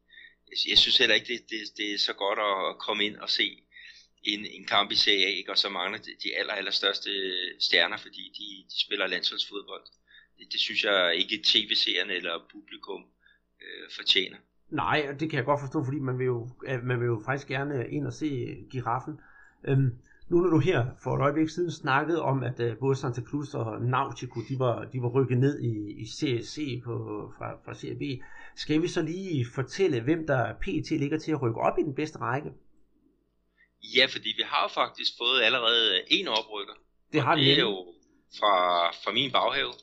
jeg 0.69 0.77
synes 0.77 0.97
heller 0.97 1.15
ikke, 1.15 1.33
det, 1.33 1.41
det, 1.49 1.59
det 1.77 1.93
er 1.93 1.97
så 1.97 2.13
godt 2.13 2.39
at 2.39 2.79
komme 2.79 3.05
ind 3.05 3.17
og 3.17 3.29
se 3.29 3.63
en, 4.23 4.45
en 4.45 4.65
kamp 4.65 4.91
i 4.91 4.95
Serie 4.95 5.25
A, 5.25 5.29
ikke? 5.29 5.51
og 5.51 5.57
så 5.57 5.69
mangler 5.69 5.99
de, 5.99 6.11
de 6.23 6.37
aller, 6.39 6.53
aller 6.53 6.71
største 6.71 7.09
stjerner, 7.59 7.97
fordi 7.97 8.23
de, 8.37 8.73
de 8.73 8.81
spiller 8.85 9.07
landsholdsfodbold. 9.07 9.83
Det, 10.37 10.51
det 10.51 10.59
synes 10.59 10.83
jeg 10.83 11.15
ikke 11.15 11.43
tv-seerne 11.43 12.13
eller 12.13 12.47
publikum 12.51 13.05
øh, 13.61 13.91
fortjener. 13.95 14.37
Nej, 14.69 15.05
og 15.09 15.19
det 15.19 15.29
kan 15.29 15.37
jeg 15.37 15.45
godt 15.45 15.59
forstå, 15.59 15.85
fordi 15.85 15.99
man 15.99 16.19
vil 16.19 16.25
jo, 16.25 16.49
øh, 16.67 16.83
man 16.83 16.99
vil 16.99 17.05
jo 17.05 17.21
faktisk 17.25 17.47
gerne 17.47 17.89
ind 17.91 18.07
og 18.07 18.13
se 18.13 18.29
giraffen. 18.71 19.19
Øhm, 19.67 19.91
nu 20.29 20.37
når 20.41 20.49
du 20.49 20.59
her 20.59 20.85
for 21.03 21.15
et 21.15 21.21
øjeblik 21.21 21.49
siden 21.49 21.71
snakkede 21.71 22.21
om, 22.21 22.43
at 22.43 22.59
uh, 22.59 22.77
både 22.79 22.95
Santa 22.95 23.21
Cruz 23.21 23.53
og 23.53 23.81
Nautico, 23.81 24.39
de 24.49 24.59
var, 24.59 24.85
de 24.85 25.01
var 25.01 25.09
rykket 25.09 25.37
ned 25.37 25.59
i, 25.59 26.01
i 26.01 26.05
CSC 26.05 26.81
på, 26.85 26.93
fra, 27.37 27.47
fra 27.65 27.73
CRB, 27.73 28.21
skal 28.55 28.81
vi 28.81 28.87
så 28.87 29.01
lige 29.01 29.45
fortælle, 29.55 30.01
hvem 30.01 30.27
der 30.27 30.53
PT 30.53 30.91
ligger 30.91 31.19
til 31.19 31.31
at 31.31 31.41
rykke 31.41 31.59
op 31.59 31.77
i 31.79 31.83
den 31.83 31.95
bedste 31.95 32.19
række? 32.19 32.49
Ja, 33.95 34.05
fordi 34.05 34.29
vi 34.37 34.43
har 34.45 34.71
faktisk 34.73 35.11
fået 35.17 35.41
allerede 35.41 36.01
en 36.07 36.27
oprykker. 36.27 36.73
Det 37.13 37.21
har 37.21 37.35
det 37.35 37.53
er 37.53 37.59
jo 37.59 37.93
fra, 38.37 38.53
fra 39.03 39.11
min 39.13 39.31
baghave. 39.31 39.73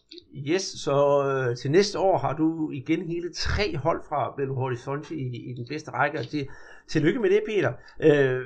Yes, 0.53 0.63
så 0.63 0.97
øh, 1.29 1.57
til 1.57 1.71
næste 1.71 1.99
år 1.99 2.19
har 2.19 2.33
du 2.33 2.71
igen 2.71 3.03
hele 3.03 3.33
tre 3.33 3.77
hold 3.77 4.03
fra 4.09 4.35
Belo 4.37 4.55
Horizonte 4.55 5.15
i, 5.15 5.51
i 5.51 5.55
den 5.55 5.67
bedste 5.69 5.91
række, 5.91 6.19
og 6.19 6.25
det, 6.33 6.49
tillykke 6.89 7.21
med 7.21 7.31
det, 7.31 7.43
Peter. 7.47 7.73
Øh, 8.01 8.41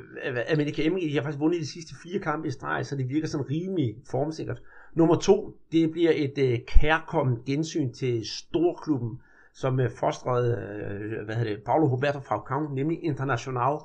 Amerika 0.53 0.87
Emmerich, 0.87 1.11
de 1.11 1.17
har 1.17 1.23
faktisk 1.23 1.41
vundet 1.41 1.61
de 1.61 1.67
sidste 1.67 1.95
fire 2.03 2.19
kampe 2.19 2.49
i 2.49 2.51
streg, 2.51 2.87
så 2.87 2.97
det 2.97 3.09
virker 3.09 3.29
sådan 3.29 3.51
rimelig 3.51 3.97
formsikkert. 4.11 4.63
Nummer 4.95 5.15
to, 5.15 5.57
det 5.73 5.91
bliver 5.91 6.13
et 6.15 6.39
øh, 6.39 6.59
kærkommet 6.67 7.45
gensyn 7.47 7.93
til 7.93 8.27
storklubben, 8.27 9.21
som 9.53 9.81
øh, 9.81 9.91
fostrede, 9.91 10.51
øh, 10.57 11.25
hvad 11.25 11.35
hedder 11.35 11.55
det, 11.55 11.65
Paulo 11.65 11.87
Roberto 11.87 12.19
Falcão, 12.19 12.75
nemlig 12.75 13.05
International, 13.05 13.79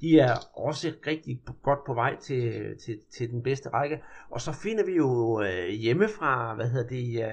de 0.00 0.20
er 0.20 0.34
også 0.54 0.92
rigtig 1.06 1.40
godt 1.62 1.84
på 1.86 1.94
vej 1.94 2.16
til, 2.16 2.76
til, 2.84 2.98
til 3.12 3.30
den 3.30 3.42
bedste 3.42 3.68
række. 3.68 4.02
Og 4.30 4.40
så 4.40 4.52
finder 4.52 4.84
vi 4.86 4.92
jo 4.92 5.42
øh, 5.42 5.68
hjemme 5.68 6.08
fra, 6.08 6.54
hvad 6.54 6.68
hedder 6.68 6.88
det, 6.88 7.24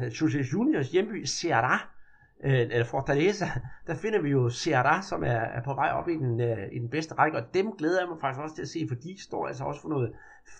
øh, 0.00 0.20
Jose 0.20 0.44
Juniors 0.52 0.90
hjemby, 0.90 1.24
Ceará, 1.24 1.98
øh, 2.44 2.60
eller 2.60 2.84
Fortaleza, 2.84 3.46
der 3.86 3.94
finder 3.94 4.20
vi 4.20 4.30
jo 4.30 4.48
Ceará, 4.48 5.08
som 5.08 5.22
er, 5.22 5.40
er 5.56 5.62
på 5.62 5.74
vej 5.74 5.90
op 5.90 6.08
i 6.08 6.14
den, 6.14 6.40
øh, 6.40 6.68
i 6.72 6.78
den 6.78 6.88
bedste 6.88 7.14
række, 7.14 7.38
og 7.38 7.54
dem 7.54 7.72
glæder 7.72 8.00
jeg 8.00 8.08
mig 8.08 8.20
faktisk 8.20 8.42
også 8.42 8.54
til 8.54 8.62
at 8.62 8.68
se, 8.68 8.86
for 8.88 8.94
de 8.94 9.22
står 9.22 9.46
altså 9.46 9.64
også 9.64 9.80
for 9.80 9.88
noget 9.88 10.12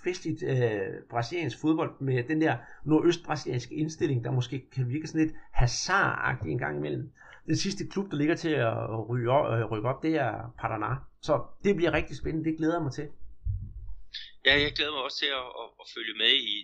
festligt 0.04 0.42
øh, 0.42 0.80
brasiliansk 1.10 1.60
fodbold 1.60 2.00
med 2.00 2.22
den 2.22 2.40
der 2.40 2.56
nordøstbrasilianske 2.84 3.74
indstilling, 3.74 4.24
der 4.24 4.30
måske 4.30 4.70
kan 4.74 4.88
virke 4.88 5.06
sådan 5.06 5.26
lidt 5.26 5.36
hasardagtig 5.50 6.52
en 6.52 6.58
gang 6.58 6.76
imellem. 6.76 7.10
Den 7.50 7.56
sidste 7.56 7.82
klub, 7.92 8.06
der 8.10 8.16
ligger 8.16 8.36
til 8.44 8.54
at 8.68 9.08
ryge 9.10 9.30
op, 9.36 9.44
øh, 9.52 9.64
rykke 9.72 9.88
op, 9.88 10.02
det 10.02 10.14
er 10.26 10.34
Paraná. 10.60 10.92
Så 11.26 11.32
det 11.64 11.76
bliver 11.76 11.92
rigtig 11.98 12.16
spændende, 12.16 12.48
det 12.48 12.58
glæder 12.58 12.76
jeg 12.78 12.86
mig 12.86 12.94
til. 12.98 13.08
Ja, 14.46 14.54
jeg 14.64 14.72
glæder 14.76 14.92
mig 14.92 15.02
også 15.02 15.18
til 15.24 15.30
at, 15.40 15.48
at, 15.62 15.68
at 15.82 15.86
følge 15.94 16.14
med 16.22 16.32
i, 16.52 16.54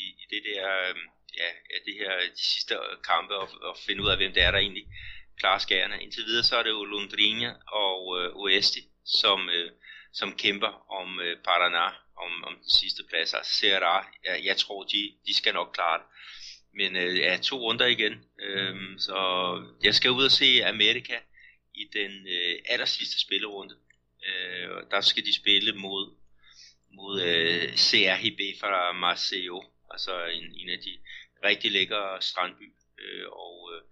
i, 0.00 0.02
i 0.22 0.24
det 0.32 0.42
der, 0.48 0.62
øhm, 0.88 1.06
ja, 1.40 1.48
det 1.86 1.94
her, 2.00 2.12
de 2.38 2.44
sidste 2.54 2.74
kampe 3.10 3.34
og, 3.42 3.48
og 3.68 3.74
finde 3.86 4.02
ud 4.02 4.08
af, 4.12 4.16
hvem 4.16 4.32
det 4.32 4.42
er, 4.42 4.50
der 4.50 4.58
egentlig 4.58 4.86
klarer 5.40 5.58
skærene. 5.58 6.02
Indtil 6.02 6.24
videre 6.24 6.44
så 6.44 6.56
er 6.56 6.62
det 6.62 6.70
jo 6.70 6.84
Londrina 6.84 7.50
og 7.86 8.00
øh, 8.18 8.28
Oesti, 8.42 8.82
som, 9.20 9.48
øh, 9.56 9.70
som 10.12 10.30
kæmper 10.42 10.72
om 11.00 11.20
øh, 11.20 11.36
Paraná, 11.48 11.86
om, 12.24 12.32
om 12.46 12.54
den 12.60 12.70
sidste 12.80 13.02
plads. 13.08 13.34
Altså 13.34 13.52
Serra, 13.58 14.06
ja, 14.26 14.34
jeg 14.48 14.56
tror, 14.56 14.82
de, 14.82 15.00
de 15.26 15.36
skal 15.36 15.54
nok 15.54 15.70
klare 15.76 15.98
det. 15.98 16.06
Men 16.74 16.96
øh, 16.96 17.18
ja, 17.18 17.38
to 17.42 17.56
runder 17.56 17.86
igen. 17.86 18.24
Øhm, 18.42 18.98
så 18.98 19.16
jeg 19.84 19.94
skal 19.94 20.10
ud 20.10 20.24
og 20.24 20.30
se 20.30 20.64
Amerika 20.64 21.14
i 21.74 21.84
den 21.92 22.12
øh, 22.26 22.54
aller 22.68 22.86
sidste 22.86 23.20
spillerunde. 23.20 23.74
Uh, 24.28 24.90
der 24.90 25.00
skal 25.00 25.24
de 25.24 25.34
spille 25.36 25.72
mod, 25.72 26.14
mod 26.92 27.22
øh, 27.22 27.76
CRHB 27.76 28.40
fra 28.60 28.92
Marseille, 28.92 29.62
altså 29.90 30.12
en, 30.32 30.44
en 30.60 30.68
af 30.68 30.78
de 30.78 30.92
rigtig 31.44 31.72
lækre 31.72 32.02
strandby. 32.20 32.72
Øh, 33.02 33.26
og, 33.32 33.70
øh, 33.74 33.82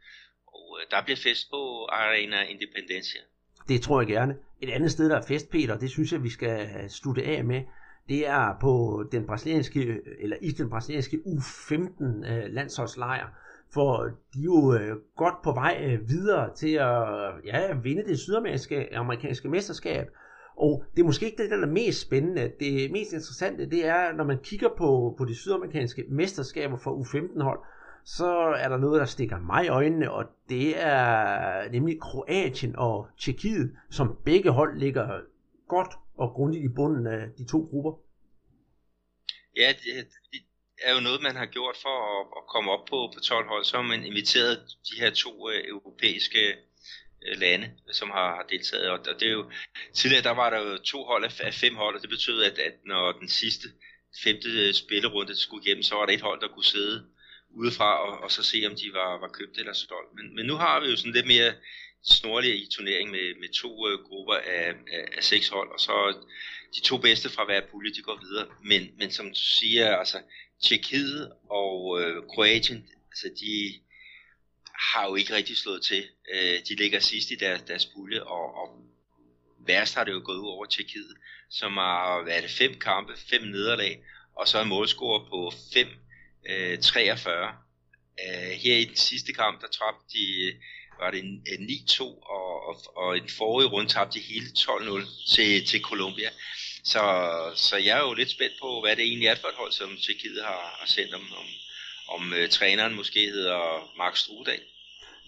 og 0.47 0.79
øh, 0.81 0.87
der 0.91 1.05
bliver 1.05 1.16
fest 1.16 1.51
på 1.51 1.87
Arena 1.93 2.43
Independencia. 2.43 3.20
Det 3.68 3.83
tror 3.83 4.01
jeg 4.01 4.09
gerne. 4.09 4.35
Et 4.62 4.70
andet 4.70 4.91
sted, 4.91 5.09
der 5.09 5.16
er 5.16 5.26
fest, 5.29 5.51
Peter, 5.51 5.79
det 5.79 5.91
synes 5.91 6.12
jeg, 6.12 6.22
vi 6.22 6.31
skal 6.31 6.91
slutte 6.91 7.22
af 7.22 7.45
med. 7.45 7.62
Det 8.09 8.28
er 8.28 8.56
på 8.61 9.04
den 9.12 9.26
brasilianske, 9.26 10.00
eller 10.20 10.36
i 10.40 10.50
den 10.50 10.70
brasilianske 10.70 11.16
U15 11.26 12.04
øh, 12.04 12.44
landsholdslejr 12.48 13.26
for 13.74 14.04
de 14.34 14.40
er 14.40 14.44
jo 14.44 14.74
øh, 14.74 14.96
godt 15.16 15.34
på 15.44 15.52
vej 15.52 15.78
øh, 15.84 16.09
videre 16.09 16.54
til 16.54 16.72
at 16.72 17.04
ja, 17.44 17.74
vinde 17.74 18.04
det 18.04 18.18
sydamerikanske 18.18 18.96
amerikanske 18.96 19.48
mesterskab. 19.48 20.06
Og 20.56 20.84
det 20.96 21.02
er 21.02 21.06
måske 21.06 21.26
ikke 21.26 21.42
det, 21.42 21.50
der 21.50 21.56
er 21.56 21.66
mest 21.66 22.00
spændende. 22.00 22.52
Det 22.61 22.90
mest 22.92 23.12
interessante, 23.12 23.70
det 23.70 23.86
er, 23.86 24.12
når 24.12 24.24
man 24.24 24.38
kigger 24.42 24.68
på, 24.78 25.14
på 25.18 25.24
de 25.24 25.34
sydamerikanske 25.34 26.04
mesterskaber 26.09 26.76
for 26.76 26.90
U15-hold, 26.90 27.61
så 28.04 28.30
er 28.59 28.68
der 28.68 28.76
noget, 28.76 29.00
der 29.00 29.06
stikker 29.06 29.38
mig 29.40 29.64
i 29.64 29.68
øjnene, 29.68 30.12
og 30.12 30.24
det 30.48 30.82
er 30.82 31.70
nemlig 31.72 32.00
Kroatien 32.00 32.76
og 32.76 33.09
Tjekkiet, 33.18 33.70
som 33.90 34.16
begge 34.24 34.50
hold 34.50 34.78
ligger 34.78 35.20
godt 35.68 35.98
og 36.19 36.29
grundigt 36.37 36.64
i 36.64 36.75
bunden 36.77 37.07
af 37.07 37.23
de 37.39 37.45
to 37.53 37.59
grupper. 37.71 37.93
Ja, 39.57 39.69
det, 39.69 40.07
det 40.33 40.41
er 40.83 40.95
jo 40.95 41.01
noget, 41.01 41.23
man 41.23 41.37
har 41.37 41.47
gjort 41.47 41.77
for 41.83 41.97
at, 42.12 42.27
at 42.39 42.43
komme 42.53 42.71
op 42.71 42.85
på, 42.91 43.12
på 43.14 43.21
12 43.21 43.49
hold. 43.49 43.64
Så 43.64 43.77
har 43.77 43.83
man 43.83 44.05
inviteret 44.05 44.59
de 44.89 45.01
her 45.01 45.11
to 45.11 45.51
øh, 45.51 45.69
europæiske 45.69 46.43
øh, 47.27 47.39
lande, 47.39 47.71
som 47.93 48.11
har, 48.11 48.29
har 48.37 48.47
deltaget. 48.51 48.91
Og, 48.91 48.99
og 48.99 49.21
det 49.21 49.29
er 49.29 49.33
jo, 49.33 49.51
tidligere 49.95 50.23
der 50.23 50.35
var 50.43 50.51
der 50.51 50.61
jo 50.61 50.79
to 50.79 51.05
hold 51.05 51.25
af, 51.25 51.41
af 51.41 51.55
fem 51.55 51.75
hold, 51.77 51.97
og 51.97 52.03
det 52.03 52.11
betød, 52.11 52.43
at, 52.43 52.59
at 52.59 52.75
når 52.85 53.12
den 53.12 53.29
sidste 53.29 53.69
femte 54.25 54.49
øh, 54.49 54.75
spillerunde 54.75 55.37
skulle 55.37 55.64
igennem, 55.64 55.83
så 55.83 55.95
var 55.95 56.07
der 56.07 56.12
et 56.12 56.21
hold, 56.29 56.41
der 56.41 56.49
kunne 56.49 56.64
sidde 56.75 57.07
udefra 57.51 57.91
og, 58.07 58.19
og 58.25 58.31
så 58.31 58.43
se, 58.43 58.59
om 58.71 58.75
de 58.77 58.91
var, 58.93 59.21
var 59.21 59.29
købt 59.29 59.59
eller 59.59 59.73
solgt. 59.73 60.14
Men, 60.14 60.35
men 60.37 60.47
nu 60.47 60.55
har 60.55 60.81
vi 60.81 60.87
jo 60.91 60.97
sådan 60.97 61.12
lidt 61.12 61.27
mere 61.27 61.53
snorlige 62.05 62.57
i 62.57 62.68
turnering 62.70 63.11
med, 63.11 63.40
med 63.40 63.49
to 63.49 63.88
øh, 63.88 63.99
grupper 63.99 64.34
af, 64.34 64.68
af, 64.92 65.05
af 65.16 65.24
seks 65.24 65.49
hold, 65.49 65.72
og 65.72 65.80
så 65.80 66.14
de 66.74 66.80
to 66.80 66.99
bedste 66.99 67.30
fra 67.30 67.44
hver 67.44 67.61
pulje, 67.70 67.94
de 67.94 68.03
går 68.03 68.18
videre. 68.20 68.46
Men, 68.64 68.90
men 68.99 69.11
som 69.11 69.26
du 69.26 69.40
siger, 69.40 69.96
altså 69.96 70.20
Tjekkiet 70.62 71.32
og 71.51 72.01
øh, 72.01 72.22
Kroatien, 72.34 72.88
altså 73.11 73.30
de 73.40 73.80
har 74.74 75.09
jo 75.09 75.14
ikke 75.14 75.34
rigtig 75.34 75.57
slået 75.57 75.82
til. 75.82 76.05
Øh, 76.34 76.59
de 76.68 76.74
ligger 76.74 77.01
sidst 77.01 77.30
i 77.30 77.34
deres, 77.34 77.62
deres 77.62 77.86
pulje, 77.86 78.22
og, 78.22 78.55
og 78.55 78.68
værst 79.66 79.94
har 79.94 80.05
det 80.05 80.12
jo 80.12 80.22
gået 80.24 80.38
ud 80.38 80.49
over 80.49 80.66
Tjekkiet, 80.66 81.16
som 81.51 81.72
har 81.76 82.24
været 82.24 82.51
fem 82.51 82.78
kampe, 82.78 83.12
fem 83.30 83.42
nederlag, 83.42 84.03
og 84.36 84.49
så 84.49 84.62
en 84.62 84.68
målscore 84.68 85.26
på 85.30 85.49
5-43. 85.49 87.30
Øh, 87.30 87.49
øh, 88.24 88.51
her 88.51 88.76
i 88.76 88.84
den 88.84 88.96
sidste 88.96 89.32
kamp, 89.32 89.61
der 89.61 89.68
tabte 89.68 90.05
de, 90.12 90.53
var 91.01 91.11
det 91.11 91.20
en, 91.24 91.42
en 91.55 91.62
9-2, 91.70 92.03
og, 92.03 92.68
og, 92.68 92.74
og 92.96 93.16
i 93.16 93.20
den 93.20 93.28
forrige 93.38 93.68
runde 93.68 93.90
tabte 93.90 94.20
hele 94.20 94.46
12-0 94.46 95.34
til, 95.34 95.66
til 95.66 95.80
Colombia. 95.80 96.30
Så, 96.84 97.03
så 97.55 97.76
jeg 97.76 97.99
er 97.99 98.03
jo 98.09 98.14
lidt 98.14 98.30
spændt 98.30 98.55
på, 98.61 98.80
hvad 98.80 98.96
det 98.96 99.05
egentlig 99.05 99.28
er 99.28 99.34
for 99.40 99.49
et 99.49 99.55
hold, 99.55 99.72
som 99.72 99.96
Tjekkiet 99.96 100.44
har, 100.44 100.76
har 100.80 100.86
sendt 100.86 101.14
om, 101.14 101.20
om, 101.40 101.46
om 102.14 102.32
uh, 102.32 102.49
træneren 102.49 102.94
måske 102.94 103.20
hedder 103.20 103.92
Mark 103.99 104.16
Strudal. 104.16 104.61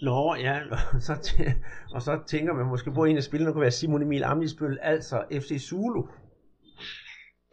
Nå, 0.01 0.35
ja, 0.35 0.55
og 0.71 1.01
så, 1.07 1.13
t- 1.13 1.93
og 1.95 2.01
så 2.01 2.19
tænker 2.27 2.53
man 2.53 2.65
måske 2.65 2.93
på, 2.93 3.03
en 3.05 3.17
af 3.17 3.23
spillerne 3.23 3.53
kunne 3.53 3.61
være 3.61 3.71
Simon 3.71 4.01
Emil 4.01 4.23
Amlisbøl, 4.23 4.77
altså 4.81 5.23
FC 5.31 5.61
Zulu. 5.69 6.03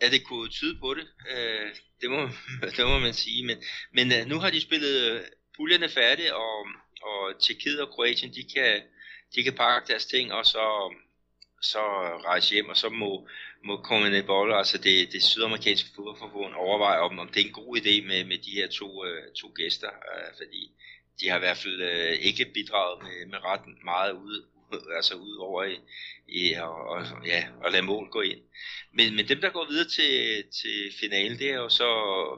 Ja, 0.02 0.08
det 0.10 0.24
kunne 0.24 0.48
tyde 0.48 0.78
på 0.80 0.94
det. 0.94 1.06
Uh, 1.34 1.68
det, 2.00 2.10
må, 2.10 2.28
det 2.76 2.86
må 2.86 2.98
man 2.98 3.14
sige. 3.14 3.46
Men, 3.46 3.56
men 3.92 4.06
uh, 4.06 4.28
nu 4.28 4.38
har 4.38 4.50
de 4.50 4.60
spillet 4.60 5.12
uh, 5.12 5.20
puljerne 5.56 5.88
færdige, 5.88 6.34
og, 6.34 6.66
og 7.03 7.40
Tjekkiet 7.40 7.80
og 7.80 7.88
Kroatien, 7.88 8.34
de 8.34 8.44
kan, 8.55 8.82
de 9.34 9.42
kan 9.42 9.55
pakke 9.55 9.88
deres 9.88 10.07
ting, 10.07 10.32
og 10.32 10.46
så, 10.46 10.94
så 11.62 11.78
rejse 12.24 12.55
hjem, 12.55 12.68
og 12.68 12.76
så 12.76 12.88
må, 12.88 13.28
må 13.64 13.76
komme 13.76 14.22
bold, 14.22 14.55
altså 14.55 14.78
det, 14.78 15.12
det 15.12 15.22
sydamerikanske 15.22 15.90
fodboldforbund 15.94 16.55
overveje, 16.55 16.99
om, 16.99 17.18
om 17.18 17.28
det 17.28 17.40
er 17.42 17.46
en 17.46 17.53
god 17.53 17.76
idé 17.76 18.07
med, 18.07 18.24
med 18.24 18.38
de 18.38 18.51
her 18.51 18.68
to, 18.68 19.05
øh, 19.05 19.32
to 19.32 19.53
gæster, 19.57 19.88
øh, 19.88 20.30
fordi 20.36 20.70
de 21.20 21.28
har 21.28 21.36
i 21.36 21.44
hvert 21.44 21.57
fald 21.57 21.80
øh, 21.80 22.12
ikke 22.12 22.53
bidraget 22.55 23.03
med, 23.03 23.26
med 23.26 23.44
ret 23.44 23.84
meget 23.84 24.12
ud, 24.12 24.46
altså 24.96 25.14
ud 25.14 25.36
over 25.36 25.64
i, 25.64 25.78
i 26.28 26.53
og, 26.53 26.88
og, 26.88 27.03
ja, 27.26 27.49
og 27.64 27.72
lade 27.72 27.82
mål 27.82 28.09
gå 28.11 28.20
ind. 28.20 28.40
Men, 28.92 29.16
men 29.16 29.28
dem, 29.28 29.40
der 29.40 29.51
går 29.51 29.66
videre 29.68 29.88
til, 29.88 30.44
til 30.61 30.92
finalen, 31.01 31.38
det 31.38 31.51
er 31.51 31.55
jo 31.55 31.68
så 31.68 31.88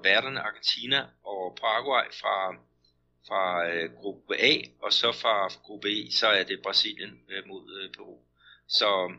værterne 0.04 0.40
Argentina 0.40 1.06
og 1.24 1.58
Paraguay 1.60 2.04
fra, 2.20 2.54
fra 3.28 3.68
øh, 3.68 3.92
gruppe 3.92 4.36
A, 4.36 4.56
og 4.82 4.92
så 4.92 5.12
fra 5.12 5.48
gruppe 5.48 5.88
E, 5.88 6.10
så 6.10 6.26
er 6.26 6.42
det 6.42 6.62
Brasilien 6.62 7.20
øh, 7.28 7.46
mod 7.46 7.80
øh, 7.82 7.92
Peru. 7.92 8.18
Så 8.68 9.04
um, 9.04 9.18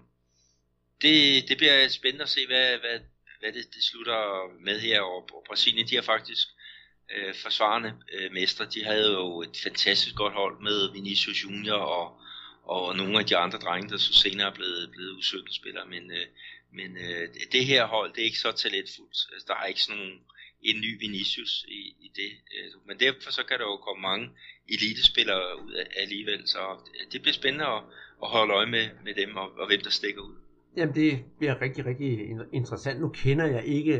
det, 1.02 1.50
det 1.50 1.58
bliver 1.58 1.88
spændende 1.88 2.24
at 2.24 2.30
se, 2.30 2.48
hvad, 2.48 2.78
hvad, 2.78 3.00
hvad 3.40 3.52
det, 3.54 3.76
det 3.76 3.84
slutter 3.84 4.48
med 4.60 4.80
her. 4.80 5.02
Og, 5.02 5.30
og 5.34 5.44
Brasilien, 5.48 5.88
de 5.88 5.96
har 5.96 6.02
faktisk 6.02 6.48
øh, 7.16 7.36
forsvarende 7.36 7.94
øh, 8.14 8.32
mestre. 8.32 8.66
De 8.66 8.84
havde 8.84 9.12
jo 9.12 9.42
et 9.42 9.58
fantastisk 9.64 10.16
godt 10.16 10.34
hold 10.34 10.62
med 10.62 10.92
Vinicius 10.92 11.44
Junior 11.44 11.78
og, 11.78 12.20
og 12.64 12.96
nogle 12.96 13.20
af 13.20 13.26
de 13.26 13.38
andre 13.38 13.60
drenge, 13.60 13.90
der 13.90 13.98
så 13.98 14.14
senere 14.14 14.48
er 14.48 14.54
blevet, 14.54 14.92
blevet 14.92 15.12
usøgte 15.12 15.54
spillere. 15.54 15.86
Men, 15.86 16.12
øh, 16.12 16.28
men 16.74 16.98
øh, 16.98 17.30
det 17.52 17.66
her 17.66 17.86
hold, 17.86 18.14
det 18.14 18.22
er 18.22 18.26
ikke 18.26 18.40
så 18.40 18.52
talentfuldt. 18.52 19.18
Altså, 19.34 19.46
der 19.48 19.56
er 19.56 19.66
ikke 19.66 19.82
sådan 19.82 19.98
nogen, 19.98 20.22
en 20.70 20.78
ny 20.86 20.92
Vinicius 21.00 21.66
i, 21.68 21.82
i 22.06 22.12
det. 22.20 22.32
Øh, 22.56 22.72
men 22.88 22.96
derfor 23.00 23.32
så 23.38 23.44
kan 23.50 23.58
der 23.60 23.66
jo 23.72 23.78
komme 23.78 24.02
mange 24.02 24.26
elitespillere 24.74 25.44
ud 25.66 25.74
af 25.82 25.86
alligevel. 26.02 26.42
Så 26.54 26.60
det 27.12 27.22
bliver 27.22 27.34
spændende 27.34 27.66
at, 27.66 27.82
at 28.24 28.28
holde 28.36 28.54
øje 28.54 28.70
med, 28.76 28.86
med 29.06 29.14
dem 29.22 29.36
og, 29.36 29.48
og 29.62 29.68
hvem 29.68 29.82
der 29.84 29.90
stikker 29.90 30.22
ud. 30.22 30.36
Jamen 30.78 30.96
det 30.96 31.24
bliver 31.38 31.62
rigtig, 31.62 31.86
rigtig 31.86 32.10
interessant. 32.54 33.02
Nu 33.02 33.10
kender 33.10 33.46
jeg 33.46 33.64
ikke 33.66 33.96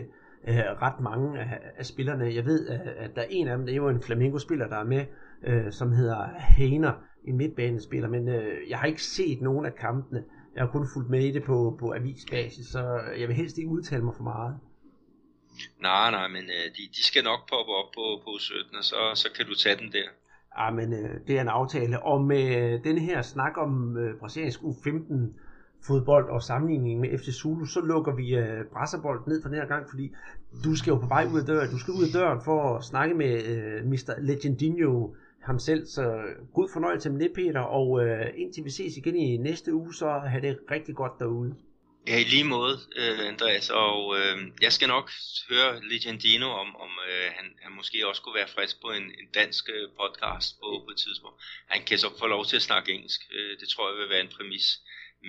øh, 0.48 0.56
ret 0.56 1.00
mange 1.02 1.40
af, 1.40 1.60
af 1.78 1.86
spillerne. 1.86 2.36
Jeg 2.36 2.46
ved, 2.46 2.68
at, 2.68 2.82
at 3.04 3.12
der 3.16 3.22
er 3.22 3.28
en 3.30 3.48
af 3.48 3.58
dem, 3.58 3.66
det 3.66 3.74
er 3.74 3.78
jo 3.78 3.90
en 3.90 4.04
Flamengo-spiller, 4.04 4.68
der 4.68 4.78
er 4.78 4.84
med, 4.84 5.06
øh, 5.48 5.72
som 5.72 5.92
hedder 5.92 6.28
Hainer, 6.40 6.94
en 7.28 7.38
midtbanespiller, 7.38 8.10
men 8.10 8.28
øh, 8.30 8.70
jeg 8.70 8.80
har 8.80 8.88
ikke 8.88 9.04
set 9.04 9.42
nogen 9.42 9.66
af 9.66 9.76
kampene. 9.76 10.24
Jeg 10.56 10.64
har 10.64 10.72
kun 10.72 10.88
fulgt 10.94 11.10
med 11.10 11.24
i 11.24 11.32
det 11.32 11.44
på, 11.44 11.78
på 11.80 11.94
avisbasis, 11.94 12.66
så 12.66 13.02
jeg 13.20 13.28
vil 13.28 13.36
helst 13.36 13.58
ikke 13.58 13.70
udtale 13.70 14.04
mig 14.04 14.16
for 14.16 14.24
meget. 14.24 14.60
Nej, 15.82 16.12
nej, 16.12 16.28
men 16.28 16.44
øh, 16.44 16.66
de, 16.78 16.82
de 16.96 17.04
skal 17.04 17.24
nok 17.24 17.40
poppe 17.50 17.72
op 17.72 17.90
på, 17.96 18.22
på 18.24 18.32
17, 18.40 18.76
og 18.76 18.84
så, 18.84 18.96
så 19.16 19.28
kan 19.36 19.46
du 19.46 19.56
tage 19.56 19.76
den 19.76 19.92
der. 19.92 20.08
Ja, 20.60 20.72
men 20.72 20.94
øh, 20.94 21.10
det 21.28 21.38
er 21.38 21.42
en 21.42 21.48
aftale. 21.48 22.04
Og 22.04 22.22
med 22.22 22.46
øh, 22.58 22.84
den 22.84 22.98
her 22.98 23.22
snak 23.22 23.58
om 23.58 23.98
øh, 23.98 24.20
brasiliansk 24.20 24.60
U15 24.60 25.14
fodbold 25.88 26.30
og 26.30 26.42
sammenligning 26.44 27.00
med 27.00 27.18
FC 27.20 27.28
Zulu, 27.42 27.66
så 27.66 27.82
lukker 27.82 28.16
vi 28.16 28.36
øh, 28.36 28.66
Brasserbold 28.74 29.28
ned 29.28 29.42
for 29.42 29.50
den 29.50 29.58
her 29.58 29.68
gang, 29.68 29.90
fordi 29.90 30.12
du 30.64 30.76
skal 30.76 30.92
jo 30.92 30.98
på 30.98 31.08
vej 31.08 31.28
ud 31.34 31.40
af 31.40 31.46
døren. 31.46 31.70
Du 31.72 31.80
skal 31.80 31.92
ud 31.94 32.04
af 32.04 32.14
døren 32.14 32.42
for 32.46 32.76
at 32.76 32.84
snakke 32.84 33.16
med 33.16 33.44
øh, 33.44 33.86
Mr. 33.86 34.14
Legendinho 34.20 35.16
ham 35.42 35.60
selv, 35.60 35.86
så 35.86 36.04
øh, 36.04 36.54
god 36.54 36.70
fornøjelse 36.74 37.10
med 37.10 37.20
det, 37.20 37.32
Peter, 37.36 37.60
og 37.60 38.06
øh, 38.06 38.26
indtil 38.36 38.66
vi 38.66 38.70
ses 38.70 38.98
igen 38.98 39.16
i 39.16 39.38
næste 39.38 39.74
uge, 39.74 39.94
så 39.94 40.10
have 40.10 40.42
det 40.42 40.60
rigtig 40.72 40.96
godt 40.96 41.20
derude. 41.20 41.56
Ja, 42.08 42.20
i 42.20 42.24
lige 42.24 42.44
måde, 42.44 42.76
uh, 43.02 43.28
Andreas, 43.28 43.70
og 43.70 44.08
uh, 44.08 44.38
jeg 44.62 44.72
skal 44.74 44.88
nok 44.88 45.12
høre 45.50 45.72
Legendino 45.92 46.48
om, 46.64 46.76
om 46.86 46.92
uh, 47.08 47.28
han, 47.38 47.46
han 47.64 47.72
måske 47.80 48.08
også 48.08 48.22
kunne 48.22 48.36
være 48.36 48.54
frisk 48.56 48.82
på 48.82 48.88
en, 48.92 49.04
en 49.04 49.28
dansk 49.34 49.64
podcast 50.00 50.50
på, 50.60 50.68
på 50.86 50.90
et 50.94 50.98
tidspunkt. 51.06 51.38
Han 51.68 51.82
kan 51.88 51.98
så 51.98 52.10
få 52.20 52.28
lov 52.28 52.46
til 52.46 52.56
at 52.56 52.62
snakke 52.70 52.94
engelsk, 52.94 53.22
uh, 53.36 53.60
det 53.60 53.68
tror 53.70 53.90
jeg 53.90 53.98
vil 54.00 54.10
være 54.10 54.22
en 54.22 54.36
præmis. 54.38 54.68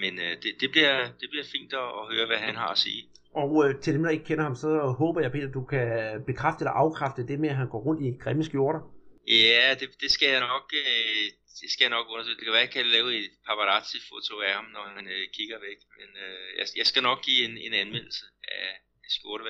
Men 0.02 0.12
øh, 0.18 0.34
det, 0.42 0.52
det, 0.60 0.70
bliver, 0.70 0.96
det 1.20 1.28
bliver 1.30 1.44
fint 1.54 1.72
at, 1.72 1.88
at 2.00 2.04
høre, 2.12 2.26
hvad 2.26 2.36
han 2.36 2.56
har 2.56 2.68
at 2.68 2.78
sige. 2.78 3.02
Og 3.34 3.50
øh, 3.64 3.80
til 3.82 3.94
dem, 3.94 4.02
der 4.02 4.10
ikke 4.10 4.24
kender 4.24 4.44
ham, 4.44 4.56
så 4.56 4.94
håber 4.98 5.20
jeg, 5.20 5.32
Peter, 5.32 5.50
du 5.58 5.64
kan 5.64 5.86
bekræfte 6.26 6.62
eller 6.62 6.72
afkræfte 6.82 7.26
det 7.28 7.40
med, 7.40 7.48
at 7.48 7.56
han 7.56 7.68
går 7.68 7.80
rundt 7.86 8.02
i 8.06 8.18
grimme 8.22 8.44
skjorter. 8.44 8.80
Ja, 9.28 9.74
det, 9.80 9.88
det 10.00 10.10
skal 10.10 10.28
jeg 10.28 10.40
nok, 10.40 10.66
øh, 10.82 11.24
det 11.60 11.68
skal 11.72 11.84
jeg 11.84 11.94
nok 11.96 12.06
undersøge. 12.12 12.36
Det 12.36 12.44
kan 12.44 12.52
være, 12.56 12.66
at 12.66 12.68
jeg 12.68 12.76
kan 12.76 12.86
lave 12.96 13.08
et 13.20 13.30
paparazzi-foto 13.46 14.34
af 14.48 14.52
ham, 14.58 14.66
når 14.74 14.84
han 14.96 15.06
øh, 15.14 15.24
kigger 15.36 15.58
væk. 15.68 15.78
Men 15.98 16.08
øh, 16.24 16.48
jeg, 16.58 16.66
jeg 16.80 16.86
skal 16.90 17.02
nok 17.08 17.18
give 17.26 17.40
en, 17.46 17.54
en 17.66 17.74
anmeldelse 17.84 18.24
af, 18.58 18.68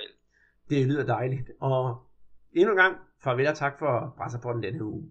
af. 0.05 0.11
Det 0.71 0.87
lyder 0.87 1.07
dejligt. 1.07 1.49
Og 1.61 1.83
endnu 2.53 2.71
en 2.73 2.81
gang, 2.85 2.95
farvel 3.25 3.47
og 3.47 3.57
tak 3.57 3.75
for 3.79 4.15
Brasserporten 4.19 4.63
denne 4.63 4.85
uge. 4.85 5.03